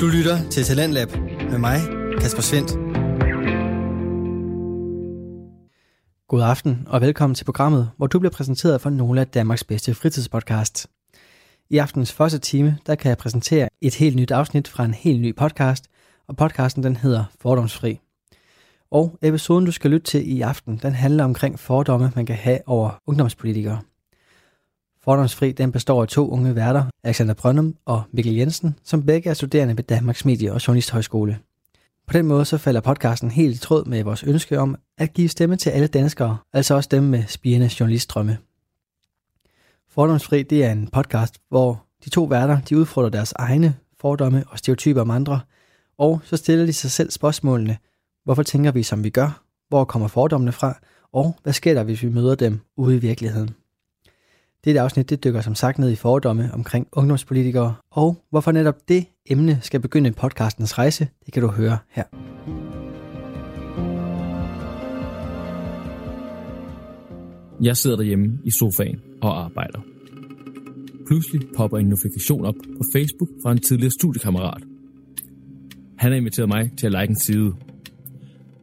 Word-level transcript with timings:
Du 0.00 0.06
lytter 0.06 0.50
til 0.50 0.64
Talentlab 0.64 1.08
med 1.50 1.58
mig, 1.58 1.80
Kasper 2.20 2.42
Svendt. 2.42 2.70
God 6.28 6.42
aften 6.42 6.86
og 6.86 7.00
velkommen 7.00 7.34
til 7.34 7.44
programmet, 7.44 7.90
hvor 7.96 8.06
du 8.06 8.18
bliver 8.18 8.32
præsenteret 8.32 8.80
for 8.80 8.90
nogle 8.90 9.20
af 9.20 9.26
Danmarks 9.26 9.64
bedste 9.64 9.94
fritidspodcasts. 9.94 10.86
I 11.70 11.78
aftens 11.78 12.12
første 12.12 12.38
time, 12.38 12.78
der 12.86 12.94
kan 12.94 13.08
jeg 13.08 13.18
præsentere 13.18 13.68
et 13.80 13.94
helt 13.94 14.16
nyt 14.16 14.30
afsnit 14.30 14.68
fra 14.68 14.84
en 14.84 14.94
helt 14.94 15.20
ny 15.20 15.36
podcast, 15.36 15.84
og 16.28 16.36
podcasten 16.36 16.82
den 16.82 16.96
hedder 16.96 17.24
Fordomsfri. 17.40 18.00
Og 18.90 19.18
episoden, 19.22 19.64
du 19.64 19.72
skal 19.72 19.90
lytte 19.90 20.06
til 20.06 20.36
i 20.36 20.40
aften, 20.40 20.80
den 20.82 20.92
handler 20.92 21.24
omkring 21.24 21.58
fordomme, 21.58 22.12
man 22.16 22.26
kan 22.26 22.36
have 22.36 22.58
over 22.66 22.90
ungdomspolitikere. 23.06 23.80
Fordomsfri 25.08 25.52
den 25.52 25.72
består 25.72 26.02
af 26.02 26.08
to 26.08 26.30
unge 26.30 26.54
værter, 26.54 26.84
Alexander 27.04 27.34
Brøndum 27.34 27.74
og 27.84 28.02
Mikkel 28.12 28.34
Jensen, 28.34 28.78
som 28.84 29.06
begge 29.06 29.30
er 29.30 29.34
studerende 29.34 29.76
ved 29.76 29.84
Danmarks 29.84 30.24
Medie- 30.24 30.52
og 30.52 30.66
Journalisthøjskole. 30.68 31.38
På 32.06 32.12
den 32.12 32.26
måde 32.26 32.44
så 32.44 32.58
falder 32.58 32.80
podcasten 32.80 33.30
helt 33.30 33.56
i 33.56 33.58
tråd 33.58 33.84
med 33.84 34.04
vores 34.04 34.22
ønske 34.22 34.60
om 34.60 34.76
at 34.98 35.12
give 35.12 35.28
stemme 35.28 35.56
til 35.56 35.70
alle 35.70 35.86
danskere, 35.86 36.36
altså 36.52 36.74
også 36.74 36.88
dem 36.92 37.02
med 37.02 37.22
spirende 37.26 37.70
journalistdrømme. 37.80 38.38
Fordomsfri 39.88 40.42
det 40.42 40.64
er 40.64 40.72
en 40.72 40.88
podcast, 40.88 41.34
hvor 41.48 41.84
de 42.04 42.10
to 42.10 42.24
værter 42.24 42.60
de 42.60 42.78
udfordrer 42.78 43.10
deres 43.10 43.32
egne 43.32 43.76
fordomme 44.00 44.44
og 44.48 44.58
stereotyper 44.58 45.00
om 45.00 45.10
andre, 45.10 45.40
og 45.98 46.20
så 46.24 46.36
stiller 46.36 46.66
de 46.66 46.72
sig 46.72 46.90
selv 46.90 47.10
spørgsmålene, 47.10 47.76
hvorfor 48.24 48.42
tænker 48.42 48.70
vi 48.70 48.82
som 48.82 49.04
vi 49.04 49.10
gør, 49.10 49.42
hvor 49.68 49.84
kommer 49.84 50.08
fordommene 50.08 50.52
fra, 50.52 50.78
og 51.12 51.36
hvad 51.42 51.52
sker 51.52 51.74
der, 51.74 51.82
hvis 51.82 52.02
vi 52.02 52.08
møder 52.08 52.34
dem 52.34 52.60
ude 52.76 52.96
i 52.96 52.98
virkeligheden. 52.98 53.54
Dette 54.64 54.80
afsnit 54.80 55.10
det 55.10 55.24
dykker 55.24 55.40
som 55.40 55.54
sagt 55.54 55.78
ned 55.78 55.90
i 55.90 55.96
fordomme 55.96 56.50
omkring 56.54 56.88
ungdomspolitikere, 56.92 57.74
og 57.90 58.16
hvorfor 58.30 58.52
netop 58.52 58.88
det 58.88 59.06
emne 59.26 59.58
skal 59.62 59.80
begynde 59.80 60.12
podcastens 60.12 60.78
rejse, 60.78 61.08
det 61.26 61.32
kan 61.32 61.42
du 61.42 61.48
høre 61.48 61.78
her. 61.90 62.04
Jeg 67.62 67.76
sidder 67.76 67.96
derhjemme 67.96 68.38
i 68.44 68.50
sofaen 68.50 69.00
og 69.22 69.44
arbejder. 69.44 69.80
Pludselig 71.06 71.48
popper 71.56 71.78
en 71.78 71.86
notifikation 71.86 72.44
op 72.44 72.54
på 72.54 72.82
Facebook 72.94 73.28
fra 73.42 73.52
en 73.52 73.58
tidligere 73.58 73.90
studiekammerat. 73.90 74.62
Han 75.98 76.10
har 76.10 76.16
inviteret 76.16 76.48
mig 76.48 76.70
til 76.78 76.86
at 76.86 76.92
like 76.92 77.10
en 77.10 77.18
side. 77.18 77.54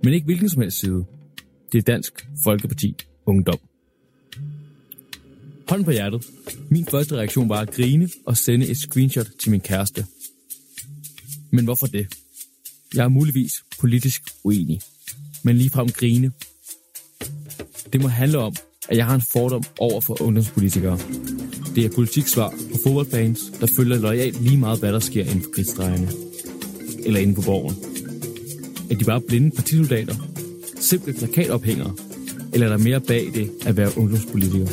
Men 0.04 0.14
ikke 0.14 0.26
hvilken 0.26 0.50
som 0.50 0.62
helst 0.62 0.80
side. 0.80 1.06
Det 1.72 1.78
er 1.78 1.82
Dansk 1.82 2.28
Folkeparti 2.46 2.96
Ungdom. 3.26 3.73
Hånd 5.70 5.86
på 5.86 5.92
hjertet. 5.92 6.26
Min 6.70 6.86
første 6.86 7.16
reaktion 7.16 7.50
var 7.50 7.60
at 7.60 7.72
grine 7.72 8.10
og 8.26 8.38
sende 8.38 8.68
et 8.68 8.78
screenshot 8.78 9.28
til 9.40 9.52
min 9.52 9.62
kæreste. 9.62 10.06
Men 11.52 11.66
hvorfor 11.66 11.88
det? 11.88 12.08
Jeg 12.94 13.04
er 13.04 13.08
muligvis 13.08 13.64
politisk 13.80 14.22
uenig. 14.44 14.82
Men 15.44 15.58
ligefrem 15.58 15.90
grine. 15.90 16.32
Det 17.94 18.02
må 18.02 18.08
handle 18.08 18.38
om, 18.38 18.56
at 18.90 18.98
jeg 18.98 19.06
har 19.06 19.16
en 19.16 19.24
fordom 19.34 19.64
over 19.80 20.02
for 20.02 20.22
ungdomspolitikere. 20.22 21.00
Det 21.76 21.86
er 21.86 21.90
politiksvar 21.96 22.50
på 22.50 22.78
fodboldfans, 22.84 23.40
der 23.60 23.68
følger 23.68 23.98
lojalt 23.98 24.42
lige 24.42 24.58
meget, 24.58 24.80
hvad 24.80 24.94
der 24.94 25.00
sker 25.00 25.22
inden 25.22 25.42
for 25.42 25.50
kridtstregerne. 25.56 26.10
Eller 27.06 27.20
inden 27.20 27.36
på 27.36 27.42
borgen. 27.42 27.76
Er 28.92 28.96
de 28.96 29.06
bare 29.06 29.22
blinde 29.22 29.52
partisoldater? 29.56 30.16
Simple 30.80 31.14
plakatophængere? 31.14 31.96
Eller 32.54 32.68
er 32.68 32.72
der 32.72 32.84
mere 32.84 33.02
bag 33.02 33.32
det 33.34 33.52
at 33.66 33.78
være 33.78 33.98
ungdomspolitiker? 33.98 34.68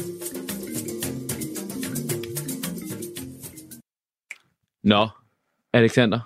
Nå, 4.83 5.09
Alexander, 5.73 6.21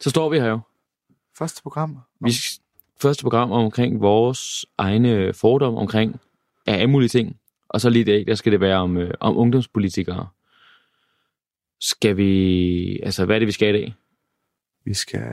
så 0.00 0.10
står 0.10 0.28
vi 0.30 0.38
her 0.38 0.46
jo. 0.46 0.60
Første 1.38 1.62
program. 1.62 1.98
Vi 2.20 2.32
første 3.02 3.22
program 3.22 3.52
omkring 3.52 4.00
vores 4.00 4.66
egne 4.78 5.32
fordomme 5.32 5.78
omkring 5.78 6.20
ja, 6.66 6.72
alle 6.72 6.90
mulige 6.90 7.08
ting. 7.08 7.36
Og 7.68 7.80
så 7.80 7.90
lige 7.90 8.00
i 8.00 8.04
dag, 8.04 8.24
der 8.26 8.34
skal 8.34 8.52
det 8.52 8.60
være 8.60 8.76
om, 8.78 8.96
øh, 8.96 9.14
om 9.20 9.36
ungdomspolitikere. 9.36 10.28
Skal 11.80 12.16
vi... 12.16 13.00
Altså, 13.02 13.24
hvad 13.24 13.34
er 13.36 13.38
det, 13.38 13.46
vi 13.46 13.52
skal 13.52 13.74
i 13.74 13.78
dag? 13.78 13.94
Vi 14.84 14.94
skal 14.94 15.26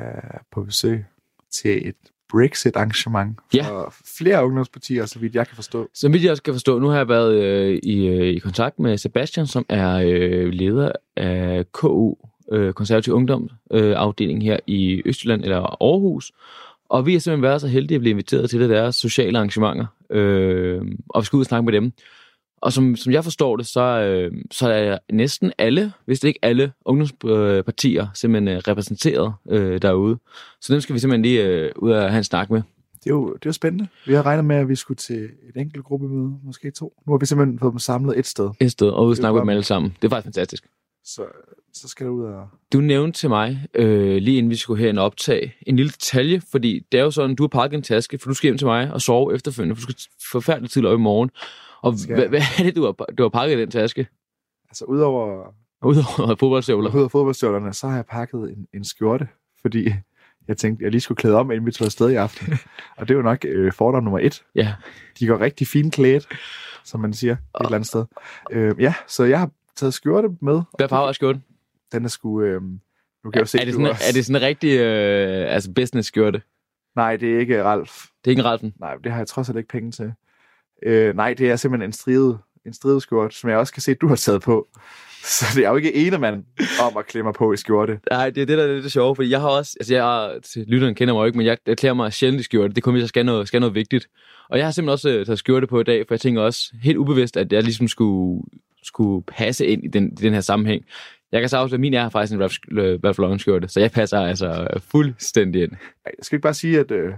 på 0.51 0.63
besøg 0.63 1.05
til 1.51 1.87
et 1.87 1.95
Brexit-arrangement 2.31 3.37
for 3.51 3.57
Ja. 3.57 3.85
flere 4.17 4.45
ungdomspartier, 4.45 5.05
så 5.05 5.19
vidt 5.19 5.35
jeg 5.35 5.47
kan 5.47 5.55
forstå. 5.55 5.89
Så 5.93 6.09
vidt 6.09 6.23
jeg 6.23 6.31
også 6.31 6.43
kan 6.43 6.53
forstå, 6.53 6.79
nu 6.79 6.87
har 6.87 6.97
jeg 6.97 7.07
været 7.07 7.33
øh, 7.43 7.79
i, 7.83 8.07
øh, 8.07 8.27
i 8.27 8.39
kontakt 8.39 8.79
med 8.79 8.97
Sebastian, 8.97 9.47
som 9.47 9.65
er 9.69 9.95
øh, 9.95 10.49
leder 10.49 10.91
af 11.15 11.71
KU, 11.71 12.15
øh, 12.53 12.73
Konservativ 12.73 13.13
Ungdom 13.13 13.49
øh, 13.71 13.93
afdeling 13.97 14.43
her 14.43 14.57
i 14.67 15.01
Østjylland 15.05 15.43
eller 15.43 15.57
Aarhus. 15.59 16.31
Og 16.89 17.05
vi 17.05 17.13
har 17.13 17.19
simpelthen 17.19 17.41
været 17.41 17.61
så 17.61 17.67
heldige 17.67 17.95
at 17.95 18.01
blive 18.01 18.11
inviteret 18.11 18.49
til 18.49 18.59
det 18.59 18.69
der 18.69 18.91
sociale 18.91 19.37
arrangementer, 19.37 19.85
øh, 20.09 20.81
og 21.09 21.21
vi 21.21 21.25
skal 21.25 21.37
ud 21.37 21.41
og 21.41 21.45
snakke 21.45 21.65
med 21.65 21.73
dem. 21.73 21.93
Og 22.61 22.73
som, 22.73 22.95
som 22.95 23.13
jeg 23.13 23.23
forstår 23.23 23.57
det, 23.57 23.65
så, 23.65 23.81
øh, 23.81 24.31
så 24.51 24.69
er 24.69 24.97
næsten 25.11 25.51
alle, 25.57 25.93
hvis 26.05 26.19
det 26.19 26.27
ikke 26.27 26.39
alle, 26.41 26.71
ungdomspartier 26.85 28.07
simpelthen 28.13 28.57
øh, 28.57 28.61
repræsenteret 28.67 29.33
øh, 29.49 29.81
derude. 29.81 30.17
Så 30.61 30.73
dem 30.73 30.81
skal 30.81 30.95
vi 30.95 30.99
simpelthen 30.99 31.21
lige 31.21 31.43
øh, 31.43 31.71
ud 31.75 31.91
og 31.91 32.09
have 32.09 32.17
en 32.17 32.23
snak 32.23 32.49
med. 32.49 32.61
Det 33.03 33.09
er, 33.09 33.13
jo, 33.13 33.27
det 33.27 33.35
er 33.35 33.49
jo 33.49 33.53
spændende. 33.53 33.87
Vi 34.05 34.13
har 34.13 34.25
regnet 34.25 34.45
med, 34.45 34.55
at 34.55 34.69
vi 34.69 34.75
skulle 34.75 34.97
til 34.97 35.23
et 35.23 35.61
enkelt 35.61 35.83
gruppemøde, 35.83 36.33
måske 36.43 36.71
to. 36.71 36.93
Nu 37.07 37.13
har 37.13 37.17
vi 37.17 37.25
simpelthen 37.25 37.59
fået 37.59 37.71
dem 37.71 37.79
samlet 37.79 38.19
et 38.19 38.25
sted. 38.25 38.49
Et 38.59 38.71
sted, 38.71 38.87
og 38.87 39.05
ud 39.05 39.11
og 39.11 39.17
snakke 39.17 39.33
med 39.33 39.41
dem 39.41 39.49
alle 39.49 39.63
sammen. 39.63 39.95
Det 40.01 40.07
er 40.07 40.09
faktisk 40.09 40.25
fantastisk. 40.25 40.65
Så, 41.05 41.25
så 41.73 41.87
skal 41.87 42.05
der 42.05 42.11
ud 42.11 42.23
og... 42.23 42.47
Du 42.73 42.81
nævnte 42.81 43.19
til 43.19 43.29
mig, 43.29 43.67
øh, 43.73 44.15
lige 44.17 44.37
inden 44.37 44.49
vi 44.49 44.55
skulle 44.55 44.81
herind 44.81 44.99
optage, 44.99 45.55
en 45.67 45.75
lille 45.75 45.91
detalje, 45.91 46.41
fordi 46.51 46.85
det 46.91 46.99
er 46.99 47.03
jo 47.03 47.11
sådan, 47.11 47.35
du 47.35 47.43
har 47.43 47.47
pakket 47.47 47.77
en 47.77 47.83
taske, 47.83 48.17
for 48.17 48.29
du 48.29 48.33
skal 48.33 48.47
hjem 48.47 48.57
til 48.57 48.67
mig 48.67 48.93
og 48.93 49.01
sove 49.01 49.35
efterfølgende, 49.35 49.75
for 49.75 49.87
du 49.87 49.91
skal 49.91 50.11
forfærdeligt 50.31 50.73
tidligt 50.73 50.91
op 50.93 50.99
i 50.99 51.01
morgen. 51.01 51.29
Og 51.81 51.97
Skal 51.99 52.15
hvad, 52.15 52.27
hvad 52.27 52.41
er 52.59 52.63
det, 52.63 52.75
du 52.75 52.85
har, 52.85 52.91
du 52.91 53.23
har 53.23 53.29
pakket 53.29 53.57
i 53.57 53.61
den 53.61 53.71
taske? 53.71 54.07
Altså 54.69 54.85
udover, 54.85 55.53
Udover 55.83 56.35
fodboldstøvler. 56.39 56.89
udover 56.89 57.07
fodboldstøvlerne, 57.07 57.73
så 57.73 57.87
har 57.87 57.95
jeg 57.95 58.05
pakket 58.05 58.39
en, 58.39 58.67
en 58.73 58.83
skjorte, 58.83 59.27
fordi 59.61 59.89
jeg 60.47 60.57
tænkte, 60.57 60.83
jeg 60.83 60.91
lige 60.91 61.01
skulle 61.01 61.15
klæde 61.15 61.35
om, 61.35 61.51
inden 61.51 61.65
vi 61.65 61.71
tog 61.71 61.85
afsted 61.85 62.09
i 62.09 62.15
aften. 62.15 62.53
og 62.97 63.07
det 63.07 63.13
er 63.13 63.17
jo 63.17 63.23
nok 63.23 63.45
øh, 63.45 63.73
fordom 63.73 64.03
nummer 64.03 64.19
et. 64.19 64.43
Ja. 64.55 64.73
De 65.19 65.27
går 65.27 65.39
rigtig 65.39 65.67
fint 65.67 65.93
klædt, 65.93 66.27
som 66.83 66.99
man 66.99 67.13
siger, 67.13 67.33
et 67.33 67.39
eller 67.59 67.75
andet 67.75 67.87
sted. 67.87 68.05
Øh, 68.51 68.75
ja, 68.79 68.93
så 69.07 69.23
jeg 69.23 69.39
har 69.39 69.49
taget 69.75 69.93
skjorte 69.93 70.27
med. 70.41 70.61
Hvad 70.77 70.89
farve 70.89 71.07
er 71.07 71.11
skjorten? 71.11 71.43
Den 71.91 72.05
er 72.05 72.09
sgu... 72.09 72.41
Øh, 72.41 72.61
nu 72.61 73.31
kan 73.31 73.33
jeg 73.33 73.35
Er, 73.35 73.41
jo 73.41 73.45
se, 73.45 73.59
er, 73.59 73.65
det 73.65 73.73
sådan, 73.73 73.87
også- 73.87 74.03
er 74.07 74.11
det 74.13 74.25
sådan 74.25 74.41
en 74.41 74.47
rigtig 74.47 74.79
øh, 74.79 75.53
altså 75.53 75.71
business 75.75 76.07
skjorte? 76.07 76.41
Nej, 76.95 77.15
det 77.15 77.35
er 77.35 77.39
ikke 77.39 77.63
Ralf. 77.63 77.91
Det 78.25 78.27
er 78.27 78.31
ikke 78.31 78.39
en 78.39 78.45
Ralfen. 78.45 78.73
Nej, 78.79 78.95
det 79.03 79.11
har 79.11 79.19
jeg 79.19 79.27
trods 79.27 79.49
alt 79.49 79.57
ikke 79.57 79.69
penge 79.69 79.91
til. 79.91 80.11
Øh, 80.85 81.15
nej, 81.15 81.33
det 81.33 81.51
er 81.51 81.55
simpelthen 81.55 81.89
en 81.89 81.93
stridet, 81.93 82.39
en 82.65 82.73
stridet 82.73 83.01
skjorte, 83.01 83.35
som 83.35 83.49
jeg 83.49 83.57
også 83.57 83.73
kan 83.73 83.81
se, 83.81 83.93
du 83.93 84.07
har 84.07 84.15
taget 84.15 84.41
på. 84.41 84.67
Så 85.23 85.45
det 85.55 85.65
er 85.65 85.69
jo 85.69 85.75
ikke 85.75 85.95
ene 85.95 86.17
mand 86.17 86.43
om 86.81 86.97
at 86.97 87.05
klemme 87.07 87.27
mig 87.27 87.33
på 87.33 87.53
i 87.53 87.57
skjorte. 87.57 87.99
Nej, 88.11 88.29
det 88.29 88.41
er 88.41 88.45
det, 88.45 88.57
der 88.57 88.63
er 88.63 88.73
lidt 88.81 88.91
sjovt, 88.91 89.15
fordi 89.15 89.29
jeg 89.29 89.41
har 89.41 89.47
også, 89.49 89.77
altså 89.79 89.93
jeg 89.95 90.39
til 90.43 90.65
lytteren 90.67 90.95
kender 90.95 91.13
mig 91.13 91.21
jo 91.21 91.25
ikke, 91.25 91.37
men 91.37 91.47
jeg, 91.47 91.57
jeg 91.67 91.77
klæder 91.77 91.93
mig 91.93 92.13
sjældent 92.13 92.39
i 92.39 92.43
skjorte. 92.43 92.69
Det 92.69 92.77
er 92.77 92.81
kun, 92.81 92.93
hvis 92.93 93.01
jeg 93.01 93.09
skal 93.09 93.25
noget, 93.25 93.47
skal 93.47 93.59
noget 93.59 93.75
vigtigt. 93.75 94.07
Og 94.49 94.57
jeg 94.57 94.65
har 94.65 94.71
simpelthen 94.71 94.93
også 94.93 95.09
øh, 95.09 95.25
taget 95.25 95.39
skjorte 95.39 95.67
på 95.67 95.79
i 95.79 95.83
dag, 95.83 96.07
for 96.07 96.13
jeg 96.15 96.21
tænker 96.21 96.41
også 96.41 96.73
helt 96.81 96.97
ubevidst, 96.97 97.37
at 97.37 97.53
jeg 97.53 97.63
ligesom 97.63 97.87
skulle, 97.87 98.43
skulle 98.83 99.23
passe 99.27 99.65
ind 99.67 99.83
i 99.83 99.87
den, 99.87 100.05
i 100.05 100.21
den 100.21 100.33
her 100.33 100.41
sammenhæng. 100.41 100.85
Jeg 101.31 101.41
kan 101.41 101.49
så 101.49 101.57
afsløre, 101.57 101.75
at 101.77 101.79
min 101.81 101.93
er 101.93 102.09
faktisk 102.09 102.33
en 102.33 102.41
Ralph, 102.41 102.55
øh, 102.71 102.99
Lauren 103.19 103.39
skjorte, 103.39 103.67
så 103.67 103.79
jeg 103.79 103.91
passer 103.91 104.19
altså 104.19 104.67
fuldstændig 104.91 105.63
ind. 105.63 105.71
Jeg 106.05 106.11
skal 106.21 106.35
ikke 106.35 106.43
bare 106.43 106.53
sige, 106.53 106.79
at 106.79 106.91
øh, 106.91 107.13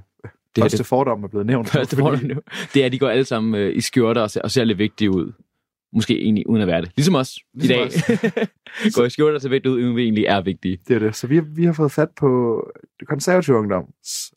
Det 0.55 0.61
første 0.63 0.77
det 0.77 0.85
fordom 0.85 1.23
er 1.23 1.27
blevet 1.27 1.45
nævnt. 1.45 1.69
første 1.69 1.95
fordi-. 1.95 2.35
Det 2.73 2.81
er, 2.81 2.85
at 2.85 2.91
de 2.91 2.99
går 2.99 3.09
alle 3.09 3.25
sammen 3.25 3.55
øh, 3.55 3.75
i 3.77 3.81
skjorter 3.81 4.21
og 4.21 4.31
ser, 4.31 4.41
og 4.41 4.51
ser 4.51 4.63
lidt 4.63 4.77
vigtige 4.77 5.11
ud. 5.11 5.31
Måske 5.93 6.21
egentlig 6.21 6.49
uden 6.49 6.61
at 6.61 6.67
være 6.67 6.81
det. 6.81 6.91
Ligesom 6.95 7.15
os 7.15 7.39
Ligesom 7.53 7.75
i 7.75 7.79
dag. 7.79 8.47
går 8.95 9.05
i 9.05 9.09
skjorter 9.09 9.39
til 9.39 9.51
vigtigt 9.51 9.71
ud, 9.71 9.77
uden 9.83 9.95
vi 9.95 10.03
egentlig 10.03 10.25
er 10.25 10.41
vigtige. 10.41 10.77
Det 10.87 10.95
er 10.95 10.99
det. 10.99 11.15
Så 11.15 11.27
vi, 11.27 11.35
har- 11.35 11.47
vi 11.55 11.65
har 11.65 11.73
fået 11.73 11.91
fat 11.91 12.09
på 12.17 12.61
det 12.99 13.07
konservative 13.07 13.57
ungdoms 13.57 14.33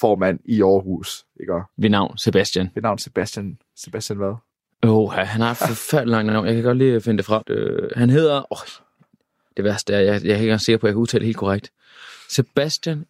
formand 0.00 0.38
i 0.44 0.62
Aarhus, 0.62 1.24
ikke? 1.40 1.54
Og 1.54 1.62
Ved 1.76 1.90
navn 1.90 2.18
Sebastian. 2.18 2.68
ved 2.74 2.82
navn 2.82 2.98
Sebastian, 2.98 3.58
Sebastian 3.76 4.16
hvad? 4.18 4.34
Oh, 4.82 5.12
han 5.12 5.40
har 5.40 5.50
et 5.50 5.56
forfærdeligt 5.56 6.10
langt 6.10 6.32
navn. 6.32 6.46
Jeg 6.46 6.54
kan 6.54 6.64
godt 6.64 6.78
lige 6.78 7.00
finde 7.00 7.18
det 7.18 7.26
frem. 7.26 7.42
Øh, 7.48 7.90
han 7.96 8.10
hedder... 8.10 8.52
Oh, 8.52 8.58
det 9.56 9.64
værste 9.64 9.94
er, 9.94 10.00
jeg, 10.00 10.06
jeg 10.06 10.30
er 10.30 10.34
ikke 10.34 10.42
engang 10.42 10.60
sikker 10.60 10.78
på, 10.78 10.86
at 10.86 10.88
jeg 10.88 10.94
kan 10.94 11.00
udtale 11.00 11.20
det 11.20 11.26
helt 11.26 11.36
korrekt. 11.36 11.72
Sebastian 12.28 13.06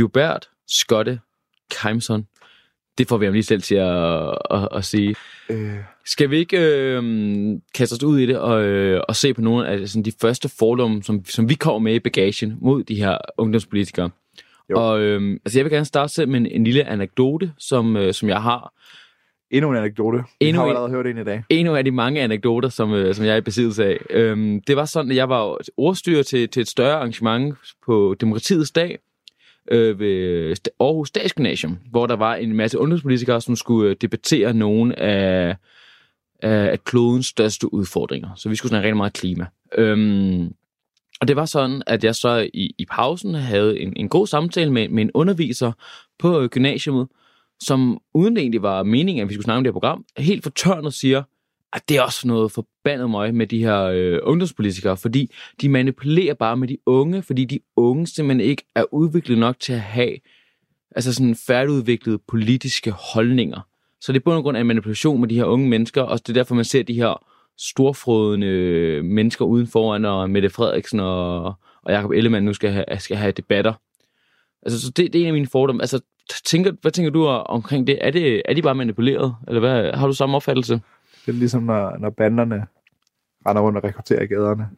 Hubert 0.00 0.48
Skotte 0.68 1.20
Keimson. 1.70 2.26
Det 2.98 3.08
får 3.08 3.16
vi 3.16 3.24
ham 3.24 3.32
lige 3.32 3.42
selv 3.42 3.62
til 3.62 3.74
at, 3.74 4.38
at, 4.50 4.68
at 4.72 4.84
sige. 4.84 5.14
Øh, 5.48 5.76
Skal 6.06 6.30
vi 6.30 6.38
ikke 6.38 6.58
øh, 6.58 7.02
kaste 7.74 7.92
os 7.92 8.02
ud 8.02 8.18
i 8.18 8.26
det 8.26 8.38
og, 8.38 8.62
øh, 8.62 9.02
og 9.08 9.16
se 9.16 9.34
på 9.34 9.40
nogle 9.40 9.68
af 9.68 9.88
sådan, 9.88 10.04
de 10.04 10.12
første 10.20 10.48
fordomme, 10.48 11.02
som, 11.02 11.24
som 11.24 11.48
vi 11.48 11.54
kommer 11.54 11.78
med 11.78 11.94
i 11.94 12.00
bagagen 12.00 12.58
mod 12.60 12.84
de 12.84 12.94
her 12.94 13.18
ungdomspolitikere? 13.38 14.10
Jo. 14.70 14.80
Og 14.80 15.00
øh, 15.00 15.40
altså, 15.44 15.58
jeg 15.58 15.64
vil 15.64 15.72
gerne 15.72 15.84
starte 15.84 16.12
selv 16.12 16.28
med 16.28 16.40
en, 16.40 16.46
en 16.46 16.64
lille 16.64 16.84
anekdote, 16.84 17.52
som, 17.58 17.96
øh, 17.96 18.14
som 18.14 18.28
jeg 18.28 18.42
har. 18.42 18.72
Endnu 19.50 19.70
en 19.70 19.76
anekdote. 19.76 20.24
Endnu 20.40 20.60
har 20.60 20.66
jo 20.66 20.70
en- 20.70 20.76
allerede 20.76 20.90
hørt 20.90 21.06
en 21.06 21.18
i 21.18 21.24
dag. 21.24 21.44
endnu 21.50 21.74
af 21.76 21.84
de 21.84 21.90
mange 21.90 22.20
anekdoter, 22.20 22.68
som, 22.68 22.92
øh, 22.94 23.14
som 23.14 23.24
jeg 23.24 23.32
er 23.32 23.36
i 23.36 23.40
besiddelse 23.40 23.84
af. 23.84 23.98
Øhm, 24.10 24.60
det 24.66 24.76
var 24.76 24.84
sådan, 24.84 25.10
at 25.10 25.16
jeg 25.16 25.28
var 25.28 25.58
ordstyrer 25.76 26.22
til, 26.22 26.48
til 26.48 26.60
et 26.60 26.68
større 26.68 26.94
arrangement 26.94 27.54
på 27.86 28.16
Demokratiets 28.20 28.70
dag 28.70 28.98
øh, 29.70 29.98
ved 30.00 30.56
Aarhus 30.80 31.08
Statsgymnasium, 31.08 31.78
hvor 31.90 32.06
der 32.06 32.16
var 32.16 32.34
en 32.34 32.56
masse 32.56 32.78
ungdomspolitikere, 32.78 33.40
som 33.40 33.56
skulle 33.56 33.90
øh, 33.90 33.96
debattere 34.00 34.54
nogle 34.54 34.98
af, 34.98 35.56
af, 36.42 36.70
af 36.70 36.84
klodens 36.84 37.26
største 37.26 37.74
udfordringer. 37.74 38.28
Så 38.36 38.48
vi 38.48 38.56
skulle 38.56 38.70
snakke 38.70 38.86
rigtig 38.86 38.96
meget 38.96 39.12
klima. 39.12 39.46
Øhm, 39.78 40.52
og 41.20 41.28
det 41.28 41.36
var 41.36 41.44
sådan, 41.44 41.82
at 41.86 42.04
jeg 42.04 42.14
så 42.14 42.48
i, 42.54 42.74
i 42.78 42.86
pausen 42.90 43.34
havde 43.34 43.80
en, 43.80 43.92
en 43.96 44.08
god 44.08 44.26
samtale 44.26 44.72
med, 44.72 44.88
med 44.88 45.02
en 45.02 45.10
underviser 45.14 45.72
på 46.18 46.40
øh, 46.40 46.48
gymnasiet, 46.48 47.06
som 47.60 48.00
uden 48.14 48.36
det 48.36 48.40
egentlig 48.40 48.62
var 48.62 48.82
meningen, 48.82 49.22
at 49.22 49.28
vi 49.28 49.34
skulle 49.34 49.44
snakke 49.44 49.58
om 49.58 49.64
det 49.64 49.68
her 49.68 49.80
program, 49.80 50.04
helt 50.18 50.42
fortørnet 50.42 50.94
siger, 50.94 51.22
at 51.72 51.88
det 51.88 51.96
er 51.96 52.02
også 52.02 52.28
noget 52.28 52.52
forbandet 52.52 53.10
mig 53.10 53.34
med 53.34 53.46
de 53.46 53.58
her 53.58 53.82
øh, 53.82 54.18
ungdomspolitikere, 54.22 54.96
fordi 54.96 55.30
de 55.60 55.68
manipulerer 55.68 56.34
bare 56.34 56.56
med 56.56 56.68
de 56.68 56.78
unge, 56.86 57.22
fordi 57.22 57.44
de 57.44 57.60
unge 57.76 58.06
simpelthen 58.06 58.50
ikke 58.50 58.62
er 58.74 58.94
udviklet 58.94 59.38
nok 59.38 59.60
til 59.60 59.72
at 59.72 59.80
have 59.80 60.16
altså 60.96 61.14
sådan 61.14 61.34
færdigudviklede 61.34 62.18
politiske 62.18 62.90
holdninger. 62.90 63.60
Så 64.00 64.12
det 64.12 64.20
er 64.20 64.24
på 64.24 64.36
en 64.36 64.42
grund 64.42 64.56
af 64.56 64.60
en 64.60 64.66
manipulation 64.66 65.20
med 65.20 65.28
de 65.28 65.34
her 65.34 65.44
unge 65.44 65.68
mennesker, 65.68 66.02
og 66.02 66.18
det 66.18 66.28
er 66.28 66.34
derfor, 66.34 66.54
man 66.54 66.64
ser 66.64 66.82
de 66.82 66.94
her 66.94 67.26
storfrådende 67.58 68.46
øh, 68.46 69.04
mennesker 69.04 69.44
udenfor, 69.44 69.98
når 69.98 70.26
Mette 70.26 70.50
Frederiksen 70.50 71.00
og, 71.00 71.44
og 71.82 71.92
Jacob 71.92 72.10
Ellemann 72.10 72.44
nu 72.44 72.52
skal 72.52 72.70
have, 72.70 72.84
skal 72.98 73.16
have 73.16 73.32
debatter. 73.32 73.72
Altså, 74.62 74.80
så 74.80 74.90
det, 74.90 75.12
det 75.12 75.18
er 75.18 75.22
en 75.22 75.26
af 75.26 75.32
mine 75.32 75.46
fordomme. 75.46 75.82
Altså, 75.82 76.00
tænker, 76.44 76.72
hvad 76.82 76.90
tænker 76.92 77.10
du 77.10 77.26
omkring 77.26 77.86
det? 77.86 77.98
Er, 78.00 78.10
det? 78.10 78.42
er 78.44 78.54
de 78.54 78.62
bare 78.62 78.74
manipuleret? 78.74 79.36
Eller 79.48 79.60
hvad? 79.60 79.92
Har 79.92 80.06
du 80.06 80.12
samme 80.12 80.36
opfattelse? 80.36 80.74
Det 81.26 81.32
er 81.32 81.36
ligesom, 81.36 81.62
når, 81.62 81.96
når 81.98 82.10
banderne 82.10 82.66
render 83.46 83.62
rundt 83.62 83.78
og 83.78 83.84
rekrutterer 83.84 84.22
i 84.22 84.26
gaderne. 84.26 84.68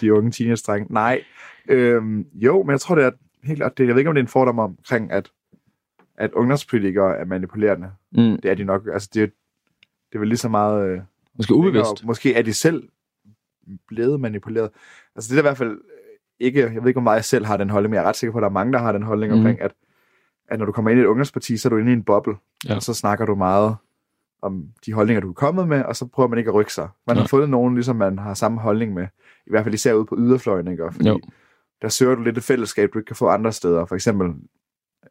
De 0.00 0.14
unge 0.14 0.30
teenage-drenge. 0.30 0.92
Nej. 0.92 1.22
Øhm, 1.68 2.26
jo, 2.34 2.62
men 2.62 2.70
jeg 2.70 2.80
tror, 2.80 2.94
det 2.94 3.04
er 3.04 3.10
helt 3.44 3.56
klart, 3.58 3.78
det, 3.78 3.86
jeg 3.86 3.94
ved 3.94 4.00
ikke, 4.00 4.08
om 4.08 4.14
det 4.14 4.20
er 4.20 4.24
en 4.24 4.28
fordom 4.28 4.58
omkring, 4.58 5.12
at, 5.12 5.30
at 6.16 6.32
ungdomspolitikere 6.32 7.16
er 7.18 7.24
manipulerende. 7.24 7.90
Mm, 8.12 8.40
Det 8.42 8.44
er 8.50 8.54
de 8.54 8.64
nok. 8.64 8.82
Altså, 8.92 9.08
det, 9.14 9.22
er- 9.22 9.26
det 10.08 10.14
er 10.14 10.18
vel 10.18 10.28
lige 10.28 10.38
så 10.38 10.48
meget... 10.48 10.88
Øh, 10.88 11.00
måske 11.36 11.54
ubevidst. 11.54 12.04
Måske 12.04 12.34
er 12.34 12.42
de 12.42 12.52
selv 12.54 12.88
blevet 13.88 14.20
manipuleret. 14.20 14.70
Altså 15.16 15.30
det 15.30 15.38
er 15.38 15.42
i 15.42 15.48
hvert 15.48 15.56
fald 15.58 15.78
ikke, 16.40 16.60
jeg 16.60 16.82
ved 16.82 16.88
ikke, 16.88 16.98
om 16.98 17.04
meget 17.04 17.16
jeg 17.16 17.24
selv 17.24 17.44
har 17.44 17.56
den 17.56 17.70
holdning, 17.70 17.90
men 17.90 17.94
jeg 17.96 18.02
er 18.04 18.08
ret 18.08 18.16
sikker 18.16 18.32
på, 18.32 18.38
at 18.38 18.42
der 18.42 18.48
er 18.48 18.52
mange, 18.52 18.72
der 18.72 18.78
har 18.78 18.92
den 18.92 19.02
holdning 19.02 19.32
mm. 19.32 19.38
omkring, 19.38 19.60
at, 19.60 19.72
at 20.50 20.58
når 20.58 20.66
du 20.66 20.72
kommer 20.72 20.90
ind 20.90 21.00
i 21.00 21.02
et 21.02 21.06
ungdomsparti, 21.06 21.56
så 21.56 21.68
er 21.68 21.70
du 21.70 21.76
inde 21.76 21.90
i 21.90 21.94
en 21.94 22.02
boble, 22.02 22.34
Ja. 22.68 22.74
og 22.76 22.82
så 22.82 22.94
snakker 22.94 23.26
du 23.26 23.34
meget 23.34 23.76
om 24.42 24.64
de 24.86 24.92
holdninger, 24.92 25.20
du 25.20 25.28
er 25.28 25.32
kommet 25.32 25.68
med, 25.68 25.82
og 25.84 25.96
så 25.96 26.06
prøver 26.06 26.28
man 26.28 26.38
ikke 26.38 26.48
at 26.48 26.54
rykke 26.54 26.72
sig. 26.72 26.88
Man 27.06 27.16
Ja. 27.16 27.20
har 27.20 27.28
fundet 27.28 27.50
nogen, 27.50 27.74
ligesom 27.74 27.96
man 27.96 28.18
har 28.18 28.34
samme 28.34 28.60
holdning 28.60 28.94
med, 28.94 29.06
i 29.46 29.50
hvert 29.50 29.64
fald 29.64 29.74
især 29.74 29.92
ude 29.94 30.04
på 30.04 30.16
yderfløjen, 30.18 30.68
ikke? 30.68 30.92
Fordi 30.92 31.08
Jo. 31.08 31.20
der 31.82 31.88
søger 31.88 32.14
du 32.14 32.22
lidt 32.22 32.38
et 32.38 32.44
fællesskab, 32.44 32.90
du 32.94 32.98
ikke 32.98 33.06
kan 33.06 33.16
få 33.16 33.28
andre 33.28 33.52
steder, 33.52 33.84
for 33.84 33.94
eksempel 33.94 34.28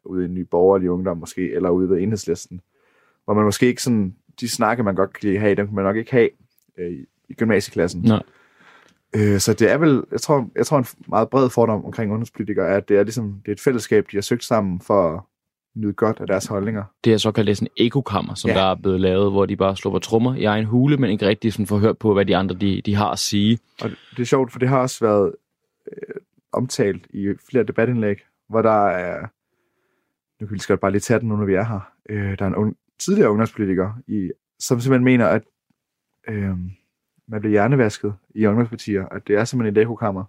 ude 0.04 0.22
i 0.22 0.28
en 0.28 0.34
ny 0.34 0.40
borgerlig 0.50 0.90
ungdom 0.90 1.16
måske, 1.16 1.52
eller 1.52 1.70
ude 1.70 1.88
ved 1.88 1.98
enhedslisten, 2.00 2.60
hvor 3.24 3.34
man 3.34 3.44
måske 3.44 3.66
ikke 3.66 3.82
sådan, 3.82 4.14
de 4.40 4.48
snakke, 4.48 4.82
man 4.82 4.94
godt 4.94 5.12
kan 5.12 5.40
have, 5.40 5.54
dem 5.54 5.66
kan 5.66 5.74
man 5.74 5.84
nok 5.84 5.96
ikke 5.96 6.10
have 6.10 6.28
øh, 6.78 6.92
i- 7.28 7.34
gymnasieklassen. 7.34 8.02
Nej. 8.02 8.22
Øh, 9.16 9.38
så 9.40 9.52
det 9.54 9.70
er 9.72 9.78
vel, 9.78 10.04
jeg 10.12 10.20
tror, 10.20 10.48
jeg 10.56 10.66
tror 10.66 10.78
en 10.78 10.86
meget 11.08 11.28
bred 11.30 11.50
fordom 11.50 11.84
omkring 11.84 12.12
ungdomspolitikere 12.12 12.66
er, 12.68 12.76
at 12.76 12.88
det 12.88 12.98
er 12.98 13.02
ligesom, 13.02 13.40
det 13.44 13.48
er 13.48 13.52
et 13.52 13.60
fællesskab, 13.60 14.06
de 14.12 14.16
har 14.16 14.22
søgt 14.22 14.44
sammen 14.44 14.80
for 14.80 15.26
nyde 15.74 15.92
godt 15.92 16.20
af 16.20 16.26
deres 16.26 16.46
holdninger. 16.46 16.84
Det 17.04 17.12
er 17.12 17.16
såkaldt 17.16 17.56
sådan 17.56 17.68
en 17.76 17.86
ekokammer, 17.86 18.34
som 18.34 18.50
Ja. 18.50 18.54
der 18.56 18.62
er 18.62 18.74
blevet 18.74 19.00
lavet, 19.00 19.32
hvor 19.32 19.46
de 19.46 19.56
bare 19.56 19.76
slår 19.76 19.90
på 19.90 19.98
trommer 19.98 20.34
i 20.34 20.44
egen 20.44 20.64
hule, 20.64 20.96
men 20.96 21.10
ikke 21.10 21.26
rigtig 21.26 21.52
sådan 21.52 21.66
får 21.66 21.78
hørt 21.78 21.98
på, 21.98 22.14
hvad 22.14 22.26
de 22.26 22.36
andre 22.36 22.54
de, 22.54 22.82
de 22.86 22.94
har 22.94 23.10
at 23.10 23.18
sige. 23.18 23.58
Og 23.82 23.90
det 23.90 24.18
er 24.18 24.24
sjovt, 24.24 24.52
for 24.52 24.58
det 24.58 24.68
har 24.68 24.78
også 24.78 25.04
været 25.04 25.34
øh, 25.92 26.14
omtalt 26.52 27.06
i 27.10 27.34
flere 27.50 27.64
debatindlæg, 27.64 28.16
hvor 28.48 28.62
der 28.62 28.86
er, 28.86 29.20
nu 30.40 30.46
kan 30.46 30.50
vi 30.50 30.54
lige 30.56 30.66
godt 30.68 30.80
bare 30.80 30.90
lige 30.90 31.00
tage 31.00 31.20
den 31.20 31.28
nu, 31.28 31.36
når 31.36 31.44
vi 31.44 31.54
er 31.54 31.64
her, 31.64 31.80
øh, 32.08 32.38
der 32.38 32.44
er 32.44 32.48
en 32.48 32.54
ung, 32.54 32.76
tidligere 32.98 33.30
ungdomspolitiker, 33.30 33.92
i, 34.06 34.30
som 34.58 34.80
simpelthen 34.80 35.04
mener, 35.04 35.26
at 35.26 35.42
øh, 36.28 36.50
man 37.28 37.40
bliver 37.40 37.50
hjernevasket 37.50 38.14
i 38.34 38.46
ungdomspartier, 38.46 39.06
at 39.06 39.26
det 39.26 39.36
er 39.36 39.44
simpelthen 39.44 39.76
et 39.76 39.82
ekokammer. 39.82 40.24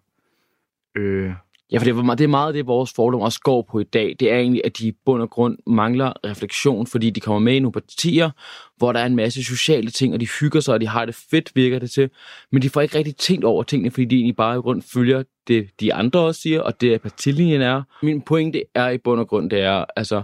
Øh, 0.96 1.34
Ja, 1.72 1.78
for 1.78 1.84
det 1.84 1.92
er, 1.92 2.02
meget- 2.04 2.18
det 2.18 2.24
er 2.24 2.28
meget 2.28 2.56
det, 2.56 2.68
vores 2.68 2.94
fordom 2.96 3.22
også 3.22 3.40
går 3.44 3.68
på 3.72 3.80
i 3.80 3.84
dag. 3.84 4.16
Det 4.20 4.32
er 4.32 4.38
egentlig, 4.38 4.62
at 4.66 4.78
de 4.78 4.88
i 4.88 4.92
bund 5.06 5.22
og 5.22 5.30
grund 5.30 5.58
mangler 5.68 6.14
refleksion, 6.26 6.88
fordi 6.88 7.10
de 7.10 7.20
kommer 7.20 7.40
med 7.40 7.54
i 7.56 7.60
nogle 7.60 7.72
partier, 7.72 8.30
hvor 8.78 8.92
der 8.92 9.00
er 9.00 9.06
en 9.06 9.16
masse 9.16 9.44
sociale 9.44 9.90
ting, 9.90 10.14
og 10.14 10.20
de 10.20 10.28
hygger 10.40 10.60
sig, 10.60 10.74
og 10.74 10.82
de 10.82 10.88
har 10.88 11.06
det 11.06 11.16
fedt, 11.16 11.52
virker 11.56 11.80
det 11.80 11.92
til. 11.92 12.10
Men 12.52 12.62
de 12.62 12.70
får 12.70 12.82
ikke 12.82 12.98
rigtig 12.98 13.16
tænkt 13.16 13.46
over 13.46 13.64
tingene, 13.64 13.92
fordi 13.92 14.06
de 14.06 14.16
egentlig 14.16 14.36
bare 14.36 14.56
i 14.58 14.60
grund 14.60 14.82
følger 14.94 15.24
det, 15.48 15.70
de 15.80 15.94
andre 15.94 16.20
også 16.20 16.42
siger, 16.42 16.62
og 16.62 16.82
det 16.82 16.94
er 16.94 16.98
partilinjen 16.98 17.62
er. 17.62 17.82
Min 18.04 18.22
pointe 18.22 18.64
er 18.76 18.90
i 18.90 18.98
bund 18.98 19.20
og 19.20 19.28
grund, 19.28 19.50
det 19.50 19.60
er, 19.60 19.86
altså, 19.96 20.24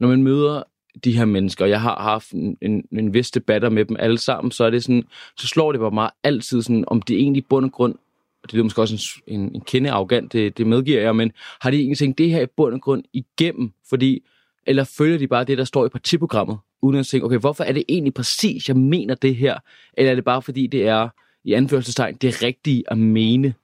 når 0.00 0.08
man 0.08 0.22
møder 0.22 0.62
de 1.04 1.16
her 1.16 1.24
mennesker, 1.24 1.64
og 1.64 1.70
jeg 1.70 1.80
har 1.80 1.96
haft 2.02 2.30
en, 2.30 2.56
en, 2.62 2.84
en 2.92 3.14
vis 3.14 3.30
debatter 3.30 3.68
med 3.70 3.84
dem 3.84 3.96
alle 3.98 4.18
sammen, 4.18 4.50
så 4.50 4.64
er 4.64 4.70
det 4.70 4.82
sådan, 4.84 5.04
så 5.36 5.46
slår 5.48 5.72
det 5.72 5.78
på 5.78 5.90
mig 5.90 6.10
altid 6.24 6.62
sådan, 6.62 6.84
om 6.86 7.02
det 7.02 7.16
egentlig 7.16 7.40
i 7.42 7.46
bund 7.50 7.64
og 7.64 7.72
grund 7.72 7.94
og 8.42 8.48
det 8.48 8.52
lyder 8.52 8.64
måske 8.64 8.80
også 8.80 9.20
en, 9.26 9.40
en, 9.40 9.54
en 9.54 9.60
kende 9.60 9.90
arrogant, 9.90 10.32
det, 10.32 10.58
det 10.58 10.66
medgiver 10.66 11.00
jeg, 11.00 11.16
men 11.16 11.32
har 11.60 11.70
de 11.70 11.76
egentlig 11.76 11.98
tænkt 11.98 12.18
det 12.18 12.30
her 12.30 12.42
i 12.42 12.46
bund 12.46 12.74
og 12.74 12.80
grund 12.80 13.04
igennem, 13.12 13.72
fordi, 13.88 14.24
eller 14.66 14.84
følger 14.84 15.18
de 15.18 15.28
bare 15.28 15.44
det, 15.44 15.58
der 15.58 15.64
står 15.64 15.86
i 15.86 15.88
partiprogrammet, 15.88 16.58
uden 16.82 17.00
at 17.00 17.06
tænke, 17.06 17.26
okay, 17.26 17.38
hvorfor 17.38 17.64
er 17.64 17.72
det 17.72 17.84
egentlig 17.88 18.14
præcis, 18.14 18.68
jeg 18.68 18.76
mener 18.76 19.14
det 19.14 19.36
her, 19.36 19.58
eller 19.94 20.10
er 20.10 20.14
det 20.14 20.24
bare 20.24 20.42
fordi, 20.42 20.66
det 20.66 20.86
er, 20.86 21.08
i 21.44 21.52
anførselstegn, 21.52 22.16
det 22.16 22.42
rigtige 22.42 22.84
at 22.86 22.98
mene? 22.98 23.54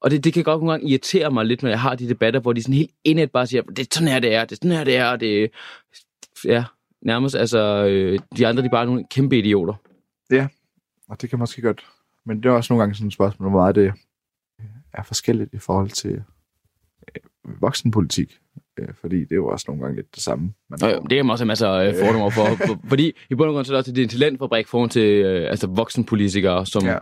Og 0.00 0.10
det, 0.10 0.24
det 0.24 0.32
kan 0.32 0.44
godt 0.44 0.60
nogle 0.60 0.72
gange 0.72 0.88
irritere 0.88 1.30
mig 1.30 1.46
lidt, 1.46 1.62
når 1.62 1.70
jeg 1.70 1.80
har 1.80 1.94
de 1.94 2.08
debatter, 2.08 2.40
hvor 2.40 2.52
de 2.52 2.62
sådan 2.62 2.74
helt 2.74 2.90
indet 3.04 3.30
bare 3.30 3.46
siger, 3.46 3.62
det 3.62 3.78
er 3.78 3.86
sådan 3.92 4.08
her, 4.08 4.20
det 4.20 4.34
er, 4.34 4.44
det 4.44 4.52
er 4.52 4.56
sådan 4.56 4.76
her, 4.76 4.84
det 4.84 4.96
er, 4.96 5.06
og 5.06 5.20
det 5.20 5.50
ja, 6.44 6.64
nærmest, 7.02 7.36
altså, 7.36 7.58
øh, 7.58 8.18
de 8.36 8.46
andre, 8.46 8.62
de 8.62 8.66
er 8.66 8.70
bare 8.70 8.86
nogle 8.86 9.04
kæmpe 9.10 9.38
idioter. 9.38 9.74
Ja, 10.30 10.48
og 11.08 11.22
det 11.22 11.30
kan 11.30 11.38
måske 11.38 11.62
godt, 11.62 11.86
men 12.28 12.42
det 12.42 12.46
er 12.46 12.52
også 12.52 12.72
nogle 12.72 12.82
gange 12.82 12.94
sådan 12.94 13.06
et 13.06 13.12
spørgsmål, 13.12 13.50
hvor 13.50 13.60
meget 13.60 13.74
det 13.74 13.92
er 14.92 15.02
forskelligt 15.02 15.54
i 15.54 15.58
forhold 15.58 15.90
til 15.90 16.12
øh, 16.12 17.62
voksenpolitik. 17.62 18.38
Øh, 18.78 18.88
fordi 19.00 19.20
det 19.20 19.32
er 19.32 19.36
jo 19.36 19.46
også 19.46 19.64
nogle 19.68 19.82
gange 19.82 19.96
lidt 19.96 20.14
det 20.14 20.22
samme. 20.22 20.52
Man 20.68 20.82
Og, 20.82 20.92
jo, 20.92 21.00
det 21.00 21.16
kan 21.16 21.26
man 21.26 21.30
også 21.30 21.44
have 21.44 21.48
masser 21.48 21.68
af 21.68 21.88
øh, 21.88 21.94
fordomme 21.94 22.30
for, 22.30 22.44
for, 22.66 22.80
fordi 22.88 23.12
i 23.30 23.34
bund 23.34 23.48
og 23.48 23.54
grund 23.54 23.64
så 23.64 23.72
er 23.72 23.74
det 23.74 23.78
også 23.78 23.92
det 23.92 23.98
er 23.98 24.02
en 24.02 24.08
talentfabrik 24.08 24.68
foran 24.68 24.88
til 24.88 25.24
øh, 25.24 25.50
altså 25.50 25.66
voksenpolitikere, 25.66 26.66
som 26.66 26.84
ja. 26.84 26.98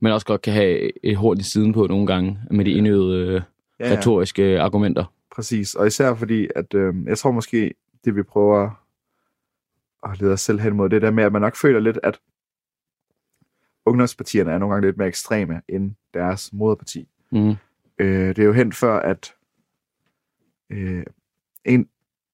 man 0.00 0.12
også 0.12 0.26
godt 0.26 0.42
kan 0.42 0.52
have 0.52 1.06
et 1.06 1.16
hurtigt 1.16 1.46
i 1.46 1.50
siden 1.50 1.72
på 1.72 1.86
nogle 1.86 2.06
gange 2.06 2.38
med 2.50 2.64
de 2.64 2.70
indøvede 2.70 3.26
øh, 3.26 3.42
ja. 3.80 3.88
ja, 3.88 3.96
retoriske 3.96 4.60
argumenter. 4.60 5.04
præcis. 5.34 5.74
Og 5.74 5.86
især 5.86 6.14
fordi, 6.14 6.48
at 6.56 6.74
øh, 6.74 6.94
jeg 7.06 7.18
tror 7.18 7.30
måske, 7.30 7.74
det 8.04 8.16
vi 8.16 8.22
prøver 8.22 8.70
at 10.10 10.20
lede 10.20 10.32
os 10.32 10.40
selv 10.40 10.60
hen 10.60 10.76
mod, 10.76 10.88
det 10.88 11.02
der 11.02 11.10
med, 11.10 11.24
at 11.24 11.32
man 11.32 11.42
nok 11.42 11.56
føler 11.56 11.80
lidt, 11.80 11.98
at 12.02 12.18
ungdomspartierne 13.86 14.52
er 14.52 14.58
nogle 14.58 14.74
gange 14.74 14.86
lidt 14.88 14.96
mere 14.96 15.08
ekstreme 15.08 15.62
end 15.68 15.94
deres 16.14 16.52
moderparti. 16.52 17.08
Mm. 17.32 17.54
Øh, 17.98 18.28
det 18.28 18.38
er 18.38 18.44
jo 18.44 18.52
hen 18.52 18.72
før, 18.72 18.98
at 19.00 19.34
øh, 20.70 21.04
en, 21.64 21.88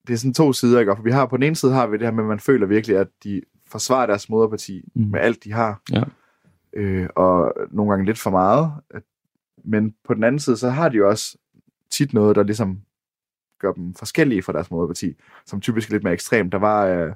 det 0.06 0.12
er 0.12 0.16
sådan 0.16 0.34
to 0.34 0.52
sider, 0.52 0.80
ikke? 0.80 0.92
Og 0.92 0.96
For 0.98 1.04
vi 1.04 1.10
har 1.10 1.26
på 1.26 1.36
den 1.36 1.42
ene 1.42 1.56
side 1.56 1.72
har 1.72 1.86
vi 1.86 1.96
det 1.96 2.06
her 2.06 2.12
med, 2.12 2.24
at 2.24 2.28
man 2.28 2.40
føler 2.40 2.66
virkelig, 2.66 2.96
at 2.96 3.08
de 3.24 3.42
forsvarer 3.66 4.06
deres 4.06 4.28
moderparti 4.28 4.84
Mm. 4.94 5.02
med 5.10 5.20
alt, 5.20 5.44
de 5.44 5.52
har. 5.52 5.82
Ja. 5.92 6.02
Øh, 6.72 7.08
og 7.16 7.54
nogle 7.70 7.90
gange 7.92 8.06
lidt 8.06 8.18
for 8.18 8.30
meget. 8.30 8.72
Men 9.64 9.94
på 10.04 10.14
den 10.14 10.24
anden 10.24 10.38
side, 10.38 10.56
så 10.56 10.70
har 10.70 10.88
de 10.88 10.96
jo 10.96 11.08
også 11.08 11.38
tit 11.90 12.14
noget, 12.14 12.36
der 12.36 12.42
ligesom 12.42 12.80
gør 13.58 13.72
dem 13.72 13.94
forskellige 13.94 14.42
fra 14.42 14.52
deres 14.52 14.70
moderparti, 14.70 15.16
som 15.46 15.60
typisk 15.60 15.88
er 15.88 15.92
lidt 15.92 16.04
mere 16.04 16.14
ekstremt. 16.14 16.52
Der 16.52 16.58
var 16.58 16.86
øh, 16.86 17.12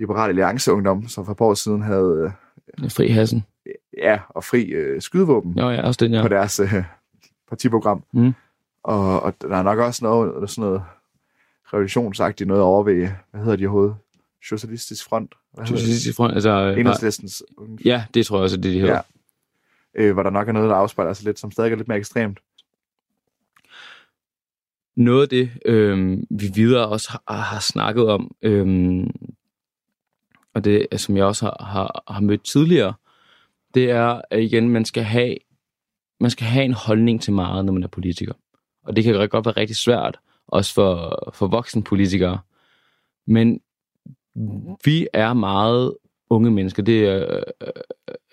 Liberal 0.00 0.28
Alliance 0.28 0.72
Ungdom, 0.72 1.08
som 1.08 1.24
for 1.24 1.32
et 1.32 1.38
par 1.38 1.44
år 1.44 1.54
siden 1.54 1.82
havde 1.82 2.34
øh, 2.82 2.90
Fri 2.90 3.08
Hassen. 3.08 3.44
ja, 3.98 4.18
og 4.28 4.44
fri 4.44 4.62
øh, 4.64 5.02
skydevåben 5.02 5.58
Jo, 5.58 5.70
ja, 5.70 5.82
også 5.82 5.98
den, 6.04 6.12
ja. 6.14 6.22
på 6.22 6.28
deres 6.28 6.60
øh, 6.60 6.74
partiprogram. 7.48 8.04
Mm. 8.12 8.32
Og, 8.82 9.22
og 9.22 9.34
der 9.40 9.56
er 9.56 9.62
nok 9.62 9.78
også 9.78 10.04
noget, 10.04 10.50
sådan 10.50 10.64
noget 10.64 10.82
revolutionsagtigt 11.72 12.48
noget 12.48 12.62
over 12.62 12.82
ved, 12.82 13.08
hvad 13.30 13.40
hedder 13.40 13.56
de 13.56 13.66
overhovedet? 13.66 13.96
Socialistisk 14.44 15.04
Front? 15.08 15.34
Hvad? 15.52 15.66
Socialistisk 15.66 16.16
front, 16.16 16.34
altså... 16.34 16.50
øh, 16.50 16.80
Enhedslistens, 16.80 17.42
Ja, 17.84 18.04
det 18.14 18.26
tror 18.26 18.36
jeg 18.36 18.42
også, 18.42 18.56
det, 18.56 18.64
de 18.64 18.80
hedder. 18.80 18.94
Ja. 19.96 20.02
øh, 20.02 20.12
hvor 20.12 20.22
der 20.22 20.30
nok 20.30 20.48
er 20.48 20.52
noget, 20.52 20.70
der 20.70 20.76
afspejler 20.76 21.12
sig 21.12 21.24
lidt, 21.24 21.38
som 21.38 21.50
stadig 21.50 21.72
er 21.72 21.76
lidt 21.76 21.88
mere 21.88 21.98
ekstremt. 21.98 22.38
Noget 24.96 25.22
af 25.22 25.28
det, 25.28 25.50
øh, 25.64 26.18
vi 26.30 26.50
videre 26.54 26.88
også 26.88 27.18
har, 27.28 27.36
har 27.36 27.60
snakket 27.60 28.08
om, 28.08 28.30
øh, 28.42 29.06
og 30.54 30.64
det, 30.64 30.86
som 30.96 31.16
jeg 31.16 31.24
også 31.24 31.44
har, 31.44 31.64
har, 31.64 32.04
har 32.08 32.20
mødt 32.20 32.44
tidligere, 32.44 32.94
det 33.74 33.90
er, 33.90 34.20
at 34.30 34.42
igen, 34.42 34.68
man 34.68 34.84
skal 34.84 35.02
have 35.02 35.36
man 36.20 36.30
skal 36.30 36.46
have 36.46 36.64
en 36.64 36.72
holdning 36.72 37.22
til 37.22 37.32
meget, 37.32 37.64
når 37.64 37.72
man 37.72 37.82
er 37.82 37.88
politiker. 37.88 38.32
Og 38.82 38.96
det 38.96 39.04
kan 39.04 39.28
godt 39.28 39.46
være 39.46 39.56
rigtig 39.56 39.76
svært, 39.76 40.18
også 40.46 40.74
for, 40.74 41.18
for 41.34 41.46
voksne 41.46 41.82
politikere. 41.82 42.38
Men 43.26 43.60
vi 44.84 45.08
er 45.12 45.32
meget 45.32 45.94
unge 46.30 46.50
mennesker. 46.50 46.82
Det 46.82 47.08
er, 47.08 47.42
øh, 47.62 47.72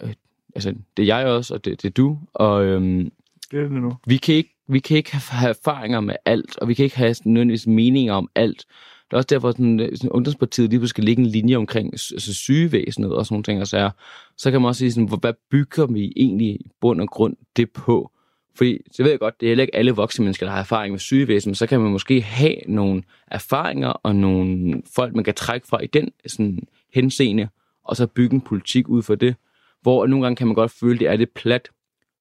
øh, 0.03 0.13
altså, 0.55 0.75
det 0.97 1.03
er 1.09 1.17
jeg 1.17 1.27
også, 1.27 1.53
og 1.53 1.65
det, 1.65 1.81
det 1.81 1.87
er 1.87 1.93
du. 1.93 2.19
Og 2.33 2.65
øhm, 2.65 3.11
Det 3.51 3.59
er 3.59 3.63
det 3.63 3.71
nu. 3.71 3.97
vi 4.07 4.17
kan 4.17 4.35
ikke 4.35 4.53
vi 4.69 4.79
kan 4.79 4.97
ikke 4.97 5.15
have 5.15 5.49
erfaringer 5.49 5.99
med 5.99 6.15
alt, 6.25 6.57
og 6.57 6.67
vi 6.67 6.73
kan 6.73 6.83
ikke 6.83 6.97
have 6.97 7.15
nødvendigvis 7.25 7.67
meninger 7.67 8.13
om 8.13 8.29
alt. 8.35 8.65
Det 9.09 9.13
er 9.13 9.17
også 9.17 9.27
derfor, 9.29 9.51
sådan, 9.51 9.79
øh, 9.79 9.97
sådan 9.97 10.09
ungdomspartiet 10.09 10.69
lige 10.69 10.79
pludselig 10.79 10.89
skal 10.89 11.03
ligge 11.03 11.21
en 11.21 11.29
linje 11.29 11.55
omkring 11.55 11.93
altså 11.93 12.33
sygevæsenet 12.33 13.11
og 13.11 13.25
sådan 13.25 13.33
nogle 13.33 13.43
ting. 13.43 13.61
Og 13.61 13.67
så, 13.67 13.77
er, 13.77 13.89
så 14.37 14.51
kan 14.51 14.61
man 14.61 14.67
også 14.67 14.79
sige, 14.79 14.91
sådan, 14.91 15.19
hvad 15.19 15.33
bygger 15.51 15.85
vi 15.85 16.13
egentlig 16.15 16.47
i 16.47 16.71
bund 16.81 17.01
og 17.01 17.07
grund 17.07 17.35
det 17.55 17.71
på? 17.71 18.11
Fordi, 18.55 18.77
så 18.91 19.03
ved 19.03 19.09
jeg 19.09 19.19
godt, 19.19 19.39
det 19.39 19.45
er 19.45 19.49
heller 19.49 19.61
ikke 19.61 19.75
alle 19.75 19.91
voksne 19.91 20.23
mennesker, 20.23 20.45
der 20.45 20.53
har 20.53 20.59
erfaring 20.59 20.91
med 20.91 20.99
sygevæsen, 20.99 21.49
men 21.49 21.55
så 21.55 21.67
kan 21.67 21.81
man 21.81 21.91
måske 21.91 22.21
have 22.21 22.55
nogle 22.67 23.03
erfaringer 23.27 23.87
og 23.89 24.15
nogle 24.15 24.81
folk, 24.95 25.15
man 25.15 25.23
kan 25.23 25.33
trække 25.33 25.67
fra 25.67 25.83
i 25.83 25.87
den 25.87 26.11
sådan, 26.27 26.59
henseende, 26.93 27.47
og 27.83 27.95
så 27.95 28.07
bygge 28.07 28.33
en 28.33 28.41
politik 28.41 28.89
ud 28.89 29.01
for 29.01 29.15
det. 29.15 29.35
Hvor 29.81 30.07
nogle 30.07 30.25
gange 30.25 30.35
kan 30.35 30.47
man 30.47 30.55
godt 30.55 30.71
føle, 30.71 30.99
det 30.99 31.07
er 31.07 31.15
lidt 31.15 31.33
plat, 31.33 31.69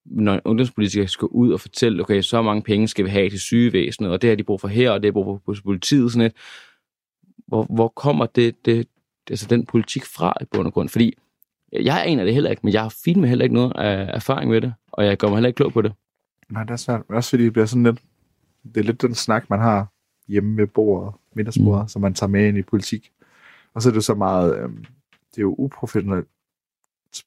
når 0.04 0.40
ungdomspolitikere 0.44 1.08
skal 1.08 1.28
ud 1.28 1.52
og 1.52 1.60
fortælle, 1.60 2.02
okay, 2.02 2.22
så 2.22 2.42
mange 2.42 2.62
penge 2.62 2.88
skal 2.88 3.04
vi 3.04 3.10
have 3.10 3.30
til 3.30 3.40
sygevæsenet, 3.40 4.10
og 4.10 4.22
det 4.22 4.30
har 4.30 4.36
de 4.36 4.44
brug 4.44 4.60
for 4.60 4.68
her, 4.68 4.90
og 4.90 5.02
det 5.02 5.06
har 5.06 5.10
de 5.10 5.24
brug 5.24 5.40
for 5.46 5.62
politiet, 5.64 6.12
sådan 6.12 6.26
et. 6.26 6.32
Hvor, 7.46 7.62
hvor 7.62 7.88
kommer 7.88 8.26
det, 8.26 8.64
det, 8.64 8.88
altså 9.30 9.46
den 9.46 9.66
politik 9.66 10.04
fra 10.04 10.34
i 10.40 10.44
bund 10.44 10.66
og 10.66 10.72
grund? 10.72 10.88
Fordi 10.88 11.14
jeg 11.72 12.02
aner 12.06 12.24
det 12.24 12.34
heller 12.34 12.50
ikke, 12.50 12.60
men 12.64 12.72
jeg 12.72 12.82
har 12.82 12.94
fint 13.04 13.20
med 13.20 13.28
heller 13.28 13.44
ikke 13.44 13.54
noget 13.54 13.72
af 13.76 14.10
erfaring 14.14 14.50
med 14.50 14.60
det, 14.60 14.74
og 14.92 15.06
jeg 15.06 15.16
gør 15.16 15.28
mig 15.28 15.36
heller 15.36 15.48
ikke 15.48 15.56
klog 15.56 15.72
på 15.72 15.82
det. 15.82 15.92
Nej, 16.48 16.62
det 16.62 16.70
er 16.70 16.76
svært. 16.76 17.02
Også 17.08 17.30
fordi 17.30 17.44
det 17.44 17.52
bliver 17.52 17.66
sådan 17.66 17.82
lidt... 17.82 18.02
Det 18.74 18.76
er 18.76 18.84
lidt 18.84 19.02
den 19.02 19.14
snak, 19.14 19.50
man 19.50 19.60
har 19.60 19.86
hjemme 20.28 20.56
ved 20.56 20.66
bordet, 20.66 21.14
middagsbordet, 21.34 21.82
mm. 21.82 21.88
som 21.88 22.02
man 22.02 22.14
tager 22.14 22.30
med 22.30 22.48
ind 22.48 22.58
i 22.58 22.62
politik. 22.62 23.10
Og 23.74 23.82
så 23.82 23.88
er 23.88 23.90
det 23.90 23.96
jo 23.96 24.00
så 24.02 24.14
meget... 24.14 24.58
Øhm, 24.58 24.84
det 25.30 25.38
er 25.38 25.42
jo 25.42 25.54
uprofessionel 25.58 26.24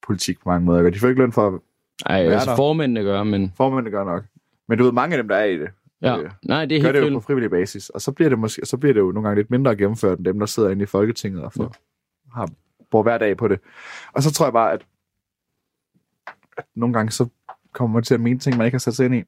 politik 0.08 0.40
på 0.40 0.50
mange 0.50 0.66
måder. 0.66 0.90
de 0.90 1.00
får 1.00 1.08
ikke 1.08 1.22
løn 1.22 1.32
for 1.32 1.48
at 1.48 1.60
Ej, 2.06 2.22
Hvad 2.22 2.32
er 2.32 2.34
altså 2.34 2.50
der? 2.50 2.56
formændene 2.56 3.04
gør, 3.04 3.24
men 3.24 3.54
formændene 3.58 3.92
gør 3.92 4.04
nok. 4.04 4.24
Men 4.68 4.78
du 4.78 4.84
ved, 4.84 4.92
mange 4.92 5.16
af 5.16 5.24
dem, 5.24 5.28
der 5.28 5.36
er 5.36 5.46
i 5.46 5.60
det, 5.60 5.70
ja. 6.02 6.18
Øh, 6.20 6.32
Nej, 6.46 6.66
det 6.66 6.78
er 6.78 6.82
gør 6.82 6.88
helt 6.88 6.94
det 6.96 7.00
jo 7.02 7.06
følt. 7.06 7.14
på 7.16 7.20
frivillig 7.22 7.50
basis. 7.50 7.90
Og 7.90 8.02
så 8.02 8.12
bliver 8.12 8.30
det, 8.30 8.40
måske, 8.40 8.66
så 8.66 8.78
bliver 8.78 8.94
det 8.94 9.00
jo 9.00 9.12
nogle 9.12 9.28
gange 9.28 9.40
lidt 9.42 9.52
mindre 9.52 9.76
gennemført, 9.76 10.18
end 10.18 10.26
dem, 10.26 10.40
der 10.40 10.46
sidder 10.46 10.70
inde 10.70 10.84
i 10.84 10.86
Folketinget 10.86 11.44
og 11.44 11.54
får, 11.54 11.76
har, 12.34 12.50
bruger 12.92 13.04
hver 13.04 13.18
dag 13.18 13.38
på 13.38 13.48
det. 13.48 13.60
Og 14.14 14.24
så 14.24 14.34
tror 14.34 14.46
jeg 14.46 14.54
bare, 14.54 14.72
at, 14.74 14.86
at 16.58 16.66
nogle 16.76 16.94
gange 16.94 17.12
så 17.12 17.28
kommer 17.74 17.94
man 17.94 18.04
til 18.04 18.14
at 18.14 18.22
mene 18.22 18.40
ting, 18.40 18.58
man 18.58 18.66
ikke 18.66 18.76
har 18.76 18.80
sat 18.80 18.96
sig 18.96 19.06
ind 19.06 19.16
i. 19.16 19.24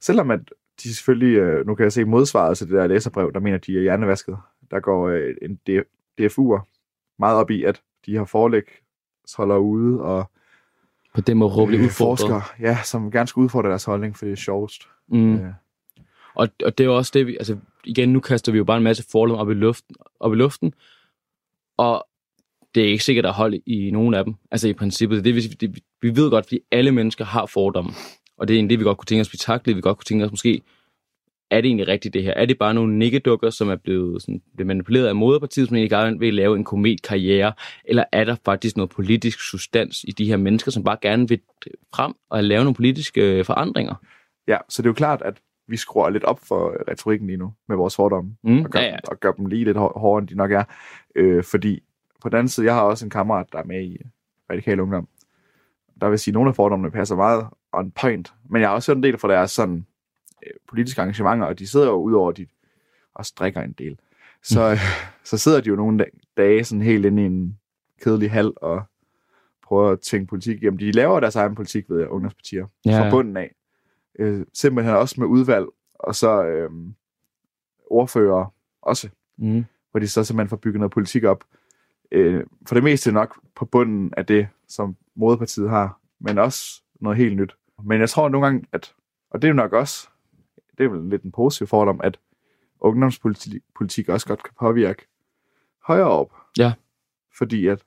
Selvom 0.00 0.30
at 0.30 0.40
de 0.82 0.94
selvfølgelig, 0.94 1.36
øh, 1.38 1.66
nu 1.66 1.74
kan 1.74 1.84
jeg 1.84 1.92
se 1.92 2.04
modsvaret 2.04 2.58
til 2.58 2.66
det 2.66 2.74
der 2.74 2.86
læserbrev, 2.86 3.32
der 3.32 3.40
mener, 3.40 3.56
at 3.56 3.66
de 3.66 3.76
er 3.76 3.80
hjernevasket. 3.82 4.36
Der 4.70 4.80
går 4.80 5.08
øh, 5.08 5.34
en 5.42 5.58
DFU'er 6.20 6.60
meget 7.18 7.36
op 7.36 7.50
i, 7.50 7.64
at 7.64 7.82
de 8.06 8.16
har 8.16 8.24
forlæg 8.24 8.62
holder 9.36 9.56
ude, 9.56 10.00
og 10.00 10.30
På 11.14 11.20
den 11.20 11.36
måde 11.36 11.50
råbe 11.52 11.72
øh, 11.72 11.84
udfordret. 11.84 12.18
forskere, 12.18 12.42
ja, 12.60 12.78
som 12.84 13.10
gerne 13.10 13.26
skal 13.26 13.40
udfordre 13.40 13.68
deres 13.68 13.84
holdning, 13.84 14.16
for 14.16 14.24
det 14.24 14.32
er 14.32 14.36
sjovest. 14.36 14.82
Mm. 15.08 15.34
Øh, 15.34 15.52
og, 16.34 16.48
og 16.64 16.78
det 16.78 16.86
er 16.86 16.90
også 16.90 17.10
det, 17.14 17.26
vi, 17.26 17.36
altså 17.36 17.56
igen, 17.84 18.12
nu 18.12 18.20
kaster 18.20 18.52
vi 18.52 18.58
jo 18.58 18.64
bare 18.64 18.76
en 18.76 18.84
masse 18.84 19.04
fordomme 19.12 19.40
op 19.40 19.50
i 19.50 19.54
luften, 19.54 19.96
op 20.20 20.32
i 20.32 20.36
luften 20.36 20.74
og 21.76 22.06
det 22.74 22.84
er 22.84 22.88
ikke 22.88 23.04
sikkert 23.04 23.26
at 23.26 23.32
holde 23.32 23.60
i 23.66 23.90
nogen 23.90 24.14
af 24.14 24.24
dem. 24.24 24.34
Altså 24.50 24.68
i 24.68 24.72
princippet, 24.72 25.24
det, 25.24 25.34
det, 25.34 25.60
det, 25.60 25.82
vi 26.02 26.16
ved 26.16 26.30
godt, 26.30 26.46
fordi 26.46 26.58
alle 26.70 26.92
mennesker 26.92 27.24
har 27.24 27.46
fordomme, 27.46 27.90
og 28.38 28.48
det 28.48 28.54
er 28.54 28.58
egentlig 28.58 28.70
det, 28.70 28.78
vi 28.78 28.84
godt 28.84 28.98
kunne 28.98 29.06
tænke 29.06 29.20
os 29.20 29.32
vi 29.32 29.38
taklede, 29.38 29.76
vi 29.76 29.80
godt 29.80 29.96
kunne 29.98 30.04
tænke 30.04 30.24
os 30.24 30.30
måske, 30.30 30.62
er 31.50 31.60
det 31.60 31.68
egentlig 31.68 31.88
rigtigt 31.88 32.14
det 32.14 32.22
her? 32.22 32.32
Er 32.32 32.46
det 32.46 32.58
bare 32.58 32.74
nogle 32.74 32.98
nikkedukker, 32.98 33.50
som 33.50 33.68
er 33.68 33.76
blevet, 33.76 34.22
sådan, 34.22 34.42
blevet 34.54 34.66
manipuleret 34.66 35.06
af 35.06 35.14
moderpartiet, 35.14 35.68
som 35.68 35.76
egentlig 35.76 35.90
gerne 35.90 36.18
vil 36.18 36.34
lave 36.34 36.56
en 36.56 36.64
kometkarriere, 36.64 37.52
eller 37.84 38.04
er 38.12 38.24
der 38.24 38.36
faktisk 38.44 38.76
noget 38.76 38.90
politisk 38.90 39.50
substans 39.50 40.04
i 40.08 40.10
de 40.10 40.24
her 40.24 40.36
mennesker, 40.36 40.70
som 40.70 40.84
bare 40.84 40.96
gerne 41.02 41.28
vil 41.28 41.40
frem 41.94 42.12
og 42.30 42.44
lave 42.44 42.64
nogle 42.64 42.74
politiske 42.74 43.20
øh, 43.20 43.44
forandringer? 43.44 43.94
Ja, 44.48 44.56
så 44.68 44.82
det 44.82 44.86
er 44.86 44.90
jo 44.90 44.94
klart, 44.94 45.22
at 45.24 45.40
vi 45.66 45.76
skruer 45.76 46.10
lidt 46.10 46.24
op 46.24 46.38
for 46.40 46.76
retorikken 46.90 47.26
lige 47.26 47.36
nu 47.36 47.52
med 47.68 47.76
vores 47.76 47.96
fordomme, 47.96 48.36
Mm, 48.42 48.64
og, 48.64 48.70
gør, 48.70 48.80
ja, 48.80 48.86
ja. 48.86 48.96
og 49.08 49.20
gør 49.20 49.32
dem 49.32 49.46
lige 49.46 49.64
lidt 49.64 49.76
hår- 49.76 49.98
hårdere, 49.98 50.18
end 50.20 50.28
de 50.28 50.34
nok 50.34 50.52
er. 50.52 50.64
Øh, 51.14 51.44
fordi 51.44 51.82
på 52.22 52.28
den 52.28 52.36
anden 52.38 52.48
side, 52.48 52.66
jeg 52.66 52.74
har 52.74 52.82
også 52.82 53.06
en 53.06 53.10
kammerat, 53.10 53.46
der 53.52 53.58
er 53.58 53.64
med 53.64 53.82
i 53.82 53.98
Radikal 54.50 54.80
Ungdom. 54.80 55.08
Der 56.00 56.08
vil 56.08 56.18
sige, 56.18 56.32
at 56.32 56.34
nogle 56.34 56.48
af 56.48 56.54
fordommene 56.54 56.90
passer 56.90 57.16
meget 57.16 57.46
on 57.72 57.90
point, 57.90 58.34
men 58.50 58.60
jeg 58.60 58.68
har 58.68 58.74
også 58.74 58.90
hørt 58.92 58.96
en 58.96 59.02
del 59.02 59.18
fra 59.18 59.28
deres 59.28 59.50
sådan, 59.50 59.86
øh, 60.46 60.50
politiske 60.68 61.00
arrangementer, 61.00 61.46
og 61.46 61.58
de 61.58 61.66
sidder 61.66 61.86
jo 61.86 61.92
udover, 61.96 62.30
at 62.30 62.36
de 62.36 62.46
også 63.14 63.32
drikker 63.38 63.60
en 63.62 63.72
del. 63.72 63.98
Så, 64.42 64.70
øh, 64.70 64.78
så 65.30 65.38
sidder 65.38 65.60
de 65.60 65.68
jo 65.68 65.76
nogle 65.76 65.98
da- 65.98 66.10
dage 66.36 66.64
sådan 66.64 66.82
helt 66.82 67.06
inde 67.06 67.22
i 67.22 67.26
en 67.26 67.58
kedelig 68.04 68.30
hal 68.30 68.52
og 68.56 68.82
prøver 69.62 69.90
at 69.90 70.00
tænke 70.00 70.26
politik 70.26 70.56
igennem. 70.62 70.78
De 70.78 70.92
laver 70.92 71.20
deres 71.20 71.36
egen 71.36 71.54
politik 71.54 71.84
ved 71.90 72.06
ungdomspartier 72.06 72.66
Ja. 72.86 73.00
fra 73.00 73.10
bunden 73.10 73.36
af. 73.36 73.54
Øh, 74.18 74.46
simpelthen 74.54 74.96
også 74.96 75.20
med 75.20 75.26
udvalg, 75.26 75.66
og 75.94 76.14
så 76.14 76.44
øh, 76.44 76.70
ordfører 77.86 78.54
også, 78.82 79.08
Mm. 79.36 79.64
hvor 79.90 80.00
de 80.00 80.08
så 80.08 80.24
simpelthen 80.24 80.48
får 80.48 80.56
bygget 80.56 80.80
noget 80.80 80.92
politik 80.92 81.24
op. 81.24 81.44
Øh, 82.12 82.44
for 82.66 82.74
det 82.74 82.84
meste 82.84 83.12
nok 83.12 83.40
på 83.54 83.64
bunden 83.64 84.14
af 84.16 84.26
det, 84.26 84.48
som 84.68 84.96
moderpartiet 85.14 85.70
har, 85.70 86.00
men 86.20 86.38
også 86.38 86.82
noget 87.00 87.18
helt 87.18 87.36
nyt. 87.36 87.56
Men 87.84 88.00
jeg 88.00 88.08
tror 88.10 88.28
nogle 88.28 88.46
gange, 88.46 88.66
at, 88.72 88.94
og 89.30 89.42
det 89.42 89.48
er 89.48 89.52
jo 89.52 89.56
nok 89.56 89.72
også, 89.72 90.08
det 90.78 90.84
er 90.84 90.88
vel 90.88 91.08
lidt 91.10 91.22
en 91.22 91.32
positiv 91.32 91.66
fordom, 91.66 92.00
at 92.04 92.18
ungdomspolitik 92.80 93.62
politik 93.76 94.08
også 94.08 94.26
godt 94.26 94.42
kan 94.42 94.52
påvirke 94.60 95.06
højere 95.82 96.08
op. 96.08 96.32
Ja. 96.58 96.72
Fordi 97.38 97.66
at 97.66 97.84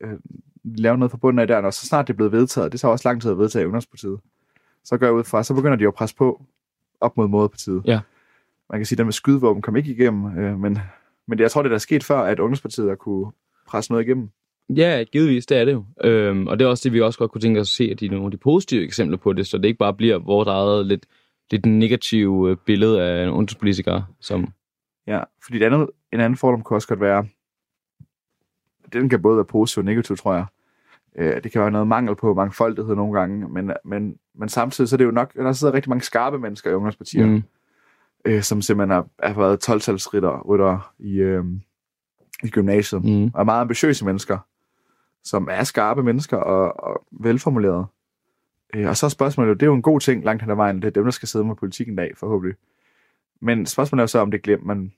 øh, 0.00 0.18
lave 0.64 0.98
noget 0.98 1.10
fra 1.10 1.18
bunden 1.18 1.38
af 1.38 1.46
der, 1.46 1.62
og 1.62 1.74
så 1.74 1.86
snart 1.86 2.06
det 2.06 2.12
er 2.12 2.16
blevet 2.16 2.32
vedtaget, 2.32 2.72
det 2.72 2.80
tager 2.80 2.92
også 2.92 3.08
lang 3.08 3.22
tid 3.22 3.30
at 3.30 3.38
vedtage 3.38 3.62
i 3.62 3.66
ungdomspartiet, 3.66 4.20
så 4.84 4.98
går 4.98 5.06
jeg 5.06 5.14
ud 5.14 5.24
fra, 5.24 5.42
så 5.42 5.54
begynder 5.54 5.76
de 5.76 5.82
jo 5.82 5.88
at 5.88 5.94
presse 5.94 6.16
på 6.16 6.42
op 7.00 7.16
mod 7.16 7.28
moderpartiet. 7.28 7.82
Ja. 7.84 8.00
Man 8.70 8.78
kan 8.78 8.86
sige, 8.86 8.96
at 8.96 8.98
den 8.98 9.06
med 9.06 9.12
skydevåben 9.12 9.62
kom 9.62 9.76
ikke 9.76 9.90
igennem, 9.90 10.38
øh, 10.38 10.58
men, 10.58 10.78
men 11.28 11.38
det, 11.38 11.40
jeg 11.40 11.50
tror, 11.50 11.62
det 11.62 11.70
der 11.70 11.74
er 11.74 11.78
sket 11.78 12.04
før, 12.04 12.18
at 12.18 12.38
ungdomspartiet 12.38 12.88
har 12.88 12.94
kunne 12.94 13.32
presse 13.66 13.92
noget 13.92 14.04
igennem. 14.04 14.30
Ja, 14.76 15.04
givetvis, 15.12 15.46
det 15.46 15.58
er 15.58 15.64
det 15.64 15.72
jo. 15.72 15.84
Øhm, 16.04 16.46
og 16.46 16.58
det 16.58 16.64
er 16.64 16.68
også 16.68 16.82
det, 16.84 16.92
vi 16.92 17.00
også 17.00 17.18
godt 17.18 17.30
kunne 17.30 17.40
tænke 17.40 17.60
os 17.60 17.72
at 17.72 17.76
se, 17.76 17.84
at 17.84 18.00
de 18.00 18.06
er 18.06 18.10
nogle 18.10 18.24
af 18.24 18.30
de 18.30 18.36
positive 18.36 18.84
eksempler 18.84 19.18
på 19.18 19.32
det, 19.32 19.46
så 19.46 19.58
det 19.58 19.64
ikke 19.64 19.78
bare 19.78 19.94
bliver 19.94 20.18
vores 20.18 20.48
eget 20.48 20.86
lidt, 20.86 21.06
lidt 21.50 21.66
negative 21.66 22.50
øh, 22.50 22.56
billede 22.56 23.02
af 23.02 23.22
en 23.22 23.30
ungdomspolitiker, 23.30 24.02
som... 24.20 24.52
Ja, 25.06 25.20
fordi 25.42 25.58
det 25.58 25.64
andet, 25.64 25.90
en 26.12 26.20
anden 26.20 26.36
fordom 26.36 26.62
kunne 26.62 26.76
også 26.76 26.88
godt 26.88 27.00
være, 27.00 27.26
den 28.92 29.08
kan 29.08 29.22
både 29.22 29.36
være 29.36 29.44
positiv 29.44 29.80
og 29.80 29.84
negativ, 29.84 30.16
tror 30.16 30.34
jeg. 30.34 30.46
Øh, 31.16 31.42
det 31.42 31.52
kan 31.52 31.60
være 31.60 31.70
noget 31.70 31.88
mangel 31.88 32.16
på 32.16 32.34
mangfoldighed 32.34 32.94
nogle 32.94 33.18
gange, 33.18 33.48
men, 33.48 33.72
men, 33.84 34.18
men 34.34 34.48
samtidig 34.48 34.88
så 34.88 34.96
er 34.96 34.98
det 34.98 35.04
jo 35.04 35.10
nok, 35.10 35.34
der 35.34 35.52
sidder 35.52 35.74
rigtig 35.74 35.90
mange 35.90 36.02
skarpe 36.02 36.38
mennesker 36.38 36.70
i 36.70 36.74
ungdomspartier, 36.74 37.26
mm. 37.26 37.42
Øh, 38.24 38.42
som 38.42 38.62
simpelthen 38.62 38.90
har, 38.90 39.06
har 39.22 39.40
været 39.40 39.68
12-talsrytter 39.68 40.48
rytter 40.48 40.92
i, 40.98 41.16
øh, 41.16 41.44
i 42.42 42.48
gymnasiet, 42.48 43.04
mm. 43.04 43.24
og 43.24 43.40
er 43.40 43.44
meget 43.44 43.60
ambitiøse 43.60 44.04
mennesker, 44.04 44.38
som 45.24 45.48
er 45.50 45.64
skarpe 45.64 46.02
mennesker 46.02 46.36
og, 46.36 46.84
og 46.84 47.04
velformulerede. 47.12 47.86
Øh, 48.74 48.88
og 48.88 48.96
så 48.96 49.06
er 49.06 49.10
spørgsmålet 49.10 49.48
jo, 49.48 49.54
det 49.54 49.62
er 49.62 49.66
jo 49.66 49.74
en 49.74 49.82
god 49.82 50.00
ting 50.00 50.24
langt 50.24 50.42
hen 50.42 50.50
ad 50.50 50.56
vejen, 50.56 50.76
det 50.76 50.84
er 50.84 50.90
dem, 50.90 51.04
der 51.04 51.10
skal 51.10 51.28
sidde 51.28 51.44
med 51.44 51.56
politik 51.56 51.88
en 51.88 51.96
dag, 51.96 52.16
forhåbentlig. 52.16 52.56
Men 53.40 53.66
spørgsmålet 53.66 54.00
er 54.00 54.02
jo 54.02 54.06
så, 54.06 54.18
om 54.18 54.30
det 54.30 54.38
er 54.38 54.42
glemt, 54.42 54.66
men 54.66 54.92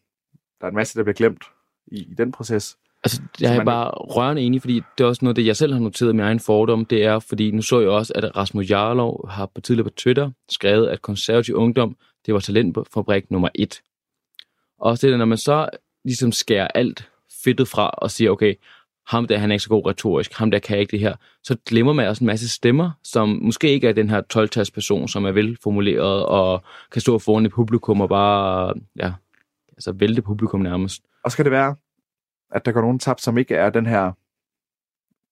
der 0.60 0.66
er 0.66 0.68
en 0.68 0.76
masse, 0.76 0.98
der 0.98 1.04
bliver 1.04 1.14
glemt 1.14 1.44
i, 1.86 1.96
i 1.96 2.14
den 2.14 2.32
proces. 2.32 2.78
Altså, 3.04 3.22
jeg 3.40 3.52
er 3.52 3.56
man- 3.56 3.66
bare 3.66 3.90
rørende 3.90 4.42
enig, 4.42 4.60
fordi 4.60 4.82
det 4.98 5.04
er 5.04 5.08
også 5.08 5.24
noget, 5.24 5.36
det 5.36 5.46
jeg 5.46 5.56
selv 5.56 5.72
har 5.72 5.80
noteret 5.80 6.10
i 6.10 6.12
min 6.12 6.24
egen 6.24 6.40
fordom, 6.40 6.84
det 6.84 7.04
er, 7.04 7.18
fordi 7.18 7.50
nu 7.50 7.62
så 7.62 7.80
jeg 7.80 7.88
også, 7.88 8.12
at 8.16 8.36
Rasmus 8.36 8.70
Jarlov 8.70 9.28
har 9.28 9.46
på 9.46 9.60
tidligere 9.60 9.90
på 9.90 9.94
Twitter 9.96 10.30
skrevet, 10.50 10.88
at 10.88 11.02
konservativ 11.02 11.54
ungdom, 11.54 11.96
det 12.26 12.34
var 12.34 12.40
talentfabrik 12.40 13.30
nummer 13.30 13.48
et. 13.54 13.82
Og 14.78 15.00
det, 15.00 15.10
der, 15.10 15.16
når 15.16 15.24
man 15.24 15.38
så 15.38 15.68
ligesom 16.04 16.32
skærer 16.32 16.68
alt 16.74 17.08
fedtet 17.44 17.68
fra 17.68 17.88
og 17.88 18.10
siger, 18.10 18.30
okay, 18.30 18.54
ham 19.06 19.26
der, 19.26 19.38
han 19.38 19.50
er 19.50 19.54
ikke 19.54 19.62
så 19.62 19.68
god 19.68 19.86
retorisk, 19.86 20.32
ham 20.32 20.50
der 20.50 20.58
kan 20.58 20.78
ikke 20.78 20.90
det 20.90 21.00
her, 21.00 21.14
så 21.42 21.56
glemmer 21.66 21.92
man 21.92 22.08
også 22.08 22.24
en 22.24 22.26
masse 22.26 22.48
stemmer, 22.48 22.90
som 23.04 23.28
måske 23.28 23.70
ikke 23.70 23.88
er 23.88 23.92
den 23.92 24.10
her 24.10 24.20
12 24.20 24.48
person, 24.74 25.08
som 25.08 25.24
er 25.24 25.32
velformuleret 25.32 26.26
og 26.26 26.62
kan 26.92 27.00
stå 27.00 27.18
foran 27.18 27.46
et 27.46 27.52
publikum 27.52 28.00
og 28.00 28.08
bare, 28.08 28.74
ja, 28.96 29.12
altså 29.72 29.92
vælte 29.92 30.22
publikum 30.22 30.60
nærmest. 30.60 31.02
Og 31.24 31.30
så 31.30 31.36
kan 31.36 31.44
det 31.44 31.52
være, 31.52 31.74
at 32.52 32.64
der 32.66 32.72
går 32.72 32.80
nogen 32.80 32.98
tabt, 32.98 33.20
som 33.20 33.38
ikke 33.38 33.54
er 33.54 33.70
den 33.70 33.86
her 33.86 34.12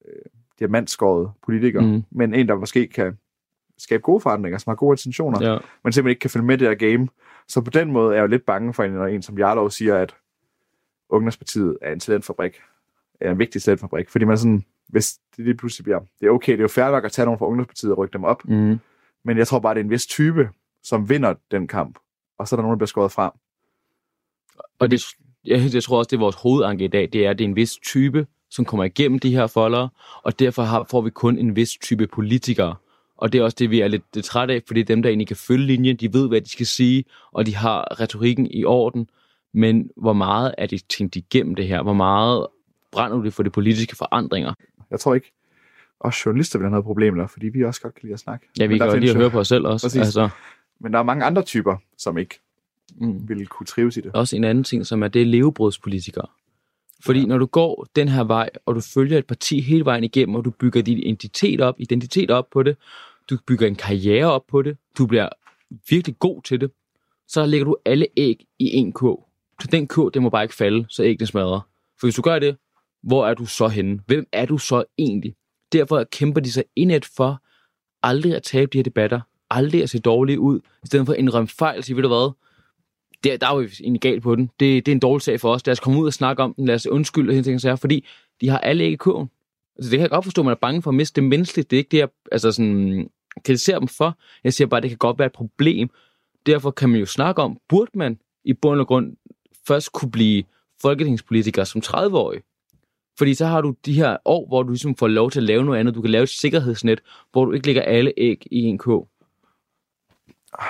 øh, 0.04 0.22
diamantskåret 0.58 1.32
politiker, 1.44 1.80
mm. 1.80 2.04
Men 2.10 2.34
en, 2.34 2.48
der 2.48 2.54
måske 2.54 2.86
kan 2.86 3.18
skabe 3.78 4.02
gode 4.02 4.20
forandringer, 4.20 4.58
som 4.58 4.70
har 4.70 4.74
gode 4.74 4.92
intentioner, 4.94 5.52
ja. 5.52 5.58
Men 5.84 5.92
simpelthen 5.92 6.10
ikke 6.10 6.20
kan 6.20 6.30
følge 6.30 6.46
med 6.46 6.58
det 6.58 6.68
der 6.68 6.74
game. 6.90 7.08
Så 7.48 7.60
på 7.60 7.70
den 7.70 7.92
måde 7.92 8.10
er 8.10 8.14
jeg 8.14 8.22
jo 8.22 8.26
lidt 8.26 8.46
bange 8.46 8.74
for, 8.74 8.86
når 8.86 9.06
en 9.06 9.22
som 9.22 9.38
Jarlov 9.38 9.70
siger, 9.70 9.96
at 9.96 10.14
Ungdomspartiet 11.08 11.78
er 11.82 11.92
en 11.92 12.00
talentfabrik, 12.00 12.60
er 13.20 13.30
en 13.30 13.38
vigtig 13.38 13.62
talentfabrik, 13.62 14.08
fordi 14.10 14.24
man 14.24 14.38
sådan, 14.38 14.64
hvis 14.88 15.18
det 15.36 15.44
lige 15.44 15.56
pludselig 15.56 15.84
bliver, 15.84 16.00
det 16.20 16.26
er 16.26 16.30
okay, 16.30 16.52
det 16.52 16.58
er 16.58 16.62
jo 16.62 16.68
fair 16.68 16.90
nok 16.90 17.04
at 17.04 17.12
tage 17.12 17.26
nogen 17.26 17.38
fra 17.38 17.46
Ungdomspartiet 17.46 17.92
og 17.92 17.98
rykke 17.98 18.12
dem 18.12 18.24
op, 18.24 18.44
Mm. 18.44 18.78
men 19.24 19.38
jeg 19.38 19.46
tror 19.46 19.58
bare, 19.58 19.74
det 19.74 19.80
er 19.80 19.84
en 19.84 19.90
vis 19.90 20.06
type, 20.06 20.50
som 20.82 21.08
vinder 21.08 21.34
den 21.50 21.68
kamp, 21.68 21.98
og 22.38 22.48
så 22.48 22.54
er 22.54 22.56
der 22.56 22.62
nogen, 22.62 22.72
der 22.74 22.78
bliver 22.78 22.86
skåret 22.86 23.12
fra. 23.12 23.38
Og 24.78 24.90
det, 24.90 25.04
jeg, 25.44 25.75
jeg 25.75 25.82
tror 25.82 25.99
også, 25.99 26.09
det 26.09 26.16
er 26.16 26.20
vores 26.20 26.37
hovedanke 26.37 26.85
i 26.85 26.88
dag, 26.88 27.09
det 27.12 27.26
er, 27.26 27.30
at 27.30 27.38
det 27.38 27.44
er 27.44 27.49
en 27.49 27.56
vis 27.56 27.76
type, 27.76 28.26
som 28.50 28.64
kommer 28.64 28.85
igennem 28.85 29.18
de 29.18 29.30
her 29.30 29.47
foldere, 29.47 29.88
og 30.23 30.38
derfor 30.38 30.62
har, 30.62 30.87
får 30.90 31.00
vi 31.00 31.11
kun 31.11 31.38
en 31.38 31.56
vis 31.56 31.70
type 31.70 32.06
politikere. 32.06 32.75
Og 33.16 33.32
det 33.32 33.38
er 33.38 33.44
også 33.44 33.56
det, 33.59 33.70
vi 33.70 33.80
er 33.80 33.88
lidt, 33.88 34.25
trætte 34.25 34.54
af, 34.54 34.62
fordi 34.66 34.82
dem, 34.82 35.02
der 35.02 35.09
egentlig 35.09 35.28
kan 35.28 35.37
følge 35.37 35.66
linjen, 35.66 35.97
de 35.97 36.12
ved, 36.12 36.28
hvad 36.28 36.40
de 36.40 36.50
skal 36.50 36.66
sige, 36.66 37.04
og 37.32 37.47
de 37.47 37.56
har 37.56 38.00
retorikken 38.00 38.47
i 38.50 38.64
orden. 38.64 39.09
Men 39.54 39.90
hvor 39.97 40.12
meget 40.12 40.54
er 40.59 40.66
de 40.66 40.78
tænkt 40.78 41.16
igennem 41.16 41.54
det 41.54 41.68
her? 41.68 41.82
Hvor 41.82 41.92
meget 41.92 42.47
brænder 42.92 43.23
det 43.23 43.35
for 43.35 43.42
de 43.42 43.50
politiske 43.50 43.97
forandringer? 43.97 44.54
Jeg 44.90 45.00
tror 45.00 45.14
ikke, 45.14 45.32
også 46.00 46.23
journalister 46.26 46.59
vil 46.59 46.64
have 46.64 46.70
noget 46.70 46.85
problem 46.85 47.14
der, 47.14 47.26
fordi 47.26 47.49
vi 47.49 47.64
også 47.64 47.80
godt 47.80 47.94
kan 47.94 48.00
lide 48.02 48.12
at 48.12 48.20
snakke. 48.20 48.47
Ja, 48.59 48.66
vi 48.66 48.68
Men 48.68 48.78
kan 48.78 48.88
godt 48.88 49.00
lide 49.00 49.11
at 49.11 49.16
høre 49.16 49.30
på 49.30 49.40
os 49.40 49.49
selv 49.49 49.66
også. 49.66 49.87
Præcis. 49.87 50.00
Altså, 50.00 50.28
Men 50.80 50.92
der 50.92 50.99
er 50.99 51.02
mange 51.02 51.25
andre 51.25 51.42
typer, 51.42 51.76
som 51.99 52.18
ikke 52.18 52.40
mm. 52.97 53.28
ville 53.28 53.47
kunne 53.47 53.66
trives 53.66 53.97
i 53.97 54.00
det. 54.00 54.12
også 54.14 54.37
en 54.37 54.44
anden 54.44 54.64
ting, 54.64 54.87
som 54.87 55.02
er 55.02 55.09
det 55.09 55.23
er 55.23 55.26
levebrødspolitikere. 55.26 56.26
Fordi 57.04 57.26
når 57.26 57.38
du 57.38 57.47
går 57.47 57.87
den 57.97 58.09
her 58.09 58.25
vej, 58.25 58.50
og 58.66 58.75
du 58.75 58.80
følger 58.80 59.18
et 59.18 59.26
parti 59.26 59.61
hele 59.61 59.85
vejen 59.85 60.04
igennem, 60.04 60.35
og 60.35 60.44
du 60.44 60.50
bygger 60.50 60.82
din 60.82 60.99
identitet 60.99 61.61
op, 61.61 61.75
identitet 61.78 62.30
op 62.30 62.50
på 62.52 62.62
det, 62.62 62.76
du 63.30 63.38
bygger 63.47 63.66
en 63.66 63.75
karriere 63.75 64.26
op 64.26 64.47
på 64.49 64.62
det, 64.62 64.76
du 64.99 65.06
bliver 65.06 65.28
virkelig 65.90 66.18
god 66.18 66.42
til 66.42 66.61
det, 66.61 66.70
så 67.28 67.47
lægger 67.47 67.64
du 67.64 67.76
alle 67.85 68.06
æg 68.16 68.47
i 68.59 68.75
en 68.76 68.92
kog. 68.92 69.26
Så 69.61 69.68
den 69.73 69.87
kog, 69.87 70.14
det 70.14 70.23
må 70.23 70.30
bare 70.30 70.42
ikke 70.42 70.54
falde, 70.54 70.87
så 70.88 71.02
æggene 71.02 71.26
smadrer. 71.26 71.61
For 72.00 72.06
hvis 72.06 72.14
du 72.14 72.23
gør 72.23 72.38
det, 72.38 72.56
hvor 73.02 73.26
er 73.26 73.35
du 73.35 73.47
så 73.47 73.68
henne? 73.68 74.00
Hvem 74.06 74.26
er 74.32 74.47
du 74.47 74.59
så 74.59 74.85
egentlig? 74.99 75.35
Derfor 75.73 76.04
kæmper 76.04 76.40
de 76.40 76.52
sig 76.52 76.64
indet 76.76 77.04
for 77.04 77.42
aldrig 78.02 78.37
at 78.37 78.42
tabe 78.42 78.70
de 78.73 78.78
her 78.78 78.82
debatter, 78.82 79.20
aldrig 79.50 79.82
at 79.82 79.90
se 79.90 79.99
dårlige 79.99 80.40
ud, 80.40 80.59
i 80.59 80.87
stedet 80.87 81.06
for 81.06 81.12
at 81.12 81.18
indrømme 81.18 81.49
fejl 81.49 81.78
og 81.78 81.85
sige, 81.85 81.97
ved 81.97 82.02
du 82.02 82.09
hvad, 82.09 82.32
der, 83.24 83.36
der 83.36 83.46
er 83.46 83.54
jo 83.54 83.68
egentlig 83.80 84.00
galt 84.00 84.22
på 84.22 84.34
den. 84.34 84.50
Det, 84.60 84.86
det 84.86 84.92
er 84.92 84.96
en 84.96 85.00
dårlig 85.00 85.22
sag 85.22 85.40
for 85.40 85.54
os. 85.54 85.66
Lad 85.66 85.72
os 85.72 85.80
komme 85.80 86.00
ud 86.00 86.06
og 86.06 86.12
snakke 86.12 86.42
om 86.42 86.54
den. 86.54 86.66
Lad 86.66 86.74
os 86.74 86.86
undskylde 86.86 87.30
og 87.30 87.44
sådan 87.44 87.58
ting, 87.58 87.78
fordi 87.78 88.06
de 88.40 88.48
har 88.48 88.58
alle 88.58 88.84
ikke 88.84 88.94
i 88.94 88.96
kurven. 88.96 89.30
Altså, 89.76 89.90
det 89.90 89.98
kan 89.98 90.02
jeg 90.02 90.10
godt 90.10 90.24
forstå, 90.24 90.42
at 90.42 90.44
man 90.44 90.52
er 90.52 90.56
bange 90.56 90.82
for 90.82 90.90
at 90.90 90.94
miste 90.94 91.20
det 91.20 91.28
menneskeligt. 91.28 91.70
Det 91.70 91.76
er 91.76 91.78
ikke 91.78 91.90
det, 91.90 91.98
jeg 91.98 92.08
altså 92.32 92.52
sådan, 92.52 93.10
kritiserer 93.44 93.78
dem 93.78 93.88
for. 93.88 94.18
Jeg 94.44 94.52
siger 94.52 94.68
bare, 94.68 94.78
at 94.78 94.82
det 94.82 94.90
kan 94.90 94.98
godt 94.98 95.18
være 95.18 95.26
et 95.26 95.32
problem. 95.32 95.90
Derfor 96.46 96.70
kan 96.70 96.88
man 96.88 97.00
jo 97.00 97.06
snakke 97.06 97.42
om, 97.42 97.58
burde 97.68 97.90
man 97.94 98.18
i 98.44 98.52
bund 98.52 98.80
og 98.80 98.86
grund 98.86 99.16
først 99.66 99.92
kunne 99.92 100.10
blive 100.10 100.44
folketingspolitiker 100.82 101.64
som 101.64 101.82
30-årig? 101.84 102.40
Fordi 103.18 103.34
så 103.34 103.46
har 103.46 103.60
du 103.60 103.74
de 103.86 103.92
her 103.92 104.16
år, 104.24 104.46
hvor 104.48 104.62
du 104.62 104.68
ligesom 104.68 104.96
får 104.96 105.08
lov 105.08 105.30
til 105.30 105.40
at 105.40 105.44
lave 105.44 105.64
noget 105.64 105.78
andet. 105.78 105.94
Du 105.94 106.02
kan 106.02 106.10
lave 106.10 106.22
et 106.22 106.28
sikkerhedsnet, 106.28 107.00
hvor 107.32 107.44
du 107.44 107.52
ikke 107.52 107.66
lægger 107.66 107.82
alle 107.82 108.12
æg 108.16 108.46
i 108.50 108.58
en 108.58 108.78
kog. 108.78 109.08
Ah, 110.58 110.66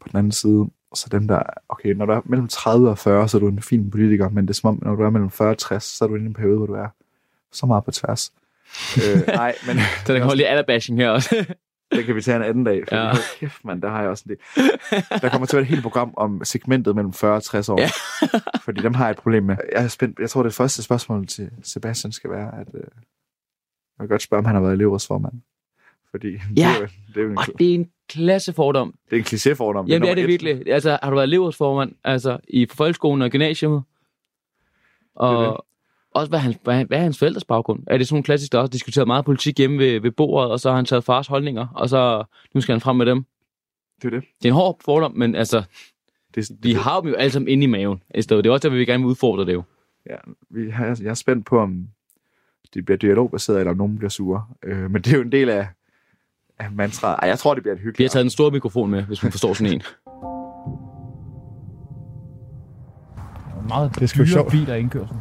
på 0.00 0.08
den 0.08 0.18
anden 0.18 0.32
side, 0.32 0.66
så 0.94 1.08
dem 1.12 1.28
der, 1.28 1.42
okay, 1.68 1.88
når 1.94 2.06
du 2.06 2.12
er 2.12 2.20
mellem 2.24 2.48
30 2.48 2.90
og 2.90 2.98
40, 2.98 3.28
så 3.28 3.36
er 3.36 3.40
du 3.40 3.48
en 3.48 3.62
fin 3.62 3.90
politiker, 3.90 4.28
men 4.28 4.44
det 4.44 4.50
er 4.50 4.54
som 4.54 4.68
om, 4.68 4.78
når 4.82 4.94
du 4.94 5.02
er 5.02 5.10
mellem 5.10 5.30
40 5.30 5.50
og 5.50 5.58
60, 5.58 5.84
så 5.84 6.04
er 6.04 6.08
du 6.08 6.16
i 6.16 6.20
en 6.20 6.34
periode, 6.34 6.56
hvor 6.56 6.66
du 6.66 6.74
er 6.74 6.88
så 7.52 7.66
meget 7.66 7.84
på 7.84 7.90
tværs. 7.90 8.32
øh, 8.96 9.26
nej, 9.26 9.54
men 9.66 9.76
Så 10.06 10.12
der 10.12 10.18
kommer 10.20 10.34
lidt 10.34 10.48
allerbashing 10.48 10.98
her 10.98 11.10
også. 11.10 11.46
det 11.92 12.04
kan 12.04 12.14
vi 12.16 12.22
tage 12.22 12.36
en 12.36 12.42
anden 12.42 12.64
dag, 12.64 12.82
for 12.88 12.96
Ja. 12.96 13.12
kæft, 13.38 13.64
mand, 13.64 13.82
der 13.82 13.88
har 13.90 14.00
jeg 14.00 14.10
også 14.10 14.24
en 14.28 14.30
del. 14.36 14.38
Der 15.22 15.28
kommer 15.28 15.46
til 15.46 15.56
at 15.56 15.58
være 15.58 15.62
et 15.62 15.68
helt 15.68 15.82
program 15.82 16.14
om 16.16 16.44
segmentet 16.44 16.94
mellem 16.94 17.12
40 17.12 17.34
og 17.36 17.42
60 17.42 17.68
år, 17.68 17.80
Ja. 17.80 17.88
fordi 18.64 18.82
dem 18.82 18.94
har 18.94 19.04
jeg 19.04 19.10
et 19.10 19.16
problem 19.16 19.42
med. 19.44 19.56
Jeg, 19.72 19.84
er 19.84 19.88
spændt, 19.88 20.18
jeg 20.18 20.30
tror, 20.30 20.42
det 20.42 20.54
første 20.54 20.82
spørgsmål 20.82 21.26
til 21.26 21.50
Sebastian 21.62 22.12
skal 22.12 22.30
være, 22.30 22.60
at 22.60 22.68
øh, 22.74 22.80
jeg 22.80 24.00
vil 24.02 24.08
godt 24.08 24.22
spørge, 24.22 24.38
om 24.38 24.44
han 24.44 24.54
har 24.54 24.62
været 24.62 24.72
elevrådsformand. 24.74 25.32
Fordi 26.10 26.32
det, 26.32 26.40
Ja. 26.56 26.74
er 26.76 26.80
jo, 26.80 26.86
det, 27.14 27.16
er 27.16 27.22
jo 27.22 27.30
en, 27.30 27.38
Og 27.38 27.44
det 27.58 27.70
er 27.70 27.74
en 27.74 27.88
klassefordom. 28.08 28.94
det 29.10 29.16
er 29.16 29.20
en 29.20 29.24
klichéfordom. 29.26 29.86
Jamen, 29.88 30.02
det 30.02 30.10
er 30.10 30.14
det 30.14 30.22
et. 30.24 30.28
virkelig. 30.28 30.66
Altså, 30.72 30.98
har 31.02 31.10
du 31.10 31.16
været 31.16 31.26
elevrådsformand 31.26 31.92
altså, 32.04 32.38
i 32.48 32.66
folkeskolen 32.66 33.22
og 33.22 33.30
gymnasiet? 33.30 33.82
Og 35.14 35.44
Det 35.44 35.48
det. 35.52 35.60
også, 36.14 36.28
hvad 36.30 36.38
er, 36.38 36.42
hans, 36.42 36.56
hvad, 36.64 36.80
er- 36.80 36.84
hvad 36.84 36.98
er 36.98 37.02
hans 37.02 37.18
forældres 37.18 37.44
baggrund? 37.44 37.82
Er 37.86 37.98
det 37.98 38.06
sådan 38.08 38.14
nogle 38.14 38.24
klassisk, 38.24 38.52
der 38.52 38.58
også 38.58 38.70
diskuteret 38.70 39.06
meget 39.06 39.24
politik 39.24 39.58
hjemme 39.58 39.78
ved, 39.78 40.00
ved 40.00 40.10
bordet, 40.10 40.50
og 40.50 40.60
så 40.60 40.68
har 40.68 40.76
han 40.76 40.84
taget 40.84 41.04
fars 41.04 41.26
holdninger, 41.26 41.66
og 41.74 41.88
så 41.88 42.24
nu 42.54 42.60
skal 42.60 42.72
han 42.72 42.80
frem 42.80 42.96
med 42.96 43.06
dem? 43.06 43.24
Det 44.02 44.04
er 44.04 44.10
det. 44.10 44.24
Det 44.42 44.48
er 44.48 44.52
en 44.52 44.54
hård 44.56 44.80
fordom, 44.84 45.12
men 45.16 45.34
altså, 45.34 45.62
det, 46.34 46.48
det 46.48 46.58
vi 46.62 46.72
har 46.72 47.00
dem 47.00 47.10
jo 47.10 47.14
alle 47.16 47.30
sammen 47.30 47.48
inde 47.48 47.64
i 47.64 47.66
maven. 47.66 48.02
Det 48.14 48.32
er 48.32 48.50
også 48.50 48.68
der, 48.68 48.74
vi 48.74 48.84
gerne 48.84 49.02
vil 49.02 49.10
udfordre 49.10 49.46
det 49.46 49.52
jo. 49.52 49.62
Ja, 50.10 50.16
vi 50.50 50.70
har, 50.70 50.86
jeg 51.02 51.10
er 51.10 51.14
spændt 51.14 51.46
på, 51.46 51.58
om 51.58 51.88
det 52.74 52.84
bliver 52.84 52.98
dialogbaseret, 52.98 53.58
eller 53.58 53.70
om 53.70 53.76
nogen 53.76 53.98
bliver 53.98 54.10
sure. 54.10 54.46
Øh, 54.62 54.90
men 54.90 55.02
det 55.02 55.12
er 55.12 55.16
jo 55.16 55.22
en 55.22 55.32
del 55.32 55.48
af, 55.48 55.66
af 56.64 56.70
mantraet. 56.76 57.16
Ej, 57.22 57.28
jeg 57.28 57.38
tror, 57.38 57.54
det 57.54 57.62
bliver 57.62 57.74
et 57.74 57.80
hyggeligt. 57.80 57.98
Vi 57.98 58.04
har 58.04 58.08
taget 58.08 58.24
en 58.24 58.30
stor 58.30 58.50
mikrofon 58.50 58.90
med, 58.90 59.02
hvis 59.02 59.22
man 59.22 59.32
forstår 59.32 59.54
sådan 59.54 59.72
en. 59.72 59.82
Meget 63.68 63.98
Det 63.98 64.10
sgu 64.10 64.18
dyre 64.18 64.26
sjovt. 64.26 64.50
biler 64.50 64.74
indkørsel. 64.74 65.16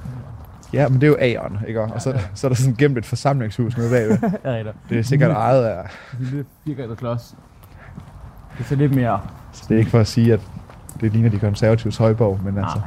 Ja, 0.74 0.88
men 0.90 1.02
det 1.02 1.08
er 1.08 1.12
jo 1.12 1.18
Aeon, 1.20 1.58
ikke? 1.68 1.82
Og 1.82 2.02
så, 2.02 2.20
så 2.34 2.48
er 2.48 2.50
der 2.50 2.56
sådan 2.56 2.76
gemt 2.76 2.98
et 2.98 3.06
forsamlingshus 3.06 3.78
nede 3.78 3.90
bagved. 3.90 4.18
Ja. 4.46 4.64
Det 4.90 5.00
er 5.00 5.04
sikkert 5.04 5.32
ejet 5.32 5.66
af... 5.66 5.90
Lille 6.20 6.46
firkantet 6.68 6.98
klods. 6.98 7.36
Det 8.58 8.66
ser 8.66 8.76
lidt 8.76 8.96
mere... 8.96 9.20
Så 9.52 9.64
det 9.70 9.76
er 9.76 9.80
ikke 9.80 9.92
for 9.92 10.00
at 10.00 10.08
sige, 10.08 10.34
at 10.34 10.40
det 11.02 11.12
ligner 11.14 11.30
de 11.30 11.40
konservatives 11.40 11.98
højborg, 11.98 12.40
men 12.44 12.58
altså... 12.58 12.80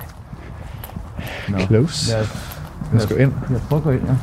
Nå. 1.48 1.58
Close. 1.58 2.16
Ja, 2.16 2.22
Lad 2.92 3.00
os 3.02 3.06
gå 3.06 3.14
ind. 3.14 3.32
jeg 3.50 3.60
prøver 3.68 3.80
at 3.80 3.84
gå 3.84 3.90
ind, 3.90 4.02
ja. 4.06 4.16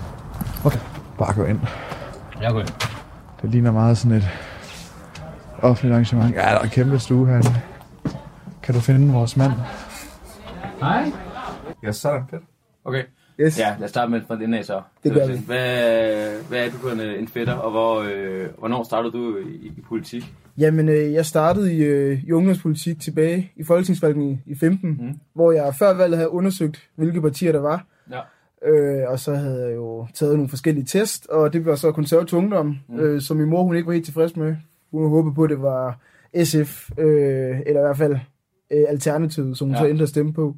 Bare 1.17 1.33
gå 1.33 1.43
ind. 1.43 1.59
Jeg 2.41 2.51
går 2.51 2.59
ind. 2.59 2.69
Det 3.43 3.51
ligner 3.51 3.71
meget 3.71 3.97
sådan 3.97 4.17
et 4.17 4.29
offentligt 5.61 5.93
arrangement. 5.93 6.35
Ja, 6.35 6.39
der 6.41 6.45
er 6.45 6.59
en 6.59 6.69
kæmpe 6.69 6.99
stue 6.99 7.27
herinde. 7.27 7.49
Kan 8.63 8.75
du 8.75 8.79
finde 8.81 9.13
vores 9.13 9.37
mand? 9.37 9.51
Hej. 10.79 11.11
Ja, 11.83 11.91
sådan 11.91 12.23
fedt. 12.29 12.41
Okay. 12.85 13.03
Yes. 13.39 13.59
Ja, 13.59 13.75
lad 13.79 13.83
os 13.83 13.89
starte 13.89 14.11
med 14.11 14.21
fra 14.27 14.35
den 14.35 14.53
af 14.53 14.65
så. 14.65 14.81
Det 15.03 15.13
gør 15.13 15.27
vi. 15.27 15.33
Hvad, 15.45 16.47
hvad 16.49 16.65
er 16.65 16.69
du 16.71 16.77
for 16.77 16.89
en, 16.89 16.99
en 16.99 17.27
fætter, 17.27 17.53
og 17.53 17.71
hvor, 17.71 18.01
øh, 18.01 18.47
hvornår 18.59 18.83
startede 18.83 19.11
du 19.13 19.37
i, 19.37 19.67
i 19.67 19.83
politik? 19.89 20.33
Jamen, 20.57 20.89
øh, 20.89 21.13
jeg 21.13 21.25
startede 21.25 21.73
i, 21.73 21.77
øh, 21.83 22.23
i 22.27 22.31
ungdomspolitik 22.31 22.99
tilbage 23.01 23.51
i 23.55 23.63
Folketingsvalget 23.63 24.23
i, 24.45 24.51
i 24.51 24.55
15, 24.55 24.89
Mhm. 24.89 25.03
mm. 25.05 25.19
hvor 25.35 25.51
jeg 25.51 25.75
før 25.79 25.93
valget 25.93 26.17
havde 26.17 26.29
undersøgt, 26.29 26.77
hvilke 26.95 27.21
partier 27.21 27.51
der 27.51 27.59
var. 27.61 27.85
Øh, 28.65 29.01
og 29.07 29.19
så 29.19 29.35
havde 29.35 29.67
jeg 29.67 29.75
jo 29.75 30.07
taget 30.13 30.33
nogle 30.35 30.49
forskellige 30.49 30.85
test, 30.85 31.27
og 31.27 31.53
det 31.53 31.65
var 31.65 31.75
så 31.75 31.91
konservativ 31.91 32.37
ungdom, 32.37 32.75
mm. 32.89 32.99
øh, 32.99 33.21
som 33.21 33.37
min 33.37 33.49
mor 33.49 33.63
hun 33.63 33.75
ikke 33.75 33.87
var 33.87 33.93
helt 33.93 34.05
tilfreds 34.05 34.35
med. 34.35 34.55
Hun 34.91 35.09
håbede 35.09 35.35
på, 35.35 35.43
at 35.43 35.49
det 35.49 35.61
var 35.61 35.99
SF, 36.43 36.89
øh, 36.97 37.59
eller 37.65 37.79
i 37.81 37.83
hvert 37.83 37.97
fald 37.97 38.13
øh, 38.71 38.83
Alternativet, 38.89 39.57
som 39.57 39.67
hun 39.67 39.75
Ja. 39.75 39.81
så 39.81 39.85
endte 39.87 40.03
at 40.03 40.09
stemme 40.09 40.33
på. 40.33 40.55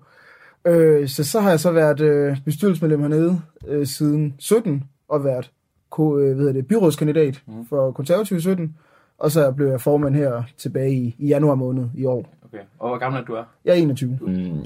Øh, 0.65 1.07
så 1.07 1.23
så 1.23 1.39
har 1.39 1.49
jeg 1.49 1.59
så 1.59 1.71
været 1.71 1.99
øh, 2.01 2.37
bestyrelsesmedlem 2.45 3.01
hernede 3.01 3.41
øh, 3.67 3.87
siden 3.87 4.35
17, 4.39 4.83
og 5.09 5.23
været 5.23 5.51
ko, 5.89 6.17
øh, 6.19 6.25
hvad 6.25 6.35
hedder 6.35 6.53
det, 6.53 6.67
byrådskandidat 6.67 7.41
Mm. 7.47 7.53
mm. 7.53 7.65
for 7.65 7.91
konservativ 7.91 8.39
17. 8.41 8.75
Og 9.17 9.31
så 9.31 9.51
blev 9.51 9.67
jeg 9.67 9.81
formand 9.81 10.15
her 10.15 10.43
tilbage 10.57 10.93
i, 10.93 11.15
i 11.19 11.27
januar 11.27 11.55
måned 11.55 11.85
i 11.95 12.05
år. 12.05 12.33
Okay. 12.45 12.63
Og 12.79 12.89
hvor 12.89 12.97
gammel 12.97 13.21
er 13.21 13.25
du 13.25 13.33
er? 13.33 13.43
Jeg 13.65 13.71
er 13.71 13.75
21. 13.75 14.17
Mm, 14.21 14.59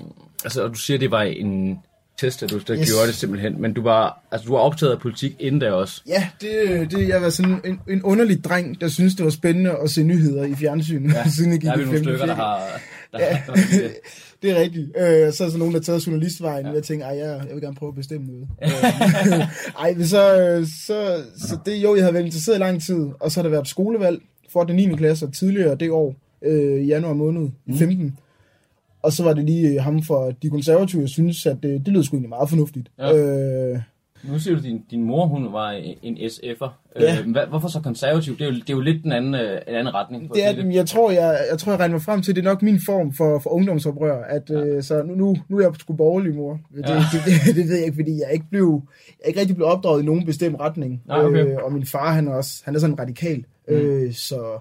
altså, 0.43 0.63
og 0.63 0.69
du 0.69 0.75
siger, 0.75 0.97
det 0.99 1.11
var 1.11 1.21
en 1.21 1.79
test, 2.19 2.43
at 2.43 2.49
du 2.49 2.57
der 2.67 2.77
yes. 2.79 2.89
Gjorde 2.89 3.07
det 3.07 3.15
simpelthen, 3.15 3.61
men 3.61 3.73
du 3.73 3.81
var, 3.81 4.23
altså, 4.31 4.45
du 4.47 4.53
var 4.53 4.59
optaget 4.59 4.91
af 4.91 4.99
politik 4.99 5.35
inden 5.39 5.61
da 5.61 5.71
også. 5.71 6.01
Ja, 6.07 6.27
det, 6.41 6.91
det 6.91 7.07
jeg 7.07 7.21
var 7.21 7.29
sådan 7.29 7.61
en, 7.65 7.79
en 7.89 8.03
underlig 8.03 8.43
dreng, 8.43 8.81
der 8.81 8.87
synes 8.87 9.15
det 9.15 9.25
var 9.25 9.31
spændende 9.31 9.71
at 9.83 9.89
se 9.89 10.03
nyheder 10.03 10.43
i 10.43 10.55
fjernsynet, 10.55 11.13
ja, 11.13 11.29
siden 11.35 11.51
jeg 11.51 11.59
gik 11.59 11.67
Der 11.67 11.73
er 11.73 11.77
vi 11.77 11.83
nogle 11.83 11.99
stykker, 11.99 12.25
der 12.25 12.35
har... 12.35 12.61
Der 13.11 13.19
Ja. 13.19 13.35
har 13.35 13.53
det. 13.53 13.63
Det 14.41 14.51
er 14.51 14.61
rigtigt. 14.61 14.85
Øh, 14.97 15.33
så 15.33 15.43
er 15.43 15.47
der 15.47 15.51
så 15.51 15.57
nogen, 15.57 15.73
der 15.73 15.79
har 15.79 15.83
taget 15.83 16.07
journalistvejen, 16.07 16.63
ja. 16.65 16.69
og 16.69 16.75
jeg 16.75 16.83
tænker, 16.83 17.05
ej, 17.05 17.17
jeg, 17.17 17.41
jeg 17.47 17.53
vil 17.55 17.61
gerne 17.61 17.75
prøve 17.75 17.89
at 17.89 17.95
bestemme 17.95 18.27
noget. 18.27 18.47
Øh, 18.63 19.45
ej, 19.79 19.93
men 19.93 20.07
så, 20.07 20.41
øh, 20.41 20.67
så, 20.85 21.23
så 21.37 21.57
det, 21.65 21.75
jo, 21.75 21.95
jeg 21.95 22.03
havde 22.03 22.13
været 22.13 22.25
interesseret 22.25 22.55
i 22.57 22.59
lang 22.59 22.83
tid, 22.83 23.07
og 23.19 23.31
så 23.31 23.39
har 23.39 23.43
der 23.43 23.49
været 23.49 23.67
skolevalg 23.67 24.21
for 24.53 24.63
den 24.63 24.75
9. 24.75 24.95
klasse, 24.95 25.31
tidligere 25.31 25.75
det 25.75 25.91
år, 25.91 26.15
øh, 26.45 26.81
i 26.81 26.85
januar 26.85 27.13
måned, 27.13 27.49
i 27.65 27.77
15. 27.77 28.17
Og 29.01 29.11
så 29.11 29.23
var 29.23 29.33
det 29.33 29.43
lige 29.45 29.67
øh, 29.69 29.83
ham 29.83 30.03
fra 30.03 30.31
de 30.43 30.49
konservative, 30.49 31.01
jeg 31.01 31.09
synes, 31.09 31.45
at 31.45 31.57
det, 31.63 31.85
det 31.85 31.93
lød 31.93 32.03
sgu 32.03 32.15
egentlig 32.15 32.29
meget 32.29 32.49
fornuftigt. 32.49 32.89
Ja. 32.99 33.17
Øh, 33.17 33.79
Nu 34.23 34.39
siger 34.39 34.53
du, 34.53 34.57
at 34.59 34.63
din, 34.63 34.83
din 34.91 35.03
mor, 35.03 35.25
hun 35.25 35.53
var 35.53 35.71
en 36.03 36.17
SF'er. 36.17 36.69
Ja. 36.99 37.17
Øh, 37.19 37.49
hvorfor 37.49 37.67
så 37.67 37.79
konservativ? 37.81 38.37
Det 38.37 38.41
er 38.41 38.45
jo, 38.45 38.51
det 38.53 38.69
er 38.69 38.73
jo 38.73 38.81
lidt 38.81 39.03
den 39.03 39.11
anden, 39.11 39.33
øh, 39.35 39.61
en 39.67 39.75
anden 39.75 39.93
retning. 39.93 40.27
for 40.27 40.33
Det 40.33 40.45
er, 40.47 40.51
den. 40.55 40.71
jeg 40.73 40.87
tror, 40.87 41.11
jeg, 41.11 41.39
jeg 41.51 41.59
tror, 41.59 41.71
jeg 41.71 41.79
regner 41.79 41.93
mig 41.95 42.01
frem 42.01 42.21
til, 42.21 42.35
det 42.35 42.41
er 42.41 42.45
nok 42.45 42.61
min 42.61 42.79
form 42.85 43.13
for, 43.13 43.39
for 43.39 43.49
ungdomsoprør, 43.49 44.23
at 44.23 44.49
ja. 44.49 44.55
øh, 44.55 44.83
så 44.83 45.03
nu, 45.03 45.15
nu, 45.15 45.35
nu 45.49 45.57
er 45.57 45.61
jeg 45.61 45.71
sgu 45.79 45.93
borgerlig, 45.93 46.35
mor. 46.35 46.59
Det, 46.75 46.89
Ja. 46.89 46.95
det, 46.95 47.21
det, 47.45 47.55
det, 47.55 47.67
ved 47.67 47.75
jeg 47.75 47.85
ikke, 47.85 47.95
fordi 47.95 48.11
jeg 48.19 48.29
ikke 48.33 48.45
blev, 48.51 48.81
jeg 49.19 49.27
ikke 49.27 49.39
rigtig 49.39 49.55
blevet 49.55 49.71
opdraget 49.73 50.01
i 50.01 50.05
nogen 50.05 50.25
bestemt 50.25 50.59
retning. 50.59 51.01
Nej, 51.07 51.19
okay. 51.25 51.45
øh, 51.45 51.57
og 51.63 51.73
min 51.73 51.85
far, 51.85 52.11
han 52.13 52.27
er 52.27 52.31
også, 52.33 52.61
han 52.65 52.75
er 52.75 52.79
sådan 52.79 52.99
radikal. 52.99 53.45
Mm. 53.67 53.73
Øh, 53.75 54.13
så, 54.13 54.59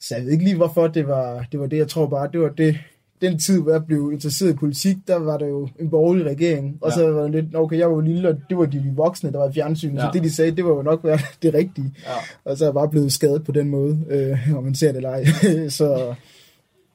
så 0.00 0.14
jeg 0.16 0.24
ved 0.24 0.32
ikke 0.32 0.44
lige, 0.44 0.56
hvorfor 0.56 0.86
det 0.86 1.06
var, 1.08 1.46
det 1.52 1.60
var 1.60 1.66
det. 1.66 1.76
Jeg 1.76 1.88
tror 1.88 2.06
bare, 2.06 2.28
det 2.32 2.40
var 2.40 2.48
det, 2.48 2.78
den 3.20 3.38
tid, 3.38 3.60
hvor 3.62 3.72
jeg 3.72 3.84
blev 3.86 4.10
interesseret 4.12 4.50
i 4.50 4.56
politik, 4.56 4.96
der 5.08 5.16
var 5.16 5.38
der 5.38 5.46
jo 5.46 5.68
en 5.80 5.90
borgerlig 5.90 6.26
regering. 6.26 6.78
Og 6.80 6.90
Ja. 6.90 6.94
så 6.96 7.10
var 7.10 7.22
det 7.22 7.30
lidt, 7.30 7.56
okay, 7.56 7.78
jeg 7.78 7.90
var 7.90 8.00
lille, 8.00 8.28
og 8.28 8.36
det 8.48 8.58
var 8.58 8.66
de 8.66 8.92
voksne, 8.96 9.32
der 9.32 9.38
var 9.38 9.48
i 9.48 9.52
fjernsynet. 9.52 9.94
Ja. 9.94 10.00
Så 10.00 10.10
det, 10.12 10.22
de 10.22 10.34
sagde, 10.34 10.50
det 10.50 10.64
var 10.64 10.70
jo 10.70 10.82
nok 10.82 11.04
være 11.04 11.18
det 11.42 11.54
rigtige. 11.54 11.94
Ja. 12.06 12.50
Og 12.50 12.56
så 12.58 12.64
er 12.64 12.68
jeg 12.68 12.74
bare 12.74 12.88
blevet 12.88 13.12
skadet 13.12 13.44
på 13.44 13.52
den 13.52 13.68
måde, 13.68 13.98
øh, 14.10 14.54
om 14.56 14.64
man 14.64 14.74
ser 14.74 14.88
det 14.88 14.96
eller 14.96 15.10
ej. 15.10 15.24
så 15.68 16.14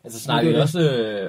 Altså 0.05 0.19
snakker 0.19 0.51
Det 0.51 0.57
I 0.57 0.62
også 0.62 0.79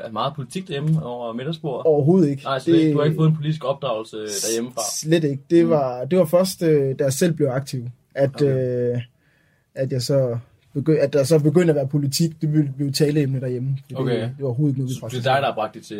øh, 0.07 0.12
meget 0.12 0.33
politik 0.37 0.68
derhjemme 0.68 1.02
over 1.07 1.33
middagsbordet? 1.33 1.87
Overhovedet 1.87 2.28
ikke. 2.30 2.42
Nej, 2.44 2.59
slet 2.59 2.76
ikke. 2.78 2.92
Du 2.92 2.98
har 2.98 3.04
ikke 3.04 3.16
fået 3.16 3.28
en 3.30 3.37
politisk 3.37 3.64
opdragelse 3.64 4.16
derhjemmefra? 4.16 4.83
Slet 4.94 5.24
ikke. 5.24 5.42
Det 5.50 5.68
var, 5.68 6.04
det 6.04 6.18
var 6.18 6.24
først, 6.24 6.62
øh, 6.62 6.98
da 6.98 7.04
jeg 7.04 7.12
selv 7.12 7.33
blev 7.33 7.48
aktiv, 7.48 7.85
at, 8.14 8.30
okay. 8.35 8.92
øh, 8.92 9.00
at 9.74 9.92
jeg 9.92 10.02
så 10.02 10.38
begy- 10.76 10.98
at 10.98 11.12
der 11.12 11.24
så 11.24 11.38
begyndte 11.38 11.70
at 11.70 11.76
være 11.76 11.88
politik, 11.88 12.40
det 12.40 12.50
blev, 12.50 12.64
blev 12.76 12.92
taleemne 12.92 13.40
derhjemme. 13.40 13.68
Det, 13.88 13.98
Okay. 13.98 14.20
det, 14.22 14.30
var 14.38 14.46
overhovedet 14.46 14.72
ikke 14.72 14.80
noget, 14.80 14.90
vi 14.90 14.94
Så 14.94 15.06
det 15.10 15.26
er 15.26 15.32
dig, 15.34 15.42
der 15.42 15.46
har 15.48 15.54
bragt 15.54 15.74
det 15.74 15.82
til... 15.82 15.98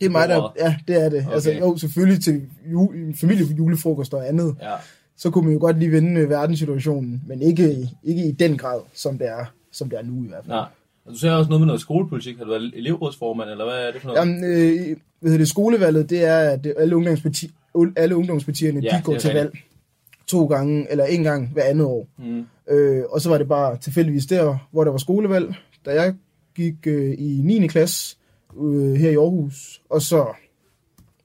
Det 0.00 0.06
er 0.06 0.10
mig, 0.10 0.28
der, 0.28 0.54
ja, 0.58 0.76
det 0.88 1.04
er 1.04 1.08
det. 1.08 1.20
Okay. 1.26 1.34
Altså, 1.34 1.52
jo, 1.52 1.76
selvfølgelig 1.76 2.24
til 2.24 2.42
jul, 2.72 3.14
familiejulefrokost 3.20 4.14
og 4.14 4.28
andet, 4.28 4.54
Ja. 4.62 4.72
så 5.16 5.30
kunne 5.30 5.44
man 5.44 5.54
jo 5.54 5.60
godt 5.60 5.78
lige 5.78 5.92
vende 5.92 6.20
øh, 6.20 6.30
verdenssituationen, 6.30 7.22
men 7.26 7.42
ikke, 7.42 7.88
ikke 8.04 8.26
i 8.26 8.32
den 8.32 8.56
grad, 8.58 8.80
som 8.94 9.18
det 9.18 9.28
er, 9.28 9.52
som 9.72 9.90
det 9.90 9.98
er 9.98 10.02
nu 10.02 10.24
i 10.24 10.28
hvert 10.28 10.44
fald. 10.44 10.56
Nej. 10.56 10.66
Og 11.06 11.12
du 11.12 11.18
sagde 11.18 11.36
også 11.38 11.48
noget 11.48 11.60
med 11.60 11.66
noget 11.66 11.80
skolepolitik. 11.80 12.36
Har 12.38 12.44
du 12.44 12.50
været 12.50 12.72
elevrådsformand, 12.76 13.50
eller 13.50 13.64
hvad 13.64 13.74
er 13.88 13.92
det 13.92 14.00
for 14.00 14.08
noget? 14.08 14.20
Jamen, 14.20 14.44
øh, 14.44 14.96
hvad 15.20 15.30
hedder 15.30 15.38
det, 15.38 15.48
skolevalget, 15.48 16.10
det 16.10 16.24
er, 16.24 16.38
at 16.38 16.66
alle, 16.78 16.96
ungdomsparti, 16.96 17.50
alle 17.96 18.16
ungdomspartierne, 18.16 18.80
Ja, 18.80 18.88
de 18.90 18.96
det 18.96 19.04
går 19.04 19.16
til 19.18 19.32
valg 19.34 19.58
to 20.26 20.46
gange, 20.46 20.86
eller 20.90 21.04
en 21.04 21.22
gang 21.22 21.48
hver 21.52 21.62
andet 21.64 21.86
år. 21.86 22.08
Mm. 22.18 22.46
Øh, 22.70 23.04
og 23.10 23.20
så 23.20 23.28
var 23.30 23.38
det 23.38 23.48
bare 23.48 23.76
tilfældigvis 23.76 24.26
der, 24.26 24.56
hvor 24.70 24.84
der 24.84 24.90
var 24.90 24.98
skolevalg, 24.98 25.54
da 25.86 25.90
jeg 26.02 26.14
gik 26.56 26.74
øh, 26.86 27.14
i 27.18 27.40
9. 27.44 27.66
klasse 27.66 28.16
øh, 28.60 28.94
her 28.94 29.10
i 29.10 29.14
Aarhus. 29.14 29.80
Og 29.90 30.02
så 30.02 30.26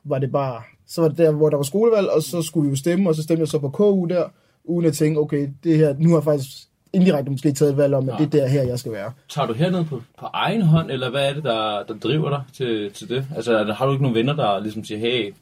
var 0.04 0.20
det 0.20 0.32
bare, 0.32 0.62
så 0.88 1.02
var 1.02 1.08
det 1.10 1.18
der, 1.18 1.32
hvor 1.32 1.50
der 1.50 1.58
var 1.58 1.64
skolevalg, 1.64 2.10
og 2.10 2.24
så 2.24 2.42
skulle 2.42 2.64
vi 2.66 2.70
jo 2.70 2.76
stemme, 2.76 3.10
og 3.10 3.16
så 3.16 3.24
stemte 3.24 3.40
jeg 3.42 3.48
så 3.48 3.60
på 3.60 3.70
KU 3.70 4.06
der, 4.06 4.24
uden 4.64 4.86
at 4.86 4.94
tænke, 4.94 5.20
okay, 5.20 5.48
det 5.64 5.78
her, 5.78 5.96
nu 6.00 6.10
har 6.10 6.18
jeg 6.18 6.24
faktisk 6.24 6.48
indirekte 6.94 7.32
måske 7.32 7.52
taget 7.52 7.72
et 7.72 7.78
valg 7.78 7.94
om, 7.94 8.10
at 8.10 8.16
Ja. 8.20 8.26
det 8.26 8.34
er 8.36 8.40
der 8.40 8.48
her, 8.48 8.64
jeg 8.64 8.80
skal 8.80 8.92
være. 8.92 9.12
Tager 9.30 9.48
du 9.48 9.54
herned 9.54 9.86
på, 9.86 10.02
på 10.20 10.26
egen 10.34 10.62
hånd, 10.62 10.92
eller 10.92 11.10
hvad 11.10 11.30
er 11.30 11.34
det, 11.34 11.44
der, 11.44 11.84
der 11.88 11.94
driver 12.04 12.30
dig 12.30 12.42
til, 12.54 12.92
til 12.92 13.10
det? 13.10 13.26
Altså, 13.36 13.64
har 13.78 13.86
du 13.86 13.92
ikke 13.92 14.04
nogen 14.04 14.16
venner, 14.16 14.36
der 14.36 14.60
ligesom 14.60 14.84
siger, 14.84 15.00
hey, 15.00 15.34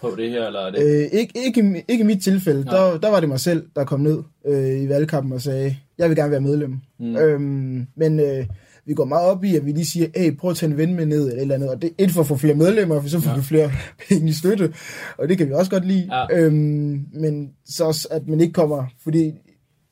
prøv 0.00 0.16
det 0.16 0.30
her, 0.30 0.46
eller 0.46 0.60
er 0.60 0.70
det... 0.70 0.82
Øh, 0.82 1.18
ikke, 1.20 1.32
ikke, 1.46 1.84
ikke 1.88 2.02
i 2.02 2.06
mit 2.06 2.22
tilfælde. 2.22 2.64
Nej. 2.64 2.74
Der, 2.76 2.98
der 2.98 3.10
var 3.10 3.20
det 3.20 3.28
mig 3.28 3.40
selv, 3.40 3.66
der 3.76 3.84
kom 3.84 4.00
ned 4.00 4.22
øh, 4.46 4.82
i 4.82 4.88
valgkampen 4.88 5.32
og 5.32 5.40
sagde, 5.42 5.76
jeg 5.98 6.08
vil 6.08 6.16
gerne 6.16 6.30
være 6.30 6.40
medlem. 6.40 6.74
Mm. 7.00 7.16
Øhm, 7.16 7.86
men 7.96 8.20
øh, 8.20 8.46
vi 8.86 8.94
går 8.94 9.04
meget 9.04 9.26
op 9.30 9.44
i, 9.44 9.56
at 9.56 9.66
vi 9.66 9.72
lige 9.72 9.86
siger, 9.86 10.06
hey, 10.16 10.36
prøv 10.36 10.50
at 10.50 10.56
tage 10.56 10.70
en 10.72 10.76
ven 10.78 10.94
med 10.94 11.06
ned, 11.06 11.20
eller 11.20 11.34
et 11.36 11.40
eller 11.42 11.54
andet. 11.54 11.70
Og 11.70 11.82
det 11.82 11.90
er 11.98 12.04
et 12.04 12.10
for 12.10 12.20
at 12.20 12.26
få 12.26 12.36
flere 12.36 12.54
medlemmer, 12.54 13.00
for 13.00 13.08
så 13.08 13.20
får 13.20 13.30
Ja. 13.30 13.36
vi 13.36 13.42
flere 13.42 13.70
penge 14.08 14.28
i 14.28 14.32
støtte. 14.32 14.72
Og 15.18 15.28
det 15.28 15.38
kan 15.38 15.48
vi 15.48 15.52
også 15.52 15.70
godt 15.70 15.86
lide. 15.86 16.08
Ja. 16.12 16.38
Øhm, 16.38 17.00
men 17.12 17.50
så 17.66 17.84
også, 17.84 18.08
at 18.10 18.28
man 18.28 18.40
ikke 18.40 18.52
kommer, 18.52 18.84
fordi 19.02 19.32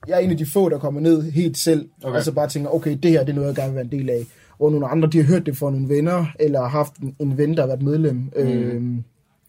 jeg 0.08 0.14
er 0.14 0.18
en 0.18 0.30
af 0.30 0.36
de 0.36 0.46
få, 0.52 0.68
der 0.68 0.78
kommer 0.78 1.00
ned 1.00 1.22
helt 1.30 1.58
selv, 1.58 1.88
Okay. 2.02 2.18
og 2.18 2.24
så 2.24 2.32
bare 2.32 2.48
tænker, 2.48 2.70
okay, 2.74 2.98
det 3.02 3.10
her 3.10 3.20
det 3.24 3.30
er 3.30 3.34
noget, 3.36 3.48
jeg 3.48 3.56
gerne 3.56 3.68
vil 3.70 3.76
være 3.76 3.84
en 3.92 3.98
del 4.00 4.10
af. 4.10 4.26
Hvor 4.56 4.70
nogle 4.70 4.86
andre, 4.86 5.08
de 5.12 5.16
har 5.18 5.24
hørt 5.24 5.46
det 5.46 5.56
fra 5.56 5.70
nogle 5.70 5.88
venner, 5.88 6.26
eller 6.40 6.60
har 6.60 6.68
haft 6.68 6.96
en, 6.96 7.16
en 7.20 7.38
ven, 7.38 7.54
der 7.56 7.60
har 7.62 7.66
været 7.66 7.82
medlem. 7.82 8.16
Mm. 8.16 8.30
Øhm, 8.36 9.04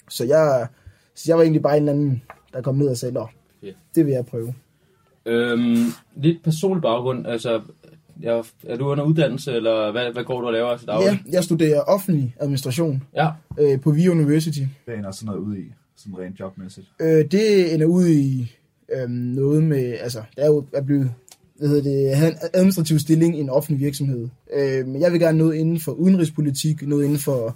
så, 0.10 0.24
jeg, 0.26 0.68
så 1.15 1.24
jeg 1.28 1.38
var 1.38 1.44
egentlig 1.44 1.62
bare 1.62 1.78
en 1.78 1.84
eller 1.84 1.94
anden, 1.94 2.22
der 2.54 2.62
kom 2.62 2.76
ned 2.76 2.88
og 2.88 2.98
sagde, 2.98 3.13
nå, 3.13 3.28
Ja. 3.63 3.72
det 3.96 4.06
vil 4.06 4.13
jeg 4.13 4.26
prøve. 4.26 4.54
Øhm, 5.26 5.76
lidt 6.15 6.44
personlig 6.44 6.82
baggrund, 6.82 7.28
altså, 7.28 7.62
er, 8.24 8.44
er 8.63 8.76
du 8.78 8.86
under 8.88 9.04
uddannelse, 9.04 9.52
eller 9.54 9.91
hvad, 9.91 10.13
hvad 10.13 10.24
går 10.24 10.41
du 10.41 10.48
og 10.48 10.54
laver 10.54 10.70
altså 10.70 10.86
dagligt? 10.86 11.12
Ja, 11.12 11.32
jeg 11.32 11.44
studerer 11.44 11.82
offentlig 11.82 12.36
administration 12.39 13.04
ja. 13.15 13.30
øh, 13.60 13.82
på 13.82 13.91
VIA 13.91 14.10
University. 14.10 14.60
Hvad 14.86 14.96
ender 14.96 15.12
sådan 15.12 15.26
noget 15.26 15.39
ud 15.39 15.58
i, 15.58 15.74
sådan 15.96 16.20
rent 16.20 16.39
jobmæssigt? 16.39 16.88
Øh, 17.02 17.26
det 17.32 17.74
ender 17.74 17.86
ud 17.86 18.08
i 18.08 18.56
øh, 18.96 19.10
noget 19.10 19.63
med, 19.63 19.98
altså, 20.02 20.22
der 20.36 20.44
er 20.44 20.48
jo 20.48 20.65
er 20.74 20.82
blevet, 20.82 21.12
hvad 21.58 21.70
hedder 21.70 21.84
det, 21.84 22.08
at 22.08 22.18
have 22.18 22.32
en 22.32 22.38
administrativ 22.54 23.00
stilling 23.00 23.38
i 23.38 23.39
en 23.39 23.50
offentlig 23.50 23.86
virksomhed. 23.86 24.28
Øh, 24.54 24.88
men 24.88 25.02
jeg 25.02 25.12
vil 25.12 25.20
gerne 25.20 25.38
noget 25.38 25.56
inden 25.56 25.80
for 25.80 25.91
udenrigspolitik, 25.91 26.88
noget 26.88 27.04
inden 27.04 27.20
for, 27.20 27.56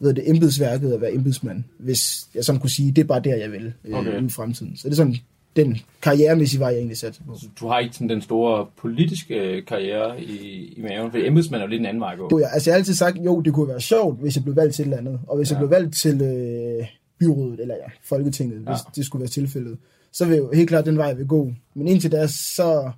hedder 0.00 0.22
det, 0.22 0.30
embedsværket 0.30 0.92
at 0.92 1.00
være 1.00 1.14
embedsmand, 1.14 1.64
hvis 1.78 2.26
jeg 2.34 2.44
sådan 2.44 2.60
kunne 2.60 2.70
sige, 2.70 2.92
det 2.92 3.02
er 3.02 3.06
bare 3.06 3.20
der, 3.20 3.36
jeg 3.36 3.52
vil 3.52 3.72
øh, 3.84 3.98
Okay. 3.98 4.22
i 4.26 4.28
fremtiden. 4.28 4.76
Så 4.76 4.88
det 4.88 4.92
er 4.92 4.96
sådan 4.96 5.16
den 5.56 5.78
karrieremæssige 6.02 6.60
vej, 6.60 6.68
jeg 6.68 6.76
egentlig 6.78 6.96
satte 6.98 7.20
på. 7.26 7.34
Så 7.38 7.46
du 7.60 7.68
har 7.68 7.78
ikke 7.78 7.94
sådan 7.94 8.08
den 8.08 8.22
store 8.22 8.66
politiske 8.78 9.62
karriere 9.68 10.22
i, 10.22 10.34
i 10.76 10.82
maven, 10.82 11.10
for 11.10 11.18
embedsmand 11.18 11.62
er 11.62 11.66
jo 11.66 11.70
lidt 11.70 11.80
en 11.80 11.86
anden 11.86 12.00
vej 12.00 12.12
at 12.12 12.18
gå. 12.18 12.28
Du, 12.28 12.38
jeg, 12.38 12.48
altså, 12.52 12.70
jeg 12.70 12.74
har 12.74 12.78
altid 12.78 12.94
sagt, 12.94 13.16
jo, 13.24 13.40
det 13.40 13.52
kunne 13.54 13.68
være 13.68 13.80
sjovt, 13.80 14.20
hvis 14.20 14.36
jeg 14.36 14.44
blev 14.44 14.56
valgt 14.56 14.74
til 14.74 14.82
et 14.82 14.86
eller 14.86 14.96
andet. 14.98 15.20
Og 15.26 15.36
hvis 15.36 15.50
ja. 15.50 15.54
Ja. 15.54 15.60
jeg 15.60 15.68
blev 15.68 15.78
valgt 15.80 15.96
til 15.96 16.22
øh, 16.22 16.86
byrådet, 17.18 17.60
eller 17.60 17.74
ja, 17.74 17.90
Folketinget, 18.04 18.54
ja. 18.54 18.60
hvis 18.72 18.80
Ja. 18.86 18.90
det 18.96 19.06
skulle 19.06 19.20
være 19.20 19.28
tilfældet, 19.30 19.76
så 20.12 20.24
vil 20.24 20.34
jeg 20.34 20.42
jo 20.42 20.50
helt 20.54 20.68
klart 20.68 20.86
den 20.86 20.96
vej, 20.98 21.06
jeg 21.06 21.18
vil 21.18 21.26
gå. 21.26 21.52
Men 21.74 21.88
indtil 21.88 22.12
da, 22.12 22.26
så, 22.26 22.90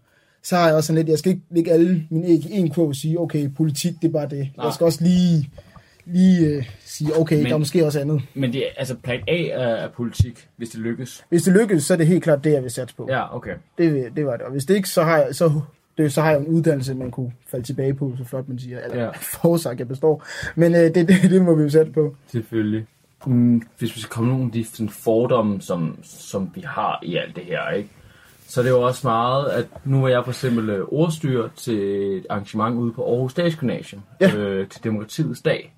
så 0.42 0.56
har 0.56 0.66
jeg 0.66 0.76
også 0.76 0.86
sådan 0.86 0.98
lidt, 0.98 1.08
jeg 1.08 1.18
skal 1.18 1.30
ikke 1.32 1.42
lægge 1.50 1.70
alle 1.72 2.06
mine 2.10 2.26
æg 2.26 2.46
i 2.50 2.58
en 2.58 2.70
kurv 2.70 2.88
og 2.88 2.96
sige, 2.96 3.20
okay, 3.20 3.48
politik, 3.56 3.92
det 4.02 4.08
er 4.08 4.12
bare 4.12 4.28
det. 4.28 4.48
Nej. 4.56 4.66
Jeg 4.66 4.74
skal 4.74 4.84
også 4.84 5.04
lige, 5.04 5.50
lige 6.04 6.46
øh, 6.48 6.64
sige, 6.84 7.10
okay, 7.20 7.36
Men- 7.36 7.46
der 7.46 7.54
er 7.54 7.58
måske 7.58 7.86
også 7.86 8.00
andet. 8.00 8.22
Men 8.34 8.52
det 8.52 8.60
er, 8.66 8.70
altså 8.76 8.96
plan 8.96 9.20
A 9.28 9.42
er, 9.46 9.58
er 9.58 9.88
politik, 9.88 10.48
hvis 10.56 10.70
det 10.70 10.80
lykkes. 10.80 11.24
Hvis 11.28 11.42
det 11.42 11.52
lykkes, 11.52 11.84
så 11.84 11.92
er 11.94 11.98
det 11.98 12.06
helt 12.06 12.22
klart 12.24 12.44
det, 12.44 12.52
jeg 12.52 12.62
vil 12.62 12.70
satse 12.70 12.96
på. 12.96 13.06
Ja, 13.10 13.36
okay. 13.36 13.54
Det, 13.78 14.16
det 14.16 14.26
var 14.26 14.32
det. 14.36 14.42
Og 14.46 14.52
hvis 14.52 14.64
det 14.64 14.74
ikke, 14.74 14.88
så 14.88 15.02
har 15.02 15.16
jeg, 15.18 15.34
så, 15.34 15.60
det, 15.98 16.12
så 16.12 16.22
har 16.22 16.30
jeg 16.30 16.40
en 16.40 16.46
uddannelse, 16.46 16.94
man 16.94 17.10
kunne 17.10 17.32
falde 17.50 17.64
tilbage 17.66 17.94
på, 17.94 18.14
så 18.18 18.24
flot 18.24 18.48
man 18.48 18.58
siger. 18.58 18.80
Eller 18.80 19.04
Ja. 19.04 19.10
forudsagt, 19.42 19.78
jeg 19.78 19.88
består. 19.88 20.24
Men 20.54 20.74
øh, 20.74 20.80
det, 20.80 20.94
det, 20.94 21.08
det 21.22 21.42
må 21.42 21.54
vi 21.54 21.62
jo 21.62 21.68
sætte 21.70 21.92
på. 21.92 22.16
Selvfølgelig. 22.32 22.86
Mm, 23.26 23.62
hvis 23.78 23.96
vi 23.96 24.00
skal 24.00 24.10
komme 24.10 24.30
nogle 24.30 24.44
af 24.46 24.52
de 24.52 24.64
sådan, 24.64 24.88
fordomme, 24.88 25.60
som, 25.60 25.98
som 26.02 26.50
vi 26.54 26.60
har 26.66 27.00
i 27.02 27.16
alt 27.16 27.36
det 27.36 27.44
her, 27.44 27.70
ikke? 27.70 27.88
Så 28.52 28.62
det 28.62 28.70
jo 28.70 28.82
også 28.82 29.06
meget, 29.06 29.48
at 29.48 29.66
nu 29.84 30.04
er 30.04 30.08
jeg 30.08 30.24
for 30.24 30.30
eksempel 30.30 30.70
øh, 30.70 30.84
ordstyr 30.88 31.48
til 31.56 31.78
et 32.18 32.26
arrangement 32.30 32.76
ude 32.76 32.92
på 32.92 33.04
Aarhus 33.04 33.32
Statsgymnasium, 33.32 34.02
Ja. 34.20 34.36
øh, 34.36 34.68
til 34.68 34.84
Demokratiets 34.84 35.42
Dag. 35.42 35.74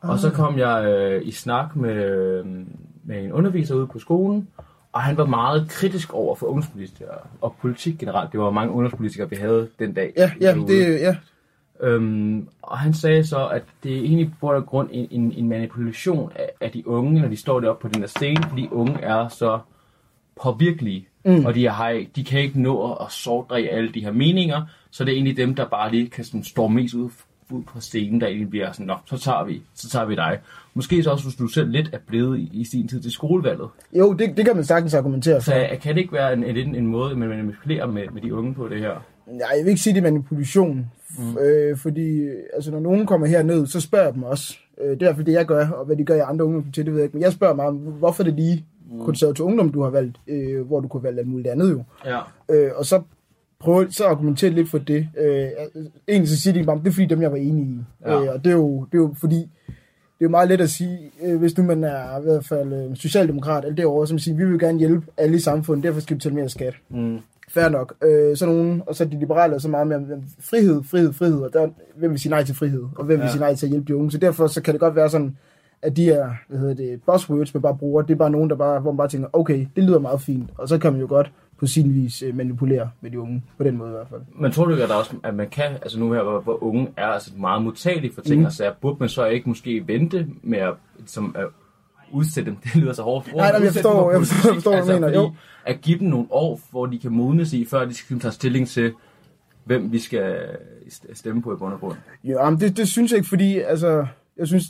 Og 0.00 0.18
så 0.18 0.30
kom 0.30 0.58
jeg 0.58 0.84
øh, 0.84 1.26
i 1.26 1.30
snak 1.30 1.76
med, 1.76 1.94
øh, 1.94 2.46
med 3.04 3.24
en 3.24 3.32
underviser 3.32 3.74
ude 3.74 3.86
på 3.86 3.98
skolen, 3.98 4.48
og 4.92 5.00
han 5.02 5.16
var 5.16 5.26
meget 5.26 5.68
kritisk 5.68 6.14
over 6.14 6.34
for 6.34 6.46
ungdomspolitikere 6.46 7.18
og 7.40 7.54
politik 7.60 7.98
generelt. 7.98 8.32
Det 8.32 8.40
var 8.40 8.50
mange 8.50 8.72
ungdomspolitikere, 8.72 9.30
vi 9.30 9.36
havde 9.36 9.68
den 9.78 9.92
dag. 9.94 10.12
Ja, 10.16 10.30
ja, 10.40 10.52
derude. 10.54 10.66
det, 10.72 11.00
ja, 11.00 11.16
Øhm, 11.82 12.48
og 12.62 12.78
han 12.78 12.94
sagde 12.94 13.26
så, 13.26 13.48
at 13.48 13.62
det 13.82 13.92
er 13.92 14.00
egentlig 14.00 14.32
på 14.40 14.46
grund 14.46 14.64
grund 14.66 14.88
en, 14.92 15.08
en, 15.10 15.32
en 15.32 15.48
manipulation 15.48 16.32
af, 16.34 16.48
af 16.60 16.70
de 16.70 16.88
unge, 16.88 17.20
når 17.20 17.28
de 17.28 17.36
står 17.36 17.60
deroppe 17.60 17.82
på 17.82 17.94
den 17.94 18.00
der 18.02 18.08
scene, 18.08 18.42
fordi 18.48 18.68
unge 18.72 19.00
er 19.00 19.28
så 19.28 19.58
påvirkelige, 20.42 21.08
mm. 21.24 21.46
og 21.46 21.54
de, 21.54 21.68
har, 21.68 22.04
de 22.16 22.24
kan 22.24 22.40
ikke 22.40 22.62
nå 22.62 22.92
at 22.92 23.12
sortdræge 23.12 23.70
alle 23.70 23.92
de 23.92 24.00
her 24.00 24.12
meninger, 24.12 24.62
så 24.90 25.04
det 25.04 25.10
er 25.10 25.14
egentlig 25.14 25.36
dem, 25.36 25.54
der 25.54 25.68
bare 25.68 25.90
lige 25.90 26.08
kan 26.08 26.24
sådan, 26.24 26.44
stå 26.44 26.68
mest 26.68 26.94
ud, 26.94 27.10
ud 27.50 27.62
på 27.62 27.80
scenen, 27.80 28.20
der 28.20 28.26
egentlig 28.26 28.50
bliver 28.50 28.72
sådan, 28.72 28.86
nå, 28.86 28.96
så 29.06 29.18
tager 29.18 29.44
vi, 29.44 29.62
så 29.74 29.88
tager 29.88 30.06
vi 30.06 30.14
dig. 30.14 30.38
Måske 30.74 31.02
så 31.02 31.10
også, 31.10 31.24
hvis 31.24 31.36
du 31.36 31.46
selv 31.46 31.70
lidt 31.70 31.90
er 31.92 31.98
blevet 32.06 32.38
i, 32.38 32.50
i 32.52 32.64
sin 32.64 32.88
tid 32.88 33.00
til 33.00 33.12
skolevalget. 33.12 33.68
Jo, 33.92 34.12
det, 34.12 34.36
det 34.36 34.44
kan 34.44 34.56
man 34.56 34.64
sagtens 34.64 34.94
argumentere 34.94 35.34
for. 35.34 35.42
Så 35.42 35.68
øh, 35.72 35.80
kan 35.80 35.94
det 35.94 36.00
ikke 36.00 36.12
være 36.12 36.32
en, 36.32 36.44
en, 36.44 36.74
en 36.74 36.86
måde, 36.86 37.16
man 37.16 37.28
manipulerer 37.28 37.86
med, 37.86 38.02
med 38.12 38.22
de 38.22 38.34
unge 38.34 38.54
på 38.54 38.68
det 38.68 38.78
her? 38.78 39.04
Nej, 39.26 39.48
jeg 39.56 39.64
vil 39.64 39.70
ikke 39.70 39.80
sige, 39.80 39.94
det 39.94 40.00
er 40.00 40.10
manipulation. 40.10 40.90
Mm. 41.18 41.38
Øh, 41.38 41.76
fordi 41.76 42.28
altså, 42.54 42.70
når 42.70 42.80
nogen 42.80 43.06
kommer 43.06 43.26
herned, 43.26 43.66
så 43.66 43.80
spørger 43.80 44.04
jeg 44.04 44.14
dem 44.14 44.22
også. 44.22 44.58
Øh, 44.80 44.90
det 44.90 44.90
er 44.90 44.94
i 44.94 45.04
hvert 45.04 45.16
fald 45.16 45.26
det, 45.26 45.32
jeg 45.32 45.46
gør, 45.46 45.68
og 45.68 45.84
hvad 45.84 45.96
de 45.96 46.04
gør 46.04 46.14
i 46.14 46.20
andre 46.20 46.44
ungdomspartier, 46.44 46.84
det 46.84 46.92
ved 46.92 47.00
jeg 47.00 47.04
ikke. 47.04 47.16
Men 47.16 47.22
jeg 47.22 47.32
spørger 47.32 47.54
mig, 47.54 47.70
hvorfor 47.70 48.22
det 48.22 48.34
lige 48.34 48.64
mm. 48.90 49.04
konservativ 49.04 49.44
ungdom, 49.44 49.72
du 49.72 49.82
har 49.82 49.90
valgt, 49.90 50.16
øh, 50.26 50.66
hvor 50.66 50.80
du 50.80 50.88
kunne 50.88 51.02
valgt 51.02 51.18
alt 51.18 51.28
muligt 51.28 51.48
andet 51.48 51.70
jo. 51.70 51.82
Ja. 52.04 52.18
Øh, 52.50 52.70
og 52.76 52.86
så 52.86 53.02
prøver 53.60 53.86
så 53.90 54.04
argumentere 54.04 54.50
lidt 54.50 54.70
for 54.70 54.78
det. 54.78 55.08
Øh, 55.18 55.48
egentlig 56.08 56.28
så 56.28 56.40
siger 56.40 56.54
de 56.54 56.64
bare, 56.64 56.78
det 56.78 56.86
er 56.86 56.92
fordi 56.92 57.06
dem, 57.06 57.22
jeg 57.22 57.30
var 57.30 57.36
enig 57.36 57.64
i. 57.64 57.78
Ja. 58.06 58.22
Øh, 58.22 58.28
og 58.34 58.44
det 58.44 58.50
er, 58.50 58.56
jo, 58.56 58.84
det 58.84 58.98
er 58.98 59.02
jo 59.02 59.14
fordi, 59.20 59.36
det 60.20 60.24
er 60.24 60.28
jo 60.28 60.28
meget 60.28 60.48
let 60.48 60.60
at 60.60 60.70
sige, 60.70 60.98
øh, 61.22 61.38
hvis 61.38 61.58
nu 61.58 61.64
man 61.64 61.84
er 61.84 62.18
i 62.18 62.22
hvert 62.22 62.44
fald 62.44 62.72
øh, 62.72 62.96
socialdemokrat, 62.96 63.64
eller 63.64 63.76
derovre, 63.76 64.06
som 64.06 64.18
siger, 64.18 64.36
vi 64.36 64.44
vil 64.44 64.58
gerne 64.58 64.78
hjælpe 64.78 65.06
alle 65.16 65.36
i 65.36 65.40
samfundet, 65.40 65.84
derfor 65.84 66.00
skal 66.00 66.14
vi 66.14 66.18
betale 66.18 66.34
mere 66.34 66.48
skat. 66.48 66.74
Mm. 66.88 67.18
Fair 67.54 67.68
nok. 67.68 67.94
Øh, 68.04 68.36
så 68.36 68.46
nogen, 68.46 68.82
og 68.86 68.94
så 68.94 69.04
de 69.04 69.18
liberale 69.18 69.54
er 69.54 69.58
så 69.58 69.68
meget 69.68 69.86
mere 69.86 70.00
frihed, 70.40 70.82
frihed, 70.82 71.12
frihed, 71.12 71.40
og 71.40 71.52
der, 71.52 71.68
hvem 71.96 72.10
vil 72.10 72.20
sige 72.20 72.30
nej 72.30 72.44
til 72.44 72.54
frihed, 72.54 72.84
og 72.96 73.04
hvem 73.04 73.18
ja. 73.18 73.24
Vil 73.24 73.30
sige 73.30 73.40
nej 73.40 73.54
til 73.54 73.66
at 73.66 73.70
hjælpe 73.70 73.86
de 73.88 73.96
unge. 73.96 74.10
Så 74.10 74.18
derfor 74.18 74.46
så 74.46 74.62
kan 74.62 74.74
det 74.74 74.80
godt 74.80 74.96
være 74.96 75.10
sådan, 75.10 75.36
at 75.82 75.96
de 75.96 76.04
her, 76.04 76.30
hvad 76.48 76.58
hedder 76.58 76.74
det, 76.74 77.00
buzzwords, 77.06 77.54
man 77.54 77.62
bare 77.62 77.76
bruger, 77.76 78.02
det 78.02 78.14
er 78.14 78.18
bare 78.18 78.30
nogen, 78.30 78.50
der 78.50 78.56
bare, 78.56 78.80
hvor 78.80 78.90
man 78.92 78.96
bare 78.96 79.08
tænker, 79.08 79.28
okay, 79.32 79.66
det 79.76 79.84
lyder 79.84 79.98
meget 79.98 80.20
fint, 80.20 80.50
og 80.58 80.68
så 80.68 80.78
kan 80.78 80.92
man 80.92 81.00
jo 81.00 81.06
godt 81.08 81.32
på 81.58 81.66
sin 81.66 81.94
vis 81.94 82.22
øh, 82.22 82.36
manipulere 82.36 82.90
med 83.00 83.10
de 83.10 83.20
unge, 83.20 83.42
på 83.58 83.64
den 83.64 83.76
måde 83.76 83.90
i 83.90 83.92
hvert 83.92 84.08
fald. 84.08 84.20
Men 84.40 84.52
tror 84.52 84.64
du 84.64 84.70
ikke, 84.70 84.82
at, 84.82 84.88
der 84.88 84.94
også, 84.94 85.16
at 85.24 85.34
man 85.34 85.48
kan, 85.48 85.72
altså 85.72 85.98
nu 86.00 86.12
her, 86.12 86.22
hvor, 86.22 86.40
hvor 86.40 86.62
unge 86.64 86.88
er 86.96 87.06
altså 87.06 87.30
meget 87.36 87.62
modtagelige 87.62 88.14
for 88.14 88.20
ting 88.20 88.42
Mm. 88.42 88.50
sager, 88.50 88.72
burde 88.80 88.96
man 89.00 89.08
så 89.08 89.26
ikke 89.26 89.48
måske 89.48 89.82
vente 89.86 90.26
med 90.42 90.58
at, 90.58 90.74
som, 91.06 91.34
at 91.38 91.46
udsætte 92.12 92.50
dem, 92.50 92.58
det 92.64 92.76
lyder 92.76 92.92
så 92.92 93.02
hårdt. 93.02 93.26
Nej, 93.36 93.52
nej, 93.52 93.62
jeg 93.62 93.72
forstår- 93.72 93.92
for 93.92 94.10
jeg 94.10 94.20
forstår- 94.20 94.48
jeg 94.50 94.54
forstår, 94.54 94.80
du 94.80 95.00
mener, 95.00 95.12
jo. 95.22 95.32
At 95.66 95.80
give 95.80 95.98
dem 95.98 96.08
nogle 96.08 96.26
år, 96.30 96.60
hvor 96.70 96.86
de 96.86 96.98
kan 96.98 97.12
modnes 97.12 97.52
i, 97.52 97.64
før 97.64 97.84
de 97.84 97.94
skal 97.94 98.20
tage 98.20 98.32
stilling 98.32 98.68
til, 98.68 98.92
hvem 99.64 99.92
vi 99.92 99.98
skal 99.98 100.36
stemme 101.14 101.42
på 101.42 101.52
i 101.52 101.56
bund 101.56 101.72
og 101.72 101.80
grund. 101.80 101.96
Ja, 102.24 102.50
men 102.50 102.60
det, 102.60 102.76
det 102.76 102.88
synes 102.88 103.10
jeg 103.12 103.16
ikke, 103.18 103.28
fordi 103.28 103.58
altså, 103.58 104.06
jeg 104.38 104.46
synes, 104.46 104.64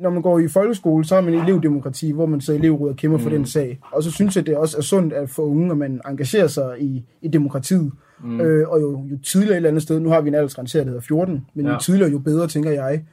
når 0.00 0.10
man 0.10 0.22
går 0.22 0.38
i 0.38 0.48
folkeskole, 0.48 1.04
så 1.04 1.14
har 1.14 1.22
man 1.22 1.34
elevdemokrati, 1.34 2.10
hvor 2.12 2.26
man 2.26 2.40
så 2.40 2.52
elevråd 2.52 2.90
og 2.90 2.96
kæmper 2.96 3.18
mm. 3.18 3.22
for 3.22 3.30
den 3.30 3.46
sag. 3.46 3.78
Og 3.92 4.02
så 4.02 4.10
synes 4.10 4.36
jeg, 4.36 4.46
det 4.46 4.56
også 4.56 4.76
er 4.78 4.82
sundt 4.82 5.12
at 5.12 5.30
for 5.30 5.42
unge, 5.42 5.70
at 5.70 5.76
man 5.78 6.00
engagerer 6.08 6.46
sig 6.46 6.74
i, 6.80 7.04
i 7.22 7.28
demokratiet. 7.28 7.92
Mm. 8.24 8.40
Øh, 8.40 8.68
og 8.68 8.80
jo, 8.80 9.04
jo 9.10 9.18
tidligere 9.24 9.52
et 9.52 9.56
eller 9.56 9.68
andet 9.68 9.82
sted, 9.82 10.00
nu 10.00 10.08
har 10.08 10.20
vi 10.20 10.28
en 10.28 10.34
aldersgrænse, 10.34 10.78
der 10.78 10.84
hedder 10.84 11.00
14, 11.00 11.46
men 11.54 11.66
ja. 11.66 11.72
jo 11.72 11.78
tidligere, 11.78 12.10
jo 12.10 12.18
bedre, 12.18 12.48
tænker 12.48 12.70
jeg. 12.70 13.04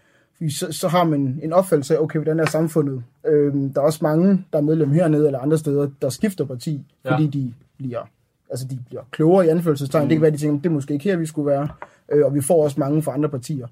Så, 0.49 0.71
så 0.71 0.87
har 0.87 1.03
man 1.03 1.39
en 1.43 1.53
opfattelse 1.53 1.97
af, 1.97 2.01
okay, 2.01 2.19
hvordan 2.19 2.39
er 2.39 2.45
samfundet? 2.45 3.03
Øh, 3.27 3.53
der 3.53 3.81
er 3.81 3.85
også 3.85 3.99
mange, 4.01 4.45
der 4.53 4.59
er 4.59 4.63
medlem 4.63 4.91
hernede 4.91 5.25
eller 5.25 5.39
andre 5.39 5.57
steder, 5.57 5.89
der 6.01 6.09
skifter 6.09 6.45
parti, 6.45 6.85
ja. 7.05 7.13
fordi 7.13 7.27
de 7.27 7.53
bliver, 7.77 8.09
altså 8.49 8.67
de 8.67 8.79
bliver 8.87 9.01
klogere 9.11 9.45
i 9.45 9.49
anførselstegn. 9.49 10.03
Mm. 10.03 10.09
Det 10.09 10.15
kan 10.15 10.21
være, 10.21 10.31
de 10.31 10.37
tænker, 10.37 10.61
det 10.61 10.69
er 10.69 10.73
måske 10.73 10.93
ikke 10.93 11.03
her, 11.03 11.17
vi 11.17 11.25
skulle 11.25 11.51
være. 11.51 11.67
Øh, 12.11 12.25
og 12.25 12.33
vi 12.33 12.41
får 12.41 12.63
også 12.63 12.79
mange 12.79 13.03
fra 13.03 13.13
andre 13.13 13.29
partier. 13.29 13.67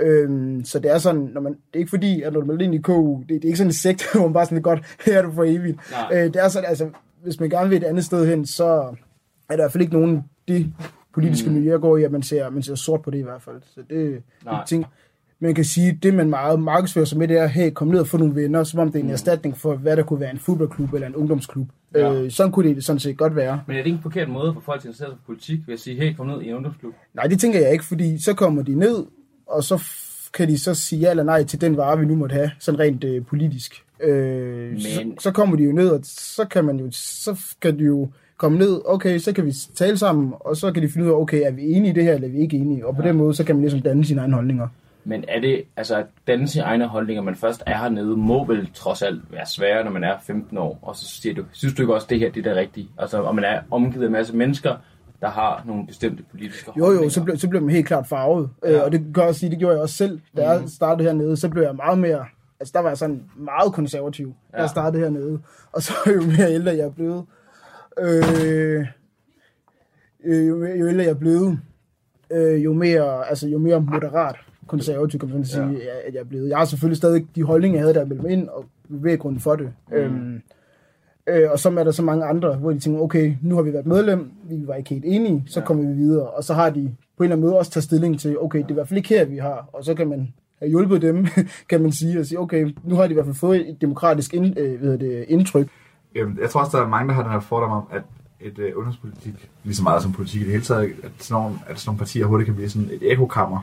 Øhm, 0.00 0.64
så 0.64 0.78
det 0.78 0.90
er 0.90 0.98
sådan, 0.98 1.30
når 1.34 1.40
man, 1.40 1.52
det 1.52 1.74
er 1.74 1.78
ikke 1.78 1.90
fordi, 1.90 2.22
at 2.22 2.32
når 2.32 2.40
du 2.40 2.46
melder 2.46 2.64
ind 2.64 2.74
i 2.74 2.78
KU, 2.78 3.20
det, 3.20 3.28
det 3.28 3.44
er 3.44 3.48
ikke 3.48 3.58
sådan 3.58 3.68
en 3.68 3.72
sekt, 3.72 4.06
hvor 4.12 4.22
man 4.22 4.32
bare 4.32 4.46
sådan 4.46 4.62
godt, 4.62 4.96
her 5.06 5.18
er 5.18 5.22
du 5.22 5.32
for 5.32 5.44
evigt. 5.44 5.78
Øh, 6.12 6.24
det 6.24 6.36
er 6.36 6.48
sådan, 6.48 6.68
altså, 6.68 6.90
hvis 7.22 7.40
man 7.40 7.50
gerne 7.50 7.68
vil 7.68 7.78
et 7.78 7.84
andet 7.84 8.04
sted 8.04 8.26
hen, 8.26 8.46
så 8.46 8.64
er 8.64 8.86
der 9.48 9.54
i 9.54 9.56
hvert 9.56 9.72
fald 9.72 9.82
ikke 9.82 9.94
nogen, 9.94 10.24
de 10.48 10.72
politiske 11.14 11.48
mm. 11.48 11.54
miljøer 11.54 11.78
går 11.78 11.96
i, 11.96 12.02
at 12.02 12.12
man 12.12 12.22
ser, 12.22 12.50
man 12.50 12.62
ser 12.62 12.74
sort 12.74 13.02
på 13.02 13.10
det 13.10 13.18
i 13.18 13.22
hvert 13.22 13.42
fald. 13.42 13.56
Så 13.74 13.80
det, 13.90 14.22
det 14.44 14.52
ting, 14.66 14.84
man 15.40 15.54
kan 15.54 15.64
sige, 15.64 15.98
det 16.02 16.14
man 16.14 16.30
meget 16.30 16.60
markedsfører 16.60 17.04
sig 17.04 17.18
med, 17.18 17.28
det 17.28 17.38
er, 17.38 17.46
hey, 17.46 17.70
kom 17.70 17.88
ned 17.88 18.00
og 18.00 18.06
få 18.06 18.16
nogle 18.16 18.34
venner, 18.34 18.64
som 18.64 18.80
om 18.80 18.86
det 18.86 18.98
er 18.98 19.00
en 19.00 19.06
mm. 19.06 19.12
erstatning 19.12 19.56
for, 19.56 19.74
hvad 19.74 19.96
der 19.96 20.02
kunne 20.02 20.20
være 20.20 20.30
en 20.30 20.38
fodboldklub 20.38 20.94
eller 20.94 21.06
en 21.06 21.14
ungdomsklub. 21.14 21.68
Ja. 21.94 22.14
Øh, 22.14 22.30
sådan 22.30 22.52
kunne 22.52 22.74
det 22.74 22.84
sådan 22.84 23.00
set 23.00 23.16
godt 23.16 23.36
være. 23.36 23.60
Men 23.66 23.76
er 23.76 23.80
det 23.80 23.86
ikke 23.86 23.96
en 23.96 24.02
forkert 24.02 24.28
måde 24.28 24.54
for 24.54 24.60
folk 24.60 24.80
til 24.80 24.88
at 24.88 24.90
interessere 24.90 25.08
sig 25.08 25.18
for 25.18 25.26
politik, 25.26 25.60
ved 25.66 25.74
at 25.74 25.80
sige, 25.80 25.96
hey, 25.96 26.14
kom 26.16 26.26
ned 26.26 26.42
i 26.42 26.48
en 26.48 26.54
ungdomsklub? 26.54 26.94
Nej, 27.14 27.26
det 27.26 27.40
tænker 27.40 27.60
jeg 27.60 27.72
ikke, 27.72 27.84
fordi 27.84 28.22
så 28.22 28.34
kommer 28.34 28.62
de 28.62 28.74
ned, 28.74 29.04
og 29.46 29.64
så 29.64 29.82
kan 30.34 30.48
de 30.48 30.58
så 30.58 30.74
sige 30.74 31.00
ja 31.00 31.10
eller 31.10 31.24
nej 31.24 31.44
til 31.44 31.60
den 31.60 31.76
vare, 31.76 31.98
vi 31.98 32.06
nu 32.06 32.14
måtte 32.14 32.32
have, 32.32 32.50
sådan 32.58 32.80
rent 32.80 33.04
øh, 33.04 33.24
politisk. 33.24 33.84
Øh, 34.02 34.70
Men... 34.70 34.80
så, 34.80 35.12
så 35.18 35.30
kommer 35.30 35.56
de 35.56 35.62
jo 35.62 35.72
ned, 35.72 35.88
og 35.88 36.00
så 36.02 36.44
kan 36.44 36.64
man 36.64 36.80
jo, 36.80 36.88
så 36.90 37.40
kan 37.60 37.78
de 37.78 37.84
jo 37.84 38.08
komme 38.36 38.58
ned, 38.58 38.80
okay, 38.84 39.18
så 39.18 39.32
kan 39.32 39.46
vi 39.46 39.52
tale 39.74 39.98
sammen, 39.98 40.32
og 40.40 40.56
så 40.56 40.72
kan 40.72 40.82
de 40.82 40.88
finde 40.88 41.06
ud 41.06 41.12
af, 41.12 41.16
okay, 41.16 41.42
er 41.44 41.50
vi 41.50 41.62
enige 41.62 41.90
i 41.90 41.94
det 41.94 42.04
her, 42.04 42.14
eller 42.14 42.28
er 42.28 42.32
vi 42.32 42.38
ikke 42.38 42.56
enige? 42.56 42.86
Og 42.86 42.96
på 42.96 43.02
ja. 43.02 43.08
den 43.08 43.16
måde, 43.16 43.34
så 43.34 43.44
kan 43.44 43.54
man 43.54 43.62
ligesom 43.62 43.80
danne 43.80 44.04
sine 44.04 44.20
egne 44.20 44.34
holdninger. 44.34 44.68
Men 45.08 45.24
er 45.28 45.40
det, 45.40 45.64
altså 45.76 45.96
at 45.96 46.06
danne 46.26 46.48
sine 46.48 46.64
egne 46.64 46.86
holdninger, 46.86 47.22
man 47.22 47.34
først 47.34 47.62
er 47.66 47.78
hernede, 47.78 48.16
må 48.16 48.44
vel 48.44 48.70
trods 48.74 49.02
alt 49.02 49.32
være 49.32 49.46
sværere, 49.46 49.84
når 49.84 49.90
man 49.90 50.04
er 50.04 50.14
15 50.22 50.58
år, 50.58 50.78
og 50.82 50.96
så 50.96 51.04
siger 51.04 51.34
du, 51.34 51.44
synes 51.52 51.74
du 51.74 51.82
ikke 51.82 51.94
også, 51.94 52.06
det 52.10 52.18
her 52.18 52.30
det 52.30 52.46
er 52.46 52.50
det 52.50 52.56
rigtige? 52.56 52.88
Altså, 52.98 53.22
og 53.22 53.34
man 53.34 53.44
er 53.44 53.60
omgivet 53.70 54.04
af 54.04 54.06
en 54.06 54.12
masse 54.12 54.36
mennesker, 54.36 54.76
der 55.20 55.28
har 55.28 55.62
nogle 55.66 55.86
bestemte 55.86 56.22
politiske 56.30 56.72
Jo, 56.78 56.90
jo, 56.90 57.08
så, 57.08 57.24
blev, 57.24 57.36
så 57.36 57.48
blev 57.48 57.62
man 57.62 57.70
helt 57.70 57.86
klart 57.86 58.06
farvet. 58.06 58.50
Øh, 58.64 58.72
ja. 58.72 58.78
Øh, 58.78 58.84
og 58.84 58.92
det 58.92 59.00
kan 59.00 59.12
jeg 59.16 59.24
også 59.24 59.40
sige, 59.40 59.50
det 59.50 59.58
gjorde 59.58 59.74
jeg 59.74 59.82
også 59.82 59.96
selv. 59.96 60.20
Da 60.36 60.42
mm. 60.42 60.50
jeg 60.50 60.58
mhm. 60.58 60.68
startede 60.68 61.08
hernede, 61.08 61.36
så 61.36 61.48
blev 61.48 61.62
jeg 61.62 61.76
meget 61.76 61.98
mere... 61.98 62.24
Altså, 62.60 62.72
der 62.72 62.80
var 62.80 62.88
jeg 62.88 62.98
sådan 62.98 63.24
meget 63.36 63.72
konservativ, 63.72 64.34
da 64.52 64.56
ja. 64.56 64.62
jeg 64.62 64.70
startede 64.70 65.02
hernede. 65.02 65.40
Og 65.72 65.82
så 65.82 65.92
jo 66.14 66.22
mere 66.22 66.52
ældre 66.52 66.70
jeg 66.70 66.84
er 66.86 66.90
blevet... 66.90 67.24
Øh, 67.98 68.86
øh, 70.24 70.48
jo, 70.48 70.64
jo 70.64 70.88
ældre 70.88 71.04
jeg 71.04 71.10
er 71.10 71.14
blevet, 71.14 71.60
øh, 72.30 72.64
jo 72.64 72.72
mere, 72.72 73.28
altså, 73.28 73.48
jo 73.48 73.58
mere 73.58 73.80
moderat 73.80 74.36
konservativ, 74.68 75.20
kan 75.20 75.28
man 75.28 75.44
sige, 75.44 75.62
ja. 75.62 76.08
at 76.08 76.14
jeg 76.14 76.20
er 76.20 76.24
blevet. 76.24 76.48
Jeg 76.48 76.58
har 76.58 76.64
selvfølgelig 76.64 76.96
stadig 76.96 77.26
de 77.34 77.42
holdninger, 77.42 77.78
jeg 77.78 77.82
havde 77.82 77.94
der 77.94 78.04
mellem 78.04 78.26
ind, 78.30 78.48
og 78.48 78.64
bevæggrunden 78.90 79.40
for 79.40 79.56
det. 79.56 79.72
Mm. 79.90 79.96
Øhm, 79.96 80.42
Øh, 81.28 81.50
og 81.50 81.58
så 81.58 81.68
er 81.78 81.84
der 81.84 81.90
så 81.90 82.02
mange 82.02 82.24
andre, 82.24 82.54
hvor 82.54 82.72
de 82.72 82.78
tænker, 82.78 83.00
okay, 83.00 83.34
nu 83.42 83.54
har 83.54 83.62
vi 83.62 83.72
været 83.72 83.86
medlem, 83.86 84.32
vi 84.44 84.66
var 84.66 84.74
ikke 84.74 84.90
helt 84.90 85.04
enige, 85.06 85.44
så 85.46 85.60
ja. 85.60 85.66
kommer 85.66 85.88
vi 85.88 85.92
videre. 85.92 86.26
Og 86.26 86.44
så 86.44 86.54
har 86.54 86.70
de 86.70 86.94
på 87.16 87.22
en 87.22 87.24
eller 87.24 87.36
anden 87.36 87.46
måde 87.46 87.58
også 87.58 87.70
taget 87.70 87.84
stilling 87.84 88.20
til, 88.20 88.38
okay, 88.40 88.58
det 88.58 88.64
er 88.64 88.70
i 88.70 88.74
hvert 88.74 88.88
fald 88.88 88.96
ikke 88.96 89.08
her, 89.08 89.24
vi 89.24 89.36
har. 89.36 89.68
Og 89.72 89.84
så 89.84 89.94
kan 89.94 90.08
man 90.08 90.32
have 90.58 90.68
hjulpet 90.68 91.02
dem, 91.02 91.26
kan 91.70 91.82
man 91.82 91.92
sige, 91.92 92.20
og 92.20 92.26
sige, 92.26 92.40
okay, 92.40 92.74
nu 92.84 92.94
har 92.94 93.06
de 93.06 93.10
i 93.10 93.14
hvert 93.14 93.26
fald 93.26 93.36
fået 93.36 93.70
et 93.70 93.80
demokratisk 93.80 94.34
ind, 94.34 94.58
øh, 94.58 94.82
ved 94.82 94.98
det, 94.98 95.24
indtryk. 95.28 95.68
Jamen, 96.14 96.38
jeg 96.42 96.50
tror 96.50 96.60
også, 96.60 96.76
der 96.76 96.84
er 96.84 96.88
mange, 96.88 97.08
der 97.08 97.14
har 97.14 97.22
den 97.22 97.32
her 97.32 97.40
fordom 97.40 97.70
om, 97.70 97.82
at 97.92 98.02
et 98.40 98.58
øh, 98.58 98.72
ungdomspolitik, 98.76 99.50
lige 99.64 99.74
så 99.74 99.82
meget 99.82 100.02
som 100.02 100.12
politik 100.12 100.40
i 100.40 100.44
det 100.44 100.52
hele 100.52 100.64
taget, 100.64 100.92
at 101.02 101.10
sådan 101.18 101.42
nogle, 101.42 101.58
at 101.66 101.78
sådan 101.78 101.88
nogle 101.88 101.98
partier 101.98 102.26
hurtigt 102.26 102.46
kan 102.46 102.54
blive 102.54 102.68
sådan 102.68 102.88
et 102.92 103.12
ekokammer, 103.12 103.60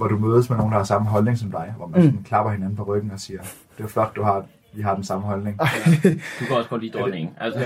hvor 0.00 0.08
du 0.08 0.18
mødes 0.18 0.50
med 0.50 0.56
nogen, 0.56 0.72
der 0.72 0.78
har 0.78 0.84
samme 0.84 1.08
holdning 1.08 1.38
som 1.38 1.50
dig, 1.50 1.74
hvor 1.76 1.86
man 1.86 2.02
mm. 2.02 2.24
klapper 2.24 2.52
hinanden 2.52 2.76
på 2.76 2.82
ryggen 2.82 3.10
og 3.10 3.20
siger, 3.20 3.42
det 3.78 3.84
er 3.84 3.88
flot, 3.88 4.16
du 4.16 4.22
har 4.22 4.46
vi 4.72 4.82
har 4.82 4.94
den 4.94 5.04
samme 5.04 5.26
holdning. 5.26 5.58
du 6.40 6.44
kan 6.46 6.56
også 6.56 6.70
godt 6.70 6.82
lide 6.82 6.98
dronningen. 6.98 7.34
Altså. 7.40 7.60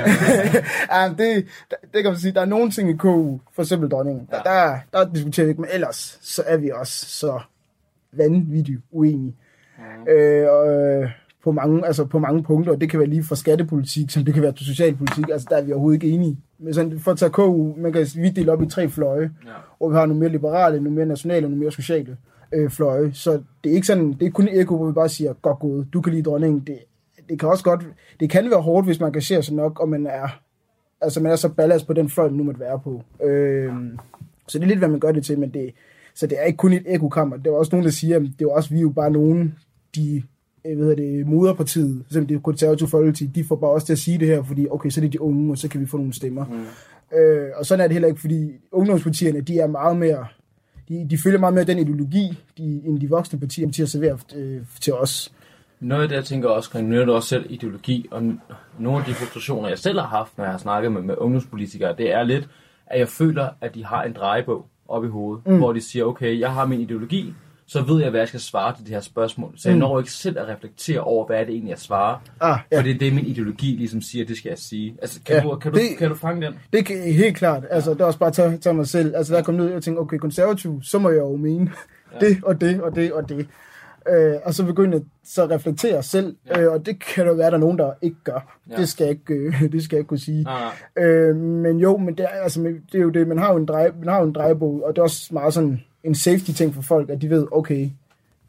ja, 0.90 1.08
det, 1.18 1.46
det 1.70 2.02
kan 2.02 2.04
man 2.04 2.16
sige. 2.16 2.32
Der 2.32 2.40
er 2.40 2.44
nogle 2.44 2.70
ting 2.70 2.90
i 2.90 2.96
KU, 2.96 3.38
for 3.52 3.62
eksempel 3.62 3.90
dronningen, 3.90 4.28
ja. 4.32 4.36
der, 4.36 4.42
der, 4.42 4.78
der 4.92 5.12
diskuterer 5.12 5.46
vi 5.46 5.50
ikke, 5.50 5.60
men 5.60 5.70
ellers 5.72 6.18
så 6.22 6.42
er 6.46 6.56
vi 6.56 6.70
også 6.70 7.06
så 7.06 7.40
vanvittigt 8.12 8.80
uenige. 8.90 9.36
Ja. 10.06 10.12
Øh, 10.12 10.52
og, 10.52 10.68
øh, 10.68 11.10
på 11.44 11.52
mange, 11.52 11.86
altså 11.86 12.04
på 12.04 12.18
mange 12.18 12.42
punkter, 12.42 12.72
og 12.72 12.80
det 12.80 12.90
kan 12.90 13.00
være 13.00 13.08
lige 13.08 13.24
fra 13.24 13.36
skattepolitik, 13.36 14.10
som 14.10 14.24
det 14.24 14.34
kan 14.34 14.42
være 14.42 14.52
til 14.52 14.66
socialpolitik, 14.66 15.24
altså 15.32 15.46
der 15.50 15.56
er 15.56 15.62
vi 15.62 15.72
overhovedet 15.72 16.02
ikke 16.02 16.14
enige. 16.14 16.38
Men 16.58 16.74
sådan, 16.74 17.00
for 17.00 17.10
at 17.10 17.18
tage 17.18 17.30
KU, 17.30 17.74
man 17.76 17.92
kan 17.92 18.06
vi 18.14 18.30
dele 18.30 18.52
op 18.52 18.62
i 18.62 18.66
tre 18.66 18.88
fløje, 18.88 19.30
ja. 19.46 19.50
hvor 19.78 19.88
vi 19.88 19.94
har 19.94 20.06
nogle 20.06 20.20
mere 20.20 20.32
liberale, 20.32 20.80
nogle 20.80 20.96
mere 20.96 21.06
nationale 21.06 21.46
og 21.46 21.50
nogle 21.50 21.60
mere 21.60 21.72
sociale 21.72 22.16
øh, 22.52 22.70
fløje. 22.70 23.10
Så 23.12 23.32
det 23.64 23.70
er 23.70 23.74
ikke 23.74 23.86
sådan, 23.86 24.12
det 24.12 24.26
er 24.26 24.30
kun 24.30 24.48
eko, 24.48 24.76
hvor 24.76 24.86
vi 24.86 24.92
bare 24.92 25.08
siger, 25.08 25.32
godt 25.32 25.58
gået, 25.58 25.86
du 25.92 26.00
kan 26.00 26.12
lide 26.12 26.22
dronningen. 26.22 26.60
Det 26.66 26.78
det 27.28 27.40
kan 27.40 27.48
også 27.48 27.64
godt, 27.64 27.86
det 28.20 28.30
kan 28.30 28.50
være 28.50 28.60
hårdt, 28.60 28.86
hvis 28.86 29.00
man 29.00 29.08
engagerer 29.08 29.40
sig 29.40 29.54
nok, 29.54 29.80
og 29.80 29.88
man 29.88 30.06
er, 30.06 30.40
altså 31.00 31.20
man 31.20 31.32
er 31.32 31.36
så 31.36 31.48
ballast 31.48 31.86
på 31.86 31.92
den 31.92 32.10
fløj, 32.10 32.28
man 32.28 32.36
nu 32.36 32.44
måtte 32.44 32.60
være 32.60 32.80
på. 32.80 33.02
Øh, 33.22 33.72
så 34.48 34.58
det 34.58 34.64
er 34.64 34.68
lidt, 34.68 34.78
hvad 34.78 34.88
man 34.88 35.00
gør 35.00 35.12
det 35.12 35.24
til, 35.24 35.38
men 35.38 35.50
det, 35.50 35.74
så 36.14 36.26
det 36.26 36.40
er 36.40 36.44
ikke 36.44 36.56
kun 36.56 36.72
et 36.72 36.82
ekokammer. 36.86 37.36
Det 37.36 37.52
var 37.52 37.58
også 37.58 37.70
nogen, 37.72 37.84
der 37.84 37.90
siger, 37.90 38.16
at 38.16 38.22
det 38.38 38.44
er 38.44 38.50
også, 38.50 38.70
vi 38.70 38.76
er 38.76 38.82
jo 38.82 38.90
bare 38.90 39.10
nogen, 39.10 39.54
de 39.96 40.22
jeg 40.64 40.78
ved 40.78 40.96
det, 40.96 41.26
moderpartiet, 41.26 42.04
som 42.10 42.26
det 42.26 42.42
konservative 42.42 42.88
folkeparti, 42.88 43.26
de 43.26 43.44
får 43.44 43.56
bare 43.56 43.70
også 43.70 43.86
til 43.86 43.92
at 43.92 43.98
sige 43.98 44.18
det 44.18 44.28
her, 44.28 44.42
fordi 44.42 44.66
okay, 44.70 44.90
så 44.90 45.00
er 45.00 45.02
det 45.02 45.12
de 45.12 45.20
unge, 45.20 45.52
og 45.52 45.58
så 45.58 45.68
kan 45.68 45.80
vi 45.80 45.86
få 45.86 45.96
nogle 45.96 46.12
stemmer. 46.12 46.44
Mm. 46.44 47.18
Øh, 47.18 47.48
og 47.56 47.66
sådan 47.66 47.84
er 47.84 47.88
det 47.88 47.92
heller 47.92 48.08
ikke, 48.08 48.20
fordi 48.20 48.50
ungdomspartierne, 48.72 49.40
de 49.40 49.58
er 49.58 49.66
meget 49.66 49.96
mere, 49.96 50.26
de, 50.88 51.06
de 51.10 51.18
følger 51.18 51.38
meget 51.38 51.54
mere 51.54 51.64
den 51.64 51.78
ideologi, 51.78 52.38
de, 52.58 52.82
end 52.84 53.00
de 53.00 53.08
voksne 53.08 53.38
partier, 53.40 53.70
de 53.70 53.82
har 53.82 53.86
serveret 53.86 54.36
øh, 54.36 54.60
til 54.80 54.92
os. 54.92 55.32
Noget 55.80 56.02
af 56.02 56.08
det, 56.08 56.16
jeg 56.16 56.24
tænker 56.24 56.48
også, 56.48 56.70
kan 56.70 56.90
du 56.90 57.12
også 57.12 57.28
selv 57.28 57.46
ideologi, 57.50 58.06
og 58.10 58.22
nogle 58.78 58.98
af 58.98 59.04
de 59.04 59.14
frustrationer, 59.14 59.68
jeg 59.68 59.78
selv 59.78 59.98
har 59.98 60.06
haft, 60.06 60.38
når 60.38 60.44
jeg 60.44 60.52
har 60.52 60.58
snakket 60.58 60.92
med, 60.92 61.02
med 61.02 61.14
ungdomspolitikere, 61.18 61.94
det 61.98 62.12
er 62.12 62.22
lidt, 62.22 62.48
at 62.86 62.98
jeg 62.98 63.08
føler, 63.08 63.48
at 63.60 63.74
de 63.74 63.84
har 63.84 64.02
en 64.02 64.12
drejebog 64.12 64.66
op 64.88 65.04
i 65.04 65.08
hovedet, 65.08 65.46
mm. 65.46 65.58
hvor 65.58 65.72
de 65.72 65.80
siger, 65.80 66.04
okay, 66.04 66.40
jeg 66.40 66.52
har 66.52 66.66
min 66.66 66.80
ideologi, 66.80 67.34
så 67.66 67.82
ved 67.82 68.02
jeg, 68.02 68.10
hvad 68.10 68.20
jeg 68.20 68.28
skal 68.28 68.40
svare 68.40 68.76
til 68.76 68.84
det 68.84 68.94
her 68.94 69.00
spørgsmål. 69.00 69.52
Så 69.56 69.68
jeg 69.68 69.76
mm. 69.76 69.80
når 69.80 69.98
ikke 69.98 70.12
selv 70.12 70.38
at 70.38 70.48
reflektere 70.48 71.00
over, 71.00 71.26
hvad 71.26 71.40
er 71.40 71.44
det 71.44 71.52
egentlig, 71.52 71.70
jeg 71.70 71.78
svarer. 71.78 72.18
Ah, 72.40 72.58
ja. 72.72 72.78
Fordi 72.78 72.92
det 72.92 73.08
er 73.08 73.12
min 73.12 73.26
ideologi, 73.26 73.66
ligesom 73.66 74.00
siger, 74.00 74.24
det 74.24 74.36
skal 74.36 74.48
jeg 74.48 74.58
sige. 74.58 74.96
Altså, 75.02 75.20
kan, 75.26 75.36
ja, 75.36 75.42
du, 75.42 75.56
kan, 75.56 75.72
du, 75.72 75.78
det, 75.78 75.98
kan 75.98 76.08
du 76.08 76.14
fange 76.14 76.46
den? 76.46 76.54
Det 76.72 76.86
kan 76.86 76.96
helt 77.12 77.36
klart. 77.36 77.64
Altså, 77.70 77.90
det 77.90 78.00
er 78.00 78.04
også 78.04 78.18
bare 78.18 78.28
at 78.28 78.34
tage, 78.34 78.58
tage 78.58 78.74
mig 78.74 78.88
selv. 78.88 79.16
Altså, 79.16 79.34
der 79.34 79.42
kom 79.42 79.54
ned 79.54 79.72
og 79.72 79.82
tænkte, 79.82 80.00
okay, 80.00 80.18
konservativ, 80.18 80.82
så 80.82 80.98
må 80.98 81.10
jeg 81.10 81.18
jo 81.18 81.36
mene 81.36 81.72
ja. 82.12 82.18
det 82.26 82.44
og 82.44 82.60
det 82.60 82.80
og 82.80 82.94
det 82.96 83.12
og 83.12 83.28
det 83.28 83.46
øh, 84.08 84.34
og 84.44 84.54
så 84.54 84.64
begynde 84.64 84.96
at 84.96 85.02
så 85.24 85.46
reflektere 85.46 86.02
selv, 86.02 86.36
ja. 86.46 86.60
øh, 86.60 86.72
og 86.72 86.86
det 86.86 87.04
kan 87.04 87.26
jo 87.26 87.32
være, 87.32 87.46
at 87.46 87.52
der 87.52 87.58
er 87.58 87.60
nogen, 87.60 87.78
der 87.78 87.92
ikke 88.02 88.16
gør. 88.24 88.58
Ja. 88.70 88.76
Det, 88.76 88.88
skal 88.88 89.04
jeg 89.04 89.10
ikke, 89.10 89.34
øh, 89.34 89.62
det 89.72 89.84
skal 89.84 89.96
jeg 89.96 90.00
ikke 90.00 90.08
kunne 90.08 90.18
sige. 90.18 90.46
Ja. 90.96 91.04
Øh, 91.04 91.36
men 91.36 91.78
jo, 91.78 91.96
men 91.96 92.18
det 92.18 92.24
er, 92.24 92.28
altså, 92.28 92.60
det 92.62 92.98
er 92.98 93.02
jo 93.02 93.10
det, 93.10 93.28
man 93.28 93.38
har 93.38 93.52
jo 93.52 93.56
en, 93.58 93.66
drej, 93.66 93.90
man 93.98 94.08
har 94.08 94.18
jo 94.18 94.26
en 94.26 94.32
drejebog, 94.32 94.82
og 94.84 94.96
det 94.96 94.98
er 94.98 95.02
også 95.02 95.28
meget 95.34 95.54
sådan 95.54 95.84
en 96.04 96.14
safety-ting 96.14 96.74
for 96.74 96.82
folk, 96.82 97.10
at 97.10 97.22
de 97.22 97.30
ved, 97.30 97.46
okay, 97.52 97.90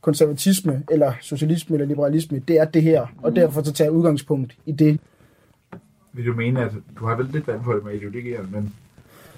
konservatisme, 0.01 0.83
eller 0.91 1.13
socialisme, 1.21 1.75
eller 1.75 1.87
liberalisme, 1.87 2.39
det 2.39 2.59
er 2.59 2.65
det 2.65 2.81
her, 2.81 3.05
mm. 3.05 3.23
og 3.23 3.35
derfor 3.35 3.63
så 3.63 3.73
tager 3.73 3.91
udgangspunkt 3.91 4.57
i 4.65 4.71
det. 4.71 4.99
Vil 6.13 6.25
du 6.25 6.33
mene, 6.33 6.61
at 6.61 6.71
du 6.99 7.05
har 7.05 7.15
vel 7.15 7.25
lidt 7.33 7.47
vand 7.47 7.61
på 7.61 7.73
det 7.73 7.85
med 7.85 7.93
ideologier, 7.93 8.41
men 8.51 8.73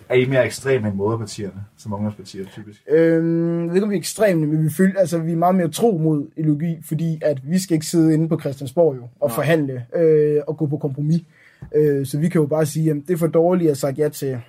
er 0.10 0.16
I 0.16 0.26
mere 0.26 0.46
ekstreme 0.46 0.88
end 0.88 0.96
moderpartierne, 0.96 1.64
som 1.78 1.94
ungdomspartier 1.94 2.46
typisk? 2.46 2.84
Øhm, 2.90 3.60
jeg 3.60 3.68
ved 3.68 3.76
ikke, 3.76 3.84
om 3.84 3.90
vi 3.90 3.96
er 3.96 4.00
ekstreme, 4.00 4.46
men 4.46 4.64
vi, 4.64 4.70
føler, 4.70 5.00
altså, 5.00 5.18
vi 5.18 5.32
er 5.32 5.36
meget 5.36 5.56
mere 5.56 5.70
tro 5.70 5.98
mod 5.98 6.28
ideologi, 6.38 6.78
fordi 6.86 7.20
at 7.22 7.42
vi 7.44 7.60
skal 7.60 7.74
ikke 7.74 7.86
sidde 7.86 8.14
inde 8.14 8.30
på 8.30 8.40
Christiansborg 8.40 8.96
jo, 8.96 9.02
og 9.20 9.30
Nej. 9.30 9.36
forhandle 9.36 9.86
øh, 9.96 10.42
og 10.48 10.58
gå 10.58 10.66
på 10.66 10.78
kompromis. 10.78 11.22
Øh, 11.76 12.06
så 12.06 12.20
vi 12.20 12.30
kan 12.30 12.42
jo 12.42 12.48
bare 12.48 12.66
sige, 12.66 12.92
at 12.92 12.98
det 13.08 13.14
er 13.14 13.18
for 13.18 13.28
dårligt 13.28 13.72
at 13.72 13.78
sagt 13.78 13.98
ja 13.98 14.10
til 14.10 14.40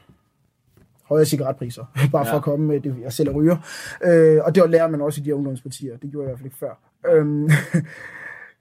højere 1.09 1.27
cigaretpriser, 1.27 1.85
bare 2.13 2.27
ja. 2.27 2.33
for 2.33 2.37
at 2.37 2.43
komme 2.43 2.67
med 2.67 2.81
det, 2.81 2.97
jeg 3.03 3.13
selv 3.13 3.31
ryger. 3.31 3.57
Øh, 4.05 4.41
og 4.45 4.55
det 4.55 4.71
lærer 4.71 4.89
man 4.89 5.01
også 5.01 5.21
i 5.21 5.25
de 5.25 5.35
ungdomspartier, 5.35 5.97
det 5.97 6.11
gjorde 6.11 6.25
jeg 6.25 6.29
i 6.29 6.31
hvert 6.31 6.39
fald 6.39 6.47
ikke 6.47 6.59
før. 6.59 6.79
Øhm, 7.07 7.51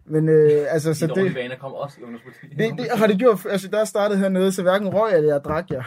Men 0.10 0.30
øh, 0.30 0.66
altså, 0.70 0.94
så 0.94 1.08
det... 1.08 1.36
vaner 1.36 1.56
kommer 1.56 1.78
også 1.78 1.98
i 2.00 2.04
ungdomspolitik. 2.04 2.50
Det, 2.58 2.78
det, 2.78 3.00
har 3.00 3.08
det 3.08 3.20
gjort, 3.20 3.46
altså 3.50 3.68
der 3.68 3.86
startede 3.86 4.20
hernede, 4.20 4.52
så 4.52 4.62
hverken 4.62 4.88
røg 4.88 5.14
eller 5.18 5.34
jeg 5.34 5.44
drak 5.44 5.70
jeg. 5.70 5.84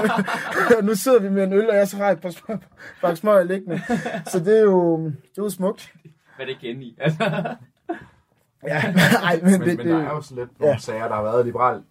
nu 0.88 0.94
sidder 0.94 1.20
vi 1.20 1.30
med 1.30 1.44
en 1.44 1.52
øl, 1.52 1.70
og 1.70 1.76
jeg 1.76 1.88
så 1.88 1.96
har 1.96 2.10
et 2.10 2.20
par, 2.20 2.60
par 3.00 3.14
smøger 3.14 3.42
liggende. 3.42 3.80
Så 4.26 4.38
det 4.38 4.58
er 4.58 4.62
jo, 4.62 5.04
det 5.04 5.38
er 5.38 5.42
jo 5.42 5.50
smukt. 5.50 5.92
Hvad 6.36 6.46
er 6.46 6.50
det 6.52 6.62
igen 6.62 6.82
i? 6.82 6.96
Altså. 7.00 7.24
ja, 8.66 8.92
nej, 8.92 9.40
men, 9.42 9.50
men, 9.52 9.60
det, 9.60 9.78
men 9.78 9.88
der 9.88 9.98
er 9.98 10.10
jo 10.10 10.20
så 10.20 10.34
lidt 10.34 10.60
nogle 10.60 10.72
ja. 10.72 10.78
sager, 10.78 11.08
der 11.08 11.14
har 11.14 11.22
været 11.22 11.46
liberalt 11.46 11.84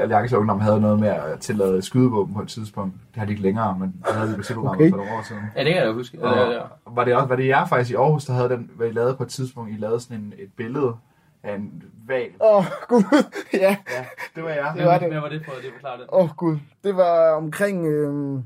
Alliance 0.00 0.38
Ungdom 0.38 0.60
havde 0.60 0.80
noget 0.80 1.00
med 1.00 1.08
at 1.08 1.40
tillade 1.40 1.82
skydevåben 1.82 2.34
på 2.34 2.42
et 2.42 2.48
tidspunkt. 2.48 2.94
Det 2.94 3.16
har 3.16 3.24
de 3.24 3.30
ikke 3.30 3.42
længere, 3.42 3.78
men 3.78 3.94
det 4.06 4.14
havde 4.14 4.30
de 4.30 4.54
på 4.54 4.68
okay. 4.68 4.90
for 4.90 4.96
nogle 4.96 5.12
år 5.12 5.22
siden. 5.28 5.42
Ja, 5.56 5.64
det 5.64 5.74
kan 5.74 5.82
jeg 5.82 5.92
huske. 5.92 6.18
Og, 6.22 6.36
ja, 6.36 6.50
ja. 6.50 6.60
Var 6.86 7.04
det, 7.04 7.14
også, 7.14 7.28
var 7.28 7.36
det 7.36 7.46
jer 7.46 7.66
faktisk 7.66 7.90
i 7.90 7.94
Aarhus, 7.94 8.24
der 8.24 8.32
havde 8.32 8.48
den, 8.48 8.70
hvad 8.76 8.88
I 8.88 8.92
lavede 8.92 9.14
på 9.14 9.22
et 9.22 9.28
tidspunkt? 9.28 9.70
I 9.70 9.76
lavede 9.78 10.00
sådan 10.00 10.16
en, 10.16 10.32
et 10.38 10.50
billede 10.56 10.94
af 11.42 11.54
en 11.54 11.82
val. 12.06 12.28
Åh, 12.40 12.56
oh, 12.56 12.64
gud. 12.88 13.02
ja. 13.52 13.76
ja. 13.90 14.04
det 14.34 14.42
var 14.42 14.50
jeg. 14.50 14.72
Det 14.76 14.84
var 14.84 14.98
det. 14.98 15.08
Hvad 15.08 15.20
var 15.20 15.28
det 15.28 15.42
på? 15.44 15.52
Det 15.62 15.70
forklare 15.72 15.98
det. 15.98 16.06
Åh, 16.12 16.24
oh, 16.24 16.30
gud. 16.36 16.58
Det 16.84 16.96
var 16.96 17.30
omkring... 17.30 17.86
Øh, 17.86 18.40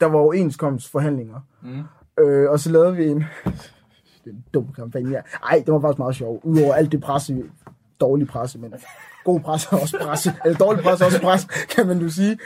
der 0.00 0.06
var 0.06 0.18
overenskomstforhandlinger. 0.18 1.40
Mm. 1.62 1.82
Øh, 2.24 2.50
og 2.50 2.60
så 2.60 2.70
lavede 2.70 2.96
vi 2.96 3.06
en... 3.06 3.18
det 4.24 4.26
er 4.26 4.30
en 4.30 4.44
dum 4.54 4.72
kampagne, 4.72 5.10
ja. 5.10 5.20
Ej, 5.50 5.62
det 5.66 5.74
var 5.74 5.80
faktisk 5.80 5.98
meget 5.98 6.16
sjovt. 6.16 6.44
Udover 6.44 6.74
alt 6.74 6.92
det 6.92 7.00
presse, 7.00 7.42
dårlig 8.00 8.28
presse, 8.28 8.58
men 8.58 8.74
god 9.24 9.40
presse 9.40 9.68
er 9.72 9.76
også 9.76 9.98
presse. 10.00 10.32
Eller 10.44 10.58
dårlig 10.58 10.82
presse 10.82 11.04
er 11.04 11.06
også 11.06 11.20
presse, 11.20 11.48
kan 11.74 11.86
man 11.86 12.00
du 12.00 12.08
sige. 12.08 12.38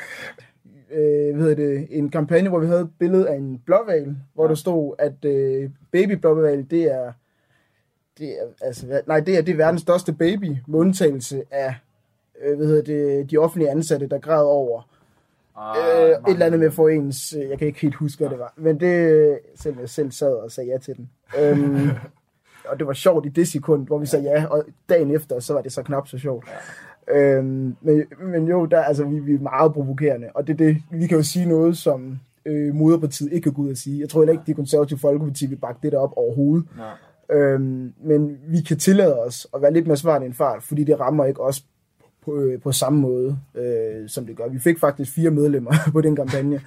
Øh, 0.90 1.36
hvad 1.36 1.56
det, 1.56 1.86
en 1.90 2.10
kampagne, 2.10 2.48
hvor 2.48 2.58
vi 2.58 2.66
havde 2.66 2.80
et 2.80 2.90
billede 2.98 3.28
af 3.28 3.36
en 3.36 3.62
blåval, 3.66 4.16
hvor 4.34 4.46
der 4.46 4.54
stod, 4.54 4.94
at 4.98 5.24
øh, 5.24 5.70
baby 5.92 6.12
blåval, 6.12 6.66
det 6.70 6.82
er, 6.82 7.12
det 8.18 8.28
er, 8.28 8.66
altså, 8.66 9.00
nej, 9.06 9.20
det 9.20 9.38
er, 9.38 9.42
det 9.42 9.52
er 9.52 9.56
verdens 9.56 9.82
største 9.82 10.12
baby, 10.12 10.56
med 10.66 10.80
undtagelse 10.80 11.42
af, 11.50 11.74
øh, 12.44 12.56
hvad 12.56 12.66
hedder 12.66 12.82
det, 12.82 13.30
de 13.30 13.38
offentlige 13.38 13.70
ansatte, 13.70 14.06
der 14.06 14.18
græd 14.18 14.44
over 14.44 14.82
Ah, 15.56 15.76
Øh, 15.76 16.10
et 16.10 16.18
eller 16.28 16.46
andet 16.46 16.60
med 16.60 16.70
for 16.70 16.88
ens, 16.88 17.34
øh, 17.38 17.50
jeg 17.50 17.58
kan 17.58 17.66
ikke 17.66 17.80
helt 17.80 17.94
huske, 17.94 18.18
hvad 18.18 18.30
det 18.30 18.38
var. 18.38 18.54
Men 18.56 18.80
det, 18.80 19.38
selv 19.54 19.80
jeg 19.80 19.88
selv 19.88 20.12
sad 20.12 20.34
og 20.34 20.52
sagde 20.52 20.70
ja 20.70 20.78
til 20.78 20.96
den. 20.96 21.10
Øhm, 21.40 21.88
og 22.68 22.78
det 22.78 22.86
var 22.86 22.92
sjovt 22.92 23.26
i 23.26 23.28
det 23.28 23.48
sekund, 23.48 23.86
hvor 23.86 23.98
vi 23.98 24.06
sagde 24.06 24.24
ja, 24.24 24.46
og 24.46 24.64
dagen 24.88 25.10
efter, 25.10 25.40
så 25.40 25.52
var 25.52 25.60
det 25.60 25.72
så 25.72 25.82
knap 25.82 26.08
så 26.08 26.18
sjovt. 26.18 26.44
Øhm, 27.10 27.76
men, 27.80 28.02
men 28.20 28.48
jo, 28.48 28.64
der, 28.64 28.82
altså, 28.82 29.04
vi, 29.04 29.18
vi 29.18 29.34
er 29.34 29.38
meget 29.38 29.72
provokerende, 29.72 30.26
og 30.34 30.46
det, 30.46 30.58
det, 30.58 30.76
vi 30.90 31.06
kan 31.06 31.16
jo 31.16 31.22
sige 31.22 31.46
noget, 31.46 31.76
som 31.76 32.18
øh, 32.46 32.74
moderpartiet 32.74 33.32
ikke 33.32 33.44
kan 33.44 33.52
gå 33.52 33.62
ud 33.62 33.70
og 33.70 33.76
sige. 33.76 34.00
Jeg 34.00 34.08
tror 34.08 34.20
heller 34.20 34.32
ikke, 34.32 34.44
de 34.46 34.54
konservative 34.54 34.98
folkeparti 34.98 35.46
vil 35.46 35.56
bakke 35.56 35.80
det 35.82 35.92
der 35.92 35.98
op 35.98 36.12
overhovedet. 36.16 36.66
Nej. 36.76 37.38
Øhm, 37.38 37.94
men 38.02 38.38
vi 38.48 38.60
kan 38.60 38.78
tillade 38.78 39.20
os 39.20 39.46
at 39.54 39.62
være 39.62 39.72
lidt 39.72 39.86
mere 39.86 39.96
smart 39.96 40.22
end 40.22 40.34
fart, 40.34 40.62
fordi 40.62 40.84
det 40.84 41.00
rammer 41.00 41.24
ikke 41.24 41.40
os 41.40 41.64
på, 42.24 42.36
øh, 42.36 42.60
på 42.60 42.72
samme 42.72 43.00
måde, 43.00 43.38
øh, 43.54 44.08
som 44.08 44.26
det 44.26 44.36
gør. 44.36 44.48
Vi 44.48 44.58
fik 44.58 44.78
faktisk 44.78 45.14
fire 45.14 45.30
medlemmer 45.30 45.72
på 45.92 46.00
den 46.00 46.16
kampagne, 46.16 46.60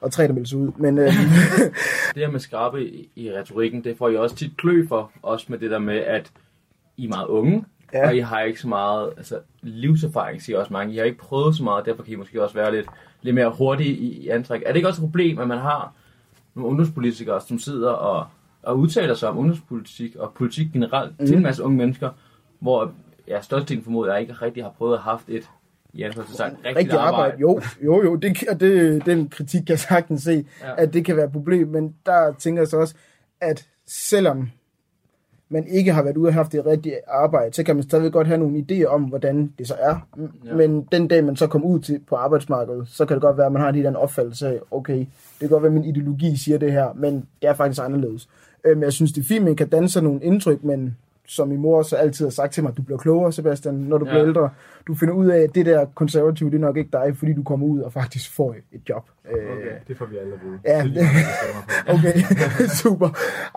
og 0.00 0.12
tre, 0.12 0.26
der 0.26 0.32
meldte 0.32 0.50
sig 0.50 0.58
ud. 0.58 0.72
Men 0.76 0.98
øh, 0.98 1.06
Det 2.14 2.16
her 2.16 2.30
med 2.30 2.40
skrabe 2.40 2.84
i, 2.84 3.10
i 3.16 3.32
retorikken, 3.32 3.84
det 3.84 3.98
får 3.98 4.08
I 4.08 4.16
også 4.16 4.36
tit 4.36 4.56
klø 4.56 4.86
for, 4.88 5.12
også 5.22 5.46
med 5.48 5.58
det 5.58 5.70
der 5.70 5.78
med, 5.78 5.96
at 5.96 6.32
I 6.96 7.04
er 7.04 7.08
meget 7.08 7.26
unge, 7.26 7.64
Ja. 7.92 8.08
og 8.08 8.16
I 8.16 8.18
har 8.18 8.40
ikke 8.40 8.60
så 8.60 8.68
meget 8.68 9.12
altså, 9.16 9.38
livserfaring, 9.62 10.42
siger 10.42 10.58
også 10.58 10.72
mange. 10.72 10.94
I 10.94 10.96
har 10.96 11.04
ikke 11.04 11.18
prøvet 11.18 11.56
så 11.56 11.62
meget, 11.64 11.86
derfor 11.86 12.02
kan 12.02 12.12
I 12.12 12.16
måske 12.16 12.42
også 12.42 12.54
være 12.54 12.72
lidt, 12.74 12.86
lidt 13.22 13.34
mere 13.34 13.50
hurtige 13.58 13.96
i, 13.96 14.22
i 14.22 14.28
antræk. 14.28 14.62
Er 14.66 14.68
det 14.68 14.76
ikke 14.76 14.88
også 14.88 15.02
et 15.02 15.06
problem, 15.06 15.38
at 15.38 15.48
man 15.48 15.58
har 15.58 15.92
nogle 16.54 16.68
ungdomspolitikere, 16.70 17.40
som 17.40 17.58
sidder 17.58 17.90
og, 17.90 18.26
og 18.62 18.78
udtaler 18.78 19.14
sig 19.14 19.28
om 19.28 19.38
ungdomspolitik 19.38 20.16
og 20.16 20.32
politik 20.34 20.72
generelt 20.72 21.20
mm. 21.20 21.26
til 21.26 21.36
en 21.36 21.42
masse 21.42 21.62
unge 21.62 21.76
mennesker, 21.76 22.10
hvor 22.58 22.92
ja, 23.28 23.40
størstedelen 23.40 23.84
formodet, 23.84 24.12
jeg 24.12 24.20
ikke 24.20 24.32
rigtig 24.32 24.62
har 24.62 24.70
prøvet 24.70 24.94
at 24.94 25.00
have 25.00 25.10
haft 25.10 25.28
et 25.94 25.98
i 25.98 26.02
anførselstegn, 26.02 26.52
rigtigt 26.52 26.76
rigtig 26.76 26.98
arbejde, 26.98 27.36
jo, 27.40 27.60
jo, 27.84 28.02
jo, 28.02 28.16
det, 28.16 28.48
og 28.48 28.60
det, 28.60 29.06
den 29.06 29.28
kritik 29.28 29.60
kan 29.60 29.68
jeg 29.68 29.78
sagtens 29.78 30.22
se, 30.22 30.46
ja. 30.60 30.68
Ja. 30.68 30.74
at 30.82 30.92
det 30.92 31.04
kan 31.04 31.16
være 31.16 31.26
et 31.26 31.32
problem, 31.32 31.68
men 31.68 31.94
der 32.06 32.32
tænker 32.38 32.62
jeg 32.62 32.68
så 32.68 32.76
også, 32.76 32.94
at 33.40 33.66
selvom 33.86 34.50
man 35.52 35.66
ikke 35.66 35.92
har 35.92 36.02
været 36.02 36.16
ude 36.16 36.28
og 36.28 36.34
haft 36.34 36.52
det 36.52 36.66
rigtige 36.66 36.96
arbejde, 37.08 37.54
så 37.54 37.62
kan 37.62 37.76
man 37.76 37.82
stadigvæk 37.82 38.12
godt 38.12 38.26
have 38.26 38.38
nogle 38.38 38.64
idéer 38.70 38.86
om, 38.86 39.02
hvordan 39.02 39.52
det 39.58 39.68
så 39.68 39.74
er. 39.78 40.08
Ja. 40.16 40.22
Ja. 40.44 40.54
Men 40.54 40.88
den 40.92 41.08
dag, 41.08 41.24
man 41.24 41.36
så 41.36 41.46
kommer 41.46 41.68
ud 41.68 41.80
til, 41.80 42.00
på 42.08 42.16
arbejdsmarkedet, 42.16 42.88
så 42.88 43.06
kan 43.06 43.14
det 43.14 43.22
godt 43.22 43.36
være, 43.36 43.46
at 43.46 43.52
man 43.52 43.62
har 43.62 43.68
en 43.68 43.74
helt 43.74 43.86
anden 43.86 44.02
opfattelse 44.02 44.48
af, 44.48 44.60
okay, 44.70 44.98
det 44.98 45.08
kan 45.38 45.48
godt 45.48 45.62
være, 45.62 45.72
at 45.72 45.74
min 45.74 45.84
ideologi 45.84 46.36
siger 46.36 46.58
det 46.58 46.72
her, 46.72 46.92
men 46.94 47.26
det 47.42 47.48
er 47.48 47.54
faktisk 47.54 47.84
anderledes. 47.84 48.28
Øhm, 48.64 48.82
jeg 48.82 48.92
synes, 48.92 49.12
det 49.12 49.20
er 49.20 49.24
fint, 49.24 49.44
man 49.44 49.56
kan 49.56 49.68
danne 49.68 49.88
sig 49.88 50.02
nogle 50.02 50.22
indtryk, 50.22 50.64
men 50.64 50.96
som 51.30 51.48
min 51.48 51.60
mor 51.60 51.82
så 51.82 51.96
altid 51.96 52.26
har 52.26 52.30
sagt 52.30 52.52
til 52.52 52.62
mig, 52.62 52.76
du 52.76 52.82
bliver 52.82 52.98
klogere, 52.98 53.32
Sebastian, 53.32 53.74
når 53.74 53.98
du 53.98 54.04
ja. 54.04 54.10
Bliver 54.10 54.26
ældre. 54.26 54.50
Du 54.86 54.94
finder 54.94 55.14
ud 55.14 55.26
af, 55.26 55.38
at 55.38 55.54
det 55.54 55.66
der 55.66 55.84
konservative, 55.94 56.50
det 56.50 56.56
er 56.56 56.60
nok 56.60 56.76
ikke 56.76 56.90
dig, 56.92 57.16
fordi 57.16 57.32
du 57.32 57.42
kommer 57.42 57.66
ud 57.66 57.80
og 57.80 57.92
faktisk 57.92 58.30
får 58.34 58.56
et 58.72 58.88
job. 58.88 59.10
Øh, 59.30 59.56
Okay, 59.56 59.76
det 59.88 59.98
får 59.98 60.06
vi 60.06 60.16
alle 60.16 60.34
at 60.34 60.40
vide. 60.44 60.58
Ja. 60.64 60.82
Det 60.84 61.02
er. 61.02 61.92
Okay, 61.94 62.22
super. 62.82 63.08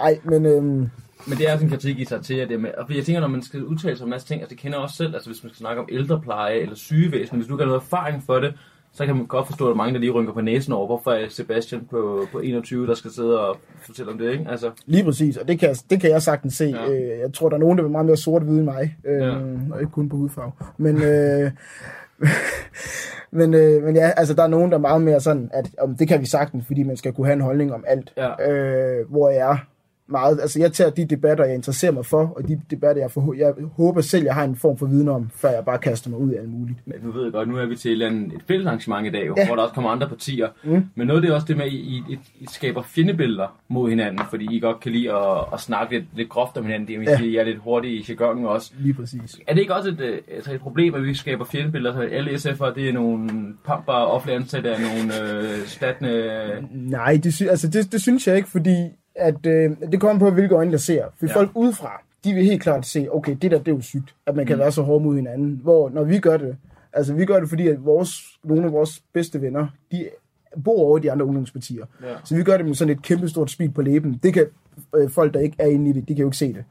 Ej, 0.02 0.20
men 0.24 0.46
øhm, 0.46 0.90
Men 1.28 1.38
det 1.38 1.50
er 1.50 1.54
også 1.54 1.66
en 1.66 1.72
kritik 1.72 2.00
i 2.00 2.06
sig 2.06 2.22
til, 2.22 2.34
at 2.34 2.50
det 2.50 2.60
med, 2.60 2.72
og 2.78 2.96
jeg 2.96 3.06
tænker, 3.06 3.22
når 3.22 3.28
man 3.28 3.42
skal 3.44 3.64
udtale 3.64 3.96
sig 3.98 4.04
om 4.04 4.08
en 4.08 4.12
masse 4.12 4.28
ting, 4.28 4.42
altså 4.42 4.50
det 4.50 4.60
kender 4.62 4.78
jeg 4.78 4.84
også 4.84 4.96
selv, 4.96 5.14
altså 5.14 5.30
hvis 5.30 5.44
man 5.44 5.50
skal 5.50 5.58
snakke 5.58 5.82
om 5.82 5.88
ældrepleje 5.92 6.56
eller 6.56 6.76
sygevæsen, 6.76 7.38
hvis 7.38 7.48
du 7.48 7.54
ikke 7.54 7.64
har 7.64 7.68
noget 7.68 7.82
erfaring 7.82 8.24
for 8.24 8.40
det, 8.40 8.54
så 8.94 9.06
kan 9.06 9.16
man 9.16 9.26
godt 9.26 9.48
forstå, 9.48 9.66
at 9.66 9.70
der 9.70 9.76
mange, 9.76 9.94
der 9.94 10.00
lige 10.00 10.12
rynker 10.12 10.34
på 10.34 10.42
næsen 10.42 10.74
over, 10.74 10.86
hvorfor 10.86 11.12
er 11.12 11.26
Sebastian 11.30 11.82
på, 11.90 12.26
på 12.32 12.40
21, 12.40 12.88
der 12.88 12.94
skal 12.94 13.12
sidde 13.12 13.48
og 13.48 13.58
fortælle 13.86 14.12
om 14.12 14.18
det, 14.18 14.32
ikke? 14.32 14.46
Altså, 14.50 14.72
lige 14.86 15.04
præcis, 15.04 15.38
og 15.38 15.48
det 15.48 15.60
kan, 15.60 15.70
jeg- 15.70 15.78
det 15.90 16.02
kan 16.02 16.10
jeg 16.10 16.22
sagtens 16.22 16.54
se. 16.54 16.66
Ja. 16.66 16.92
Øh, 16.92 17.20
jeg 17.20 17.34
tror, 17.34 17.50
der 17.50 17.56
er 17.56 17.60
nogen, 17.60 17.78
der 17.78 17.84
er 17.84 17.88
meget 17.88 18.06
mere 18.06 18.18
sort-hvide 18.18 18.58
end 18.58 18.66
mig, 18.66 18.96
øh, 19.06 19.22
Ja. 19.22 19.36
og 19.72 19.80
ikke 19.82 19.92
kun 19.92 20.10
på 20.10 20.16
hudfarve. 20.16 20.52
Men, 20.78 21.02
øh, 21.04 21.52
men, 23.40 23.54
øh, 23.54 23.84
men 23.84 23.96
ja, 23.96 24.12
altså 24.18 24.34
der 24.34 24.44
er 24.44 24.48
nogen, 24.48 24.72
der 24.72 24.78
er 24.78 24.82
meget 24.82 25.02
mere 25.02 25.20
sådan, 25.20 25.50
at 25.54 25.70
om 25.80 25.96
det 25.96 26.08
kan 26.08 26.22
vi 26.22 26.26
sagtens, 26.26 26.66
fordi 26.68 26.84
man 26.84 26.98
skal 26.98 27.14
kunne 27.14 27.28
have 27.28 27.34
en 27.36 27.42
holdning 27.42 27.74
om 27.74 27.84
alt. 27.88 28.14
Ja. 28.18 28.52
Øh, 28.52 29.10
hvor 29.10 29.30
jeg 29.30 29.52
er 29.52 29.58
meget, 30.08 30.40
altså 30.42 30.60
jeg 30.60 30.72
tager 30.74 30.90
de 30.90 31.06
debatter, 31.06 31.46
jeg 31.46 31.56
interesserer 31.56 31.92
mig 31.92 32.06
for, 32.06 32.34
og 32.38 32.48
de 32.48 32.62
debatter, 32.72 33.02
jeg, 33.02 33.12
for, 33.12 33.34
jeg 33.38 33.54
håber 33.76 34.02
selv, 34.02 34.24
jeg 34.24 34.34
har 34.36 34.44
en 34.44 34.56
form 34.56 34.78
for 34.78 34.86
viden 34.86 35.08
om, 35.10 35.30
før 35.36 35.50
jeg 35.50 35.66
bare 35.66 35.78
kaster 35.78 36.10
mig 36.10 36.20
ud 36.20 36.32
i 36.32 36.36
alt 36.36 36.50
muligt. 36.50 36.80
men 36.86 36.96
nu 37.04 37.12
ved 37.12 37.24
jeg 37.24 37.32
godt, 37.32 37.50
nu 37.50 37.58
er 37.58 37.66
vi 37.66 37.76
til 37.76 38.02
et, 38.02 38.06
andet, 38.06 38.34
et 38.34 38.42
fælles 38.48 38.68
arrangement 38.68 39.08
i 39.08 39.10
dag, 39.12 39.30
Ja. 39.38 39.48
hvor 39.48 39.56
der 39.56 39.64
også 39.64 39.74
kommer 39.76 39.90
andre 39.90 40.10
partier. 40.10 40.48
Mm. 40.64 40.84
Men 40.96 41.08
noget 41.08 41.18
af 41.18 41.22
det 41.22 41.30
er 41.32 41.36
også 41.36 41.48
det 41.48 41.58
med, 41.58 41.66
at 41.66 41.72
I, 41.72 42.04
I, 42.10 42.20
I, 42.40 42.46
skaber 42.52 42.82
fjendebilleder 42.82 43.60
mod 43.70 43.90
hinanden, 43.90 44.20
fordi 44.30 44.56
I 44.56 44.60
godt 44.60 44.80
kan 44.80 44.92
lide 44.92 45.14
at, 45.14 45.38
at 45.54 45.60
snakke 45.60 45.94
lidt, 45.94 46.06
lidt 46.16 46.30
groft 46.30 46.58
om 46.58 46.64
hinanden. 46.66 46.88
Det 46.88 47.00
vil 47.00 47.08
Ja. 47.10 47.18
sige, 47.18 47.28
at 47.30 47.34
I 47.34 47.50
er 47.50 47.54
lidt 47.54 47.64
hurtige 47.64 47.94
i 47.96 48.06
jargonen 48.10 48.46
også. 48.46 48.72
Lige 48.80 48.94
præcis. 48.94 49.40
Er 49.48 49.54
det 49.54 49.62
ikke 49.62 49.76
også 49.76 49.90
et, 49.90 50.00
øh, 50.02 50.18
altså 50.36 50.54
et 50.54 50.60
problem, 50.62 50.94
at 50.96 51.04
vi 51.04 51.14
skaber 51.14 51.46
fjendebilleder, 51.46 51.96
så 51.96 52.02
alle 52.02 52.32
SF'ere, 52.32 52.76
det 52.76 52.90
er 52.90 52.94
nogle 52.94 53.30
pamper 53.66 53.94
offentlige 53.94 54.36
ansatte 54.40 54.76
af 54.76 54.80
nogle 54.82 55.40
øh, 55.42 55.66
statne... 55.66 56.10
Nej, 56.72 57.20
det, 57.24 57.34
sy- 57.34 57.44
altså 57.44 57.68
det, 57.68 57.92
det 57.92 58.02
synes 58.02 58.28
jeg 58.28 58.36
ikke, 58.38 58.50
fordi 58.50 58.76
at, 59.16 59.46
øh, 59.46 59.72
det 59.92 60.02
kommer 60.02 60.20
på, 60.20 60.30
hvilke 60.30 60.56
øjne 60.56 60.72
der 60.72 60.78
ser. 60.78 61.06
For 61.20 61.28
ja. 61.28 61.36
Folk 61.36 61.52
udefra, 61.56 62.02
de 62.24 62.34
vil 62.34 62.44
helt 62.44 62.62
klart 62.62 62.86
se, 62.86 63.08
okay, 63.12 63.36
det 63.42 63.52
der, 63.52 63.58
det 63.58 63.68
er 63.68 63.76
jo 63.76 63.82
sygt, 63.82 64.16
at 64.26 64.36
man 64.36 64.46
kan 64.46 64.56
mm. 64.56 64.60
være 64.60 64.72
så 64.72 64.82
hård 64.82 65.02
mod 65.02 65.16
hinanden. 65.16 65.60
Hvor 65.64 65.90
når 65.90 66.04
vi 66.04 66.20
gør 66.20 66.38
det, 66.38 66.58
altså 66.94 67.14
vi 67.14 67.26
gør 67.26 67.40
det, 67.40 67.50
fordi 67.50 67.68
at 67.68 67.86
vores, 67.86 68.40
nogle 68.44 68.66
af 68.66 68.72
vores 68.72 69.04
bedste 69.14 69.42
venner, 69.42 69.68
de 69.92 70.10
bor 70.64 70.80
over 70.80 70.98
i 70.98 71.02
de 71.02 71.12
andre 71.12 71.26
ungdomspartier. 71.26 71.86
Ja. 72.02 72.16
Så 72.24 72.36
vi 72.36 72.44
gør 72.44 72.58
det 72.58 72.66
med 72.66 72.76
sådan 72.76 72.92
et 72.96 73.02
kæmpestort 73.02 73.52
smil 73.52 73.72
på 73.72 73.82
læben. 73.82 74.20
Det 74.24 74.34
kan 74.34 74.46
øh, 74.96 75.10
folk, 75.10 75.34
der 75.34 75.40
ikke 75.40 75.56
er 75.60 75.68
inde 75.68 75.90
i 75.90 75.94
det, 75.94 76.08
de 76.08 76.16
kan 76.16 76.22
jo 76.22 76.28
ikke 76.28 76.38
se 76.38 76.54
det. 76.54 76.64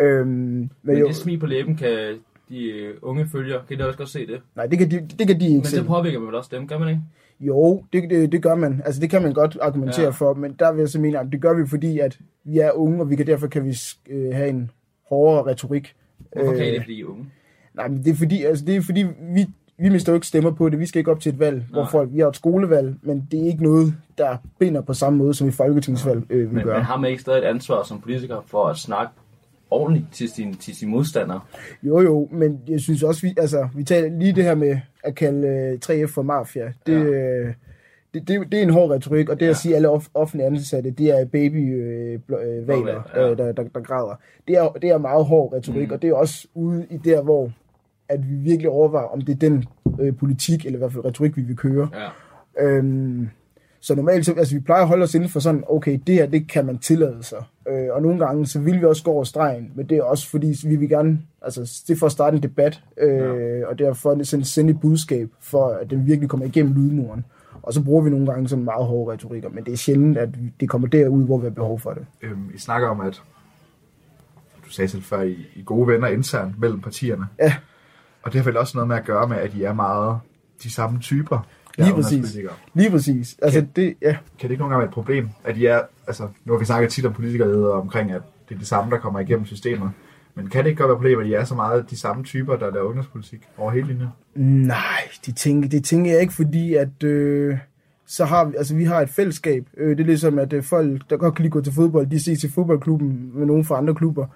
Øhm, 0.00 0.28
men, 0.28 0.70
Men 0.82 0.98
jo, 0.98 1.08
det 1.08 1.16
smil 1.16 1.38
på 1.38 1.46
læben 1.46 1.76
kan 1.76 2.14
de 2.48 2.64
øh, 2.64 2.94
unge 3.02 3.26
følger, 3.32 3.60
kan 3.68 3.78
de 3.78 3.86
også 3.86 3.98
godt 3.98 4.08
se 4.08 4.26
det. 4.26 4.40
nej, 4.56 4.66
det 4.66 4.78
kan 4.78 4.90
de, 4.90 5.08
det 5.18 5.26
kan 5.26 5.40
de 5.40 5.44
ikke 5.44 5.56
Men 5.56 5.64
se. 5.64 5.76
det 5.76 5.86
påvirker 5.86 6.18
man 6.18 6.26
vel 6.26 6.34
også 6.34 6.50
dem, 6.52 6.68
gør 6.68 6.78
man 6.78 6.88
ikke? 6.88 7.00
Jo, 7.40 7.84
det, 7.92 8.10
det, 8.10 8.32
det 8.32 8.42
gør 8.42 8.54
man. 8.54 8.82
Altså, 8.84 9.00
det 9.00 9.10
kan 9.10 9.22
man 9.22 9.32
godt 9.32 9.58
argumentere 9.60 10.04
ja. 10.04 10.10
For, 10.10 10.34
men 10.34 10.52
der 10.58 10.72
vil 10.72 10.78
jeg 10.80 10.88
så 10.88 11.00
mene, 11.00 11.18
at 11.18 11.26
det 11.32 11.40
gør 11.40 11.54
vi, 11.54 11.66
fordi 11.66 11.98
at 11.98 12.18
vi 12.44 12.58
er 12.58 12.72
unge, 12.72 13.00
og 13.00 13.10
vi 13.10 13.16
kan 13.16 13.26
derfor 13.26 13.46
kan 13.46 13.64
vi 13.64 13.76
øh, 14.10 14.34
have 14.34 14.48
en 14.48 14.70
hårdere 15.08 15.46
retorik. 15.46 15.94
Hvorfor 16.36 16.52
kan 16.52 16.66
I 16.66 16.70
det, 16.70 16.82
fordi 16.82 16.92
I 16.94 17.00
er 17.00 17.06
unge? 17.06 17.26
Nej, 17.74 17.88
men 17.88 18.04
det 18.04 18.10
er 18.10 18.14
fordi, 18.14 18.44
altså, 18.44 18.64
det 18.64 18.76
er 18.76 18.82
fordi 18.82 19.06
vi, 19.34 19.46
vi 19.78 19.88
mister 19.88 20.12
jo 20.12 20.14
ikke 20.14 20.26
stemmer 20.26 20.50
på 20.50 20.68
det. 20.68 20.78
Vi 20.78 20.86
skal 20.86 20.98
ikke 20.98 21.10
op 21.10 21.20
til 21.20 21.32
et 21.32 21.38
valg, 21.38 21.56
Nej. 21.56 21.64
hvor 21.70 21.84
folk, 21.90 22.10
vi 22.12 22.18
har 22.18 22.28
et 22.28 22.36
skolevalg, 22.36 22.94
men 23.02 23.28
det 23.30 23.40
er 23.42 23.46
ikke 23.46 23.62
noget, 23.62 23.94
der 24.18 24.36
binder 24.58 24.80
på 24.80 24.92
samme 24.94 25.18
måde, 25.18 25.34
som 25.34 25.48
i 25.48 25.50
folketingsvalg 25.50 26.22
øh, 26.30 26.50
vi 26.50 26.54
Men, 26.54 26.64
gør. 26.64 26.74
men 26.74 26.82
har 26.82 26.96
man 26.96 27.10
ikke 27.10 27.22
stadig 27.22 27.38
et 27.38 27.44
ansvar 27.44 27.82
som 27.82 28.00
politiker 28.00 28.36
for 28.46 28.64
at 28.64 28.76
snakke 28.76 29.12
ordentligt 29.70 30.06
til 30.12 30.28
sin, 30.28 30.54
til 30.54 30.76
sin 30.76 30.88
modstander? 30.88 31.48
Jo, 31.82 32.00
jo, 32.00 32.28
men 32.32 32.60
jeg 32.68 32.80
synes 32.80 33.02
også, 33.02 33.22
vi, 33.22 33.34
altså, 33.36 33.68
vi 33.74 33.84
taler 33.84 34.18
lige 34.18 34.32
det 34.32 34.44
her 34.44 34.54
med 34.54 34.78
at 35.04 35.14
kalde 35.14 35.48
øh, 35.48 35.78
3F 35.84 36.06
for 36.06 36.22
mafia. 36.22 36.72
Det, 36.86 36.92
Ja. 36.92 36.98
øh, 37.04 37.54
det, 38.14 38.28
det, 38.28 38.52
det 38.52 38.58
er 38.58 38.62
en 38.62 38.70
hård 38.70 38.90
retorik, 38.90 39.28
og 39.28 39.40
det 39.40 39.46
Ja. 39.46 39.50
at 39.50 39.56
sige, 39.56 39.72
at 39.72 39.76
alle 39.76 39.88
off- 39.88 40.10
offentlige 40.14 40.46
ansatte, 40.46 40.90
det 40.90 41.20
er 41.20 41.24
baby 41.24 41.82
øh, 41.82 42.12
øh, 42.28 42.68
Ja. 42.68 43.30
øh, 43.30 43.38
der, 43.38 43.52
der, 43.52 43.62
der 43.74 43.80
græder. 43.80 44.20
Det 44.48 44.56
er, 44.56 44.68
det 44.68 44.90
er 44.90 44.98
meget 44.98 45.24
hård 45.24 45.52
retorik, 45.52 45.88
mm. 45.88 45.94
og 45.94 46.02
det 46.02 46.10
er 46.10 46.14
også 46.14 46.46
ude 46.54 46.86
i 46.90 46.96
der, 46.96 47.22
hvor 47.22 47.52
at 48.08 48.30
vi 48.30 48.34
virkelig 48.34 48.70
overvejer, 48.70 49.06
om 49.06 49.20
det 49.20 49.32
er 49.32 49.38
den 49.38 49.64
øh, 50.00 50.16
politik, 50.16 50.66
eller 50.66 50.78
i 50.78 50.80
hvert 50.80 50.92
fald 50.92 51.04
retorik, 51.04 51.36
vi 51.36 51.42
vil 51.42 51.56
køre. 51.56 51.88
Ja. 51.94 52.08
Øhm, 52.66 53.28
så 53.80 53.94
normalt, 53.94 54.26
så, 54.26 54.34
altså 54.34 54.54
vi 54.54 54.60
plejer 54.60 54.82
at 54.82 54.88
holde 54.88 55.04
os 55.04 55.14
inden 55.14 55.28
for 55.28 55.40
sådan, 55.40 55.64
okay, 55.68 55.98
det 56.06 56.14
her, 56.14 56.26
det 56.26 56.48
kan 56.48 56.66
man 56.66 56.78
tillade 56.78 57.22
sig. 57.22 57.44
Øh, 57.68 57.88
og 57.90 58.02
nogle 58.02 58.26
gange, 58.26 58.46
så 58.46 58.60
vil 58.60 58.80
vi 58.80 58.84
også 58.84 59.02
gå 59.02 59.10
over 59.10 59.24
stregen, 59.24 59.72
men 59.74 59.88
det 59.88 59.98
er 59.98 60.02
også 60.02 60.30
fordi, 60.30 60.54
vi 60.64 60.76
vil 60.76 60.88
gerne, 60.88 61.20
altså 61.42 61.82
det 61.86 61.94
er 61.94 61.98
for 61.98 62.06
at 62.06 62.12
starte 62.12 62.36
en 62.36 62.42
debat, 62.42 62.82
øh, 63.00 63.18
ja. 63.18 63.66
og 63.66 63.78
det 63.78 63.86
er 63.86 63.92
for 63.92 64.10
at 64.10 64.26
sende, 64.26 64.44
sende 64.44 64.70
et 64.70 64.80
budskab, 64.80 65.28
for 65.40 65.68
at 65.68 65.90
den 65.90 66.06
virkelig 66.06 66.30
kommer 66.30 66.46
igennem 66.46 66.74
lydmuren. 66.74 67.24
Og 67.62 67.74
så 67.74 67.82
bruger 67.84 68.02
vi 68.02 68.10
nogle 68.10 68.26
gange 68.26 68.48
sådan 68.48 68.64
meget 68.64 68.86
hårde 68.86 69.12
retorikker, 69.12 69.48
men 69.48 69.64
det 69.64 69.72
er 69.72 69.76
sjældent, 69.76 70.18
at 70.18 70.28
det 70.60 70.68
kommer 70.68 70.88
derud, 70.88 71.24
hvor 71.24 71.38
vi 71.38 71.44
har 71.44 71.50
behov 71.50 71.80
for 71.80 71.92
det. 71.92 72.06
Øhm, 72.22 72.50
I 72.54 72.58
snakker 72.58 72.88
om, 72.88 73.00
at 73.00 73.22
du 74.66 74.70
sagde 74.70 74.88
selv 74.88 75.02
før, 75.02 75.22
I, 75.22 75.36
I 75.54 75.62
gode 75.64 75.88
venner 75.88 76.08
internt 76.08 76.60
mellem 76.60 76.80
partierne. 76.80 77.26
Ja. 77.38 77.54
Og 78.22 78.32
det 78.32 78.40
har 78.40 78.44
vel 78.44 78.56
også 78.56 78.76
noget 78.76 78.88
med 78.88 78.96
at 78.96 79.04
gøre 79.04 79.28
med, 79.28 79.36
at 79.36 79.54
I 79.54 79.62
er 79.62 79.72
meget 79.72 80.18
de 80.62 80.70
samme 80.70 80.98
typer. 81.00 81.46
Lige 81.78 81.94
præcis. 81.94 82.38
Lige 82.74 82.90
præcis. 82.90 83.36
Altså 83.42 83.66
det, 83.76 83.94
ja. 84.02 84.16
Kan 84.38 84.48
det 84.48 84.50
ikke 84.50 84.60
nogle 84.60 84.74
gange 84.74 84.78
være 84.78 84.88
et 84.88 84.94
problem, 84.94 85.28
at 85.44 85.56
I 85.56 85.66
er, 85.66 85.80
altså 86.06 86.28
nu 86.44 86.52
har 86.52 86.58
vi 86.58 86.64
snakket 86.64 86.90
tit 86.90 87.06
om 87.06 87.12
politikere 87.12 87.72
omkring, 87.72 88.12
at 88.12 88.22
det 88.48 88.54
er 88.54 88.58
det 88.58 88.68
samme, 88.68 88.90
der 88.90 88.98
kommer 88.98 89.20
igennem 89.20 89.46
systemet. 89.46 89.90
Men 90.34 90.48
kan 90.48 90.64
det 90.64 90.70
ikke 90.70 90.78
godt 90.78 90.88
være 90.88 90.94
et 90.94 90.98
problem, 90.98 91.20
at 91.20 91.26
I 91.26 91.32
er 91.32 91.44
så 91.44 91.54
meget 91.54 91.90
de 91.90 91.96
samme 91.96 92.24
typer, 92.24 92.56
der 92.56 92.72
laver 92.72 92.86
ungdomspolitik 92.86 93.40
over 93.56 93.70
hele 93.70 93.86
linjen? 93.86 94.08
Nej, 94.66 95.00
det 95.26 95.36
tænker, 95.36 95.68
det 95.68 95.84
tænker 95.84 96.10
jeg 96.12 96.20
ikke, 96.20 96.34
fordi 96.34 96.74
at... 96.74 97.02
Øh, 97.04 97.58
så 98.06 98.24
har 98.24 98.44
vi, 98.44 98.54
altså 98.56 98.74
vi 98.74 98.84
har 98.84 99.00
et 99.00 99.08
fællesskab. 99.08 99.66
Øh, 99.76 99.96
det 99.96 100.00
er 100.00 100.06
ligesom, 100.06 100.38
at 100.38 100.52
øh, 100.52 100.62
folk, 100.62 101.10
der 101.10 101.16
godt 101.16 101.34
kan 101.34 101.42
lide 101.42 101.48
at 101.48 101.52
gå 101.52 101.60
til 101.60 101.72
fodbold, 101.72 102.06
de 102.06 102.22
ses 102.24 102.40
til 102.40 102.52
fodboldklubben 102.52 103.30
med 103.34 103.46
nogen 103.46 103.64
fra 103.64 103.78
andre 103.78 103.94
klubber. 103.94 104.26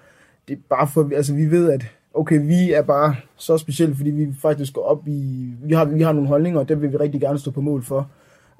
Det 0.47 0.53
er 0.53 0.61
bare 0.69 0.87
for, 0.87 1.09
altså 1.15 1.33
vi 1.33 1.51
ved, 1.51 1.71
at 1.71 1.85
okay, 2.13 2.39
vi 2.47 2.71
er 2.71 2.81
bare 2.81 3.15
så 3.35 3.57
specielle, 3.57 3.95
fordi 3.95 4.09
vi 4.09 4.27
faktisk 4.41 4.73
går 4.73 4.81
op 4.83 5.07
i, 5.07 5.49
vi 5.63 5.73
har, 5.73 5.85
vi 5.85 6.01
har 6.01 6.11
nogle 6.13 6.27
holdninger, 6.29 6.59
og 6.59 6.69
dem 6.69 6.81
vil 6.81 6.91
vi 6.91 6.97
rigtig 6.97 7.21
gerne 7.21 7.39
stå 7.39 7.51
på 7.51 7.61
mål 7.61 7.83
for. 7.83 8.09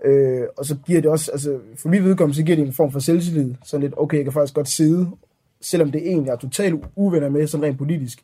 Øh, 0.06 0.42
og 0.58 0.66
så 0.66 0.76
giver 0.86 1.02
det 1.02 1.12
også, 1.12 1.32
altså 1.32 1.58
for 1.78 1.90
mit 1.90 2.04
vedkommende, 2.04 2.36
så 2.38 2.44
giver 2.44 2.56
det 2.56 2.68
en 2.68 2.74
form 2.74 2.92
for 2.92 3.00
selvtillid. 3.00 3.54
Sådan 3.66 3.82
lidt, 3.82 3.94
okay, 3.98 4.18
jeg 4.18 4.26
kan 4.26 4.34
faktisk 4.34 4.54
godt 4.54 4.68
sidde, 4.70 5.08
selvom 5.62 5.92
det 5.92 6.08
er 6.08 6.12
en, 6.12 6.26
jeg 6.26 6.32
er 6.32 6.38
totalt 6.38 6.76
uvenner 6.96 7.30
med, 7.30 7.48
sådan 7.48 7.64
rent 7.66 7.78
politisk. 7.78 8.20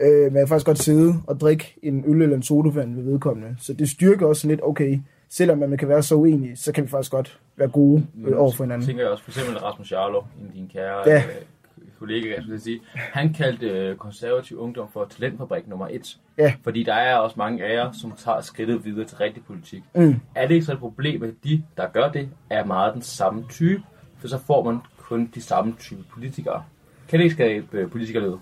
Øh, 0.00 0.08
men 0.24 0.32
jeg 0.34 0.40
kan 0.40 0.48
faktisk 0.48 0.66
godt 0.66 0.78
sidde 0.78 1.14
og 1.26 1.40
drikke 1.40 1.74
en 1.82 2.04
øl 2.06 2.22
eller 2.22 2.36
en 2.36 2.42
sodavand 2.42 2.94
ved 2.94 3.02
vedkommende. 3.04 3.56
Så 3.60 3.72
det 3.72 3.88
styrker 3.90 4.26
også 4.26 4.40
sådan 4.42 4.50
lidt, 4.50 4.60
okay, 4.64 4.98
selvom 5.30 5.58
man 5.58 5.76
kan 5.78 5.88
være 5.88 6.02
så 6.02 6.14
uenig, 6.14 6.58
så 6.58 6.72
kan 6.72 6.84
vi 6.84 6.88
faktisk 6.88 7.12
godt 7.12 7.38
være 7.56 7.68
gode 7.68 8.06
øh, 8.26 8.38
over 8.40 8.52
for 8.52 8.64
hinanden. 8.64 8.86
tænker 8.86 9.02
jeg 9.02 9.10
også, 9.12 9.24
for 9.24 9.30
eksempel 9.30 9.58
Rasmus 9.58 9.92
Jarlov, 9.92 10.26
en 10.40 10.46
af 10.46 10.52
dine 10.54 10.68
kære 10.68 11.02
Ja. 11.06 11.16
øh, 11.16 11.22
kollega, 11.98 12.34
jeg 12.34 12.42
skulle 12.42 12.60
sige, 12.60 12.80
han 12.94 13.32
kaldte 13.32 13.66
øh, 13.66 13.96
konservativ 13.96 14.58
ungdom 14.58 14.88
for 14.92 15.04
talentfabrik 15.04 15.68
nummer 15.68 15.88
et. 15.90 16.18
Ja. 16.38 16.54
Fordi 16.62 16.82
der 16.82 16.94
er 16.94 17.16
også 17.16 17.34
mange 17.38 17.64
af 17.64 17.74
jer, 17.74 17.92
som 17.92 18.12
tager 18.16 18.40
skridtet 18.40 18.84
videre 18.84 19.06
til 19.06 19.16
rigtig 19.16 19.44
politik. 19.44 19.82
Mm. 19.94 20.14
Er 20.34 20.46
det 20.46 20.54
ikke 20.54 20.66
så 20.66 20.72
et 20.72 20.78
problem, 20.78 21.22
at 21.22 21.30
de, 21.44 21.62
der 21.76 21.88
gør 21.88 22.08
det, 22.08 22.28
er 22.50 22.64
meget 22.64 22.94
den 22.94 23.02
samme 23.02 23.44
type? 23.50 23.82
For 24.18 24.28
så 24.28 24.38
får 24.46 24.64
man 24.64 24.78
kun 24.98 25.30
de 25.34 25.40
samme 25.40 25.74
type 25.78 26.02
politikere. 26.12 26.62
Kan 27.08 27.18
det 27.18 27.24
ikke 27.24 27.34
skabe 27.34 27.66
øh, 27.78 27.90
politikerled? 27.90 28.34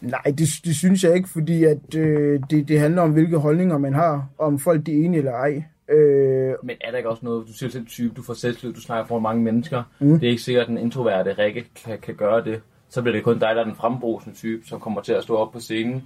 Nej, 0.00 0.22
det, 0.24 0.48
det 0.64 0.76
synes 0.76 1.04
jeg 1.04 1.14
ikke, 1.14 1.28
fordi 1.28 1.64
at, 1.64 1.94
øh, 1.96 2.40
det, 2.50 2.68
det 2.68 2.80
handler 2.80 3.02
om, 3.02 3.12
hvilke 3.12 3.36
holdninger 3.36 3.78
man 3.78 3.94
har, 3.94 4.28
om 4.38 4.58
folk 4.58 4.86
de 4.86 4.92
er 4.92 5.04
enige 5.04 5.18
eller 5.18 5.32
ej. 5.32 5.64
Øh, 5.88 6.54
Men 6.62 6.76
er 6.80 6.90
der 6.90 6.96
ikke 6.96 7.08
også 7.08 7.24
noget, 7.24 7.48
du 7.48 7.52
siger 7.52 7.70
selv 7.70 7.86
type, 7.86 8.14
du 8.16 8.22
får 8.22 8.34
selvtillid, 8.34 8.74
du 8.74 8.80
snakker 8.80 9.06
foran 9.06 9.22
mange 9.22 9.42
mennesker. 9.42 9.82
Mm. 9.98 10.18
Det 10.18 10.26
er 10.26 10.30
ikke 10.30 10.42
sikkert, 10.42 10.62
at 10.62 10.68
den 10.68 10.78
introverte 10.78 11.32
Rikke 11.32 11.64
kan, 11.84 11.98
kan 11.98 12.14
gøre 12.14 12.44
det. 12.44 12.60
Så 12.90 13.02
bliver 13.02 13.14
det 13.16 13.24
kun 13.24 13.34
dig, 13.38 13.48
der 13.54 13.60
er 13.60 13.64
den 13.64 13.74
frembrusende 13.74 14.36
type, 14.36 14.66
som 14.66 14.80
kommer 14.80 15.00
til 15.00 15.12
at 15.12 15.22
stå 15.22 15.36
op 15.36 15.52
på 15.52 15.60
scenen. 15.60 16.02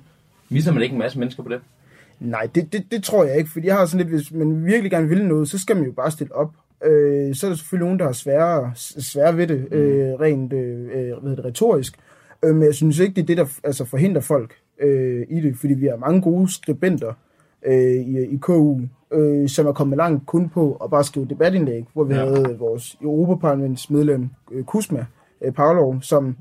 Misser 0.48 0.72
man 0.72 0.82
ikke 0.82 0.92
en 0.92 0.98
masse 0.98 1.18
mennesker 1.18 1.42
på 1.42 1.48
det? 1.48 1.60
nej, 2.20 2.48
det, 2.54 2.72
det, 2.72 2.86
det 2.90 3.02
tror 3.04 3.24
jeg 3.24 3.36
ikke, 3.38 3.50
fordi 3.50 3.66
jeg 3.66 3.74
har 3.76 3.86
sådan 3.86 4.06
lidt, 4.06 4.16
hvis 4.16 4.32
man 4.32 4.64
virkelig 4.66 4.90
gerne 4.90 5.08
vil 5.08 5.24
noget, 5.26 5.48
så 5.50 5.58
skal 5.58 5.76
man 5.76 5.84
jo 5.84 5.92
bare 5.92 6.10
stille 6.10 6.34
op. 6.34 6.50
Øh, 6.84 7.34
så 7.34 7.46
er 7.46 7.50
der 7.50 7.56
selvfølgelig 7.56 7.84
nogen, 7.86 7.98
der 7.98 8.04
har 8.04 8.12
sværere, 8.12 8.72
svære 8.76 9.36
ved 9.36 9.46
det, 9.46 9.72
øh, 9.72 10.12
rent 10.20 10.52
øh, 10.52 10.88
øh, 10.94 11.22
hvad 11.22 11.36
det, 11.36 11.44
retorisk. 11.44 11.94
Øh, 12.44 12.54
men 12.54 12.64
jeg 12.64 12.74
synes 12.74 12.98
ikke, 12.98 13.14
det 13.14 13.22
er 13.22 13.26
det, 13.26 13.36
der 13.36 13.46
altså, 13.64 13.84
forhindrer 13.84 14.20
folk 14.22 14.54
øh, 14.80 15.26
i 15.30 15.40
det, 15.40 15.56
fordi 15.56 15.74
vi 15.74 15.86
har 15.86 15.96
mange 15.96 16.22
gode 16.22 16.52
skribenter 16.54 17.12
øh, 17.66 17.74
i, 17.94 18.18
i 18.34 18.36
KU, 18.36 18.80
øh, 19.12 19.48
som 19.48 19.66
er 19.66 19.72
kommet 19.72 19.96
langt 19.96 20.26
kun 20.26 20.48
på 20.48 20.72
at 20.84 20.90
bare 20.90 21.04
skrive 21.04 21.26
debatindlæg, 21.30 21.84
hvor 21.92 22.04
vi 22.04 22.14
Ja. 22.14 22.20
havde 22.24 22.56
vores 22.58 22.96
Europaparlamentsmedlem 23.02 24.28
øh, 24.52 24.64
Kusma 24.64 25.06
øh, 25.44 25.52
Pavlov, 25.52 25.96
som 26.02 26.36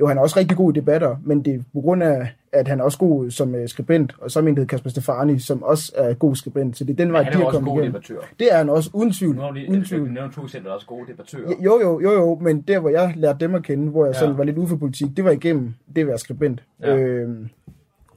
jo 0.00 0.06
han 0.06 0.18
er 0.18 0.22
også 0.22 0.38
rigtig 0.38 0.56
god 0.56 0.72
i 0.72 0.80
debatter, 0.80 1.16
men 1.24 1.44
det 1.44 1.54
er 1.54 1.58
på 1.74 1.80
grund 1.80 2.02
af, 2.02 2.28
at 2.52 2.68
han 2.68 2.80
er 2.80 2.84
også 2.84 2.98
god 2.98 3.30
som 3.30 3.54
øh, 3.54 3.68
skribent, 3.68 4.14
og 4.20 4.30
så 4.30 4.42
hedder 4.42 4.64
Kasper 4.64 4.90
Stefani, 4.90 5.38
som 5.38 5.62
også 5.62 5.92
er 5.96 6.14
god 6.14 6.36
skribent, 6.36 6.76
så 6.78 6.84
det 6.84 6.92
er 6.92 6.96
den 6.96 7.12
vej, 7.12 7.22
Han 7.22 7.32
de 7.32 7.38
er 7.38 7.46
er 7.46 7.50
kommet 7.50 7.70
god 7.72 7.82
igennem. 7.82 8.02
Det 8.38 8.52
er 8.52 8.56
han 8.56 8.70
også, 8.70 8.90
uden 8.92 9.12
tvivl. 9.12 9.34
Nu 9.34 9.40
har 9.40 9.48
du 9.48 9.54
lige 9.54 9.70
uden 9.70 9.84
tvivl. 9.84 10.12
nævnt 10.12 10.34
to 10.34 10.42
eksempler, 10.42 10.70
er 10.70 10.74
også 10.74 10.86
gode 10.86 11.06
debattører. 11.08 11.52
Jo, 11.60 11.80
jo, 11.82 12.00
jo, 12.00 12.12
jo, 12.12 12.38
men 12.40 12.60
der, 12.60 12.78
hvor 12.78 12.88
jeg 12.90 13.12
lærte 13.16 13.38
dem 13.40 13.54
at 13.54 13.62
kende, 13.62 13.90
hvor 13.90 14.04
jeg 14.04 14.14
Ja. 14.14 14.18
sådan 14.20 14.38
var 14.38 14.44
lidt 14.44 14.58
ude 14.58 14.68
for 14.68 14.76
politik, 14.76 15.16
det 15.16 15.24
var 15.24 15.30
igennem 15.30 15.74
det 15.96 16.00
at 16.00 16.06
være 16.06 16.18
skribent. 16.18 16.62
Ja. 16.82 16.96
Øhm, 16.96 17.48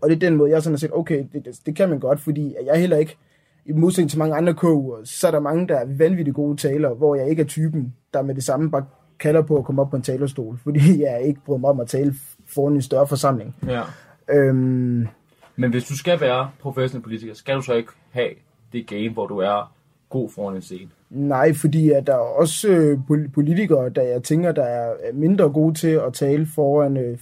og 0.02 0.10
det 0.10 0.16
er 0.16 0.20
den 0.20 0.36
måde, 0.38 0.52
jeg 0.52 0.62
sådan 0.64 0.74
har 0.74 0.78
set, 0.78 0.90
okay, 0.94 1.26
det, 1.34 1.46
det, 1.46 1.60
det 1.66 1.76
kan 1.76 1.90
man 1.90 2.00
godt, 2.00 2.20
fordi 2.20 2.56
jeg 2.66 2.76
er 2.76 2.80
heller 2.80 2.98
ikke, 2.98 3.18
i 3.66 3.72
modsætning 3.72 4.10
til 4.10 4.20
mange 4.20 4.36
andre 4.36 4.54
koger, 4.54 4.98
så 5.04 5.28
er 5.28 5.32
der 5.32 5.40
mange, 5.40 5.68
der 5.68 5.76
er 5.76 5.86
vanvittigt 5.98 6.36
gode 6.36 6.58
taler, 6.58 6.94
hvor 6.94 7.16
jeg 7.16 7.30
ikke 7.30 7.42
er 7.42 7.46
typen, 7.46 7.94
der 8.14 8.22
med 8.22 8.36
det 8.36 8.44
samme 8.44 8.72
bare 8.72 8.86
kalder 9.22 9.42
på 9.42 9.58
at 9.58 9.66
komme 9.66 9.82
op 9.82 9.90
på 9.90 9.96
en 9.96 10.02
talerstol, 10.02 10.58
fordi 10.64 11.00
jeg 11.06 11.22
ikke 11.22 11.40
bryder 11.46 11.60
mig 11.60 11.70
om 11.70 11.80
at 11.80 11.88
tale 11.88 12.16
foran 12.48 12.74
en 12.74 12.82
større 12.82 13.08
forsamling. 13.08 13.56
Ja. 13.68 13.82
Øhm, 14.30 15.08
Men 15.56 15.72
hvis 15.72 15.84
du 15.84 15.98
skal 15.98 16.22
være 16.22 16.50
professionel 16.62 17.04
politiker, 17.04 17.34
skal 17.34 17.56
du 17.56 17.62
så 17.62 17.74
ikke 17.74 17.92
have 18.12 18.30
det 18.74 18.88
game, 18.88 19.10
hvor 19.10 19.28
du 19.28 19.38
er 19.38 19.74
god 20.10 20.30
foran 20.30 20.56
en 20.56 20.62
scene? 20.62 20.90
Nej, 21.10 21.54
fordi 21.54 21.90
at 21.90 22.08
der 22.08 22.14
er 22.14 22.18
også 22.18 22.68
øh, 22.70 23.00
pol- 23.08 23.30
politikere, 23.34 23.90
der 23.90 24.02
jeg 24.02 24.24
tænker, 24.24 24.52
der 24.52 24.64
er 24.64 24.94
mindre 25.14 25.50
gode 25.50 25.74
til 25.74 25.88
at 25.88 26.14
tale 26.14 26.48
foran, 26.56 26.98
øh, 26.98 27.18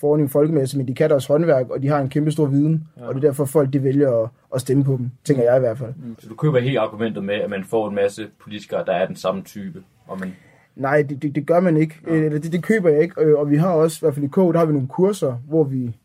foran 0.00 0.20
en 0.20 0.28
folkemesse, 0.28 0.76
men 0.78 0.88
de 0.88 0.94
kan 0.94 1.10
deres 1.10 1.26
håndværk, 1.26 1.70
og 1.70 1.82
de 1.82 1.88
har 1.88 1.98
en 2.00 2.08
kæmpe 2.08 2.30
stor 2.30 2.46
viden, 2.46 2.88
ja. 2.96 3.06
og 3.06 3.14
det 3.14 3.24
er 3.24 3.28
derfor 3.28 3.44
folk, 3.44 3.72
de 3.72 3.82
vælger 3.84 4.22
at, 4.22 4.30
at 4.54 4.60
stemme 4.60 4.84
på 4.84 4.96
dem, 4.96 5.10
tænker 5.24 5.42
jeg 5.42 5.56
i 5.56 5.60
hvert 5.60 5.78
fald. 5.78 5.94
Så 6.18 6.28
du 6.28 6.34
køber 6.34 6.60
helt 6.60 6.78
argumentet 6.78 7.24
med, 7.24 7.34
at 7.34 7.50
man 7.50 7.64
får 7.64 7.88
en 7.88 7.94
masse 7.94 8.26
politikere, 8.42 8.84
der 8.84 8.92
er 8.92 9.06
den 9.06 9.16
samme 9.16 9.42
type. 9.42 9.82
Og 10.06 10.20
man, 10.20 10.36
Nej, 10.78 11.02
det, 11.02 11.22
det, 11.22 11.34
det 11.34 11.46
gør 11.46 11.60
man 11.60 11.76
ikke, 11.76 11.94
øh, 12.06 12.24
eller 12.24 12.38
det, 12.38 12.52
det 12.52 12.62
køber 12.62 12.88
jeg 12.88 13.02
ikke, 13.02 13.14
øh, 13.20 13.38
og 13.38 13.50
vi 13.50 13.56
har 13.56 13.72
også, 13.72 13.98
i 13.98 14.00
hvert 14.02 14.14
fald 14.14 14.24
i 14.24 14.28
K, 14.28 14.36
der 14.36 14.58
har 14.58 14.64
vi 14.64 14.72
nogle 14.72 14.88
kurser, 14.88 15.36
hvor 15.48 15.64
vi 15.64 15.96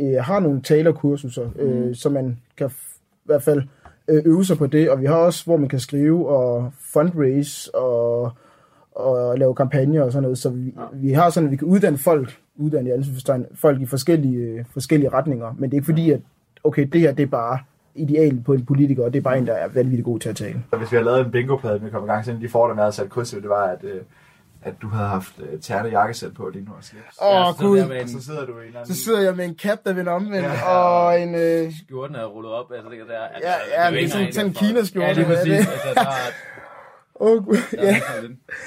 øh, 0.00 0.16
har 0.20 0.40
nogle 0.40 0.62
talerkursuser, 0.62 1.50
øh, 1.58 1.86
mm. 1.86 1.94
så 1.94 2.10
man 2.10 2.38
kan 2.56 2.66
i 2.68 3.24
hvert 3.24 3.42
fald 3.42 3.62
øh, 4.08 4.22
øve 4.24 4.44
sig 4.44 4.58
på 4.58 4.66
det, 4.66 4.90
og 4.90 5.00
vi 5.00 5.06
har 5.06 5.16
også, 5.16 5.44
hvor 5.44 5.56
man 5.56 5.68
kan 5.68 5.80
skrive 5.80 6.28
og 6.28 6.72
fundraise 6.92 7.74
og, 7.74 8.32
og 8.92 9.38
lave 9.38 9.54
kampagner 9.54 10.02
og 10.02 10.12
sådan 10.12 10.22
noget, 10.22 10.38
så 10.38 10.50
vi, 10.50 10.74
ja. 10.76 10.82
vi 10.92 11.12
har 11.12 11.30
sådan, 11.30 11.46
at 11.46 11.52
vi 11.52 11.56
kan 11.56 11.68
uddanne 11.68 11.98
folk, 11.98 12.38
uddanne 12.56 12.90
i 12.90 13.44
folk 13.54 13.80
i 13.80 13.86
forskellige, 13.86 14.38
øh, 14.38 14.64
forskellige 14.72 15.08
retninger, 15.08 15.54
men 15.58 15.70
det 15.70 15.76
er 15.76 15.80
ikke 15.80 15.86
fordi, 15.86 16.10
at 16.10 16.20
okay, 16.64 16.88
det 16.92 17.00
her 17.00 17.12
det 17.12 17.22
er 17.22 17.26
bare 17.26 17.58
ideal 17.94 18.42
på 18.46 18.52
en 18.52 18.66
politiker, 18.66 19.04
og 19.04 19.12
det 19.12 19.18
er 19.18 19.22
bare 19.22 19.38
en, 19.38 19.46
der 19.46 19.52
er 19.54 19.68
vanvittigt 19.68 20.04
god 20.04 20.18
til 20.20 20.28
at 20.28 20.36
tale. 20.36 20.62
Så 20.70 20.76
hvis 20.76 20.92
vi 20.92 20.96
har 20.96 21.04
lavet 21.04 21.20
en 21.20 21.30
bingo-plade, 21.30 21.80
vi 21.80 21.90
kom 21.90 22.04
i 22.04 22.06
gang, 22.06 22.24
så 22.24 22.30
en 22.30 22.36
af 22.36 22.40
de 22.40 22.48
fordele, 22.48 22.76
jeg 22.76 22.84
havde 22.84 22.92
sat 22.96 23.10
kryds 23.10 23.30
det 23.30 23.48
var, 23.48 23.64
at, 23.64 23.84
øh, 23.84 24.00
at 24.62 24.74
du 24.82 24.88
havde 24.88 25.08
haft 25.08 25.40
tærne 25.62 25.88
jakkesæt 25.88 26.34
på 26.34 26.48
lige 26.48 26.64
nu 26.64 26.70
og 26.78 26.84
slips. 26.84 27.18
Åh, 27.22 27.48
oh, 27.48 27.54
så 27.54 27.60
gud. 27.64 27.88
med 27.88 28.00
en 28.00 28.08
så 28.08 28.22
sidder 28.24 28.46
du 28.46 28.52
i 28.52 28.60
en 28.60 28.66
eller 28.66 28.80
anden... 28.80 28.94
Så 28.94 29.04
sidder 29.04 29.20
jeg 29.22 29.36
med 29.36 29.44
en 29.44 29.54
cap, 29.58 29.78
der 29.84 29.92
vender 29.92 30.12
omvendt, 30.12 30.34
Ja. 30.46 30.52
ja. 30.52 30.68
og 30.76 31.20
en... 31.20 31.34
Øh, 31.34 31.72
skjorten 31.86 32.16
er 32.16 32.24
rullet 32.24 32.52
op, 32.52 32.72
altså 32.72 32.90
det 32.90 32.98
der. 33.08 33.18
Altså, 33.20 33.48
Ja, 33.76 33.82
ja, 33.84 33.90
det 33.90 33.94
er 33.96 33.98
ikke 34.00 34.10
sådan- 34.12 34.32
sådan 34.32 34.46
en. 34.50 34.54
Kina-skjorte, 34.54 35.06
Ja, 35.08 35.14
det 35.14 35.20
er 35.20 35.24
er 35.24 35.36
præcis. 35.36 35.66
det? 35.66 35.72
Altså, 35.72 35.88
der 35.94 36.00
er, 36.00 36.30
oh, 37.14 37.44
gud, 37.46 37.56
er 37.78 37.86
ja. 37.86 37.96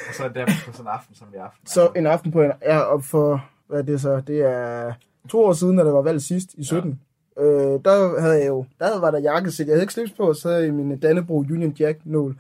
Og 0.10 0.14
så 0.16 0.24
der 0.36 0.46
på 0.46 0.52
sådan 0.72 0.82
en 0.86 0.88
aften, 0.88 1.16
som 1.16 1.28
i 1.34 1.38
aften. 1.38 1.68
Så 1.68 1.90
en 1.96 2.08
aften 2.08 2.32
på 2.32 2.42
en... 2.42 2.52
Ja, 2.62 2.78
og 2.80 3.04
for... 3.04 3.46
Hvad 3.68 3.80
er 3.80 3.84
det 3.84 4.02
så? 4.02 4.22
Det 4.28 4.42
er 4.42 4.94
to 5.30 5.44
år 5.46 5.54
siden, 5.54 5.78
da 5.78 5.84
der 5.84 5.92
var 5.92 6.02
valg 6.02 6.22
sidst, 6.22 6.54
i 6.54 6.64
17. 6.64 6.90
Ja. 6.92 6.96
Øh, 7.40 7.80
der 7.86 8.22
havde 8.22 8.40
jeg 8.40 8.48
jo... 8.48 8.66
Der 8.80 9.00
var 9.00 9.12
der 9.12 9.20
jakkesæt. 9.20 9.68
Jeg 9.68 9.74
havde 9.74 9.84
ikke 9.84 9.94
slips 9.94 10.12
på, 10.12 10.34
så 10.34 10.50
havde 10.50 10.64
jeg 10.64 10.74
min 10.74 11.00
Dannebro 11.00 11.38
Union 11.38 11.76
Jack 11.80 12.00
nål. 12.06 12.36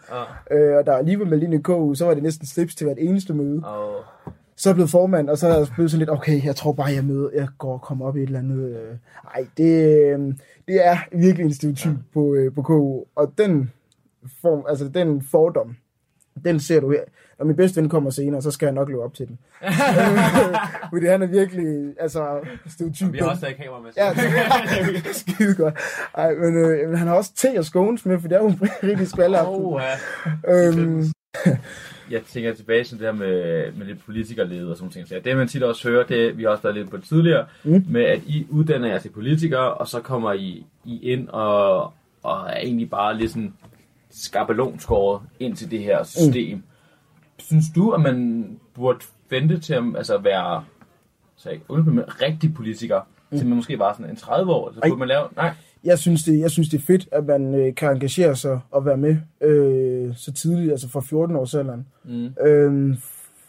Ja. 0.52 0.58
Øh, 0.58 0.78
og 0.78 0.86
der 0.86 1.02
lige 1.02 1.18
med 1.18 1.54
i 1.54 1.62
KU, 1.62 1.94
så 1.94 2.06
var 2.06 2.14
det 2.14 2.24
næsten 2.24 2.48
slips 2.48 2.76
til 2.76 2.86
hvert 2.86 2.98
eneste 3.00 3.34
møde. 3.34 3.62
Og 3.64 4.04
Så 4.56 4.74
blevet 4.74 4.90
formand, 4.90 5.30
og 5.30 5.38
så 5.38 5.48
er 5.48 5.58
jeg 5.58 5.68
blevet 5.76 5.92
sådan 5.92 6.00
lidt, 6.00 6.10
okay, 6.10 6.46
jeg 6.46 6.56
tror 6.56 6.72
bare, 6.74 6.92
jeg 6.92 7.04
møder, 7.04 7.30
jeg 7.34 7.48
går 7.58 7.74
og 7.74 7.82
kommer 7.82 8.06
op 8.06 8.18
i 8.18 8.20
et 8.20 8.26
eller 8.26 8.40
andet. 8.40 8.70
Øh. 8.70 8.96
Ej, 9.36 9.48
det, 9.58 9.96
øh, 9.96 10.20
det 10.68 10.88
er 10.88 10.98
virkelig 11.12 11.46
en 11.46 11.54
stereotyp 11.54 11.98
på, 12.14 12.34
øh, 12.34 12.54
på 12.54 12.62
KU, 12.62 13.04
og 13.16 13.34
den 13.38 13.72
form, 14.42 14.66
altså 14.70 14.88
den 14.88 15.22
fordom, 15.22 15.76
den 16.46 16.60
ser 16.60 16.80
du 16.80 16.92
her. 16.92 17.02
Når 17.40 17.46
min 17.46 17.56
bedste 17.56 17.82
ven 17.82 17.90
kommer 17.90 18.10
senere, 18.10 18.42
så 18.42 18.52
skal 18.52 18.66
jeg 18.66 18.74
nok 18.74 18.90
leve 18.90 19.04
op 19.04 19.14
til 19.14 19.28
den. 19.28 19.40
Fordi 20.94 21.06
han 21.06 21.22
er 21.22 21.28
virkelig, 21.28 21.94
altså, 22.00 22.40
stereotyp. 22.68 23.14
vi 23.14 23.18
har 23.18 23.30
også 23.30 23.42
taget 23.42 23.58
kamera 23.58 23.82
med. 23.82 23.92
Ja, 23.98 24.10
det 24.10 25.06
er 25.10 25.14
skide 25.14 25.56
godt. 25.56 25.76
Ej, 26.18 26.36
men 26.36 26.58
øh, 26.58 26.98
han 26.98 27.08
har 27.08 27.16
også 27.16 27.32
te 27.36 27.58
og 27.58 27.66
scones 27.66 28.06
med, 28.06 28.20
for 28.20 28.28
det 28.28 28.36
er 28.36 28.42
jo 28.42 28.48
en 28.48 28.60
rigtig 28.84 29.08
skvalderaften. 29.08 29.66
Oh, 29.66 29.82
ja. 30.48 30.68
øhm, 30.68 31.04
Jeg 32.12 32.22
tænker 32.24 32.54
tilbage 32.54 32.84
til 32.84 32.98
det 32.98 33.06
her 33.06 33.12
med, 33.12 33.72
med 33.72 33.86
lidt 33.86 34.06
politikerlede 34.06 34.72
og 34.72 34.78
sådan 34.78 34.92
ting. 34.92 35.08
Så 35.08 35.22
det 35.26 35.38
man 35.38 35.48
tit 35.48 35.64
også 35.64 35.90
hører, 35.90 36.06
det 36.06 36.38
vi 36.38 36.44
har 36.44 36.50
også 36.50 36.64
været 36.64 36.76
lidt 36.76 36.90
på 36.90 36.98
tidligere, 36.98 37.46
mm. 37.64 37.86
med 37.90 38.04
at 38.04 38.22
I 38.26 38.48
uddanner 38.50 38.88
jer 38.88 39.00
til 39.00 39.10
politikere, 39.10 39.74
og 39.74 39.88
så 39.88 40.02
kommer 40.02 40.34
I, 40.34 40.66
I 40.86 41.00
ind 41.12 41.30
og, 41.30 41.84
og 42.24 42.50
er 42.50 42.60
egentlig 42.60 42.90
bare 42.90 43.18
lidt 43.18 43.32
sådan 43.32 43.54
skabelonskåret 44.24 45.22
ind 45.40 45.56
til 45.56 45.72
det 45.72 45.80
her 45.80 46.04
system. 46.04 46.58
Mm. 46.58 46.64
Synes 47.40 47.66
du, 47.76 47.92
at 47.92 48.02
man 48.02 48.48
burde 48.74 49.00
vente 49.30 49.60
til 49.60 49.74
at 49.74 49.84
altså 49.98 50.18
være 50.18 50.64
så 51.36 51.58
med 51.70 52.22
rigtig 52.22 52.54
politiker, 52.54 53.02
mm. 53.32 53.38
til 53.38 53.48
man 53.48 53.56
måske 53.56 53.80
var 53.80 53.94
sådan 53.94 54.10
en 54.10 54.16
30 54.16 54.54
år? 54.54 54.72
Så 54.74 54.80
Ej. 54.84 54.90
burde 54.90 55.00
man 55.00 55.08
lave... 55.08 55.28
Nej. 55.36 55.52
jeg 55.84 56.00
synes, 56.00 56.24
det, 56.24 56.40
jeg 56.40 56.52
synes, 56.52 56.70
det 56.70 56.78
er 56.78 56.86
fedt, 56.86 57.08
at 57.12 57.26
man 57.26 57.56
øh, 57.56 57.76
kan 57.76 57.92
engagere 57.92 58.36
sig 58.36 58.60
og 58.72 58.86
være 58.86 58.98
med 58.98 59.18
øh, 59.42 60.16
så 60.16 60.34
tidligt, 60.34 60.72
altså 60.72 60.90
fra 60.90 61.02
14 61.02 61.36
års 61.36 61.54
alderen. 61.54 61.88
Mm. 62.04 62.34
Øhm, 62.46 62.98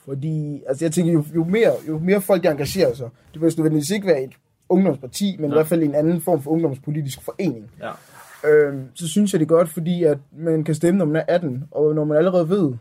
fordi, 0.04 0.62
altså 0.68 0.84
jeg 0.84 0.92
tænker, 0.92 1.12
jo, 1.12 1.24
jo, 1.34 1.44
mere, 1.44 1.72
jo 1.88 1.98
mere 1.98 2.20
folk 2.20 2.42
der 2.42 2.50
engagerer 2.50 2.94
sig, 2.94 3.08
det 3.34 3.42
vil 3.42 3.54
nødvendigvis 3.56 3.90
ikke 3.90 4.06
være 4.06 4.24
et 4.24 4.32
ungdomsparti, 4.68 5.36
men 5.38 5.50
Nej. 5.50 5.54
i 5.54 5.56
hvert 5.56 5.66
fald 5.66 5.82
en 5.82 5.94
anden 5.94 6.20
form 6.20 6.42
for 6.42 6.50
ungdomspolitisk 6.50 7.22
forening. 7.22 7.70
Ja. 7.82 7.90
Øhm, 8.46 8.84
så 8.94 9.08
synes 9.08 9.32
jeg 9.32 9.40
det 9.40 9.44
er 9.46 9.48
godt, 9.48 9.68
fordi 9.68 10.04
at 10.04 10.18
man 10.32 10.64
kan 10.64 10.74
stemme, 10.74 10.98
når 10.98 11.04
man 11.04 11.16
er 11.16 11.24
18, 11.28 11.64
og 11.70 11.94
når 11.94 12.04
man 12.04 12.16
allerede 12.16 12.48
ved, 12.48 12.74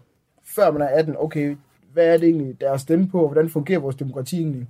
før 0.55 0.71
man 0.71 0.81
er 0.81 0.87
18, 0.87 1.15
okay, 1.19 1.57
hvad 1.93 2.05
er 2.13 2.17
det 2.17 2.29
egentlig, 2.29 2.61
der 2.61 2.69
er 2.69 2.73
at 2.73 2.79
stemme 2.81 3.07
på, 3.09 3.21
og 3.21 3.27
hvordan 3.31 3.49
fungerer 3.49 3.79
vores 3.79 3.95
demokrati 3.95 4.37
egentlig? 4.37 4.67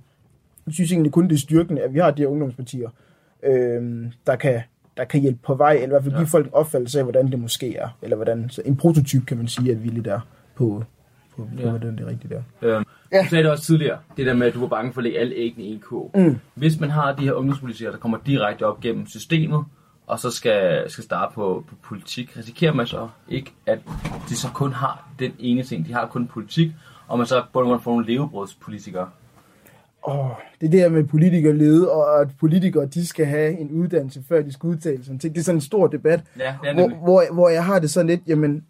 Jeg 0.66 0.74
synes 0.74 0.92
egentlig 0.92 1.12
kun, 1.12 1.28
det 1.28 1.34
er 1.34 1.38
styrkende, 1.38 1.82
at 1.82 1.94
vi 1.94 1.98
har 1.98 2.10
de 2.10 2.22
her 2.22 2.28
ungdomspartier, 2.28 2.88
øhm, 3.42 4.12
der, 4.26 4.36
kan, 4.36 4.60
der 4.96 5.04
kan 5.04 5.20
hjælpe 5.20 5.38
på 5.42 5.54
vej, 5.54 5.72
eller 5.72 5.86
i 5.86 5.88
hvert 5.88 6.02
fald 6.04 6.16
give 6.16 6.26
folk 6.26 6.46
en 6.46 6.54
opfattelse 6.54 6.98
af, 6.98 7.04
hvordan 7.04 7.30
det 7.30 7.38
måske 7.38 7.76
er, 7.76 7.88
eller 8.02 8.16
hvordan, 8.16 8.50
så 8.50 8.62
en 8.64 8.76
prototyp 8.76 9.26
kan 9.26 9.36
man 9.36 9.48
sige, 9.48 9.70
at 9.72 9.82
vi 9.84 9.88
er 9.88 9.92
lidt 9.92 10.04
der 10.04 10.20
på, 10.54 10.84
på, 11.36 11.42
på 11.42 11.48
Ja. 11.58 11.70
hvordan 11.70 11.92
det 11.96 12.00
er 12.04 12.06
rigtigt 12.10 12.32
der. 12.32 12.42
Øhm, 12.62 12.84
Ja. 13.12 13.22
Du 13.22 13.28
sagde 13.28 13.42
det 13.44 13.50
også 13.52 13.64
tidligere, 13.64 13.98
det 14.16 14.26
der 14.26 14.34
med, 14.34 14.46
at 14.46 14.54
du 14.54 14.60
var 14.60 14.66
bange 14.66 14.92
for 14.92 15.00
at 15.00 15.04
lægge 15.04 15.18
alle 15.18 15.34
æggene 15.36 15.64
i 15.64 15.72
en 15.72 15.80
kurv. 15.80 16.10
Mm. 16.14 16.36
Hvis 16.54 16.80
man 16.80 16.90
har 16.90 17.14
de 17.14 17.22
her 17.24 17.32
ungdomspolitikere, 17.32 17.92
der 17.92 17.98
kommer 17.98 18.18
direkte 18.26 18.66
op 18.66 18.80
gennem 18.80 19.06
systemet, 19.06 19.64
og 20.08 20.18
så 20.18 20.30
skal, 20.30 20.90
skal 20.90 21.04
starte 21.04 21.34
på, 21.34 21.64
på 21.68 21.74
politik, 21.82 22.36
risikerer 22.36 22.72
man 22.72 22.86
så 22.86 23.08
ikke, 23.28 23.52
at 23.66 23.78
de 24.28 24.36
så 24.36 24.48
kun 24.54 24.72
har 24.72 25.08
den 25.18 25.32
ene 25.38 25.62
ting, 25.62 25.86
de 25.86 25.92
har 25.92 26.06
kun 26.06 26.26
politik, 26.26 26.72
og 27.08 27.18
man 27.18 27.26
så 27.26 27.44
burde 27.52 27.68
man 27.68 27.80
få 27.80 27.90
nogle 27.90 28.06
levebrødspolitikere. 28.06 29.08
Åh, 30.06 30.30
det 30.60 30.66
er 30.66 30.70
det 30.70 30.80
her 30.80 30.88
med 30.88 31.04
politikerlede, 31.04 31.92
og 31.92 32.20
at 32.20 32.28
politikere, 32.40 32.86
de 32.86 33.06
skal 33.06 33.26
have 33.26 33.58
en 33.58 33.70
uddannelse, 33.70 34.22
før 34.28 34.42
de 34.42 34.52
skal 34.52 34.66
udtale 34.66 35.04
sig 35.04 35.20
ting. 35.20 35.34
Det 35.34 35.40
er 35.40 35.44
sådan 35.44 35.56
en 35.56 35.60
stor 35.60 35.86
debat, 35.86 36.20
Ja, 36.38 36.56
det 36.62 36.70
er 36.70 36.74
hvor, 36.74 36.88
hvor, 36.88 37.24
hvor 37.32 37.48
jeg 37.48 37.64
har 37.64 37.78
det 37.78 37.90
sådan 37.90 38.06
lidt, 38.06 38.20
jamen, 38.26 38.64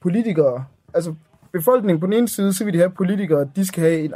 politikere, 0.00 0.64
altså 0.94 1.14
befolkningen 1.52 2.00
på 2.00 2.06
den 2.06 2.14
ene 2.14 2.28
side, 2.28 2.52
så 2.52 2.64
vil 2.64 2.74
de 2.74 2.78
have 2.78 2.90
politikere, 2.90 3.48
de 3.56 3.66
skal 3.66 3.82
have, 3.82 4.04
en, 4.04 4.14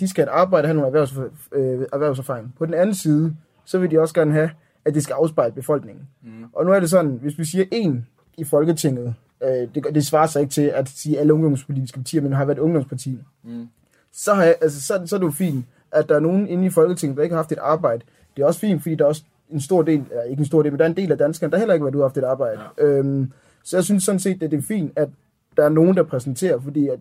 de 0.00 0.08
skal 0.08 0.24
have 0.24 0.36
et 0.36 0.40
arbejde, 0.40 0.66
have 0.66 0.74
nogle 0.74 0.86
erhvervs, 0.86 1.12
øh, 1.52 1.86
erhvervserfaring. 1.92 2.54
På 2.58 2.66
den 2.66 2.74
anden 2.74 2.94
side, 2.94 3.36
så 3.64 3.78
vil 3.78 3.90
de 3.90 4.00
også 4.00 4.14
gerne 4.14 4.32
have, 4.32 4.50
at 4.84 4.94
det 4.94 5.02
skal 5.02 5.14
afspejle 5.14 5.52
befolkningen. 5.52 6.08
Mm. 6.22 6.44
Og 6.52 6.66
nu 6.66 6.72
er 6.72 6.80
det 6.80 6.90
sådan, 6.90 7.18
hvis 7.22 7.38
vi 7.38 7.44
siger 7.44 7.64
en 7.72 8.06
i 8.36 8.44
Folketinget, 8.44 9.14
øh, 9.42 9.68
det, 9.74 9.86
det 9.94 10.06
svarer 10.06 10.26
sig 10.26 10.40
ikke 10.40 10.52
til 10.52 10.62
at 10.62 10.88
sige 10.88 11.18
alle 11.18 11.34
ungdomspolitiske 11.34 11.98
partier, 11.98 12.20
men 12.20 12.32
har 12.32 12.44
været 12.44 12.58
et 12.58 12.62
ungdomsparti. 12.62 13.18
Mm. 13.44 13.68
Så, 14.12 14.34
har 14.34 14.44
jeg, 14.44 14.56
altså, 14.60 14.80
så, 14.80 15.02
så 15.06 15.16
er 15.16 15.20
det 15.20 15.26
jo 15.26 15.30
fint, 15.30 15.64
at 15.92 16.08
der 16.08 16.14
er 16.14 16.20
nogen 16.20 16.48
inde 16.48 16.66
i 16.66 16.70
Folketinget, 16.70 17.16
der 17.16 17.22
ikke 17.22 17.34
har 17.34 17.42
haft 17.42 17.52
et 17.52 17.58
arbejde. 17.58 18.02
Det 18.36 18.42
er 18.42 18.46
også 18.46 18.60
fint, 18.60 18.82
fordi 18.82 18.94
der 18.94 19.04
er 19.04 19.08
også 19.08 19.22
en 19.50 19.60
stor 19.60 19.82
del, 19.82 20.04
eller 20.10 20.22
ikke 20.22 20.40
en 20.40 20.46
stor 20.46 20.62
del, 20.62 20.72
men 20.72 20.78
der 20.78 20.84
er 20.84 20.88
en 20.88 20.96
del 20.96 21.12
af 21.12 21.18
danskerne, 21.18 21.50
der 21.52 21.58
heller 21.58 21.74
ikke 21.74 21.82
har 21.82 21.86
været 21.86 21.94
ude 21.94 22.04
og 22.04 22.10
haft 22.10 22.18
et 22.18 22.24
arbejde. 22.24 22.60
Ja. 22.78 22.84
Øhm, 22.84 23.32
så 23.64 23.76
jeg 23.76 23.84
synes 23.84 24.04
sådan 24.04 24.18
set, 24.18 24.42
at 24.42 24.50
det 24.50 24.58
er 24.58 24.62
fint, 24.62 24.92
at 24.96 25.08
der 25.56 25.64
er 25.64 25.68
nogen, 25.68 25.96
der 25.96 26.02
præsenterer, 26.02 26.60
fordi 26.60 26.88
at 26.88 26.98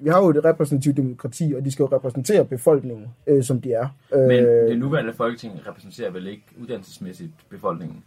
vi 0.00 0.08
har 0.08 0.22
jo 0.22 0.28
et 0.28 0.44
repræsentativt 0.44 0.96
demokrati, 0.96 1.54
og 1.56 1.64
de 1.64 1.72
skal 1.72 1.82
jo 1.82 1.88
repræsentere 1.96 2.44
befolkningen, 2.44 3.06
øh, 3.26 3.42
som 3.44 3.60
de 3.60 3.72
er. 3.72 3.88
Men 4.10 4.30
øh, 4.30 4.68
det 4.68 4.78
nuværende 4.78 5.12
folketing 5.12 5.60
repræsenterer 5.66 6.10
vel 6.10 6.26
ikke 6.26 6.44
uddannelsesmæssigt 6.60 7.32
befolkningen? 7.50 8.04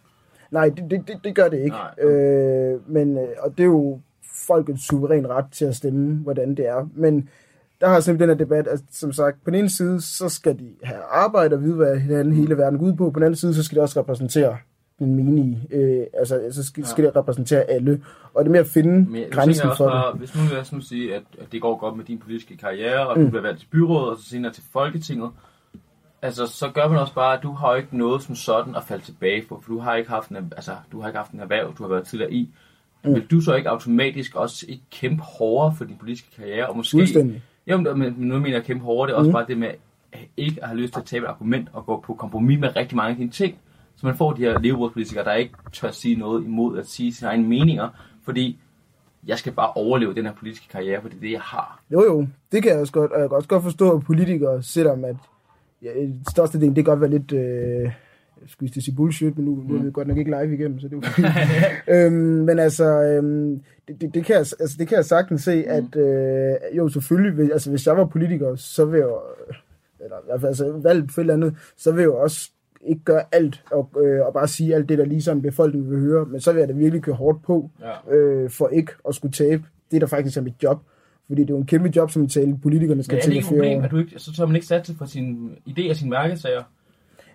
Nej, 0.52 0.70
det, 0.70 0.92
det, 1.08 1.20
det, 1.24 1.36
gør 1.36 1.48
det 1.48 1.58
ikke. 1.58 1.76
Nej. 2.00 2.10
Øh, 2.10 2.92
men, 2.92 3.18
øh, 3.18 3.28
og 3.40 3.58
det 3.58 3.64
er 3.64 3.68
jo 3.68 4.00
folkets 4.48 4.88
suveræn 4.88 5.30
ret 5.30 5.46
til 5.52 5.66
at 5.66 5.76
stemme, 5.76 6.16
hvordan 6.16 6.56
det 6.56 6.68
er. 6.68 6.90
Men 6.96 7.30
der 7.82 7.88
har 7.88 8.00
simpelthen 8.00 8.30
den 8.30 8.38
her 8.38 8.46
debat, 8.46 8.68
at 8.68 8.80
som 8.92 9.12
sagt, 9.12 9.44
på 9.44 9.52
den 9.52 9.60
ene 9.60 9.70
side, 9.70 10.02
så 10.02 10.30
skal 10.30 10.60
de 10.60 10.70
have 10.84 11.02
arbejde 11.02 11.56
og 11.56 11.64
vide, 11.64 11.76
hvad 11.76 11.98
hinanden 11.98 12.34
hele 12.34 12.58
verden 12.58 12.80
går 12.80 12.86
ud 12.86 12.94
på. 12.94 13.12
På 13.12 13.20
den 13.20 13.26
anden 13.26 13.38
side, 13.38 13.54
så 13.54 13.64
skal 13.64 13.76
de 13.76 13.82
også 13.82 14.00
repræsentere 14.00 14.58
den 15.00 15.16
menige. 15.16 15.68
Øh, 15.72 16.06
altså, 16.14 16.42
så 16.52 16.66
skal, 16.66 16.82
ja. 16.82 16.88
skal 16.88 17.04
de 17.04 17.12
repræsentere 17.20 17.64
alle. 17.64 18.02
Og 18.34 18.46
det 18.46 18.50
er 18.50 18.52
med 18.52 18.60
at 18.60 18.68
finde 18.68 19.12
Men 19.12 19.22
jeg 19.22 19.32
grænsen 19.32 19.70
også 19.70 19.78
for 19.78 19.90
bare, 19.90 20.12
det. 20.12 20.20
hvis 20.20 20.36
nu 20.36 20.42
lad 20.52 20.60
os 20.60 20.74
nu 20.74 20.82
sige, 20.82 21.16
at, 21.16 21.24
at 21.40 21.52
det 21.52 21.62
går 21.62 21.78
godt 21.78 21.98
med 21.98 22.06
din 22.06 22.18
politiske 22.18 22.58
karriere, 22.58 23.08
og 23.08 23.18
mm. 23.18 23.24
du 23.24 23.30
bliver 23.30 23.42
valgt 23.42 23.60
til 23.60 23.68
byrådet, 23.68 24.10
og 24.10 24.18
så 24.18 24.30
senere 24.30 24.54
til 24.54 24.64
Folketinget, 24.74 25.30
altså, 26.22 26.48
så 26.48 26.70
gør 26.70 26.88
man 26.88 27.00
også 27.00 27.14
bare, 27.14 27.38
at 27.38 27.44
du 27.44 27.52
har 27.52 27.76
ikke 27.76 27.98
noget 27.98 28.24
som 28.24 28.36
sådan 28.36 28.76
at 28.76 28.84
falde 28.84 29.06
tilbage 29.06 29.44
på, 29.50 29.62
for 29.64 29.74
du 29.74 29.80
har 29.80 29.96
ikke 29.96 30.10
haft 30.10 30.30
en, 30.30 30.38
altså, 30.38 30.72
du 30.92 31.02
har 31.02 31.08
ikke 31.08 31.18
haft 31.18 31.32
en 31.32 31.40
erhverv, 31.40 31.74
du 31.78 31.84
har 31.84 31.90
været 31.90 32.08
tidligere 32.08 32.34
i. 32.34 32.50
Mm. 33.04 33.16
Vil 33.16 33.26
du 33.32 33.42
så 33.42 33.56
ikke 33.56 33.70
automatisk 33.70 34.36
også 34.36 34.66
ikke 34.70 34.84
kæmpe 34.92 35.24
hårdere 35.24 35.76
for 35.78 35.86
din 35.86 35.98
politiske 35.98 36.28
karriere, 36.38 36.68
og 36.68 36.78
måske... 36.78 36.98
Fuldstændig. 36.98 37.44
Jo, 37.68 37.78
men 37.78 38.00
men 38.00 38.16
nu 38.18 38.40
mener 38.40 38.58
jeg 38.58 38.64
kæmpe 38.64 38.86
hårdere, 38.86 39.08
det 39.08 39.14
er 39.14 39.18
også 39.18 39.30
mm. 39.30 39.34
bare 39.34 39.46
det 39.48 39.58
med 39.58 39.70
ikke 40.38 40.64
at 40.64 40.68
have 40.68 40.80
lyst 40.80 40.94
til 40.94 41.00
at 41.00 41.06
tabe 41.06 41.26
et 41.26 41.30
argument 41.30 41.70
og 41.74 41.86
gå 41.86 42.04
på 42.06 42.14
kompromis 42.14 42.60
med 42.60 42.76
rigtig 42.76 42.96
mange 42.96 43.12
af 43.12 43.18
dine 43.18 43.32
ting. 43.32 43.58
Så 43.98 44.06
man 44.06 44.16
får 44.18 44.34
de 44.34 44.42
her 44.42 44.60
levebrødspolitikere, 44.60 45.24
der 45.26 45.34
ikke 45.34 45.54
tør 45.74 45.92
sige 45.92 46.16
noget 46.16 46.44
imod 46.46 46.80
at 46.80 46.88
sige 46.88 47.14
sine 47.14 47.30
egne 47.30 47.48
meninger, 47.48 47.90
fordi 48.26 48.60
jeg 49.28 49.38
skal 49.38 49.54
bare 49.54 49.72
overleve 49.74 50.14
den 50.16 50.26
her 50.26 50.34
politiske 50.34 50.68
karriere, 50.72 51.02
for 51.02 51.10
det 51.10 51.18
er 51.18 51.22
det, 51.22 51.32
jeg 51.32 51.42
har. 51.42 51.82
Jo, 51.92 52.04
jo, 52.04 52.28
det 52.52 52.64
kan 52.64 52.72
jeg 52.72 52.80
også 52.80 52.94
godt, 52.94 53.12
og 53.12 53.20
jeg 53.22 53.30
kan 53.30 53.36
også 53.36 53.50
godt 53.50 53.64
forstå, 53.64 53.92
at 53.98 54.04
politikere, 54.04 54.64
selvom 54.64 55.06
at 55.06 55.16
ja, 55.82 55.90
største 56.32 56.60
del, 56.60 56.68
det 56.68 56.76
kan 56.76 56.84
godt 56.84 57.02
være 57.02 57.10
lidt, 57.10 57.32
øh, 57.32 57.82
jeg 58.42 58.50
skulle 58.50 58.72
at 58.78 58.84
sige 58.84 58.96
bullshit, 58.96 59.38
men 59.38 59.46
nu, 59.46 59.64
nu 59.68 59.76
er 59.80 59.84
vi 59.84 59.92
godt 59.92 60.08
nok 60.08 60.18
ikke 60.18 60.32
live 60.42 60.54
igennem, 60.54 60.80
så 60.80 60.88
det 60.88 60.94
er 61.06 61.24
jo 61.88 62.06
øhm, 62.06 62.14
men 62.46 62.60
altså, 62.60 62.86
øhm, 63.04 63.62
det, 63.88 64.02
det, 64.02 64.14
det, 64.14 64.26
kan 64.26 64.34
jeg, 64.34 64.40
altså, 64.40 64.76
det 64.80 64.88
kan 64.88 64.96
jeg 64.96 65.06
sagtens 65.06 65.42
se, 65.44 65.64
at 65.68 65.96
øh, 65.96 66.56
jo, 66.78 66.90
selvfølgelig, 66.90 67.38
vil- 67.38 67.52
altså 67.52 67.70
hvis 67.70 67.88
jeg 67.88 67.98
var 67.98 68.06
politiker, 68.06 68.56
så 68.56 68.86
vil 68.86 68.98
jeg, 68.98 69.08
jo- 69.08 69.22
eller 70.00 70.18
i 70.18 70.26
hvert 70.26 70.42
fald 70.42 70.48
altså, 70.50 70.80
valgt 70.84 71.12
for 71.12 71.22
et 71.22 71.24
eller 71.24 71.34
andet, 71.34 71.56
så 71.78 71.92
vil 71.92 72.00
jeg 72.02 72.06
jo 72.08 72.18
også 72.18 72.52
ikke 72.86 73.02
gøre 73.04 73.24
alt, 73.32 73.64
og, 73.72 73.90
øh, 74.04 74.26
og 74.26 74.34
bare 74.34 74.48
sige 74.48 74.76
alt 74.76 74.90
det, 74.90 74.98
der 74.98 75.06
ligesom 75.06 75.42
befolkningen 75.42 75.92
vil 75.92 76.00
høre, 76.00 76.26
men 76.26 76.42
så 76.42 76.52
vil 76.54 76.60
jeg 76.60 76.68
da 76.68 76.74
virkelig 76.74 77.02
køre 77.02 77.16
hårdt 77.16 77.44
på, 77.44 77.70
Ja. 78.10 78.16
øh, 78.16 78.50
for 78.50 78.68
ikke 78.68 78.92
at 79.08 79.16
skulle 79.16 79.32
tabe 79.34 79.64
det, 79.92 80.02
der 80.02 80.08
faktisk 80.08 80.38
er 80.38 80.42
mit 80.42 80.64
job. 80.64 80.82
Fordi 81.28 81.42
det 81.42 81.50
er 81.50 81.54
jo 81.54 81.58
en 81.60 81.66
kæmpe 81.66 81.92
job, 81.96 82.12
som 82.12 82.28
tale 82.28 82.58
politikerne 82.64 83.04
skal 83.04 83.14
Men 83.16 83.20
er 83.20 83.24
til 83.24 83.32
det 83.32 83.38
at 83.38 83.44
ikke 83.44 83.46
et 83.46 83.50
føre 83.50 83.60
problem, 83.60 83.84
at 83.84 83.92
du 83.92 83.98
ikke, 83.98 84.14
så 84.20 84.34
tør 84.34 84.46
man 84.46 84.56
ikke 84.56 84.68
satse 84.68 84.94
på 84.96 85.06
sine 85.06 85.38
idéer 85.70 85.90
og 85.90 85.96
sine 85.96 86.10
mærkesager? 86.10 86.64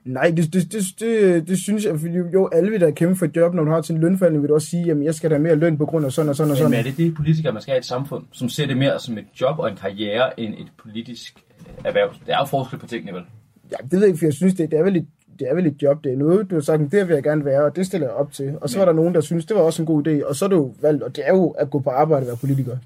Nej, 0.05 0.32
det, 0.36 0.53
det, 0.55 0.72
det, 0.72 0.82
det, 1.01 1.49
det 1.49 1.59
synes 1.59 1.84
jeg, 1.84 2.01
fordi 2.01 2.14
jo, 2.32 2.49
alle 2.53 2.70
vil 2.70 2.80
da 2.80 2.90
kæmpe 2.90 3.16
for 3.16 3.26
et 3.26 3.36
job, 3.36 3.55
når 3.55 3.64
du 3.64 3.70
har 3.70 3.80
til 3.80 3.95
en 3.95 4.01
lønforhandling, 4.01 4.43
vil 4.43 4.49
du 4.49 4.55
også 4.55 4.66
sige, 4.66 4.84
jamen 4.86 5.05
jeg 5.05 5.14
skal 5.14 5.30
da 5.30 5.34
have 5.34 5.43
mere 5.43 5.55
løn 5.57 5.78
på 5.78 5.86
grund 5.86 6.07
af 6.07 6.12
sådan 6.12 6.28
og 6.28 6.36
sådan 6.36 6.51
og 6.51 6.55
Men 6.55 6.62
sådan. 6.62 6.78
er 6.78 6.82
det 6.82 6.97
det 6.97 7.14
politikere, 7.14 7.53
man 7.53 7.62
skal 7.62 7.72
have 7.72 7.78
i 7.78 7.80
et 7.80 7.84
samfund, 7.84 8.24
som 8.32 8.49
ser 8.49 8.66
det 8.66 8.76
mere 8.76 8.99
som 9.01 9.18
et 9.18 9.24
job 9.40 9.59
og 9.59 9.70
en 9.70 9.76
karriere, 9.76 10.40
end 10.40 10.55
et 10.55 10.66
politisk 10.82 11.45
erhverv? 11.84 12.11
Det 12.26 12.32
er 12.34 12.38
jo 12.38 12.45
forskel 12.45 12.78
på 12.78 12.86
tingene, 12.86 13.12
vel? 13.12 13.22
Ja, 13.70 13.76
det 13.82 13.93
ved 13.93 13.99
jeg 13.99 14.07
ikke, 14.09 14.18
for 14.18 14.26
jeg 14.26 14.32
synes, 14.32 14.55
det, 14.55 14.70
det, 14.70 14.78
er 14.78 14.82
vel 14.84 14.97
et, 14.97 15.07
det 15.39 15.51
er 15.51 15.55
vel 15.55 15.66
et 15.66 15.83
job. 15.83 16.05
Det 16.05 16.12
er 16.12 16.16
noget, 16.16 16.51
du 16.51 16.55
har 16.55 16.62
sagt, 16.62 16.93
det 16.93 17.09
vil 17.09 17.14
jeg 17.14 17.22
gerne 17.22 17.45
være, 17.45 17.64
og 17.64 17.76
det 17.76 17.87
stiller 17.87 18.07
jeg 18.07 18.16
op 18.16 18.33
til. 18.33 18.55
Og 18.61 18.70
så 18.70 18.78
var 18.78 18.85
der 18.85 18.93
nogen, 18.93 19.14
der 19.14 19.20
synes, 19.20 19.47
det 19.47 19.57
var 19.57 19.62
også 19.62 19.83
en 19.83 19.87
god 19.87 20.07
idé, 20.07 20.26
og 20.28 20.37
så 20.37 20.45
er 20.45 20.51
jo 20.51 20.74
valgt, 20.83 21.03
og 21.03 21.16
det 21.16 21.24
er 21.28 21.33
jo 21.33 21.49
at 21.51 21.70
gå 21.70 21.78
på 21.78 21.91
arbejde 21.91 22.22
og 22.22 22.26
være 22.26 22.37
politiker. 22.37 22.76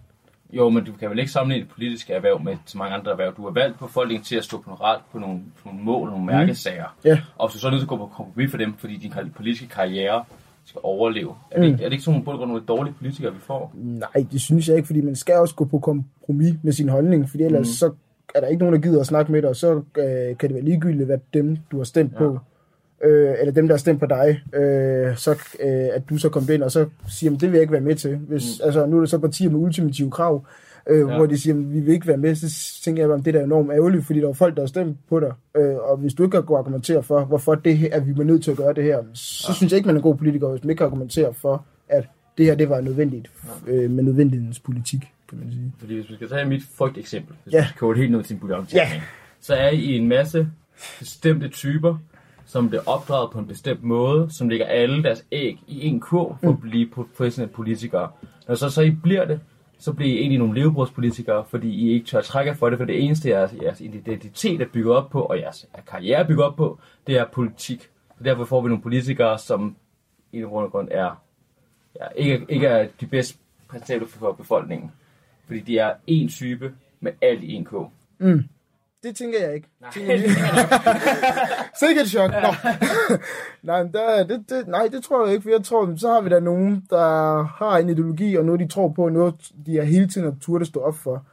Jo, 0.52 0.68
men 0.68 0.84
du 0.84 0.92
kan 1.00 1.10
vel 1.10 1.18
ikke 1.18 1.30
sammenligne 1.32 1.64
det 1.66 1.72
politiske 1.74 2.12
erhverv 2.12 2.42
med 2.42 2.56
så 2.66 2.78
mange 2.78 2.94
andre 2.94 3.10
erhverv. 3.12 3.34
Du 3.36 3.42
har 3.44 3.50
valgt 3.50 3.78
på 3.78 3.86
folketing 3.86 4.24
til 4.24 4.36
at 4.36 4.44
stå 4.44 4.56
på, 4.56 4.62
noget 4.70 4.80
ret, 4.80 4.98
på 5.12 5.18
nogle, 5.18 5.38
på 5.62 5.68
nogle 5.68 5.80
mål, 5.84 6.08
nogle 6.10 6.26
mærkesager. 6.26 6.96
Ja. 7.04 7.18
Og 7.36 7.50
så 7.50 7.66
er 7.66 7.70
du 7.70 7.74
nødt 7.74 7.80
til 7.80 7.84
at 7.84 7.88
gå 7.88 7.96
på 7.96 8.06
kompromis 8.16 8.50
for 8.50 8.58
dem, 8.58 8.74
fordi 8.78 8.96
din 8.96 9.12
politiske 9.36 9.68
karriere 9.68 10.24
skal 10.64 10.80
overleve. 10.84 11.34
Er 11.50 11.60
det, 11.60 11.68
Mm. 11.68 11.72
ikke, 11.72 11.84
er 11.84 11.88
det 11.88 11.92
ikke 11.92 12.04
sådan 12.04 12.22
nogle, 12.26 12.46
nogle 12.46 12.62
dårlige 12.68 12.94
politikere, 12.98 13.32
vi 13.34 13.40
får? 13.40 13.72
Nej, 13.74 14.26
det 14.32 14.40
synes 14.40 14.68
jeg 14.68 14.76
ikke, 14.76 14.86
fordi 14.86 15.00
man 15.00 15.16
skal 15.16 15.34
også 15.34 15.54
gå 15.54 15.64
på 15.64 15.78
kompromis 15.78 16.54
med 16.62 16.72
sin 16.72 16.88
holdning, 16.88 17.30
fordi 17.30 17.42
ellers 17.42 17.66
Mhm. 17.66 17.72
så 17.72 17.90
er 18.36 18.40
der 18.40 18.46
ikke 18.48 18.60
nogen, 18.60 18.74
der 18.74 18.80
gider 18.80 19.00
at 19.00 19.06
snakke 19.06 19.32
med 19.32 19.42
dig, 19.42 19.50
og 19.50 19.56
så 19.56 19.72
øh, 19.74 20.36
kan 20.38 20.48
det 20.48 20.54
være 20.54 20.64
ligegyldigt, 20.64 21.06
hvad 21.06 21.18
dem, 21.34 21.56
du 21.70 21.76
har 21.76 21.84
stemt 21.84 22.12
Ja. 22.12 22.18
på, 22.18 22.38
øh, 23.04 23.34
eller 23.40 23.52
dem, 23.52 23.66
der 23.68 23.74
har 23.74 23.78
stemt 23.78 24.00
på 24.00 24.06
dig, 24.06 24.42
øh, 24.54 25.16
så 25.16 25.30
øh, 25.60 25.88
at 25.92 26.02
du 26.10 26.16
så 26.18 26.28
kommer 26.28 26.50
ind 26.54 26.62
og 26.62 26.70
så 26.72 26.86
siger, 27.08 27.34
at 27.34 27.40
det 27.40 27.48
vil 27.48 27.56
jeg 27.56 27.60
ikke 27.62 27.72
være 27.72 27.80
med 27.80 27.94
til. 27.94 28.16
Hvis, 28.16 28.60
mm. 28.60 28.64
Altså, 28.66 28.86
nu 28.86 28.96
er 28.96 29.00
der 29.00 29.06
så 29.06 29.18
partier 29.18 29.50
med 29.50 29.60
ultimative 29.60 30.10
krav, 30.10 30.44
øh, 30.86 30.98
Ja. 31.08 31.16
hvor 31.16 31.26
de 31.26 31.38
siger, 31.38 31.54
at 31.54 31.74
vi 31.74 31.80
vil 31.80 31.94
ikke 31.94 32.06
være 32.06 32.16
med, 32.16 32.34
så 32.34 32.82
tænker 32.84 33.02
jeg, 33.02 33.12
at 33.12 33.24
det 33.24 33.34
der 33.34 33.40
er 33.40 33.44
enormt 33.44 33.70
ærgerligt, 33.72 34.06
fordi 34.06 34.20
der 34.20 34.28
er 34.28 34.32
folk, 34.32 34.54
der 34.56 34.62
har 34.62 34.66
stemt 34.66 34.96
på 35.08 35.20
dig, 35.20 35.32
øh, 35.56 35.76
og 35.76 35.96
hvis 35.96 36.14
du 36.14 36.22
ikke 36.22 36.42
kan 36.42 36.56
argumentere 36.56 37.02
for, 37.02 37.24
hvorfor 37.24 37.54
det 37.54 37.78
her, 37.78 37.88
at 37.92 38.06
vi 38.06 38.20
er 38.20 38.24
nødt 38.24 38.44
til 38.44 38.50
at 38.50 38.56
gøre 38.56 38.72
det 38.74 38.84
her, 38.84 38.98
så 39.12 39.46
ja. 39.48 39.54
synes 39.54 39.72
jeg 39.72 39.76
ikke, 39.76 39.86
man 39.86 39.96
er 39.96 39.98
en 39.98 40.02
god 40.02 40.16
politiker, 40.16 40.48
hvis 40.48 40.64
man 40.64 40.70
ikke 40.70 40.78
kan 40.78 40.86
argumentere 40.86 41.34
for, 41.34 41.64
at 41.88 42.04
det 42.38 42.46
her, 42.46 42.54
det 42.54 42.68
var 42.68 42.80
nødvendigt, 42.80 43.30
øh, 43.66 43.90
med 43.90 44.04
nødvendighedens 44.04 44.60
politik, 44.60 45.00
kan 45.28 45.38
man 45.38 45.50
sige. 45.52 45.72
Fordi 45.78 45.94
hvis 45.94 46.10
vi 46.10 46.14
skal 46.14 46.28
tage 46.28 46.44
mit 46.44 46.62
frygt 46.78 46.98
eksempel, 46.98 47.36
hvis 47.44 47.54
Ja. 47.54 47.62
vi 47.62 47.68
skal 47.76 47.96
helt 47.96 48.10
ned 48.12 48.22
til 48.22 48.34
en 48.34 48.40
bouillon, 48.40 48.66
Ja. 48.74 49.02
så 49.40 49.54
er 49.54 49.68
I 49.68 49.96
en 49.96 50.08
masse 50.08 50.48
bestemte 50.98 51.48
typer, 51.48 51.96
som 52.46 52.68
bliver 52.68 52.82
opdraget 52.86 53.30
på 53.32 53.38
en 53.38 53.46
bestemt 53.46 53.82
måde, 53.82 54.28
som 54.30 54.48
lægger 54.48 54.66
alle 54.66 55.02
deres 55.02 55.24
æg 55.32 55.58
i 55.66 55.86
en 55.86 56.00
kurv 56.00 56.36
for 56.42 56.50
at 56.50 56.60
blive 56.60 56.86
professionelle 56.90 57.54
politikere. 57.54 58.10
Når 58.48 58.54
så, 58.54 58.70
så 58.70 58.82
I 58.82 58.90
bliver 58.90 59.24
det, 59.24 59.40
så 59.78 59.92
bliver 59.92 60.12
I 60.14 60.18
egentlig 60.18 60.38
nogle 60.38 60.54
levebrødspolitikere, 60.60 61.44
fordi 61.48 61.68
I 61.70 61.90
ikke 61.90 62.06
tør 62.06 62.20
trække 62.20 62.54
for 62.54 62.70
det, 62.70 62.78
for 62.78 62.84
det 62.84 63.04
eneste, 63.04 63.28
jeres, 63.28 63.54
jeres 63.62 63.80
identitet 63.80 64.60
er 64.60 64.66
bygget 64.72 64.96
op 64.96 65.10
på, 65.10 65.22
og 65.22 65.38
jeres 65.38 65.66
karriere 65.86 66.18
er 66.18 66.26
bygget 66.26 66.44
op 66.46 66.56
på, 66.56 66.78
det 67.06 67.16
er 67.18 67.24
politik. 67.32 67.82
Så 68.18 68.24
derfor 68.24 68.44
får 68.44 68.60
vi 68.60 68.68
nogle 68.68 68.82
politikere, 68.82 69.38
som 69.38 69.76
i 70.32 70.40
grund 70.40 70.64
og 70.64 70.70
grund 70.72 70.88
er, 70.90 71.22
ja, 72.00 72.06
ikke, 72.16 72.46
ikke 72.48 72.66
er 72.66 72.88
de 73.00 73.06
bedst 73.06 73.38
præsentable 73.68 74.06
for 74.08 74.32
befolkningen. 74.32 74.92
Fordi 75.46 75.60
de 75.60 75.78
er 75.78 75.90
en 76.06 76.28
type 76.28 76.72
med 77.00 77.12
alt 77.22 77.42
i 77.42 77.52
en 77.52 77.64
kurv. 77.64 77.90
Det 79.02 79.16
tænker 79.16 79.38
jeg 79.44 79.54
ikke. 79.54 79.68
Nej, 79.80 79.90
Sikkert 81.80 82.04
et 82.04 82.10
chok. 82.10 82.30
Nå. 82.30 82.70
nej, 83.72 83.82
men 83.82 83.92
der, 83.92 84.24
det, 84.26 84.44
det, 84.50 84.68
nej, 84.68 84.88
det 84.92 85.02
tror 85.04 85.24
jeg 85.24 85.32
ikke, 85.34 85.42
for 85.42 85.50
jeg 85.50 85.64
tror, 85.64 85.92
så 85.96 86.08
har 86.12 86.20
vi 86.20 86.28
da 86.28 86.40
nogen, 86.40 86.84
der 86.90 87.42
har 87.42 87.78
en 87.78 87.88
ideologi, 87.88 88.34
og 88.34 88.44
noget, 88.44 88.60
de 88.60 88.66
tror 88.68 88.88
på, 88.88 89.04
og 89.04 89.12
noget, 89.12 89.34
de 89.66 89.76
har 89.76 89.82
hele 89.82 90.08
tiden 90.08 90.26
har 90.26 90.36
turde 90.40 90.64
stå 90.64 90.80
op 90.80 90.96
for. 90.96 91.24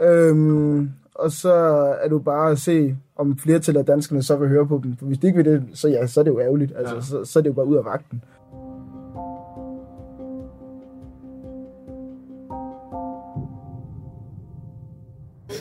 Ja. 0.00 0.08
Øhm, 0.10 0.90
og 1.14 1.30
så 1.32 1.52
er 2.02 2.08
du 2.08 2.18
bare 2.18 2.50
at 2.50 2.58
se, 2.58 2.96
om 3.16 3.38
flertallet 3.38 3.80
af 3.80 3.86
danskerne 3.86 4.22
så 4.22 4.36
vil 4.36 4.48
høre 4.48 4.66
på 4.66 4.80
dem. 4.84 4.96
For 4.96 5.06
hvis 5.06 5.18
de 5.18 5.26
ikke 5.26 5.36
vil 5.36 5.52
det, 5.52 5.62
så, 5.74 5.88
ja, 5.88 6.06
så 6.06 6.20
er 6.20 6.24
det 6.24 6.30
jo 6.30 6.40
ærgerligt. 6.40 6.72
Altså, 6.76 6.94
Ja. 6.94 7.00
så, 7.00 7.24
så 7.24 7.38
er 7.38 7.42
det 7.42 7.48
jo 7.50 7.54
bare 7.54 7.66
ud 7.66 7.76
af 7.76 7.84
vagten. 7.84 8.24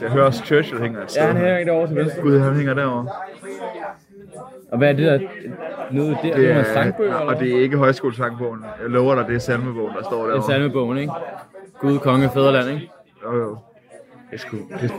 Jeg 0.01 0.09
hører 0.11 0.25
også 0.25 0.43
Churchill 0.45 0.81
hænger 0.81 1.03
et 1.03 1.11
sted. 1.11 1.21
Ja, 1.21 1.27
han 1.27 1.37
hænger 1.37 1.57
ikke 1.57 1.71
derovre 1.71 1.87
til 1.87 1.95
venstre. 1.95 2.21
Gud, 2.21 2.39
han 2.39 2.55
hænger 2.55 2.73
derovre. 2.73 3.07
Og 4.71 4.77
hvad 4.77 4.89
er 4.89 4.93
det 4.93 5.05
der? 5.05 5.19
Noget 5.91 6.17
der? 6.23 6.35
Det 6.35 6.51
er 6.51 6.59
en 6.59 6.65
sangbøger, 6.65 7.19
eller 7.19 7.33
og 7.33 7.39
det 7.39 7.55
er 7.57 7.61
ikke 7.61 7.77
højskolesangbogen. 7.77 8.59
Jeg 8.81 8.89
lover 8.89 9.15
dig, 9.15 9.25
det 9.27 9.35
er 9.35 9.39
salmebogen, 9.39 9.93
der 9.95 10.03
står 10.03 10.17
Det 10.17 10.23
er 10.23 10.27
derovre. 10.27 10.51
salmebogen, 10.53 10.97
ikke? 10.97 11.13
Gud, 11.79 11.99
konge, 11.99 12.29
fædreland, 12.29 12.69
ikke? 12.69 12.91
Jo, 13.23 13.37
jo. 13.37 13.57
Det 14.35 14.41
sgu... 14.41 14.57
Det... 14.81 14.91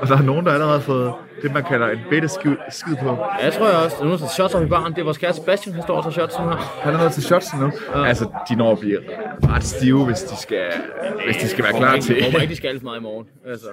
Og 0.00 0.08
der 0.08 0.16
er 0.18 0.22
nogen, 0.22 0.46
der 0.46 0.52
allerede 0.52 0.72
har 0.72 0.80
fået 0.80 1.14
det, 1.42 1.52
man 1.52 1.64
kalder 1.64 1.88
en 1.88 1.98
bitte 2.10 2.28
skid, 2.28 2.56
på. 3.02 3.08
Ja, 3.08 3.44
jeg 3.44 3.52
tror 3.52 3.66
jeg 3.66 3.76
også. 3.84 3.96
Der 4.00 4.12
er 4.12 4.16
der 4.16 4.26
shots 4.26 4.54
op 4.54 4.62
i 4.62 4.66
baren. 4.66 4.92
Det 4.92 5.00
er 5.00 5.04
vores 5.04 5.18
kære 5.18 5.32
Sebastian, 5.32 5.74
han 5.74 5.82
står 5.82 5.96
og 5.96 6.02
tager 6.02 6.12
shots 6.12 6.38
nu 6.38 6.48
her. 6.48 6.56
Han 6.82 6.94
er 6.94 6.98
nået 6.98 7.12
til 7.12 7.22
shots 7.22 7.54
nu. 7.60 7.72
Ja. 7.94 8.04
Altså, 8.04 8.28
de 8.48 8.54
når 8.54 8.72
at 8.72 8.78
blive 8.78 8.98
ret 9.48 9.64
stive, 9.64 10.04
hvis 10.04 10.22
de 10.22 10.36
skal, 10.36 10.66
hvis 11.24 11.36
de 11.36 11.48
skal 11.48 11.64
være 11.64 11.72
klar 11.72 11.96
til. 11.96 12.16
Jeg 12.16 12.24
håber 12.24 12.40
ikke, 12.40 12.50
de 12.50 12.56
skal 12.56 12.68
alt 12.68 12.80
for 12.80 12.84
meget 12.84 12.98
i 12.98 13.02
morgen. 13.02 13.26
Altså. 13.46 13.66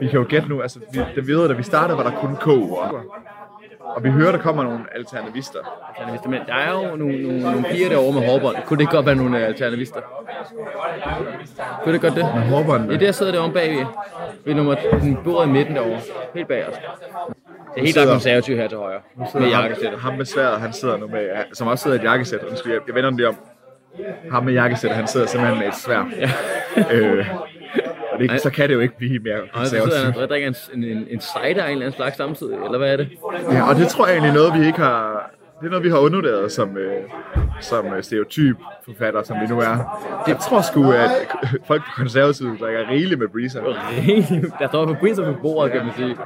Vi 0.00 0.06
kan 0.06 0.18
jo 0.18 0.26
gætte 0.28 0.48
nu, 0.48 0.62
altså, 0.62 0.78
vi, 0.92 0.98
da 0.98 1.20
vi 1.20 1.32
ved, 1.32 1.48
da 1.48 1.54
vi 1.54 1.62
startede, 1.62 1.98
var 1.98 2.04
der 2.04 2.16
kun 2.20 2.36
K. 2.36 2.46
Og, 2.46 3.04
og 3.84 4.04
vi 4.04 4.10
hører, 4.10 4.32
der 4.32 4.38
kommer 4.38 4.62
nogle 4.62 4.84
alternativister. 4.94 5.58
Alternativister. 5.88 6.28
Men 6.28 6.40
der 6.46 6.54
er 6.54 6.72
jo 6.72 6.96
nogle, 6.96 7.22
nogle, 7.22 7.40
nogle 7.40 7.64
piger 7.70 7.88
derovre 7.88 8.20
med 8.20 8.28
hårbånd. 8.28 8.56
Kunne 8.66 8.76
det 8.76 8.82
ikke 8.82 8.92
godt 8.92 9.06
være 9.06 9.14
nogle 9.14 9.38
øh, 9.38 9.46
alternativister? 9.46 10.00
Kunne 11.82 11.92
det 11.92 12.00
godt 12.00 12.14
det? 12.14 12.24
Med 12.34 12.42
hårbånd. 12.42 12.88
Det 12.88 12.94
er 12.94 12.98
der, 12.98 13.12
sidder 13.12 13.32
derovre 13.32 13.52
bagved. 13.52 13.86
Ved 14.44 14.54
nummer, 14.54 14.74
den 14.74 15.18
bor 15.24 15.44
i 15.44 15.46
midten 15.46 15.74
derovre. 15.76 16.00
Helt 16.34 16.48
bag 16.48 16.68
os. 16.68 16.74
Det 16.74 17.80
er 17.80 17.84
helt 17.84 17.94
klart 17.94 18.08
konservativ 18.08 18.56
her 18.56 18.68
til 18.68 18.78
højre. 18.78 19.00
Med 19.34 19.48
jakkesættet. 19.48 20.00
Ham 20.00 20.14
med 20.14 20.24
sværet, 20.24 20.60
han 20.60 20.72
sidder 20.72 20.96
nu 20.96 21.06
med, 21.06 21.28
som 21.52 21.68
også 21.68 21.82
sidder 21.82 21.96
i 21.96 22.00
et 22.00 22.04
jakkesæt. 22.04 22.42
Undskyld, 22.42 22.72
jeg, 22.72 22.80
jeg 22.86 22.94
vender 22.94 23.10
den 23.10 23.16
lige 23.16 23.28
om. 23.28 23.36
Ham 24.30 24.44
med 24.44 24.52
jakkesæt, 24.52 24.90
han 24.90 25.06
sidder 25.06 25.26
simpelthen 25.26 25.58
med 25.58 25.68
et 25.68 25.76
svær. 25.76 26.04
Ja. 26.18 26.30
øh, 26.94 27.26
og 28.14 28.20
det, 28.20 28.40
så 28.40 28.50
kan 28.50 28.68
det 28.68 28.74
jo 28.74 28.80
ikke 28.80 28.96
blive 28.96 29.18
mere 29.18 29.40
Og 29.52 29.66
så 29.66 29.70
sidder 29.70 29.82
han 29.84 29.92
konservativt. 29.92 30.30
drikker 30.30 30.48
en, 30.48 30.84
en, 30.84 31.06
en 31.10 31.20
cider 31.20 31.42
af 31.42 31.50
en 31.50 31.56
eller 31.56 31.70
anden 31.70 31.92
slags 31.92 32.16
samtidig, 32.16 32.54
eller 32.64 32.78
hvad 32.78 32.92
er 32.92 32.96
det? 32.96 33.08
Ja, 33.52 33.68
og 33.68 33.74
det 33.76 33.88
tror 33.88 34.06
jeg 34.06 34.12
egentlig 34.14 34.30
er 34.30 34.34
noget, 34.34 34.60
vi 34.60 34.66
ikke 34.66 34.78
har... 34.78 35.30
Det 35.60 35.66
er 35.66 35.70
noget, 35.70 35.84
vi 35.84 35.90
har 35.90 35.98
undervurderet 35.98 36.52
som, 36.52 36.76
øh, 36.76 36.92
som 37.60 37.86
øh, 37.86 38.02
stereotyp 38.02 38.56
forfatter, 38.84 39.22
som 39.22 39.36
vi 39.40 39.46
nu 39.46 39.58
er. 39.60 39.76
Jeg 40.26 40.38
tror 40.38 40.60
sgu, 40.60 40.92
at 40.92 41.10
folk 41.66 41.82
på 41.82 41.90
konservative 41.96 42.56
drikker 42.60 42.90
rigeligt 42.90 43.20
med 43.20 43.28
breezer. 43.28 43.62
der 44.58 44.68
står 44.68 44.86
på 44.86 44.94
Breezer 45.00 45.32
på 45.32 45.38
bordet, 45.42 45.72
kan 45.72 45.84
man 45.84 45.94
sige. 45.96 46.16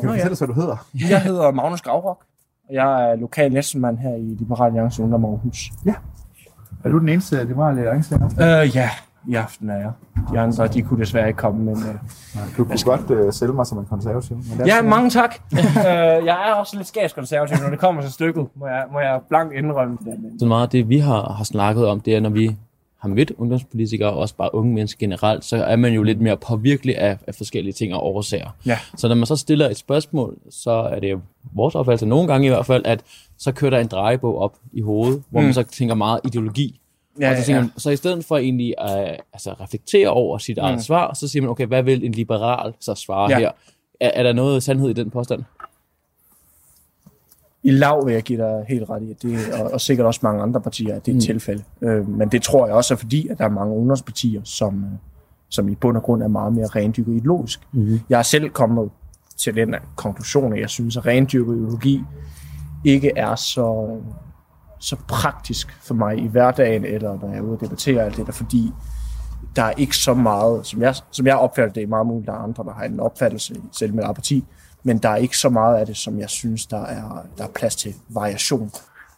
Kan 0.00 0.08
du 0.08 0.08
fortælle 0.08 0.32
os, 0.32 0.38
hvad 0.38 0.48
du 0.48 0.54
hedder? 0.54 0.86
Jeg 1.10 1.22
hedder 1.22 1.50
Magnus 1.50 1.82
Gravrock, 1.82 2.20
og 2.68 2.74
jeg 2.74 3.10
er 3.10 3.16
lokal 3.16 3.52
næstformand 3.52 3.98
her 3.98 4.14
i 4.14 4.36
Liberal 4.38 4.66
Alliance 4.66 5.02
Ungdom 5.02 5.24
Aarhus. 5.24 5.70
Er 6.84 6.88
du 6.88 6.98
den 6.98 7.08
eneste 7.08 7.40
af 7.40 7.46
Liberale 7.48 7.78
Alliance 7.80 8.18
her? 8.18 8.62
Øh, 8.62 8.76
ja, 8.76 8.90
i 9.28 9.34
aften 9.34 9.70
er 9.70 9.76
jeg. 9.76 9.90
De 10.32 10.38
andre, 10.40 10.68
de 10.68 10.82
kunne 10.82 11.00
desværre 11.00 11.28
ikke 11.28 11.38
komme, 11.38 11.64
men... 11.64 11.76
Øh, 11.76 11.94
Du 12.56 12.64
kunne 12.64 12.78
godt 12.84 13.10
øh, 13.10 13.32
sælge 13.32 13.52
mig 13.52 13.66
som 13.66 13.78
en 13.78 13.84
konservativ. 13.84 14.36
Men 14.36 14.60
er 14.60 14.66
ja, 14.76 14.82
mange 14.82 15.10
tak. 15.10 15.34
øh, 15.52 15.56
jeg 16.26 16.48
er 16.50 16.54
også 16.54 16.76
lidt 16.76 16.88
skabskonservativ, 16.88 17.56
når 17.62 17.70
det 17.70 17.78
kommer 17.78 18.02
til 18.02 18.12
stykket, 18.12 18.46
må 18.54 18.66
jeg, 18.66 18.84
må 18.92 19.00
jeg 19.00 19.20
blankt 19.28 19.54
indrømme 19.54 19.98
det. 20.04 20.20
Men, 20.22 20.38
Så 20.38 20.46
meget 20.46 20.62
af 20.62 20.68
det, 20.70 20.88
vi 20.88 20.98
har, 20.98 21.32
har 21.32 21.44
snakket 21.44 21.86
om, 21.86 22.00
det 22.00 22.16
er, 22.16 22.20
når 22.20 22.30
vi 22.30 22.56
har 23.02 23.08
mødt 23.08 23.32
ungdomspolitikere, 23.38 24.10
og 24.10 24.18
også 24.18 24.34
bare 24.34 24.54
unge 24.54 24.74
mennesker 24.74 24.98
generelt, 24.98 25.44
så 25.44 25.56
er 25.64 25.76
man 25.76 25.92
jo 25.92 26.02
lidt 26.02 26.20
mere 26.20 26.36
påvirkelig 26.36 26.98
af, 26.98 27.18
af 27.26 27.34
forskellige 27.34 27.72
ting 27.72 27.94
og 27.94 28.06
årsager. 28.06 28.50
Ja. 28.66 28.78
Så 28.96 29.08
når 29.08 29.14
man 29.14 29.26
så 29.26 29.36
stiller 29.36 29.68
et 29.70 29.76
spørgsmål, 29.76 30.36
så 30.50 30.70
er 30.70 31.00
det 31.00 31.10
jo 31.10 31.20
vores 31.54 31.74
opfattelse, 31.74 32.06
nogle 32.06 32.28
gange 32.28 32.46
i 32.46 32.50
hvert 32.50 32.66
fald, 32.66 32.82
at 32.86 33.00
så 33.38 33.52
kører 33.52 33.70
der 33.70 33.78
en 33.78 33.86
drejebog 33.86 34.38
op 34.38 34.56
i 34.72 34.80
hovedet, 34.80 35.22
hvor 35.30 35.40
mm. 35.40 35.44
man 35.44 35.54
så 35.54 35.62
tænker 35.62 35.94
meget 35.94 36.20
ideologi. 36.24 36.80
ja, 37.20 37.30
og 37.30 37.36
så, 37.36 37.44
tænker 37.44 37.60
man, 37.62 37.70
så 37.76 37.90
i 37.90 37.96
stedet 37.96 38.24
for 38.24 38.36
egentlig 38.36 38.74
at 38.78 39.16
altså, 39.32 39.52
reflektere 39.60 40.08
over 40.08 40.38
sit 40.38 40.58
eget 40.58 40.74
Mm. 40.74 40.80
svar, 40.80 41.14
så 41.14 41.28
siger 41.28 41.42
man, 41.42 41.50
okay, 41.50 41.66
hvad 41.66 41.82
vil 41.82 42.04
en 42.04 42.12
liberal 42.12 42.72
så 42.80 42.94
svare 42.94 43.30
Ja. 43.30 43.38
her? 43.38 43.50
Er, 44.00 44.10
er 44.14 44.22
der 44.22 44.32
noget 44.32 44.62
sandhed 44.62 44.90
i 44.90 44.92
den 44.92 45.10
påstand? 45.10 45.42
I 47.64 47.70
lav 47.70 48.06
vil 48.06 48.14
jeg 48.14 48.22
give 48.22 48.42
dig 48.42 48.64
helt 48.68 48.90
ret 48.90 49.02
i, 49.02 49.10
at 49.10 49.22
det, 49.22 49.38
og, 49.60 49.70
og 49.72 49.80
sikkert 49.80 50.06
også 50.06 50.20
mange 50.22 50.42
andre 50.42 50.60
partier, 50.60 50.96
at 50.96 51.06
det 51.06 51.12
er 51.12 51.16
et 51.16 51.16
Mm. 51.16 51.16
mm. 51.16 51.20
tilfælde. 51.20 51.62
Øh, 51.82 52.08
men 52.08 52.28
det 52.28 52.42
tror 52.42 52.66
jeg 52.66 52.74
også 52.74 52.94
er 52.94 52.98
fordi, 52.98 53.28
at 53.28 53.38
der 53.38 53.44
er 53.44 53.48
mange 53.48 53.74
ungdomspartier, 53.76 54.40
som, 54.44 54.84
øh, 54.84 54.90
som 55.48 55.68
i 55.68 55.74
bund 55.74 55.96
og 55.96 56.02
grund 56.02 56.22
er 56.22 56.28
meget 56.28 56.52
mere 56.52 56.66
rendyrket 56.66 57.12
ideologisk. 57.16 57.60
Mm-hmm. 57.72 58.00
Jeg 58.08 58.18
er 58.18 58.22
selv 58.22 58.50
kommet 58.50 58.90
til 59.36 59.54
den 59.56 59.74
konklusion, 59.96 60.52
at 60.52 60.60
jeg 60.60 60.70
synes, 60.70 60.96
at 60.96 61.06
rendyrket 61.06 61.56
ideologi 61.56 62.00
ikke 62.84 63.12
er 63.16 63.34
så, 63.34 63.96
så 64.80 64.96
praktisk 65.08 65.78
for 65.82 65.94
mig 65.94 66.18
i 66.18 66.26
hverdagen, 66.26 66.84
eller 66.84 67.18
når 67.20 67.28
jeg 67.28 67.38
er 67.38 67.42
ude 67.42 67.52
og 67.52 67.60
debattere 67.60 68.04
alt 68.04 68.16
det 68.16 68.26
der, 68.26 68.32
fordi 68.32 68.72
der 69.56 69.62
er 69.62 69.72
ikke 69.76 69.96
så 69.96 70.14
meget, 70.14 70.66
som 70.66 70.82
jeg, 70.82 70.94
som 71.10 71.26
jeg 71.26 71.36
opfatter 71.36 71.72
det, 71.72 71.82
er 71.82 71.86
meget 71.86 72.06
muligt, 72.06 72.26
der 72.26 72.32
er 72.32 72.36
andre, 72.38 72.64
der 72.64 72.72
har 72.72 72.84
en 72.84 73.00
opfattelse, 73.00 73.54
selv 73.72 73.94
med 73.94 74.04
parti, 74.04 74.44
men 74.82 74.98
der 74.98 75.08
er 75.08 75.16
ikke 75.16 75.38
så 75.38 75.48
meget 75.48 75.76
af 75.76 75.86
det, 75.86 75.96
som 75.96 76.18
jeg 76.18 76.30
synes, 76.30 76.66
der 76.66 76.82
er, 76.84 77.26
der 77.38 77.44
er 77.44 77.48
plads 77.48 77.76
til 77.76 77.94
variation. 78.08 78.70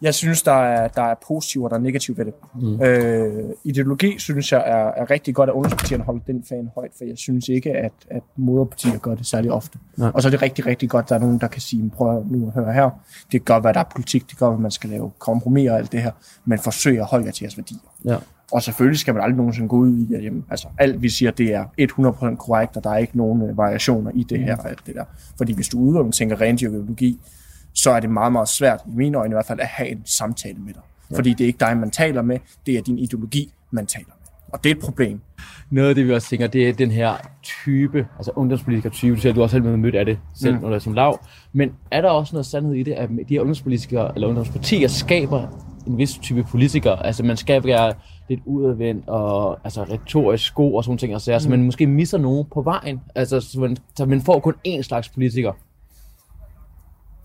Jeg 0.02 0.14
synes, 0.14 0.42
der 0.42 0.52
er, 0.52 0.88
der 0.88 1.02
er 1.02 1.14
positivt 1.26 1.64
og 1.64 1.70
der 1.70 1.76
er 1.76 1.80
negativt 1.80 2.18
ved 2.18 2.24
det. 2.24 2.34
Mm. 2.54 2.82
Øh, 2.82 3.50
ideologi 3.64 4.18
synes 4.18 4.52
jeg 4.52 4.62
er, 4.66 5.02
er 5.02 5.10
rigtig 5.10 5.34
godt, 5.34 5.50
at 5.50 5.54
ungdomspartierne 5.54 6.04
holder 6.04 6.20
den 6.26 6.44
fan 6.48 6.70
højt, 6.74 6.90
for 6.98 7.04
jeg 7.04 7.18
synes 7.18 7.48
ikke, 7.48 7.70
at, 7.70 7.92
at 8.10 8.22
moderpartier 8.36 8.98
gør 8.98 9.14
det 9.14 9.26
særlig 9.26 9.50
ofte. 9.50 9.78
Nej. 9.96 10.10
Og 10.14 10.22
så 10.22 10.28
er 10.28 10.30
det 10.30 10.42
rigtig, 10.42 10.66
rigtig 10.66 10.90
godt, 10.90 11.04
at 11.04 11.08
der 11.08 11.14
er 11.14 11.18
nogen, 11.18 11.38
der 11.38 11.48
kan 11.48 11.60
sige, 11.60 11.90
prøv 11.90 12.24
nu 12.30 12.46
at 12.46 12.52
høre 12.52 12.72
her, 12.72 12.90
det 13.32 13.44
godt 13.44 13.64
være, 13.64 13.72
der 13.72 13.80
er 13.80 13.84
politik, 13.92 14.30
det 14.30 14.40
være, 14.40 14.52
at 14.52 14.60
man 14.60 14.70
skal 14.70 14.90
lave 14.90 15.10
kompromis 15.18 15.70
og 15.70 15.78
alt 15.78 15.92
det 15.92 16.02
her, 16.02 16.12
men 16.44 16.58
forsøg 16.58 16.98
at 16.98 17.06
holde 17.06 17.26
jer 17.26 17.32
til 17.32 17.44
jeres 17.44 17.56
værdier. 17.56 17.78
Ja. 18.04 18.16
Og 18.52 18.62
selvfølgelig 18.62 18.98
skal 18.98 19.14
man 19.14 19.22
aldrig 19.22 19.36
nogensinde 19.36 19.68
gå 19.68 19.76
ud 19.76 19.96
i, 19.96 20.14
at 20.14 20.24
jamen, 20.24 20.44
altså, 20.50 20.68
alt 20.78 21.02
vi 21.02 21.08
siger, 21.08 21.30
det 21.30 21.54
er 21.54 21.64
100% 22.32 22.36
korrekt, 22.36 22.76
og 22.76 22.84
der 22.84 22.90
er 22.90 22.96
ikke 22.96 23.16
nogen 23.16 23.42
øh, 23.42 23.58
variationer 23.58 24.10
i 24.14 24.22
det 24.22 24.40
her 24.40 24.56
og 24.56 24.70
alt 24.70 24.86
det 24.86 24.94
der. 24.94 25.04
Fordi 25.36 25.54
hvis 25.54 25.68
du 25.68 25.78
udelukkende 25.78 26.16
tænker 26.16 26.40
ren 26.40 26.54
ideologi, 26.54 27.20
så 27.74 27.90
er 27.90 28.00
det 28.00 28.10
meget, 28.10 28.32
meget 28.32 28.48
svært, 28.48 28.80
i 28.86 28.96
mine 28.96 29.18
øjne 29.18 29.32
i 29.32 29.34
hvert 29.34 29.46
fald, 29.46 29.60
at 29.60 29.66
have 29.66 29.88
en 29.88 30.02
samtale 30.04 30.58
med 30.58 30.74
dig. 30.74 30.82
Ja. 31.10 31.16
Fordi 31.16 31.30
det 31.30 31.40
er 31.40 31.46
ikke 31.46 31.60
dig, 31.60 31.76
man 31.76 31.90
taler 31.90 32.22
med, 32.22 32.38
det 32.66 32.78
er 32.78 32.82
din 32.82 32.98
ideologi, 32.98 33.52
man 33.70 33.86
taler 33.86 34.06
med. 34.06 34.24
Og 34.52 34.64
det 34.64 34.70
er 34.70 34.74
et 34.74 34.80
problem. 34.80 35.20
Noget 35.70 35.88
af 35.88 35.94
det, 35.94 36.06
vi 36.06 36.12
også 36.12 36.28
tænker, 36.28 36.46
det 36.46 36.68
er 36.68 36.72
den 36.72 36.90
her 36.90 37.12
type, 37.42 38.06
altså 38.16 38.32
ungdomspolitiker 38.36 38.90
type, 38.90 39.16
du 39.16 39.20
siger, 39.20 39.32
du 39.32 39.40
har 39.40 39.42
også 39.42 39.54
selv 39.54 39.78
mødt 39.78 39.94
af 39.94 40.04
det 40.04 40.18
selv, 40.34 40.54
mm. 40.54 40.60
når 40.60 40.68
du 40.68 40.74
er 40.74 40.78
som 40.78 40.92
lav. 40.92 41.20
Men 41.52 41.72
er 41.90 42.00
der 42.00 42.10
også 42.10 42.34
noget 42.34 42.46
sandhed 42.46 42.74
i 42.74 42.82
det, 42.82 42.92
at 42.92 43.08
de 43.08 43.34
her 43.34 43.40
ungdomspolitikere, 43.40 44.12
eller 44.14 44.28
ungdomspartier, 44.28 44.88
skaber 44.88 45.46
en 45.86 45.98
vis 45.98 46.18
type 46.22 46.42
politikere? 46.42 47.06
Altså 47.06 47.22
man 47.22 47.36
skal 47.36 47.64
være 47.64 47.92
lidt 48.28 48.40
udadvendt 48.44 49.08
og 49.08 49.58
altså 49.64 49.82
retorisk 49.82 50.54
god 50.54 50.74
og 50.74 50.84
sådan 50.84 50.98
ting, 50.98 51.14
og 51.14 51.20
så, 51.20 51.38
så 51.38 51.50
man 51.50 51.62
måske 51.62 51.86
misser 51.86 52.18
nogen 52.18 52.44
på 52.54 52.62
vejen. 52.62 53.00
Altså, 53.14 53.40
så 53.40 53.60
man, 53.60 53.76
så 53.96 54.06
man 54.06 54.20
får 54.20 54.40
kun 54.40 54.54
én 54.68 54.82
slags 54.82 55.08
politiker. 55.08 55.52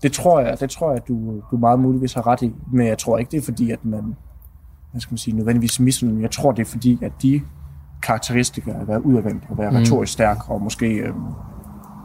Det 0.02 0.12
tror 0.12 0.40
jeg, 0.40 0.60
det 0.60 0.70
tror 0.70 0.92
jeg 0.92 1.08
du, 1.08 1.42
du 1.50 1.56
meget 1.56 1.80
muligvis 1.80 2.12
har 2.12 2.26
ret 2.26 2.42
i. 2.42 2.52
Men 2.72 2.86
jeg 2.86 2.98
tror 2.98 3.18
ikke, 3.18 3.30
det 3.30 3.38
er 3.38 3.42
fordi, 3.42 3.70
at 3.70 3.84
man, 3.84 4.16
hvad 4.90 5.00
skal 5.00 5.12
man 5.12 5.18
sige, 5.18 5.36
nødvendigvis 5.36 5.80
misser 5.80 6.06
dem. 6.06 6.22
Jeg 6.22 6.30
tror, 6.30 6.52
det 6.52 6.62
er 6.66 6.70
fordi, 6.70 6.98
at 7.02 7.12
de 7.22 7.40
karakteristika 8.02 8.70
at 8.70 8.88
være 8.88 9.06
udadvendt 9.06 9.44
og 9.48 9.58
være 9.58 9.70
mm. 9.70 9.76
retorisk 9.76 10.12
stærk 10.12 10.50
og 10.50 10.62
måske 10.62 10.86
øhm, 10.86 11.24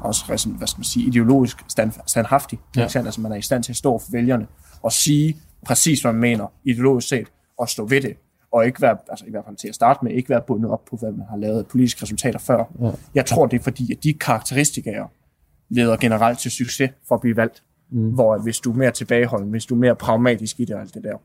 også 0.02 0.26
hvad 0.28 0.38
skal 0.68 0.80
man 0.80 0.84
sige, 0.84 1.08
ideologisk 1.08 1.64
stand, 1.68 1.92
standhaftig. 2.06 2.60
Ja. 2.76 2.82
Altså, 2.82 3.22
man 3.22 3.32
er 3.32 3.36
i 3.36 3.42
stand 3.42 3.64
til 3.64 3.72
at 3.72 3.76
stå 3.76 3.98
for 3.98 4.12
vælgerne 4.12 4.48
og 4.82 4.92
sige 4.92 5.38
præcis, 5.66 6.02
hvad 6.02 6.12
man 6.12 6.22
mener 6.22 6.48
ideologisk 6.64 7.08
set 7.08 7.28
og 7.60 7.70
stå 7.70 7.86
ved 7.86 8.02
det. 8.02 8.18
Og 8.56 8.66
ikke 8.66 8.82
være, 8.82 8.98
altså 9.10 9.26
i 9.28 9.32
hvert 9.32 9.46
fald 9.46 9.56
til 9.56 9.68
at 9.68 9.76
starte 9.76 10.00
med, 10.04 10.12
ikke 10.12 10.30
være 10.30 10.42
bundet 10.48 10.72
op 10.72 10.86
på, 10.90 10.96
hvad 10.96 11.12
man 11.12 11.26
har 11.30 11.38
lavet 11.38 11.60
af 11.60 11.66
politiske 11.66 12.04
resultater 12.04 12.40
før. 12.40 12.64
Ja. 12.82 12.92
Jeg 13.16 13.26
tror, 13.26 13.48
det 13.48 13.60
er 13.60 13.64
fordi, 13.64 13.92
at 13.92 14.04
de 14.04 14.14
karakteristikaer 14.14 15.06
leder 15.70 15.98
generelt 15.98 16.40
til 16.40 16.52
succes 16.52 16.90
for 17.08 17.16
at 17.16 17.22
blive 17.22 17.38
valgt. 17.38 17.64
Mm. 17.92 18.10
Hvor 18.10 18.38
hvis 18.38 18.60
du 18.60 18.72
er 18.72 18.76
mere 18.76 18.92
tilbageholden, 18.92 19.50
hvis 19.50 19.66
du 19.66 19.76
er 19.76 19.80
mere 19.80 19.96
pragmatisk 19.96 20.60
i 20.60 20.66
det 20.66 20.76
og 20.76 20.82
alt 20.82 20.94
det 20.94 21.04
der, 21.04 21.18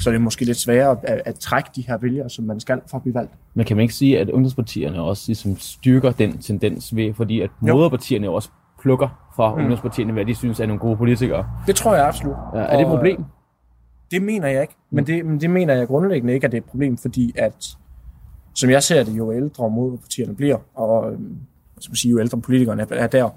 så 0.00 0.10
er 0.10 0.12
det 0.12 0.20
måske 0.20 0.44
lidt 0.44 0.56
sværere 0.56 0.96
at, 1.02 1.22
at 1.24 1.34
trække 1.34 1.70
de 1.76 1.82
her 1.86 1.98
vælgere, 1.98 2.30
som 2.30 2.44
man 2.44 2.60
skal 2.60 2.80
for 2.90 2.96
at 2.96 3.02
blive 3.02 3.14
valgt. 3.14 3.32
Men 3.54 3.66
kan 3.66 3.76
man 3.76 3.82
ikke 3.82 3.94
sige, 3.94 4.18
at 4.18 4.30
ungdomspartierne 4.30 5.00
også 5.00 5.24
ligesom 5.26 5.56
styrker 5.56 6.12
den 6.12 6.38
tendens 6.38 6.96
ved, 6.96 7.14
fordi 7.14 7.40
at 7.40 7.50
moderpartierne 7.60 8.30
også 8.30 8.48
plukker 8.80 9.30
fra 9.36 9.54
mm. 9.54 9.60
ungdomspartierne, 9.60 10.12
hvad 10.12 10.24
de 10.24 10.34
synes 10.34 10.60
er 10.60 10.66
nogle 10.66 10.80
gode 10.80 10.96
politikere. 10.96 11.46
Det 11.66 11.76
tror 11.76 11.94
jeg 11.94 12.06
absolut. 12.06 12.36
Ja, 12.54 12.60
er 12.60 12.76
det 12.76 12.80
et 12.80 12.88
problem? 12.88 13.24
Det 14.10 14.22
mener 14.22 14.48
jeg 14.48 14.62
ikke. 14.62 14.74
Men 14.90 15.06
det, 15.06 15.26
men 15.26 15.40
det 15.40 15.50
mener 15.50 15.74
jeg 15.74 15.86
grundlæggende 15.86 16.34
ikke, 16.34 16.44
at 16.44 16.52
det 16.52 16.58
er 16.58 16.62
et 16.62 16.70
problem, 16.70 16.96
fordi 16.96 17.32
at, 17.36 17.66
som 18.54 18.70
jeg 18.70 18.82
ser 18.82 19.02
det, 19.02 19.16
jo 19.16 19.32
ældre 19.32 19.70
moderpartierne 19.70 20.34
bliver, 20.34 20.58
og 20.74 21.12
øhm, 21.12 21.36
som 21.80 21.94
sige, 21.94 22.10
jo 22.10 22.20
ældre 22.20 22.40
politikerne 22.40 22.82
er, 22.82 22.86
er 22.90 23.06
der, 23.06 23.30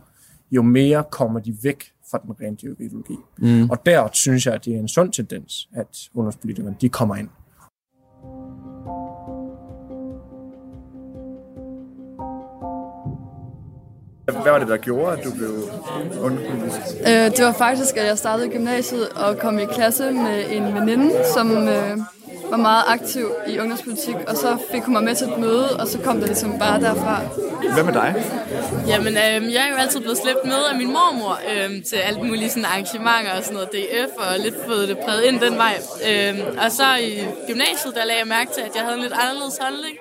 jo 0.52 0.62
mere 0.62 1.04
kommer 1.12 1.40
de 1.40 1.58
væk 1.64 1.84
fra 2.12 2.18
den 2.18 2.32
rendyrkede 2.42 2.86
ideologi. 2.86 3.16
Mm. 3.38 3.70
Og 3.70 3.86
der 3.86 4.10
synes 4.14 4.46
jeg, 4.46 4.54
at 4.54 4.66
det 4.66 4.76
er 4.76 4.80
en 4.80 4.88
sund 4.88 5.12
tendens, 5.12 5.70
at 5.74 6.10
ungdomspolitikerne 6.14 6.76
de 6.82 6.90
kommer 6.90 7.16
ind. 7.16 7.30
Hvad 14.42 14.52
var 14.52 14.60
det, 14.60 14.68
der 14.68 14.78
gjorde, 14.78 15.18
at 15.18 15.24
du 15.24 15.32
blev 15.32 15.70
ungdomspolitisk? 16.22 16.80
Øh, 17.08 17.32
det 17.38 17.46
var 17.46 17.52
faktisk, 17.52 17.98
at 17.98 18.06
jeg 18.06 18.18
startede 18.18 18.48
i 18.48 18.50
gymnasiet 18.50 19.10
og 19.10 19.38
kom 19.38 19.60
i 19.60 19.66
klasse 19.66 20.12
med 20.12 20.44
en 20.50 20.76
veninde, 20.76 21.12
som 21.34 21.68
øh, 21.68 21.98
var 22.50 22.58
meget 22.58 22.84
aktiv 22.88 23.32
i 23.48 23.60
ungdomspolitik, 23.60 24.16
og 24.28 24.36
så 24.36 24.58
fik 24.72 24.82
hun 24.84 24.94
mig 24.94 25.04
med 25.04 25.16
til 25.16 25.28
et 25.28 25.38
møde, 25.38 25.70
og 25.80 25.88
så 25.88 25.98
kom 26.00 26.18
det 26.18 26.28
ligesom 26.28 26.60
bare 26.60 26.82
derfra. 26.82 27.22
Hvad 27.74 27.84
med 27.84 27.94
dig? 27.94 28.24
Jamen, 28.88 29.14
øh, 29.24 29.54
jeg 29.54 29.62
er 29.68 29.72
jo 29.72 29.78
altid 29.84 30.00
blevet 30.00 30.18
slæbt 30.18 30.46
med 30.46 30.62
af 30.72 30.78
min 30.78 30.88
mormor 30.88 31.40
øh, 31.52 31.84
til 31.84 31.96
alt 31.96 32.22
mulige 32.28 32.50
sådan, 32.50 32.66
arrangementer 32.66 33.32
og 33.38 33.44
sådan 33.44 33.54
noget 33.54 33.70
DF, 33.72 34.12
og 34.18 34.40
lidt 34.40 34.56
fået 34.68 34.88
det 34.88 34.98
præget 35.06 35.24
ind 35.24 35.40
den 35.40 35.58
vej. 35.58 35.76
Øh, 36.10 36.34
og 36.66 36.72
så 36.72 36.88
i 37.02 37.12
gymnasiet, 37.48 37.96
der 37.96 38.04
lagde 38.06 38.20
jeg 38.20 38.28
mærke 38.28 38.52
til, 38.56 38.62
at 38.62 38.72
jeg 38.76 38.84
havde 38.84 38.96
en 38.96 39.04
lidt 39.08 39.14
anderledes 39.24 39.58
holdning. 39.62 39.96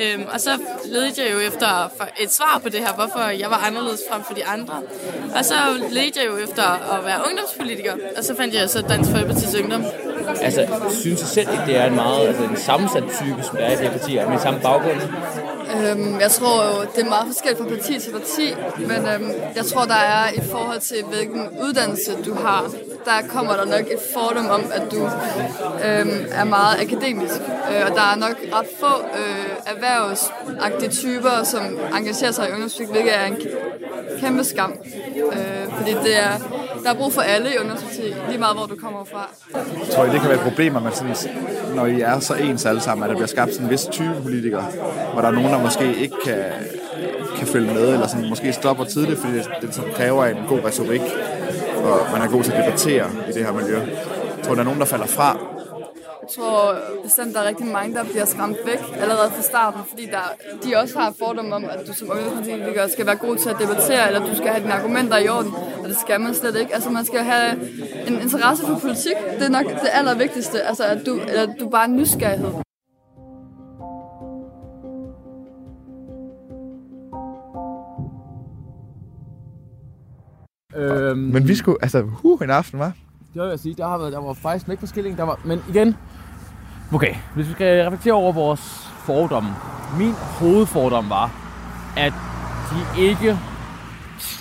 Øhm, 0.00 0.26
og 0.32 0.40
så 0.40 0.50
ledte 0.84 1.22
jeg 1.22 1.32
jo 1.32 1.38
efter 1.38 1.90
et 2.20 2.32
svar 2.32 2.60
på 2.62 2.68
det 2.68 2.80
her, 2.80 2.92
hvorfor 2.92 3.20
jeg 3.20 3.50
var 3.50 3.56
anderledes 3.56 4.00
frem 4.10 4.24
for 4.24 4.34
de 4.34 4.44
andre. 4.44 4.74
Og 5.36 5.44
så 5.44 5.54
ledte 5.90 6.20
jeg 6.20 6.26
jo 6.26 6.36
efter 6.36 6.62
at 6.62 7.04
være 7.04 7.18
ungdomspolitiker, 7.28 7.94
og 8.16 8.24
så 8.24 8.36
fandt 8.36 8.54
jeg 8.54 8.70
så 8.70 8.82
Dansk 8.82 9.10
Folkeparti's 9.10 9.62
Ungdom. 9.62 9.84
Altså, 10.40 10.66
synes 10.90 11.20
jeg 11.20 11.28
selv, 11.28 11.48
at 11.48 11.66
det 11.66 11.76
er 11.76 11.86
en 11.86 11.94
meget 11.94 12.28
altså, 12.28 12.42
en 12.44 12.56
sammensat 12.56 13.02
type, 13.02 13.42
som 13.42 13.56
der 13.56 13.64
er 13.64 13.72
i 13.72 13.76
det 13.76 13.90
her 13.90 13.98
parti, 13.98 14.14
med 14.30 14.38
samme 14.38 14.60
baggrund? 14.60 15.00
Øhm, 15.76 16.20
jeg 16.20 16.30
tror 16.30 16.64
jo, 16.64 16.86
det 16.96 17.04
er 17.04 17.08
meget 17.08 17.26
forskelligt 17.26 17.60
fra 17.62 17.68
parti 17.68 17.98
til 18.00 18.12
parti, 18.12 18.54
men 18.78 19.00
øhm, 19.12 19.32
jeg 19.56 19.64
tror, 19.66 19.84
der 19.84 20.02
er 20.16 20.32
i 20.32 20.40
forhold 20.50 20.80
til, 20.80 21.04
hvilken 21.04 21.48
uddannelse 21.62 22.12
du 22.26 22.34
har, 22.34 22.70
der 23.04 23.28
kommer 23.28 23.56
der 23.56 23.64
nok 23.64 23.80
et 23.80 24.02
fordom 24.14 24.46
om, 24.46 24.64
at 24.74 24.82
du 24.92 25.02
øhm, 25.86 26.26
er 26.30 26.44
meget 26.44 26.80
akademisk. 26.80 27.40
Øh, 27.70 27.82
og 27.90 27.96
der 27.96 28.02
er 28.12 28.16
nok 28.16 28.36
ret 28.52 28.66
få 28.80 28.94
øh, 29.18 29.50
erhvervsagtige 29.66 30.90
typer, 30.90 31.42
som 31.44 31.62
engagerer 31.96 32.30
sig 32.32 32.48
i 32.48 32.52
ungdomspolitik, 32.52 32.94
hvilket 32.94 33.16
er 33.16 33.24
en 33.24 33.36
kæmpe 34.20 34.44
skam. 34.44 34.72
Øh, 35.32 35.72
fordi 35.76 35.90
det 35.90 36.18
er, 36.18 36.32
der 36.82 36.90
er 36.90 36.94
brug 36.94 37.12
for 37.12 37.20
alle 37.20 37.54
i 37.54 37.58
ungdomspolitik, 37.58 38.14
lige 38.28 38.38
meget 38.38 38.56
hvor 38.56 38.66
du 38.66 38.76
kommer 38.76 39.04
fra. 39.04 39.28
Jeg 39.54 39.94
tror 39.94 40.04
I, 40.04 40.10
det 40.10 40.20
kan 40.20 40.28
være 40.28 40.38
et 40.38 40.44
problem, 40.44 40.76
at 40.76 40.82
man 40.82 40.92
sådan, 40.94 41.16
når 41.74 41.86
I 41.86 42.00
er 42.00 42.20
så 42.20 42.34
ens 42.34 42.66
alle 42.66 42.80
sammen, 42.80 43.04
at 43.04 43.08
der 43.10 43.16
bliver 43.16 43.26
skabt 43.26 43.52
sådan 43.52 43.66
en 43.66 43.70
vis 43.70 43.84
type 43.90 44.14
politikere, 44.22 44.66
hvor 45.12 45.20
der 45.20 45.28
er 45.28 45.32
nogen, 45.32 45.52
der 45.52 45.61
måske 45.62 45.96
ikke 45.96 46.16
kan, 46.24 46.44
kan 47.36 47.46
følge 47.46 47.74
med, 47.74 47.92
eller 47.92 48.06
sådan, 48.06 48.28
måske 48.28 48.52
stopper 48.52 48.84
tidligt, 48.84 49.20
fordi 49.20 49.34
det, 49.34 49.48
det 49.60 49.74
sådan 49.74 49.92
kræver 49.92 50.24
en 50.24 50.36
god 50.48 50.64
retorik, 50.64 51.02
og 51.84 51.98
man 52.12 52.22
er 52.22 52.28
god 52.30 52.42
til 52.44 52.52
at 52.52 52.64
debattere 52.64 53.06
i 53.28 53.32
det 53.32 53.44
her 53.44 53.52
miljø. 53.52 53.78
Jeg 54.36 54.44
tror, 54.44 54.54
der 54.54 54.60
er 54.60 54.64
nogen, 54.64 54.80
der 54.80 54.86
falder 54.86 55.06
fra. 55.06 55.38
Jeg 56.22 56.30
tror 56.36 56.74
bestemt, 57.04 57.34
der 57.34 57.40
er 57.40 57.48
rigtig 57.48 57.66
mange, 57.66 57.94
der 57.94 58.04
bliver 58.04 58.24
skræmt 58.24 58.56
væk 58.64 58.80
allerede 59.00 59.30
fra 59.30 59.42
starten, 59.42 59.80
fordi 59.88 60.06
der, 60.06 60.24
de 60.64 60.76
også 60.76 60.98
har 60.98 61.14
fordom 61.18 61.52
om, 61.52 61.64
at 61.64 61.86
du 61.86 61.92
som 61.92 62.10
ungdomspolitiker 62.10 62.88
skal 62.88 63.06
være 63.06 63.16
god 63.16 63.36
til 63.36 63.48
at 63.48 63.56
debattere, 63.60 64.06
eller 64.06 64.20
du 64.20 64.36
skal 64.36 64.48
have 64.48 64.62
dine 64.62 64.72
argumenter 64.74 65.18
i 65.18 65.28
orden, 65.28 65.52
og 65.82 65.88
det 65.88 65.96
skal 65.96 66.20
man 66.20 66.34
slet 66.34 66.56
ikke. 66.56 66.74
Altså 66.74 66.90
man 66.90 67.04
skal 67.04 67.20
have 67.20 67.50
en 68.06 68.20
interesse 68.20 68.66
for 68.66 68.78
politik, 68.78 69.16
det 69.38 69.46
er 69.46 69.50
nok 69.50 69.64
det 69.64 69.90
allervigtigste, 69.92 70.62
altså 70.62 70.84
at 70.84 71.06
du, 71.06 71.20
eller 71.28 71.46
du 71.60 71.68
bare 71.68 71.84
er 71.84 71.88
nysgerrighed. 71.88 72.50
Øhm, 80.76 81.18
Men 81.18 81.48
vi 81.48 81.54
skulle, 81.54 81.78
altså, 81.82 82.02
huh, 82.02 82.40
en 82.42 82.50
aften, 82.50 82.78
var. 82.78 82.92
Det 83.34 83.42
vil 83.42 83.48
jeg 83.48 83.58
sige, 83.58 83.74
der 83.74 83.88
har 83.88 83.98
været, 83.98 84.12
der 84.12 84.20
var 84.20 84.32
faktisk 84.32 84.68
ikke 84.68 84.80
forskellige, 84.80 85.16
der 85.16 85.22
var, 85.22 85.40
men 85.44 85.60
igen, 85.68 85.96
okay, 86.92 87.14
hvis 87.34 87.48
vi 87.48 87.52
skal 87.52 87.84
reflektere 87.84 88.14
over 88.14 88.32
vores 88.32 88.90
fordomme. 89.04 89.50
Min 89.98 90.12
hovedfordom 90.12 91.10
var, 91.10 91.30
at 91.96 92.12
de 92.70 93.02
ikke 93.02 93.38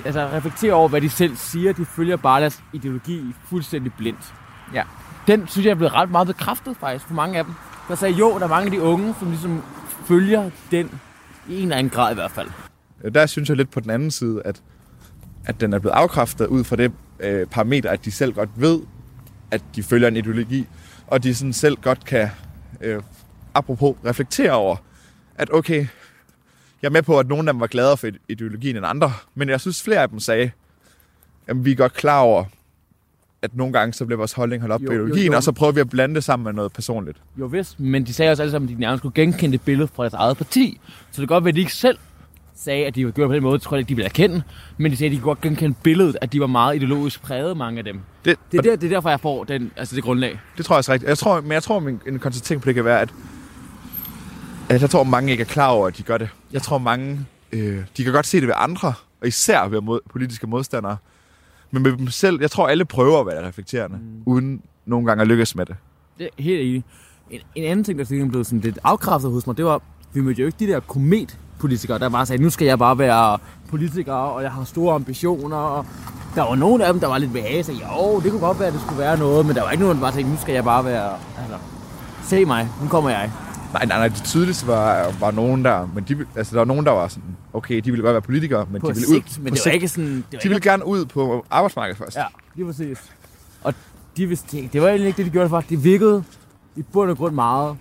altså, 0.05 0.29
reflekterer 0.33 0.73
over, 0.73 0.89
hvad 0.89 1.01
de 1.01 1.09
selv 1.09 1.35
siger. 1.35 1.73
De 1.73 1.85
følger 1.85 2.15
bare 2.15 2.41
deres 2.41 2.63
ideologi 2.73 3.35
fuldstændig 3.45 3.93
blindt. 3.97 4.33
Ja. 4.73 4.83
Den 5.27 5.47
synes 5.47 5.65
jeg 5.65 5.71
er 5.71 5.75
blevet 5.75 5.93
ret 5.93 6.11
meget 6.11 6.27
bekræftet 6.27 6.77
faktisk 6.77 7.05
for 7.07 7.13
mange 7.13 7.37
af 7.37 7.45
dem. 7.45 7.53
Der 7.87 7.95
sagde, 7.95 8.15
jo, 8.15 8.37
der 8.37 8.43
er 8.43 8.49
mange 8.49 8.65
af 8.65 8.71
de 8.71 8.81
unge, 8.81 9.15
som 9.19 9.29
ligesom 9.29 9.63
følger 10.05 10.49
den 10.71 10.99
i 11.49 11.57
en 11.57 11.61
eller 11.61 11.75
anden 11.75 11.89
grad 11.89 12.11
i 12.11 12.15
hvert 12.15 12.31
fald. 12.31 12.47
Der 13.13 13.25
synes 13.25 13.49
jeg 13.49 13.57
lidt 13.57 13.71
på 13.71 13.79
den 13.79 13.89
anden 13.89 14.11
side, 14.11 14.41
at, 14.45 14.61
at 15.45 15.61
den 15.61 15.73
er 15.73 15.79
blevet 15.79 15.95
afkræftet 15.95 16.47
ud 16.47 16.63
fra 16.63 16.75
det 16.75 16.91
øh, 17.19 17.47
parameter, 17.47 17.89
at 17.89 18.05
de 18.05 18.11
selv 18.11 18.33
godt 18.33 18.49
ved, 18.55 18.79
at 19.51 19.61
de 19.75 19.83
følger 19.83 20.07
en 20.07 20.17
ideologi, 20.17 20.67
og 21.07 21.23
de 21.23 21.35
sådan 21.35 21.53
selv 21.53 21.77
godt 21.81 22.05
kan, 22.05 22.29
øh, 22.81 23.01
apropos, 23.53 23.95
reflektere 24.05 24.51
over, 24.51 24.75
at 25.35 25.53
okay, 25.53 25.85
jeg 26.81 26.87
er 26.87 26.91
med 26.91 27.01
på, 27.01 27.19
at 27.19 27.27
nogle 27.27 27.49
af 27.49 27.53
dem 27.53 27.59
var 27.59 27.67
gladere 27.67 27.97
for 27.97 28.07
ideologien 28.29 28.75
end 28.75 28.85
andre, 28.85 29.13
men 29.35 29.49
jeg 29.49 29.61
synes 29.61 29.83
flere 29.83 30.01
af 30.01 30.09
dem 30.09 30.19
sagde, 30.19 30.51
at 31.47 31.65
vi 31.65 31.71
er 31.71 31.75
godt 31.75 31.93
klar 31.93 32.19
over, 32.19 32.45
at 33.41 33.55
nogle 33.55 33.73
gange 33.73 33.93
så 33.93 34.05
bliver 34.05 34.17
vores 34.17 34.33
holdning 34.33 34.61
holdt 34.61 34.73
op 34.73 34.81
Jo, 34.81 34.87
på 34.87 34.93
jo, 34.93 34.99
ideologien, 34.99 35.31
jo. 35.31 35.37
og 35.37 35.43
så 35.43 35.51
prøver 35.51 35.71
vi 35.71 35.79
at 35.79 35.89
blande 35.89 36.15
det 36.15 36.23
sammen 36.23 36.43
med 36.43 36.53
noget 36.53 36.73
personligt. 36.73 37.17
Jo 37.39 37.45
vist, 37.45 37.79
men 37.79 38.05
de 38.05 38.13
sagde 38.13 38.31
også 38.31 38.43
alle 38.43 38.51
sammen, 38.51 38.69
at 38.69 38.75
de 38.75 38.81
nærmest 38.81 39.01
kunne 39.01 39.13
genkende 39.15 39.51
det 39.57 39.61
billede 39.61 39.87
fra 39.87 40.03
deres 40.03 40.13
eget 40.13 40.37
parti. 40.37 40.79
Så 40.87 41.07
det 41.07 41.15
kan 41.15 41.27
godt 41.27 41.43
være, 41.43 41.49
at 41.49 41.55
de 41.55 41.59
ikke 41.59 41.73
selv 41.73 41.97
sagde, 42.63 42.85
at 42.85 42.95
de 42.95 43.05
var 43.05 43.11
gjort 43.11 43.27
på 43.29 43.33
den 43.33 43.43
måde, 43.43 43.59
tror 43.59 43.75
jeg 43.77 43.79
ikke, 43.79 43.89
de 43.89 43.95
ville 43.95 44.05
erkende. 44.05 44.43
Men 44.77 44.91
de 44.91 44.97
sagde, 44.97 45.09
at 45.09 45.15
de 45.15 45.17
kunne 45.17 45.29
godt 45.29 45.41
genkende 45.41 45.75
billedet, 45.83 46.17
at 46.21 46.33
de 46.33 46.39
var 46.39 46.47
meget 46.47 46.75
ideologisk 46.75 47.21
præget, 47.21 47.57
mange 47.57 47.77
af 47.77 47.83
dem. 47.83 47.99
Det, 48.25 48.37
Det 48.51 48.57
er, 48.57 48.61
der, 48.61 48.75
det 48.75 48.83
er 48.83 48.89
derfor, 48.89 49.09
jeg 49.09 49.19
får 49.19 49.43
den, 49.43 49.71
altså 49.77 49.95
det 49.95 50.03
grundlag. 50.03 50.39
Det 50.57 50.65
tror 50.65 50.75
jeg 50.75 50.77
også 50.77 50.93
rigtigt. 50.93 51.09
Jeg 51.09 51.17
tror, 51.17 51.41
men 51.41 51.51
jeg 51.51 51.63
tror, 51.63 51.79
min, 51.79 52.01
en 52.07 52.19
konstatering 52.19 52.61
på 52.61 52.65
det 52.67 52.75
kan 52.75 52.85
være, 52.85 53.01
at, 53.01 53.13
at 54.69 54.81
jeg 54.81 54.89
tror, 54.89 55.03
mange 55.03 55.31
ikke 55.31 55.41
er 55.41 55.45
klar 55.45 55.67
over, 55.67 55.87
at 55.87 55.97
de 55.97 56.03
gør 56.03 56.17
det. 56.17 56.29
Jeg 56.51 56.61
tror, 56.61 56.77
mange 56.77 57.25
øh, 57.51 57.83
de 57.97 58.03
kan 58.03 58.13
godt 58.13 58.25
se 58.27 58.39
det 58.39 58.47
ved 58.47 58.55
andre, 58.57 58.93
og 59.21 59.27
især 59.27 59.67
ved 59.67 59.81
mod, 59.81 59.99
politiske 60.09 60.47
modstandere. 60.47 60.97
Men 61.71 61.83
med 61.83 61.91
dem 61.91 62.07
selv, 62.07 62.41
jeg 62.41 62.51
tror, 62.51 62.67
alle 62.67 62.85
prøver 62.85 63.19
at 63.19 63.25
være 63.25 63.47
reflekterende, 63.47 63.97
mm. 63.97 64.23
uden 64.25 64.61
nogle 64.85 65.07
gange 65.07 65.21
at 65.21 65.27
lykkes 65.27 65.55
med 65.55 65.65
det. 65.65 65.75
Det 66.17 66.25
er 66.25 66.43
helt 66.43 66.61
enig. 66.61 66.83
En, 67.29 67.41
en 67.55 67.63
anden 67.63 67.83
ting, 67.83 67.99
der 67.99 68.05
sikkert 68.05 68.29
blev 68.29 68.43
sådan 68.43 68.59
lidt 68.59 68.79
afkræftet 68.83 69.31
hos 69.31 69.47
mig, 69.47 69.57
det 69.57 69.65
var, 69.65 69.81
vi 70.13 70.21
mødte 70.21 70.41
jo 70.41 70.45
ikke 70.45 70.59
de 70.59 70.67
der 70.67 70.79
kometpolitikere, 71.61 71.99
der 71.99 72.09
bare 72.09 72.25
sagde, 72.25 72.43
nu 72.43 72.49
skal 72.49 72.65
jeg 72.65 72.79
bare 72.79 72.97
være 72.97 73.37
politiker, 73.69 74.13
og 74.13 74.43
jeg 74.43 74.51
har 74.51 74.63
store 74.63 74.95
ambitioner. 74.95 75.57
Og 75.57 75.85
der 76.35 76.41
var 76.41 76.55
nogle 76.55 76.85
af 76.85 76.93
dem, 76.93 76.99
der 76.99 77.07
var 77.07 77.17
lidt 77.17 77.33
vage, 77.33 77.63
så 77.63 77.71
jo, 77.71 78.19
det 78.19 78.31
kunne 78.31 78.41
godt 78.41 78.59
være, 78.59 78.67
at 78.67 78.73
det 78.73 78.81
skulle 78.81 78.99
være 78.99 79.17
noget, 79.17 79.45
men 79.45 79.55
der 79.55 79.61
var 79.61 79.71
ikke 79.71 79.83
nogen, 79.83 79.97
der 79.97 80.01
bare 80.03 80.11
tænkte, 80.11 80.31
nu 80.31 80.37
skal 80.41 80.53
jeg 80.53 80.63
bare 80.63 80.85
være, 80.85 81.11
altså, 81.37 81.57
se 82.23 82.45
mig, 82.45 82.67
nu 82.81 82.87
kommer 82.87 83.09
jeg. 83.09 83.31
Nej, 83.73 83.85
nej, 83.85 83.97
nej, 83.97 84.07
det 84.07 84.23
tydeligste 84.23 84.67
var, 84.67 85.13
var 85.19 85.31
nogen 85.31 85.65
der, 85.65 85.89
men 85.95 86.03
de, 86.07 86.17
altså, 86.35 86.51
der 86.51 86.57
var 86.59 86.65
nogen, 86.65 86.85
der 86.85 86.91
var 86.91 87.07
sådan, 87.07 87.23
okay, 87.53 87.75
de 87.75 87.91
ville 87.91 88.03
godt 88.03 88.13
være 88.13 88.21
politikere, 88.21 88.65
men 88.71 88.81
På 88.81 88.87
de 88.87 88.93
ville 88.93 89.07
sigt, 89.07 89.37
ud 89.37 89.43
men 89.43 89.51
på 89.51 89.55
det 89.55 89.59
var 89.59 89.63
sigt. 89.63 89.73
ikke 89.73 89.87
sådan... 89.87 90.15
Det 90.15 90.25
var 90.33 90.39
De 90.39 90.49
ville 90.49 90.61
gerne 90.61 90.85
ud 90.87 91.05
på 91.05 91.45
arbejdsmarkedet 91.51 91.97
først. 91.97 92.15
Ja, 92.17 92.23
lige 92.55 92.65
præcis. 92.65 92.97
Og 93.63 93.73
de 94.17 94.25
vidste, 94.27 94.69
det, 94.73 94.81
var 94.81 94.87
egentlig 94.87 95.07
ikke 95.07 95.17
det, 95.17 95.25
de 95.25 95.31
gjorde 95.31 95.49
for. 95.49 95.61
Det 95.69 95.83
virkede 95.83 96.23
i 96.75 96.81
bund 96.81 97.09
og 97.11 97.17
grund 97.17 97.35
meget 97.35 97.77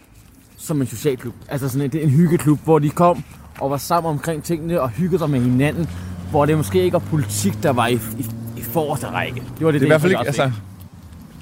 som 0.57 0.81
en 0.81 0.87
socialklub. 0.87 1.35
Altså 1.49 1.69
sådan 1.69 1.91
en, 1.95 2.01
en 2.03 2.11
hyggeklub, 2.11 2.59
hvor 2.65 2.79
de 2.79 2.91
kom 2.91 3.25
og 3.61 3.71
var 3.71 3.77
sammen 3.77 4.11
omkring 4.11 4.45
tingene 4.45 4.81
og 4.81 4.89
hyggede 4.91 5.19
sig 5.19 5.31
med 5.31 5.41
hinanden. 5.41 5.89
Hvor 6.31 6.47
det 6.47 6.57
måske 6.57 6.83
ikke 6.83 6.93
var 6.93 6.99
politik, 6.99 7.63
der 7.63 7.71
var 7.71 7.87
i, 7.87 7.95
i, 7.95 8.27
i 8.57 8.63
forreste 8.63 9.07
række. 9.07 9.43
Det 9.59 9.67
var 9.67 9.71
det, 9.73 9.81
Det 9.81 9.87
er 9.87 9.87
i 9.87 9.89
hvert 9.91 10.01
fald 10.01 10.13
ikke, 10.13 10.19
jeg 10.19 10.27
altså, 10.27 10.51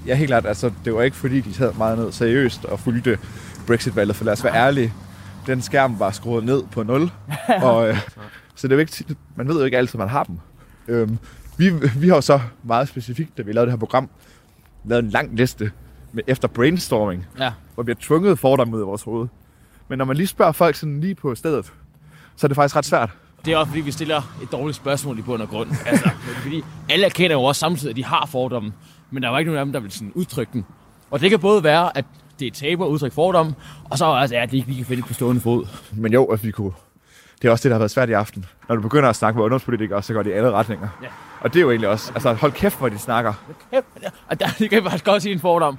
ja, 0.07 0.15
helt 0.15 0.29
klart, 0.29 0.47
altså, 0.47 0.73
det 0.85 0.95
var 0.95 1.03
ikke 1.03 1.17
fordi, 1.17 1.41
de 1.41 1.55
sad 1.55 1.73
meget 1.75 1.99
ned 1.99 2.13
seriøst 2.13 2.65
og 2.65 2.81
fulgte 2.81 3.19
Brexit-valget, 3.67 4.17
for 4.17 4.25
lad 4.25 4.33
os 4.33 4.45
være 4.45 4.55
ærlige, 4.55 4.93
den 5.47 5.63
skærm 5.63 6.01
var 6.01 6.11
skruet 6.11 6.45
ned 6.45 6.63
på 6.73 6.83
0, 6.83 7.11
og, 7.63 7.89
øh, 7.89 8.01
så 8.55 8.69
det 8.69 8.73
er 8.73 8.77
jo 8.77 8.81
ikke, 8.81 9.05
man 9.37 9.49
ved 9.49 9.59
jo 9.59 9.65
ikke 9.65 9.79
altid, 9.79 9.99
man 9.99 10.09
har 10.09 10.25
dem. 10.25 10.39
Øhm, 10.89 11.19
vi, 11.57 11.71
vi 11.97 12.09
har 12.09 12.15
jo 12.15 12.21
så 12.21 12.41
meget 12.63 12.89
specifikt, 12.89 13.39
da 13.39 13.43
vi 13.43 13.53
lavede 13.53 13.67
det 13.67 13.73
her 13.73 13.79
program, 13.79 14.09
lavet 14.85 15.05
en 15.05 15.11
lang 15.11 15.37
liste 15.37 15.71
med, 16.13 16.23
efter 16.27 16.49
brainstorming, 16.49 17.27
Ja. 17.39 17.53
hvor 17.75 17.83
vi 17.83 17.91
har 17.93 17.97
tvunget 18.01 18.39
fordomme 18.39 18.77
ud 18.77 18.81
af 18.81 18.87
vores 18.87 19.03
hoved. 19.03 19.29
Men 19.89 19.99
når 19.99 20.05
man 20.05 20.17
lige 20.17 20.27
spørger 20.27 20.53
folk 20.53 20.75
sådan 20.77 21.01
lige 21.01 21.15
på 21.15 21.35
stedet, 21.35 21.73
så 22.39 22.47
er 22.47 22.49
det 22.49 22.57
faktisk 22.57 22.77
ret 22.77 22.85
svært. 22.85 23.11
Det 23.45 23.53
er 23.53 23.57
også 23.57 23.69
fordi, 23.69 23.81
vi 23.81 23.91
stiller 23.91 24.23
et 24.43 24.53
dårligt 24.53 24.77
spørgsmål 24.77 25.19
i 25.19 25.23
bund 25.23 25.43
og 25.43 25.49
grund. 25.49 25.71
Altså, 25.87 26.11
fordi 26.43 26.65
alle 26.89 27.07
erkender 27.07 27.37
jo 27.37 27.43
også 27.43 27.59
samtidig, 27.59 27.91
at 27.91 27.97
de 27.97 28.05
har 28.05 28.27
fordomme. 28.27 28.73
Men 29.11 29.23
der 29.23 29.29
var 29.29 29.39
ikke 29.39 29.51
nogen 29.51 29.59
af 29.59 29.67
dem, 29.67 29.73
der 29.73 29.81
vil 29.81 29.93
sådan 29.93 30.13
udtrykke 30.15 30.53
den. 30.53 30.67
Og 31.11 31.21
det 31.21 31.31
kan 31.31 31.39
både 31.39 31.65
være, 31.65 31.99
at 31.99 32.05
det 32.39 32.47
er 32.47 32.51
taber 32.51 32.85
at 32.85 32.89
udtrykke 32.89 33.15
fordom, 33.15 33.55
og 33.91 33.99
så 33.99 34.13
altså, 34.13 34.37
at 34.37 34.51
de 34.51 34.57
ikke 34.57 34.69
lige 34.69 34.77
kan 34.79 34.87
finde 34.87 35.03
det 35.03 35.09
på 35.09 35.15
stående 35.15 35.41
fod. 35.41 35.67
Men 35.93 36.13
jo, 36.13 36.25
at 36.25 36.45
vi 36.45 36.51
kunne... 36.51 36.73
Det 37.43 37.49
er 37.49 37.53
også 37.53 37.63
det, 37.63 37.71
der 37.71 37.75
har 37.75 37.79
været 37.79 37.91
svært 37.91 38.09
i 38.09 38.13
aften. 38.13 38.45
Når 38.69 38.77
du 38.77 38.83
begynder 38.83 39.09
at 39.09 39.17
snakke 39.17 39.37
med 39.37 39.45
ungdomspolitikere, 39.45 40.03
så 40.03 40.13
går 40.13 40.23
de 40.23 40.31
i 40.31 40.33
alle 40.33 40.51
retninger. 40.51 40.89
Ja. 41.03 41.09
Og 41.41 41.53
det 41.53 41.59
er 41.59 41.63
jo 41.63 41.71
egentlig 41.71 41.89
også... 41.89 42.13
Altså, 42.15 42.33
hold 42.33 42.53
kæft, 42.53 42.79
hvor 42.79 42.89
de 42.89 42.99
snakker. 42.99 43.33
Kæft, 43.73 43.87
og 44.29 44.41
der, 44.41 44.47
det 44.59 44.71
kan 44.71 44.73
jeg 44.73 44.83
faktisk 44.83 45.05
godt 45.05 45.23
sige 45.23 45.33
en 45.33 45.41
fordom. 45.41 45.79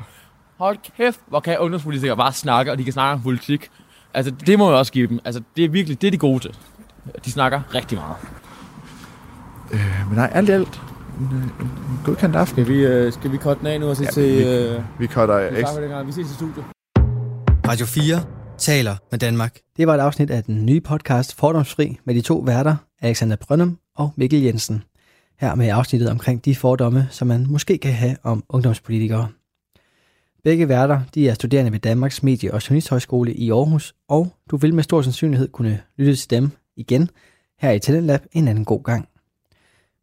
Hold 0.58 0.78
kæft, 0.98 1.20
hvor 1.28 1.40
kan 1.40 1.60
ungdomspolitikere 1.60 2.18
bare 2.18 2.34
snakke, 2.34 2.72
og 2.72 2.78
de 2.78 2.84
kan 2.84 2.94
snakke 2.94 3.14
om 3.14 3.24
politik. 3.24 3.70
Altså, 4.14 4.32
det 4.46 4.60
må 4.60 4.70
jeg 4.70 4.78
også 4.78 4.92
give 4.92 5.08
dem. 5.08 5.20
Altså, 5.26 5.42
det 5.56 5.66
er 5.66 5.70
virkelig, 5.70 6.02
det 6.02 6.08
er 6.08 6.12
de 6.12 6.18
gode 6.18 6.40
til. 6.40 6.58
De 7.26 7.32
snakker 7.32 7.62
rigtig 7.76 7.98
meget. 7.98 8.16
Men 10.08 10.16
nej, 10.16 10.30
alt 10.34 10.50
i 10.50 10.52
alt. 10.52 10.82
En, 11.20 11.26
øh, 11.38 11.44
en, 11.44 11.50
en 11.66 12.00
godkendt 12.06 12.36
aften. 12.36 12.66
Skal 12.66 12.74
vi, 12.76 12.86
øh, 12.86 13.14
skal 13.14 13.32
vi 13.32 13.38
cutte 13.38 13.60
den 13.60 13.68
af 13.68 13.80
nu 13.80 13.88
og 13.90 13.98
se 13.98 14.04
Ja, 14.04 14.10
til... 14.10 14.38
vi- 14.38 14.44
Øh, 14.44 14.82
Vi 15.00 15.08
cutter 15.08 15.52
vi, 15.52 15.60
ekstra. 15.60 16.02
vi 16.04 16.12
ses 16.12 16.32
i 16.32 16.34
studiet. 16.34 16.66
Radio 17.68 17.86
4 17.86 18.22
taler 18.58 18.96
med 19.12 19.20
Danmark. 19.20 19.56
Det 19.78 19.88
var 19.88 19.96
et 19.96 20.00
afsnit 20.00 20.32
af 20.32 20.44
den 20.44 20.66
nye 20.66 20.82
podcast 20.82 21.36
Fordomsfri 21.36 22.00
med 22.06 22.16
de 22.16 22.22
to 22.22 22.38
værter, 22.38 22.76
Alexander 23.02 23.36
Brøndum 23.48 23.78
og 23.98 24.14
Mikkel 24.16 24.42
Jensen. 24.42 24.84
Her 25.40 25.56
med 25.56 25.68
afsnittet 25.70 26.10
omkring 26.10 26.46
de 26.46 26.56
fordomme, 26.56 27.08
som 27.12 27.28
man 27.28 27.46
måske 27.50 27.78
kan 27.78 27.94
have 27.94 28.16
om 28.24 28.44
ungdomspolitikere. 28.50 29.28
Begge 30.44 30.70
værter 30.70 31.02
de 31.16 31.30
er 31.30 31.34
studerende 31.34 31.72
ved 31.72 31.80
Danmarks 31.80 32.24
Medie- 32.24 32.54
og 32.54 32.70
Journalisthøjskole 32.70 33.34
i 33.34 33.52
Aarhus, 33.52 33.96
og 34.08 34.34
du 34.52 34.58
vil 34.58 34.74
med 34.74 34.84
stor 34.84 35.02
sandsynlighed 35.02 35.48
kunne 35.48 35.82
lytte 35.98 36.16
til 36.16 36.30
dem 36.30 36.52
igen 36.76 37.10
her 37.60 37.72
i 37.72 37.80
Talentlab 37.80 38.22
en 38.32 38.48
anden 38.48 38.66
god 38.66 38.84
gang. 38.84 39.08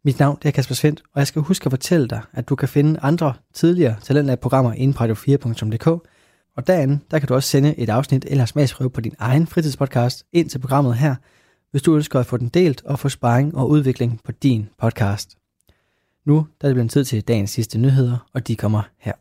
Mit 0.04 0.18
navn 0.18 0.38
er 0.44 0.50
Kasper 0.50 0.74
Svendt, 0.74 1.02
og 1.14 1.18
jeg 1.18 1.26
skal 1.26 1.42
huske 1.42 1.66
at 1.66 1.72
fortælle 1.72 2.08
dig, 2.08 2.20
at 2.32 2.48
du 2.48 2.56
kan 2.56 2.68
finde 2.68 3.00
andre 3.02 3.34
tidligere 3.54 3.96
Talentlab-programmer 4.02 4.72
inde 4.72 4.94
på 4.94 5.04
radio4.dk, 5.04 5.86
og 6.56 6.66
derinde 6.66 6.98
der 7.10 7.18
kan 7.18 7.28
du 7.28 7.34
også 7.34 7.48
sende 7.48 7.78
et 7.78 7.88
afsnit 7.88 8.24
eller 8.28 8.44
smagsprøve 8.44 8.90
på 8.90 9.00
din 9.00 9.14
egen 9.18 9.46
fritidspodcast 9.46 10.26
ind 10.32 10.50
til 10.50 10.58
programmet 10.58 10.96
her, 10.96 11.14
hvis 11.70 11.82
du 11.82 11.96
ønsker 11.96 12.20
at 12.20 12.26
få 12.26 12.36
den 12.36 12.48
delt 12.48 12.84
og 12.84 12.98
få 12.98 13.08
sparring 13.08 13.56
og 13.56 13.70
udvikling 13.70 14.20
på 14.24 14.32
din 14.32 14.68
podcast. 14.78 15.36
Nu 16.24 16.46
der 16.60 16.66
er 16.66 16.68
det 16.68 16.74
blevet 16.74 16.90
tid 16.90 17.04
til 17.04 17.22
dagens 17.22 17.50
sidste 17.50 17.78
nyheder, 17.78 18.28
og 18.34 18.48
de 18.48 18.56
kommer 18.56 18.82
her. 18.98 19.12